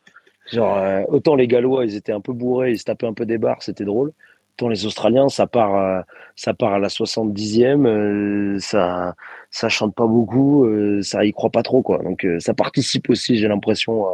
Genre, 0.53 0.77
euh, 0.77 1.03
autant 1.09 1.35
les 1.35 1.49
Gallois, 1.49 1.85
ils 1.85 1.97
étaient 1.97 2.13
un 2.13 2.21
peu 2.21 2.33
bourrés, 2.33 2.73
ils 2.73 2.79
se 2.79 2.85
tapaient 2.85 3.07
un 3.07 3.15
peu 3.15 3.27
des 3.27 3.39
barres, 3.39 3.63
c'était 3.63 3.85
drôle. 3.85 4.13
Autant 4.55 4.69
les 4.69 4.87
Australiens, 4.87 5.29
ça 5.29 5.47
part, 5.47 5.75
euh, 5.75 6.01
ça 6.37 6.55
part 6.55 6.75
à 6.75 6.79
la 6.79 6.89
70e, 6.89 7.87
euh, 7.87 8.59
ça, 8.61 9.15
ça 9.57 9.71
chante 9.71 9.95
pas 9.95 10.07
beaucoup, 10.07 10.67
euh, 10.67 11.01
ça 11.03 11.25
y 11.25 11.33
croit 11.33 11.49
pas 11.49 11.63
trop 11.63 11.81
quoi. 11.81 11.97
Donc 12.03 12.27
euh, 12.27 12.39
ça 12.41 12.53
participe 12.53 13.09
aussi, 13.09 13.39
j'ai 13.39 13.49
l'impression, 13.49 14.07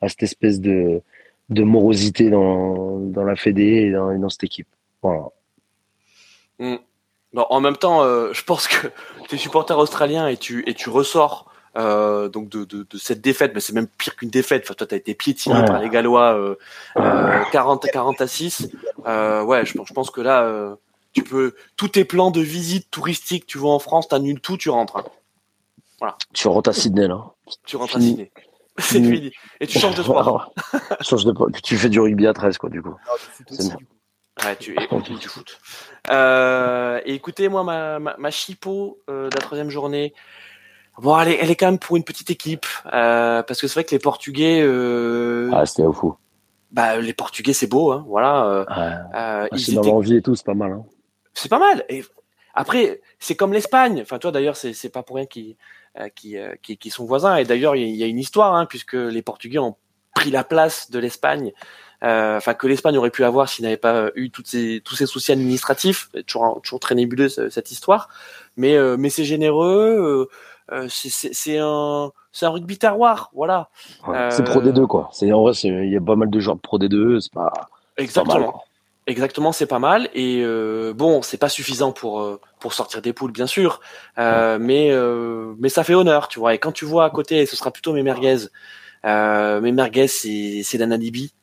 à, 0.00 0.08
cette 0.08 0.24
espèce 0.24 0.60
de, 0.60 1.00
de 1.48 1.62
morosité 1.62 2.28
dans, 2.28 2.98
dans 2.98 3.22
la 3.22 3.36
Fédé 3.36 3.62
et 3.62 3.92
dans, 3.92 4.12
dans 4.18 4.28
cette 4.28 4.42
équipe. 4.42 4.66
Voilà. 5.00 5.28
Mm. 6.58 6.78
en 7.36 7.60
même 7.60 7.76
temps, 7.76 8.02
euh, 8.02 8.32
je 8.32 8.42
pense 8.42 8.66
que 8.66 8.88
tu 9.28 9.36
es 9.36 9.38
supporter 9.38 9.78
australien 9.78 10.26
et 10.26 10.36
tu, 10.36 10.68
et 10.68 10.74
tu 10.74 10.88
ressors 10.88 11.46
donc 11.76 12.48
de, 12.48 12.64
de, 12.64 12.84
de, 12.90 12.98
cette 12.98 13.20
défaite, 13.20 13.52
mais 13.54 13.60
c'est 13.60 13.72
même 13.72 13.86
pire 13.86 14.16
qu'une 14.16 14.28
défaite. 14.28 14.64
Enfin, 14.64 14.74
toi, 14.74 14.88
tu 14.88 14.94
as 14.94 14.98
été 14.98 15.14
piétiné 15.14 15.64
par 15.64 15.80
les 15.80 15.88
Gallois 15.88 16.56
40, 16.96 17.86
40 17.92 18.20
à 18.20 18.26
6. 18.26 18.72
ouais, 19.06 19.64
je, 19.64 19.78
je 19.84 19.92
pense 19.94 20.10
que 20.10 20.20
là, 20.20 20.76
tu 21.12 21.22
peux, 21.22 21.54
tous 21.76 21.88
tes 21.88 22.04
plans 22.04 22.30
de 22.30 22.40
visite 22.40 22.90
touristique, 22.90 23.46
tu 23.46 23.58
vas 23.58 23.68
en 23.68 23.78
France, 23.78 24.08
tu 24.08 24.14
annules 24.14 24.40
tout, 24.40 24.56
tu 24.56 24.70
rentres. 24.70 24.98
Hein. 24.98 25.04
Voilà. 25.98 26.16
Tu 26.32 26.48
rentres 26.48 26.70
à 26.70 26.72
Sydney, 26.72 27.08
là. 27.08 27.34
Tu 27.66 27.76
rentres 27.76 27.96
à 27.96 28.00
Sydney. 28.00 28.30
C'est 28.78 29.02
fini. 29.02 29.32
Et 29.60 29.66
tu 29.66 29.78
changes 29.78 29.96
de 29.96 30.02
sport. 30.02 30.54
changes 31.00 31.24
de... 31.24 31.34
Tu 31.62 31.76
fais 31.76 31.88
du 31.88 32.00
rugby 32.00 32.26
à 32.26 32.32
13, 32.32 32.56
quoi, 32.58 32.70
du 32.70 32.80
coup. 32.80 32.94
C'est 33.50 33.74
Ouais, 34.44 34.56
tu 34.56 34.74
es 34.74 34.86
du 35.20 35.28
foot. 35.28 35.60
Euh, 36.10 37.00
et 37.04 37.14
écoutez, 37.14 37.48
moi, 37.48 37.62
ma, 37.62 37.98
ma, 37.98 38.16
ma 38.16 38.30
chipo 38.30 38.98
euh, 39.10 39.28
de 39.28 39.34
la 39.34 39.40
troisième 39.40 39.70
journée, 39.70 40.14
bon, 40.98 41.18
elle 41.18 41.28
est, 41.28 41.38
elle 41.42 41.50
est 41.50 41.56
quand 41.56 41.66
même 41.66 41.78
pour 41.78 41.96
une 41.96 42.04
petite 42.04 42.30
équipe. 42.30 42.66
Euh, 42.86 43.42
parce 43.42 43.60
que 43.60 43.66
c'est 43.66 43.74
vrai 43.74 43.84
que 43.84 43.90
les 43.90 43.98
Portugais. 43.98 44.62
Euh, 44.62 45.50
ah, 45.52 45.66
c'était 45.66 45.82
au 45.82 45.92
fou. 45.92 46.16
Bah, 46.70 46.96
les 46.98 47.12
Portugais, 47.12 47.52
c'est 47.52 47.66
beau, 47.66 47.90
hein, 47.90 48.04
voilà. 48.06 48.44
Euh, 48.46 48.64
euh, 49.14 49.48
ils 49.52 49.76
étaient... 49.76 49.90
envie 49.90 50.16
et 50.16 50.22
tout, 50.22 50.34
c'est 50.36 50.46
pas 50.46 50.54
mal. 50.54 50.72
Hein 50.72 50.84
c'est 51.34 51.48
pas 51.48 51.58
mal. 51.58 51.84
Et 51.88 52.04
après, 52.54 53.00
c'est 53.18 53.36
comme 53.36 53.52
l'Espagne. 53.52 54.00
Enfin, 54.02 54.18
toi 54.18 54.32
d'ailleurs, 54.32 54.56
c'est 54.56 54.92
pas 54.92 55.02
pour 55.02 55.16
rien 55.16 55.26
qu'ils 55.26 55.56
euh, 55.98 56.08
euh, 56.34 56.54
qui, 56.62 56.76
qui, 56.76 56.90
sont 56.90 57.04
voisins. 57.04 57.36
Et 57.36 57.44
d'ailleurs, 57.44 57.76
il 57.76 57.94
y, 57.94 58.02
a 58.02 58.06
une 58.06 58.18
histoire, 58.18 58.54
hein, 58.54 58.66
puisque 58.66 58.94
les 58.94 59.22
Portugais 59.22 59.58
ont 59.58 59.76
pris 60.14 60.30
la 60.30 60.44
place 60.44 60.90
de 60.90 60.98
l'Espagne. 60.98 61.52
Euh, 62.02 62.38
enfin, 62.38 62.54
que 62.54 62.66
l'Espagne 62.66 62.96
aurait 62.96 63.10
pu 63.10 63.24
avoir 63.24 63.48
s'il 63.48 63.64
n'avait 63.64 63.76
pas 63.76 64.10
eu 64.14 64.30
toutes 64.30 64.46
ces, 64.46 64.80
tous 64.84 64.96
ces 64.96 65.06
soucis 65.06 65.32
administratifs. 65.32 66.08
Toujours, 66.26 66.60
toujours 66.62 66.80
très 66.80 66.94
nébuleux 66.94 67.28
cette 67.28 67.70
histoire. 67.70 68.08
Mais, 68.56 68.76
mais 68.96 69.10
c'est 69.10 69.24
généreux. 69.24 70.28
c'est 70.88 71.58
un 71.58 72.10
c'est 72.32 72.46
un 72.46 72.50
rugby 72.50 72.78
terroir, 72.78 73.32
voilà. 73.34 73.70
c'est 74.30 74.44
Pro 74.44 74.62
D2 74.62 74.86
quoi. 74.86 75.08
C'est 75.12 75.32
en 75.32 75.42
vrai, 75.42 75.52
il 75.64 75.90
y 75.90 75.96
a 75.96 76.00
pas 76.00 76.14
mal 76.14 76.30
de 76.30 76.38
joueurs 76.38 76.54
de 76.54 76.60
Pro 76.60 76.78
D2, 76.78 77.18
c'est 77.18 77.32
pas. 77.32 77.52
Exactement. 77.96 78.62
Exactement, 79.10 79.50
c'est 79.50 79.66
pas 79.66 79.80
mal. 79.80 80.08
Et 80.14 80.40
euh, 80.44 80.94
bon, 80.94 81.20
c'est 81.22 81.36
pas 81.36 81.48
suffisant 81.48 81.90
pour 81.90 82.20
euh, 82.20 82.40
pour 82.60 82.72
sortir 82.74 83.02
des 83.02 83.12
poules, 83.12 83.32
bien 83.32 83.48
sûr, 83.48 83.80
euh, 84.18 84.56
mais 84.60 84.92
euh, 84.92 85.52
mais 85.58 85.68
ça 85.68 85.82
fait 85.82 85.94
honneur, 85.94 86.28
tu 86.28 86.38
vois. 86.38 86.54
Et 86.54 86.58
quand 86.58 86.70
tu 86.70 86.84
vois 86.84 87.06
à 87.06 87.10
côté, 87.10 87.44
ce 87.44 87.56
sera 87.56 87.72
plutôt 87.72 87.92
mes 87.92 88.04
merguez. 88.04 88.46
Euh, 89.04 89.60
mes 89.60 89.72
merguez, 89.72 90.06
c'est 90.06 90.60
c'est 90.62 90.78
l'Anadibi. 90.78 91.34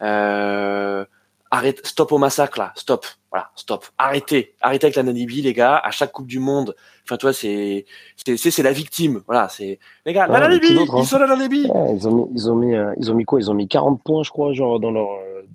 Euh, 0.00 1.04
arrête, 1.50 1.84
stop 1.84 2.12
au 2.12 2.18
massacre 2.18 2.56
là, 2.56 2.72
stop, 2.76 3.04
voilà, 3.32 3.50
stop. 3.56 3.84
Arrêtez, 3.98 4.54
arrêtez 4.60 4.86
avec 4.86 4.94
l'Anadibi, 4.94 5.42
les 5.42 5.54
gars. 5.54 5.76
À 5.76 5.90
chaque 5.90 6.12
Coupe 6.12 6.28
du 6.28 6.38
Monde, 6.38 6.76
enfin, 7.04 7.16
toi, 7.16 7.32
c'est 7.32 7.84
c'est 8.14 8.36
c'est 8.36 8.62
la 8.62 8.70
victime, 8.70 9.22
voilà. 9.26 9.48
C'est 9.48 9.80
les 10.06 10.12
gars, 10.12 10.28
l'Anadibi, 10.28 10.68
ils 10.68 10.88
hein. 10.88 11.02
sont 11.02 11.18
l'Anadibi. 11.18 11.66
Ouais, 11.66 11.96
ils 11.96 12.06
ont 12.06 12.14
mis 12.14 12.30
ils 12.36 12.48
ont 12.48 12.54
mis 12.54 12.76
ils 13.00 13.10
ont 13.10 13.14
mis 13.14 13.24
quoi? 13.24 13.40
Ils 13.40 13.50
ont 13.50 13.54
mis 13.54 13.66
40 13.66 14.04
points, 14.04 14.22
je 14.22 14.30
crois, 14.30 14.52
genre 14.52 14.78
dans 14.78 14.92
leur 14.92 15.08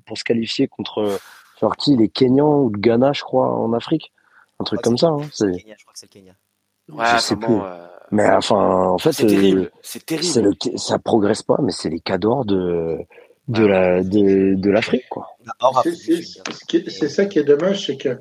pour 0.05 0.17
se 0.17 0.25
qualifier 0.25 0.67
contre 0.67 1.17
qui 1.71 1.95
Les 1.95 2.09
Kenyans 2.09 2.61
ou 2.61 2.69
le 2.69 2.79
Ghana, 2.79 3.13
je 3.13 3.23
crois, 3.23 3.51
en 3.51 3.73
Afrique? 3.73 4.11
Un 4.59 4.63
truc 4.63 4.81
comme 4.81 4.97
ça. 4.97 5.07
Hein. 5.07 5.21
C'est 5.31 5.53
je 5.53 5.59
crois 5.59 5.93
que 5.93 5.99
c'est 5.99 6.13
le 6.13 6.19
Kenya. 6.19 6.33
Ouais, 6.89 7.05
je 7.15 7.21
sais 7.21 7.35
plus. 7.35 7.55
Euh, 7.55 7.87
mais 8.11 8.29
enfin, 8.29 8.87
en 8.89 8.97
fait, 8.97 9.11
c'est 9.11 9.25
terrible. 9.25 9.71
C'est 9.81 10.05
terrible. 10.05 10.51
Le, 10.63 10.77
ça 10.77 10.99
progresse 10.99 11.41
pas, 11.43 11.57
mais 11.61 11.71
c'est 11.71 11.89
les 11.89 11.99
cadors 11.99 12.45
de 12.45 12.99
de 13.47 13.65
la 13.65 14.03
de, 14.03 14.55
de 14.55 14.69
l'Afrique, 14.69 15.09
quoi. 15.09 15.27
C'est 16.87 17.09
ça 17.09 17.25
qui 17.25 17.39
est 17.39 17.43
dommage, 17.43 17.87
c'est 17.87 17.97
que 17.97 18.17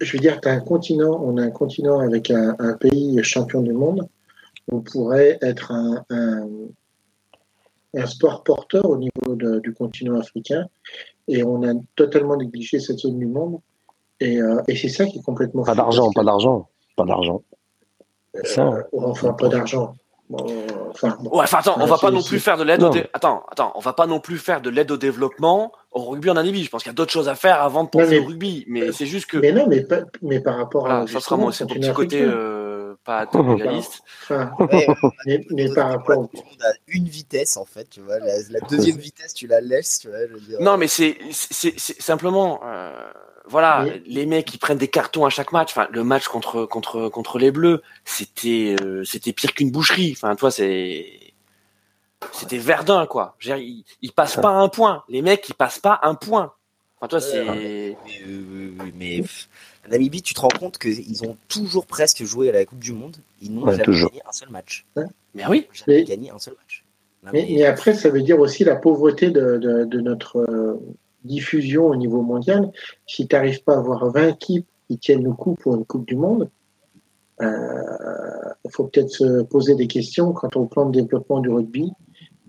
je 0.00 0.12
veux 0.12 0.18
dire, 0.18 0.40
as 0.44 0.50
un 0.50 0.60
continent, 0.60 1.20
on 1.22 1.36
a 1.36 1.42
un 1.42 1.50
continent 1.50 1.98
avec 1.98 2.30
un, 2.30 2.56
un, 2.58 2.74
pays 2.74 3.22
champion 3.22 3.60
du 3.60 3.72
monde. 3.72 4.08
On 4.70 4.80
pourrait 4.80 5.38
être 5.42 5.72
un, 5.72 6.04
un, 6.10 6.48
un 7.94 8.06
sport 8.06 8.42
porteur 8.44 8.88
au 8.88 8.96
niveau 8.96 9.34
de, 9.36 9.60
du 9.60 9.72
continent 9.72 10.18
africain 10.18 10.66
et 11.28 11.42
on 11.42 11.62
a 11.62 11.72
totalement 11.96 12.36
négligé 12.36 12.78
cette 12.78 12.98
zone 12.98 13.18
du 13.18 13.26
monde. 13.26 13.58
Et, 14.20 14.40
euh, 14.40 14.62
et 14.68 14.76
c'est 14.76 14.88
ça 14.88 15.04
qui 15.06 15.18
est 15.18 15.22
complètement. 15.22 15.62
Pas 15.64 15.74
d'argent, 15.74 16.10
pas 16.12 16.24
d'argent, 16.24 16.68
pas 16.96 17.04
d'argent. 17.04 17.42
Euh, 18.34 18.82
enfin, 18.92 19.32
pas 19.32 19.48
d'argent. 19.48 19.94
enfin, 20.30 21.18
ouais, 21.20 21.42
enfin, 21.42 21.58
attends, 21.58 21.76
on 21.78 21.86
va 21.86 21.98
pas 21.98 22.10
non 22.10 22.22
plus 22.22 22.38
faire 22.38 22.56
de 22.56 22.64
l'aide. 22.64 22.82
Au 22.82 22.92
attends, 23.12 23.44
attends, 23.50 23.72
on 23.74 23.80
va 23.80 23.92
pas 23.92 24.06
non 24.06 24.20
plus 24.20 24.38
faire 24.38 24.60
de 24.60 24.70
l'aide 24.70 24.90
au 24.90 24.96
développement 24.96 25.72
au 25.92 26.00
rugby 26.04 26.30
en 26.30 26.34
Namibie. 26.34 26.64
Je 26.64 26.70
pense 26.70 26.82
qu'il 26.82 26.90
y 26.90 26.94
a 26.94 26.94
d'autres 26.94 27.12
choses 27.12 27.28
à 27.28 27.34
faire 27.34 27.62
avant 27.62 27.84
de 27.84 27.90
penser 27.90 28.20
au 28.20 28.24
rugby. 28.24 28.64
Mais 28.68 28.92
c'est 28.92 29.06
juste 29.06 29.26
que. 29.26 29.36
Mais 29.36 29.52
non, 29.52 29.66
mais, 29.68 29.86
mais 30.22 30.40
par 30.40 30.56
rapport 30.56 30.90
à. 30.90 31.06
Ça 31.06 31.20
sera 31.20 31.36
mon 31.36 31.50
petit 31.50 31.92
côté 31.92 32.22
euh, 32.22 32.55
pas 33.06 33.26
trop 33.26 33.56
égaliste. 33.56 34.02
Enfin, 34.24 34.52
mais, 35.26 35.46
mais 35.50 35.72
par 35.72 35.90
rapport. 35.90 36.28
Tout 36.28 36.42
le 36.42 36.50
monde 36.50 36.62
a 36.62 36.72
une 36.88 37.08
vitesse, 37.08 37.56
en 37.56 37.64
fait. 37.64 37.88
Tu 37.88 38.00
vois, 38.00 38.18
la, 38.18 38.60
deuxième 38.68 38.98
vitesse, 38.98 39.32
tu 39.32 39.46
la 39.46 39.60
laisses. 39.60 40.00
Tu 40.00 40.08
vois, 40.08 40.26
je 40.26 40.34
veux 40.34 40.40
dire. 40.40 40.60
Non, 40.60 40.76
mais 40.76 40.88
c'est 40.88 41.16
simplement. 41.78 42.60
Euh, 42.64 42.92
voilà, 43.48 43.86
les 44.06 44.26
mecs 44.26 44.46
qui 44.46 44.58
prennent 44.58 44.78
des 44.78 44.88
cartons 44.88 45.24
à 45.24 45.30
chaque 45.30 45.52
match. 45.52 45.70
Enfin, 45.70 45.86
le 45.92 46.02
match 46.02 46.26
contre 46.26 46.66
contre 46.66 47.08
contre 47.08 47.38
les 47.38 47.52
Bleus, 47.52 47.80
c'était 48.04 48.74
euh, 48.82 49.04
c'était 49.04 49.32
pire 49.32 49.54
qu'une 49.54 49.70
boucherie. 49.70 50.12
Enfin, 50.16 50.34
toi, 50.34 50.50
c'est 50.50 51.26
c'était 52.32 52.58
Verdun, 52.58 53.06
quoi. 53.06 53.36
ils, 53.44 53.84
ils, 54.02 54.12
passent 54.12 54.36
pas 54.36 54.50
un 54.50 54.68
point. 54.68 55.04
Les 55.08 55.22
mecs, 55.22 55.48
ils 55.48 55.54
passent 55.54 55.78
pas 55.78 56.00
un 56.02 56.14
point. 56.14 56.52
Enfin, 56.98 57.08
toi, 57.08 57.20
c'est. 57.20 57.44
Mais, 57.44 57.96
euh, 58.26 58.72
mais 58.94 59.22
Namibie, 59.88 60.22
tu 60.22 60.34
te 60.34 60.40
rends 60.40 60.48
compte 60.48 60.78
qu'ils 60.78 61.24
ont 61.24 61.36
toujours 61.48 61.86
presque 61.86 62.24
joué 62.24 62.48
à 62.48 62.52
la 62.52 62.64
Coupe 62.64 62.78
du 62.78 62.92
Monde. 62.92 63.16
Ils 63.42 63.52
n'ont 63.52 63.70
jamais 63.70 63.84
gagné 63.84 64.22
un 64.26 64.32
seul 64.32 64.48
match. 64.50 64.86
Mais 65.34 65.46
oui. 65.48 65.66
Jamais 65.72 66.04
gagné 66.04 66.30
un 66.30 66.38
seul 66.38 66.54
match. 66.54 66.84
mais, 67.32 67.64
après, 67.64 67.94
ça 67.94 68.10
veut 68.10 68.22
dire 68.22 68.38
aussi 68.38 68.64
la 68.64 68.76
pauvreté 68.76 69.30
de, 69.30 69.58
de, 69.58 70.00
notre 70.00 70.38
euh, 70.38 70.80
diffusion 71.24 71.86
au 71.86 71.96
niveau 71.96 72.22
mondial. 72.22 72.70
Si 73.06 73.26
tu 73.26 73.34
n'arrives 73.34 73.62
pas 73.62 73.74
à 73.74 73.78
avoir 73.78 74.10
20 74.10 74.28
équipes 74.28 74.66
qui 74.88 74.98
tiennent 74.98 75.24
le 75.24 75.32
coup 75.32 75.54
pour 75.54 75.74
une 75.74 75.84
Coupe 75.84 76.06
du 76.06 76.16
Monde, 76.16 76.48
il 77.40 77.46
euh, 77.46 78.70
faut 78.70 78.84
peut-être 78.84 79.10
se 79.10 79.42
poser 79.42 79.74
des 79.74 79.86
questions 79.86 80.32
quant 80.32 80.48
au 80.54 80.64
plan 80.64 80.86
de 80.86 81.00
développement 81.00 81.40
du 81.40 81.50
rugby 81.50 81.92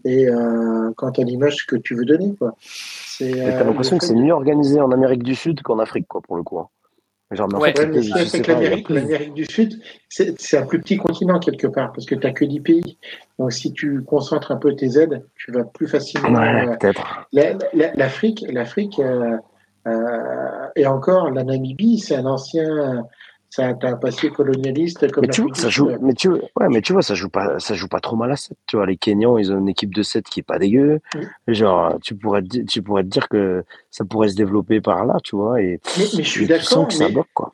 et 0.05 0.29
euh, 0.29 0.91
quant 0.95 1.09
à 1.09 1.23
l'image 1.23 1.65
que 1.65 1.75
tu 1.75 1.93
veux 1.93 2.05
donner. 2.05 2.33
Quoi. 2.35 2.55
C'est, 2.61 3.31
t'as 3.31 3.63
l'impression 3.65 3.97
que 3.97 4.05
c'est 4.05 4.15
mieux 4.15 4.31
organisé 4.31 4.79
en 4.79 4.91
Amérique 4.91 5.23
du 5.23 5.35
Sud 5.35 5.61
qu'en 5.61 5.79
Afrique, 5.79 6.07
quoi, 6.07 6.21
pour 6.21 6.37
le 6.37 6.43
coup. 6.43 6.61
Genre, 7.31 7.49
mais 7.61 7.73
c'est 8.25 8.41
que 8.41 8.51
l'Amérique, 8.51 9.33
du 9.33 9.45
Sud, 9.45 9.81
c'est 10.07 10.57
un 10.57 10.65
plus 10.65 10.79
petit 10.79 10.95
continent 10.95 11.39
quelque 11.39 11.67
part, 11.67 11.91
parce 11.91 12.05
que 12.05 12.15
tu 12.15 12.25
n'as 12.25 12.31
que 12.31 12.45
10 12.45 12.61
pays. 12.61 12.97
Donc 13.37 13.51
si 13.51 13.73
tu 13.73 14.01
concentres 14.03 14.51
un 14.51 14.55
peu 14.55 14.73
tes 14.75 14.97
aides, 14.97 15.25
tu 15.35 15.51
vas 15.51 15.65
plus 15.65 15.87
facilement. 15.87 16.39
Ouais, 16.39 16.77
peut-être. 16.77 17.27
L'Afrique, 17.73 18.45
l'Afrique 18.49 18.99
euh, 18.99 19.37
euh, 19.87 20.67
et 20.77 20.87
encore 20.87 21.29
la 21.31 21.43
Namibie, 21.43 21.99
c'est 21.99 22.15
un 22.15 22.25
ancien 22.25 23.05
ça 23.49 23.73
un 23.81 23.95
passé 23.95 24.29
colonialiste 24.29 25.09
comme 25.11 25.23
mais 25.23 25.29
tu 25.29 25.41
vois, 25.41 25.55
ça 25.55 25.69
joue 25.69 25.89
mais 26.01 26.13
tu 26.13 26.29
ouais 26.29 26.67
mais 26.69 26.81
tu 26.81 26.93
vois 26.93 27.01
ça 27.01 27.15
joue 27.15 27.29
pas 27.29 27.59
ça 27.59 27.75
joue 27.75 27.87
pas 27.87 27.99
trop 27.99 28.15
mal 28.15 28.31
à 28.31 28.35
7 28.35 28.57
tu 28.67 28.75
vois 28.75 28.85
les 28.85 28.97
Kenyans 28.97 29.37
ils 29.37 29.51
ont 29.53 29.59
une 29.59 29.69
équipe 29.69 29.93
de 29.95 30.03
7 30.03 30.25
qui 30.25 30.41
est 30.41 30.43
pas 30.43 30.59
dégueu. 30.59 30.99
Genre 31.47 31.97
tu 32.01 32.15
pourrais 32.15 32.43
tu 32.43 32.81
pourrais 32.81 33.03
te 33.03 33.09
dire 33.09 33.29
que 33.29 33.63
ça 33.89 34.05
pourrait 34.05 34.29
se 34.29 34.35
développer 34.35 34.81
par 34.81 35.05
là 35.05 35.15
tu 35.23 35.35
vois 35.35 35.61
et 35.61 35.79
mais, 35.97 36.05
mais 36.17 36.23
je 36.23 36.29
suis 36.29 36.47
d'accord 36.47 36.87
que 36.87 36.93
ça 36.93 37.09
bloque 37.09 37.27
quoi 37.33 37.53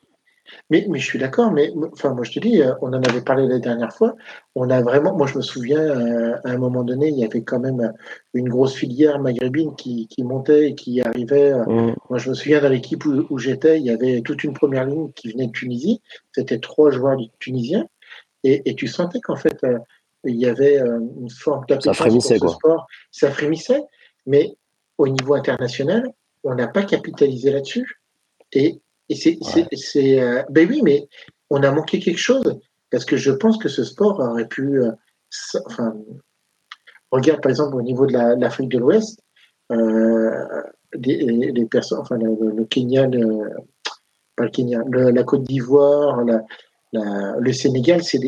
mais, 0.69 0.85
mais 0.89 0.99
je 0.99 1.05
suis 1.05 1.19
d'accord, 1.19 1.51
mais 1.51 1.71
enfin, 1.91 2.13
moi 2.13 2.23
je 2.23 2.31
te 2.31 2.39
dis, 2.39 2.61
euh, 2.61 2.73
on 2.81 2.87
en 2.87 3.01
avait 3.01 3.21
parlé 3.21 3.47
la 3.47 3.59
dernière 3.59 3.93
fois. 3.93 4.15
On 4.55 4.69
a 4.69 4.81
vraiment, 4.81 5.15
moi 5.15 5.27
je 5.27 5.37
me 5.37 5.41
souviens, 5.41 5.79
euh, 5.79 6.35
à 6.43 6.51
un 6.51 6.57
moment 6.57 6.83
donné, 6.83 7.09
il 7.09 7.17
y 7.17 7.25
avait 7.25 7.43
quand 7.43 7.59
même 7.59 7.93
une 8.33 8.49
grosse 8.49 8.75
filière 8.75 9.19
maghrébine 9.19 9.75
qui, 9.75 10.07
qui 10.07 10.23
montait 10.23 10.69
et 10.69 10.75
qui 10.75 11.01
arrivait. 11.01 11.51
Euh, 11.51 11.65
mmh. 11.65 11.95
Moi 12.09 12.19
je 12.19 12.29
me 12.29 12.33
souviens 12.35 12.61
dans 12.61 12.69
l'équipe 12.69 13.03
où, 13.05 13.37
j'étais, 13.37 13.79
il 13.79 13.85
y 13.85 13.91
avait 13.91 14.21
toute 14.21 14.43
une 14.43 14.53
première 14.53 14.85
ligne 14.85 15.11
qui 15.13 15.31
venait 15.31 15.47
de 15.47 15.51
Tunisie. 15.51 16.01
C'était 16.31 16.59
trois 16.59 16.91
joueurs 16.91 17.17
tunisiens. 17.39 17.85
Et, 18.43 18.69
et 18.69 18.75
tu 18.75 18.87
sentais 18.87 19.21
qu'en 19.21 19.37
fait, 19.37 19.65
il 20.25 20.35
y 20.35 20.45
avait 20.45 20.77
une 20.77 21.29
forme 21.29 21.63
d'appétence 21.67 21.97
pour 21.97 22.21
ce 22.21 22.37
sport. 22.37 22.87
Ça 23.11 23.31
frémissait. 23.31 23.83
Mais 24.25 24.55
au 24.97 25.07
niveau 25.07 25.33
international, 25.33 26.13
on 26.43 26.55
n'a 26.55 26.67
pas 26.67 26.83
capitalisé 26.83 27.51
là-dessus. 27.51 27.99
Et, 28.51 28.79
et 29.09 29.15
c'est, 29.15 29.37
c'est, 29.73 30.21
euh, 30.21 30.43
ben 30.49 30.67
oui, 30.69 30.81
mais 30.81 31.07
on 31.49 31.61
a 31.63 31.71
manqué 31.71 31.99
quelque 31.99 32.19
chose 32.19 32.59
parce 32.89 33.05
que 33.05 33.17
je 33.17 33.31
pense 33.31 33.57
que 33.57 33.69
ce 33.69 33.83
sport 33.83 34.19
aurait 34.19 34.47
pu, 34.47 34.81
euh, 34.81 34.91
enfin, 35.65 35.93
regarde 37.11 37.41
par 37.41 37.49
exemple 37.49 37.75
au 37.75 37.81
niveau 37.81 38.05
de 38.05 38.13
l'Afrique 38.13 38.69
de 38.69 38.77
l'Ouest, 38.77 39.19
euh, 39.71 40.31
les, 40.93 41.65
personnes, 41.65 41.99
enfin 41.99 42.17
le, 42.17 42.63
Kenya, 42.65 43.07
pas 44.35 44.45
le 44.45 44.49
Kenya, 44.49 44.83
la 44.89 45.23
Côte 45.23 45.43
d'Ivoire, 45.43 46.23
le 46.93 47.53
Sénégal, 47.53 48.03
c'est 48.03 48.19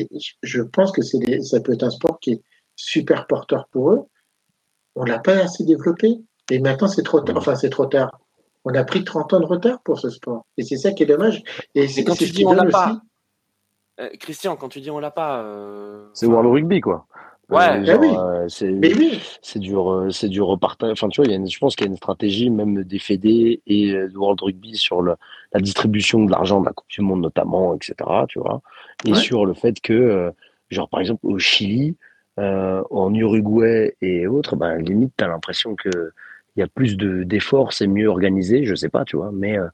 je 0.41 0.61
pense 0.61 0.91
que 0.91 1.03
c'est 1.03 1.41
ça 1.41 1.59
peut 1.61 1.73
être 1.73 1.83
un 1.83 1.91
sport 1.91 2.19
qui 2.19 2.31
est 2.31 2.41
super 2.75 3.27
porteur 3.27 3.67
pour 3.71 3.91
eux. 3.91 4.05
On 4.95 5.03
l'a 5.03 5.19
pas 5.19 5.37
assez 5.37 5.63
développé 5.63 6.17
et 6.49 6.59
maintenant 6.59 6.87
c'est 6.87 7.03
trop 7.03 7.21
tard. 7.21 7.37
Enfin 7.37 7.55
c'est 7.55 7.69
trop 7.69 7.85
tard 7.85 8.19
on 8.65 8.73
a 8.73 8.83
pris 8.83 9.03
30 9.03 9.33
ans 9.33 9.39
de 9.39 9.45
retard 9.45 9.79
pour 9.83 9.99
ce 9.99 10.09
sport. 10.09 10.45
Et 10.57 10.63
c'est 10.63 10.77
ça 10.77 10.91
qui 10.91 11.03
est 11.03 11.05
dommage. 11.05 11.43
Et 11.75 11.87
c'est 11.87 12.03
quand 12.03 12.15
tu 12.15 12.25
dis 12.25 12.45
on 12.45 12.53
l'a 12.53 12.65
pas. 12.65 12.99
Euh, 14.01 14.09
Christian, 14.19 14.55
quand 14.57 14.69
tu 14.69 14.81
dis 14.81 14.91
on 14.91 14.99
l'a 14.99 15.11
pas. 15.11 15.41
Euh, 15.41 16.07
c'est 16.13 16.25
World 16.25 16.51
Rugby, 16.51 16.81
quoi. 16.81 17.05
Ouais, 17.47 17.87
euh, 17.87 17.97
oui. 17.99 18.09
c'est 18.49 18.71
oui. 18.71 19.21
c'est 19.39 19.59
du 19.59 20.41
repartage. 20.41 20.93
Enfin, 20.93 21.09
tu 21.09 21.21
vois, 21.21 21.31
y 21.31 21.35
a 21.35 21.45
je 21.45 21.59
pense 21.59 21.75
qu'il 21.75 21.85
y 21.85 21.89
a 21.89 21.91
une 21.91 21.97
stratégie 21.97 22.49
même 22.49 22.83
des 22.83 22.97
fédés 22.97 23.61
et 23.67 23.93
de 23.93 24.17
World 24.17 24.41
Rugby 24.41 24.75
sur 24.75 25.03
le, 25.03 25.13
la 25.53 25.59
distribution 25.61 26.25
de 26.25 26.31
l'argent 26.31 26.59
de 26.59 26.65
la 26.65 26.73
Coupe 26.73 26.89
du 26.89 27.01
Monde 27.01 27.21
notamment, 27.21 27.75
etc. 27.75 27.95
Tu 28.27 28.39
vois, 28.39 28.61
et 29.05 29.13
sur 29.13 29.45
le 29.45 29.53
fait 29.53 29.79
que, 29.79 30.33
genre 30.71 30.89
par 30.89 31.01
exemple 31.01 31.27
au 31.27 31.37
Chili, 31.37 31.95
en 32.37 33.13
Uruguay 33.13 33.95
et 34.01 34.25
autres, 34.25 34.55
ben 34.55 34.77
limite 34.79 35.13
t'as 35.15 35.27
l'impression 35.27 35.75
que 35.75 36.13
il 36.55 36.61
y 36.61 36.63
a 36.63 36.67
plus 36.67 36.95
d'efforts, 36.97 37.73
c'est 37.73 37.87
mieux 37.87 38.07
organisé, 38.07 38.65
je 38.65 38.75
sais 38.75 38.87
pas, 38.87 39.03
tu 39.03 39.17
vois, 39.17 39.29
mais 39.33 39.57
euh, 39.57 39.65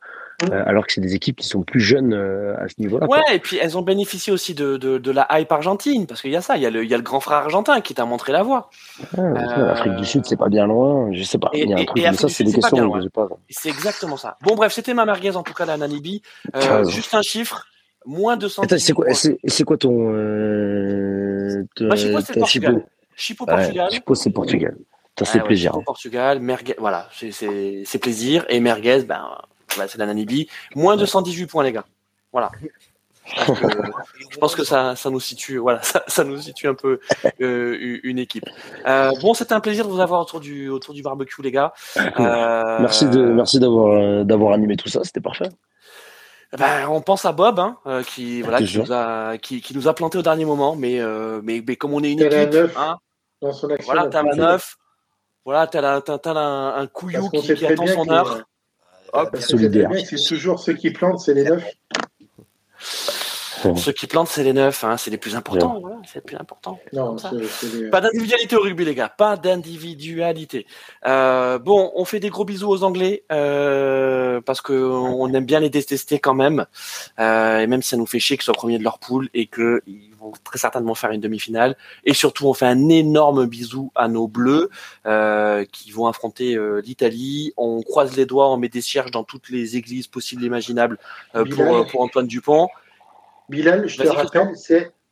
mmh. 0.42 0.52
euh, 0.52 0.64
alors 0.66 0.88
que 0.88 0.94
c'est 0.94 1.02
des 1.02 1.14
équipes 1.14 1.38
qui 1.38 1.48
sont 1.48 1.62
plus 1.62 1.80
jeunes 1.80 2.14
euh, 2.14 2.56
à 2.58 2.68
ce 2.68 2.74
niveau-là. 2.80 3.06
Ouais, 3.08 3.22
et 3.34 3.40
puis 3.40 3.58
elles 3.62 3.78
ont 3.78 3.84
bénéficié 3.84 4.34
aussi 4.34 4.56
de, 4.56 4.78
de, 4.78 4.98
de 4.98 5.12
la 5.12 5.28
hype 5.32 5.52
argentine, 5.52 6.08
parce 6.08 6.22
qu'il 6.22 6.32
y 6.32 6.36
a 6.36 6.42
ça, 6.42 6.58
il 6.58 6.64
y, 6.64 6.66
a 6.66 6.72
le, 6.72 6.84
il 6.84 6.90
y 6.90 6.94
a 6.96 6.98
le 6.98 7.04
grand 7.04 7.20
frère 7.20 7.38
argentin 7.40 7.82
qui 7.82 7.94
t'a 7.94 8.06
montré 8.06 8.32
la 8.32 8.42
voie. 8.42 8.72
L'Afrique 9.16 9.96
du 9.96 10.06
Sud, 10.06 10.26
c'est 10.26 10.38
pas 10.38 10.50
bien 10.50 10.66
loin, 10.66 11.12
je 11.14 11.24
sais 11.24 11.38
pas, 11.38 11.52
il 11.54 11.70
y 11.70 11.74
a 11.74 11.78
un 11.78 11.86
truc, 11.86 12.04
mais 12.04 12.14
ça, 12.14 12.28
c'est 12.30 12.44
des 12.44 12.54
questions 12.54 12.92
que 12.92 13.02
je 13.02 13.08
pas. 13.10 13.30
C'est 13.50 13.70
exactement 13.70 14.18
ça. 14.18 14.38
Bon, 14.42 14.56
bref, 14.56 14.74
c'était 14.74 14.96
ma 14.96 15.06
merguez 15.06 15.36
en 15.36 15.44
tout 15.44 15.54
cas, 15.54 15.66
la 15.66 15.78
Namibie. 15.78 16.24
juste 16.88 17.14
un 17.14 17.22
chiffre. 17.22 17.68
Moins 18.04 18.36
de 18.36 18.48
100 18.48 18.64
c'est 18.80 18.94
quoi, 19.64 19.78
ton. 19.78 20.12
Bah, 21.80 21.96
Chipo, 21.96 22.20
c'est 22.22 22.40
Portugal. 22.40 22.86
Chipo, 23.16 23.46
Portugal. 23.46 23.92
Chipo, 23.92 24.16
c'est 24.16 24.32
Portugal. 24.32 24.76
Ça, 25.26 25.34
c'est 25.34 25.44
plaisir. 25.44 25.76
Au 25.76 25.82
Portugal, 25.82 26.40
merguez, 26.40 26.76
voilà, 26.78 27.10
c'est 27.12 28.00
plaisir. 28.00 28.46
Et 28.50 28.60
merguez, 28.60 29.04
ben, 29.04 29.38
c'est 29.68 29.98
la 29.98 30.06
Namibie. 30.06 30.48
Moins 30.76 30.98
de 30.98 31.06
118 31.06 31.48
points, 31.48 31.64
les 31.64 31.72
gars. 31.72 31.86
Voilà. 32.32 32.52
je 34.30 34.38
pense 34.40 34.56
que 34.56 34.64
ça, 34.64 34.96
ça 34.96 35.10
nous 35.10 35.20
situe, 35.20 35.58
voilà, 35.58 35.82
ça, 35.84 36.04
ça 36.08 36.24
nous 36.24 36.38
situe 36.38 36.68
un 36.68 36.74
peu 36.74 37.00
euh, 37.42 38.00
une 38.04 38.20
équipe. 38.20 38.46
Euh, 38.88 39.12
bon, 39.22 39.34
c'était 39.34 39.54
un 39.54 39.60
plaisir 39.60 39.86
de 39.86 39.92
vous 39.92 40.00
avoir 40.00 40.22
autour 40.22 40.40
du 40.40 40.70
autour 40.70 40.94
du 40.94 41.02
barbecue, 41.02 41.42
les 41.42 41.52
gars. 41.52 41.74
Euh, 41.98 42.78
merci 42.80 43.08
de 43.08 43.22
merci 43.22 43.60
d'avoir 43.60 44.26
d'avoir 44.26 44.54
animé 44.54 44.76
tout 44.76 44.90
ça, 44.90 45.04
c'était 45.04 45.22
parfait. 45.22 45.50
Ben, 46.58 46.90
on 46.90 47.00
pense 47.02 47.24
à 47.26 47.32
Bob, 47.32 47.60
hein, 47.60 47.78
qui 48.08 48.42
voilà, 48.42 48.62
qui 48.62 48.78
nous 48.80 48.92
a 48.92 49.38
qui, 49.38 49.62
qui, 49.62 49.76
nous 49.76 49.88
a 49.88 49.94
planté 49.94 50.18
au 50.18 50.22
dernier 50.22 50.46
moment, 50.46 50.76
mais 50.76 51.00
mais, 51.44 51.64
mais 51.66 51.76
comme 51.76 51.94
on 51.94 52.04
est 52.04 52.12
une 52.12 52.22
équipe, 52.22 52.72
hein, 52.76 52.98
dans 53.42 53.54
son 53.54 53.70
action, 53.70 53.94
voilà, 53.94 54.10
t'as 54.10 54.24
la 54.24 54.36
neuf. 54.36 54.76
Voilà, 55.46 55.68
t'as 55.68 55.82
un, 55.82 56.76
un 56.76 56.88
couillou 56.88 57.30
qui, 57.30 57.42
qui 57.54 57.66
attend 57.66 57.88
son 57.88 58.10
heure. 58.10 58.44
Hop, 59.14 59.38
solidaire. 59.38 59.90
C'est 60.06 60.24
toujours 60.24 60.60
ceux 60.60 60.74
qui 60.74 60.92
plantent, 60.92 61.20
c'est 61.20 61.34
les 61.34 61.44
neufs. 61.44 61.66
Ceux 63.76 63.92
qui 63.92 64.08
plantent, 64.08 64.28
c'est 64.28 64.44
les 64.44 64.54
neufs, 64.54 64.84
hein, 64.84 64.98
c'est 64.98 65.12
les 65.12 65.18
plus 65.18 65.36
importants. 65.36 65.80
Voilà, 65.80 65.98
c'est 66.06 66.16
les 66.16 66.22
plus 66.22 66.38
importants. 66.38 66.80
Non, 66.94 67.16
Pas 67.92 68.02
d'individualité 68.02 68.56
au 68.56 68.62
rugby, 68.62 68.86
les 68.86 68.96
gars. 68.96 69.10
Pas 69.10 69.38
d'individualité. 69.38 70.66
Euh, 71.06 71.60
bon, 71.60 71.92
on 71.96 72.06
fait 72.06 72.20
des 72.20 72.30
gros 72.30 72.46
bisous 72.46 72.70
aux 72.70 72.84
Anglais 72.84 73.24
euh, 73.32 74.42
parce 74.42 74.62
que 74.62 74.74
on 74.74 75.32
aime 75.34 75.46
bien 75.46 75.60
les 75.60 75.70
détester 75.70 76.20
quand 76.20 76.34
même. 76.34 76.66
Euh, 77.20 77.60
et 77.60 77.68
même 77.68 77.82
si 77.82 77.90
ça 77.90 77.98
nous 77.98 78.06
fait 78.06 78.20
chier 78.20 78.38
qu'ils 78.38 78.46
soient 78.46 78.54
premiers 78.54 78.80
de 78.80 78.84
leur 78.84 79.00
poule 79.00 79.30
et 79.34 79.48
qu'ils 79.48 79.82
vont 80.20 80.32
très 80.44 80.60
certainement 80.60 80.96
faire 80.96 81.12
une 81.12 81.22
demi-finale. 81.22 81.76
Et 82.04 82.14
surtout, 82.14 82.48
on 82.48 82.54
fait 82.54 82.66
un 82.66 82.90
énorme 82.90 83.46
bisou 83.46 83.92
à 83.96 84.08
nos 84.08 84.28
Bleus 84.28 84.70
euh, 85.06 85.66
qui 85.72 85.92
vont 85.92 86.08
affronter 86.08 86.56
euh, 86.56 86.82
l'Italie. 86.82 87.54
On 87.58 87.82
croise 87.82 88.16
les 88.16 88.26
doigts, 88.26 88.50
on 88.50 88.58
met 88.58 88.70
des 88.70 88.82
cierges 88.82 89.12
dans 89.12 89.24
toutes 89.24 89.50
les 89.50 89.78
églises 89.78 90.08
possibles 90.08 90.44
et 90.44 90.48
imaginables 90.48 90.98
euh, 91.36 91.46
pour, 91.46 91.88
pour 91.88 92.02
Antoine 92.02 92.28
Dupont. 92.28 92.70
Bilal, 93.52 93.88
je 93.88 93.98
te 93.98 94.08
rappelle, 94.08 94.54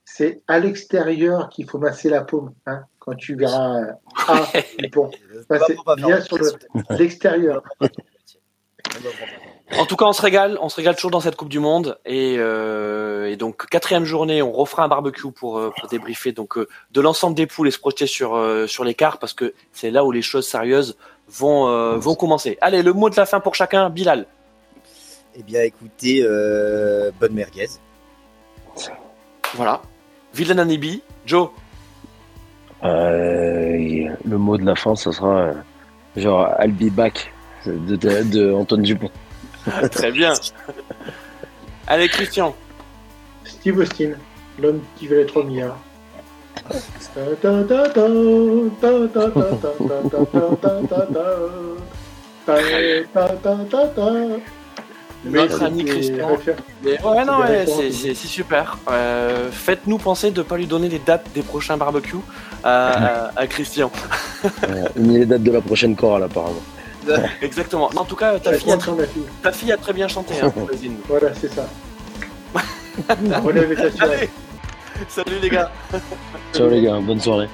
c'est 0.05 0.41
à 0.47 0.59
l'extérieur 0.59 1.49
qu'il 1.49 1.69
faut 1.69 1.77
masser 1.77 2.09
la 2.09 2.21
paume. 2.21 2.53
Hein, 2.65 2.83
quand 2.99 3.15
tu 3.15 3.35
verras 3.35 3.81
ah, 4.27 4.47
bon, 4.91 5.11
bien 5.97 6.21
sur 6.21 6.37
l'extérieur. 6.89 7.63
En 9.77 9.85
tout 9.85 9.97
cas, 9.97 10.05
on 10.05 10.13
se 10.13 10.21
régale, 10.21 10.57
on 10.61 10.69
se 10.69 10.77
régale 10.77 10.95
toujours 10.95 11.11
dans 11.11 11.19
cette 11.19 11.35
Coupe 11.35 11.49
du 11.49 11.59
Monde 11.59 11.99
et, 12.05 12.37
euh, 12.39 13.29
et 13.29 13.35
donc 13.35 13.67
quatrième 13.67 14.05
journée, 14.05 14.41
on 14.41 14.51
refera 14.51 14.83
un 14.83 14.87
barbecue 14.87 15.31
pour, 15.31 15.59
euh, 15.59 15.71
pour 15.77 15.89
débriefer 15.89 16.31
donc 16.31 16.57
euh, 16.57 16.67
de 16.91 17.01
l'ensemble 17.01 17.35
des 17.35 17.45
poules 17.45 17.67
et 17.67 17.71
se 17.71 17.77
projeter 17.77 18.07
sur 18.07 18.35
euh, 18.35 18.67
sur 18.67 18.83
l'écart 18.83 19.19
parce 19.19 19.33
que 19.33 19.53
c'est 19.73 19.91
là 19.91 20.05
où 20.05 20.11
les 20.11 20.23
choses 20.23 20.47
sérieuses 20.47 20.97
vont 21.27 21.97
vont 21.97 22.15
commencer. 22.15 22.57
Allez, 22.61 22.81
le 22.81 22.93
mot 22.93 23.09
de 23.09 23.15
la 23.17 23.25
fin 23.25 23.39
pour 23.41 23.53
chacun, 23.53 23.89
Bilal. 23.89 24.25
Eh 25.35 25.43
bien, 25.43 25.61
écoutez, 25.61 26.23
bonne 27.19 27.33
merguez. 27.33 27.67
Voilà. 29.55 29.81
Villain 30.33 30.59
Anibi, 30.59 31.01
Joe. 31.25 31.49
le 32.81 34.37
mot 34.37 34.57
de 34.57 34.65
la 34.65 34.75
fin, 34.75 34.95
ça 34.95 35.11
sera 35.11 35.51
genre 36.15 36.53
I'll 36.59 36.71
be 36.71 36.91
back 36.91 37.31
de, 37.65 37.95
de, 37.95 38.23
de 38.23 38.53
Antoine 38.53 38.83
Dupont. 38.83 39.11
Très 39.91 40.11
bien. 40.11 40.33
Allez, 41.87 42.07
Christian. 42.07 42.55
Steve 43.43 43.79
Austin, 43.79 44.11
l'homme 44.59 44.81
qui 44.97 45.07
veut 45.07 45.21
être 45.21 45.43
milliards. 45.43 45.77
Notre 55.25 55.63
ami 55.63 55.83
Christian. 55.85 56.29
ouais, 56.83 57.25
non, 57.25 57.39
ouais, 57.39 57.65
c'est 57.65 58.13
super. 58.15 58.77
Euh, 58.89 59.49
Faites-nous 59.51 59.97
penser 59.97 60.31
de 60.31 60.39
ne 60.39 60.43
pas 60.43 60.57
lui 60.57 60.67
donner 60.67 60.87
les 60.87 60.99
dates 60.99 61.27
des 61.33 61.41
prochains 61.41 61.77
barbecues 61.77 62.17
à, 62.63 63.31
à, 63.35 63.47
Christian. 63.47 63.91
ni 64.95 65.19
les 65.19 65.25
dates 65.25 65.43
de 65.43 65.51
la 65.51 65.61
prochaine 65.61 65.95
chorale, 65.95 66.23
apparemment. 66.23 66.61
Exactement. 67.41 67.89
En 67.95 68.05
tout 68.05 68.15
cas, 68.15 68.39
ta, 68.39 68.53
fille 68.53 68.71
a, 68.71 68.77
ta 69.41 69.51
fille 69.51 69.71
a, 69.71 69.77
très 69.77 69.93
bien 69.93 70.07
chanté. 70.07 70.35
Hein, 70.41 70.53
voilà, 71.07 71.29
c'est 71.33 71.53
ça. 71.53 71.67
Salut 75.07 75.39
les 75.41 75.49
gars. 75.49 75.71
Ciao 76.53 76.69
les 76.69 76.81
gars, 76.81 76.99
bonne 76.99 77.19
soirée. 77.19 77.47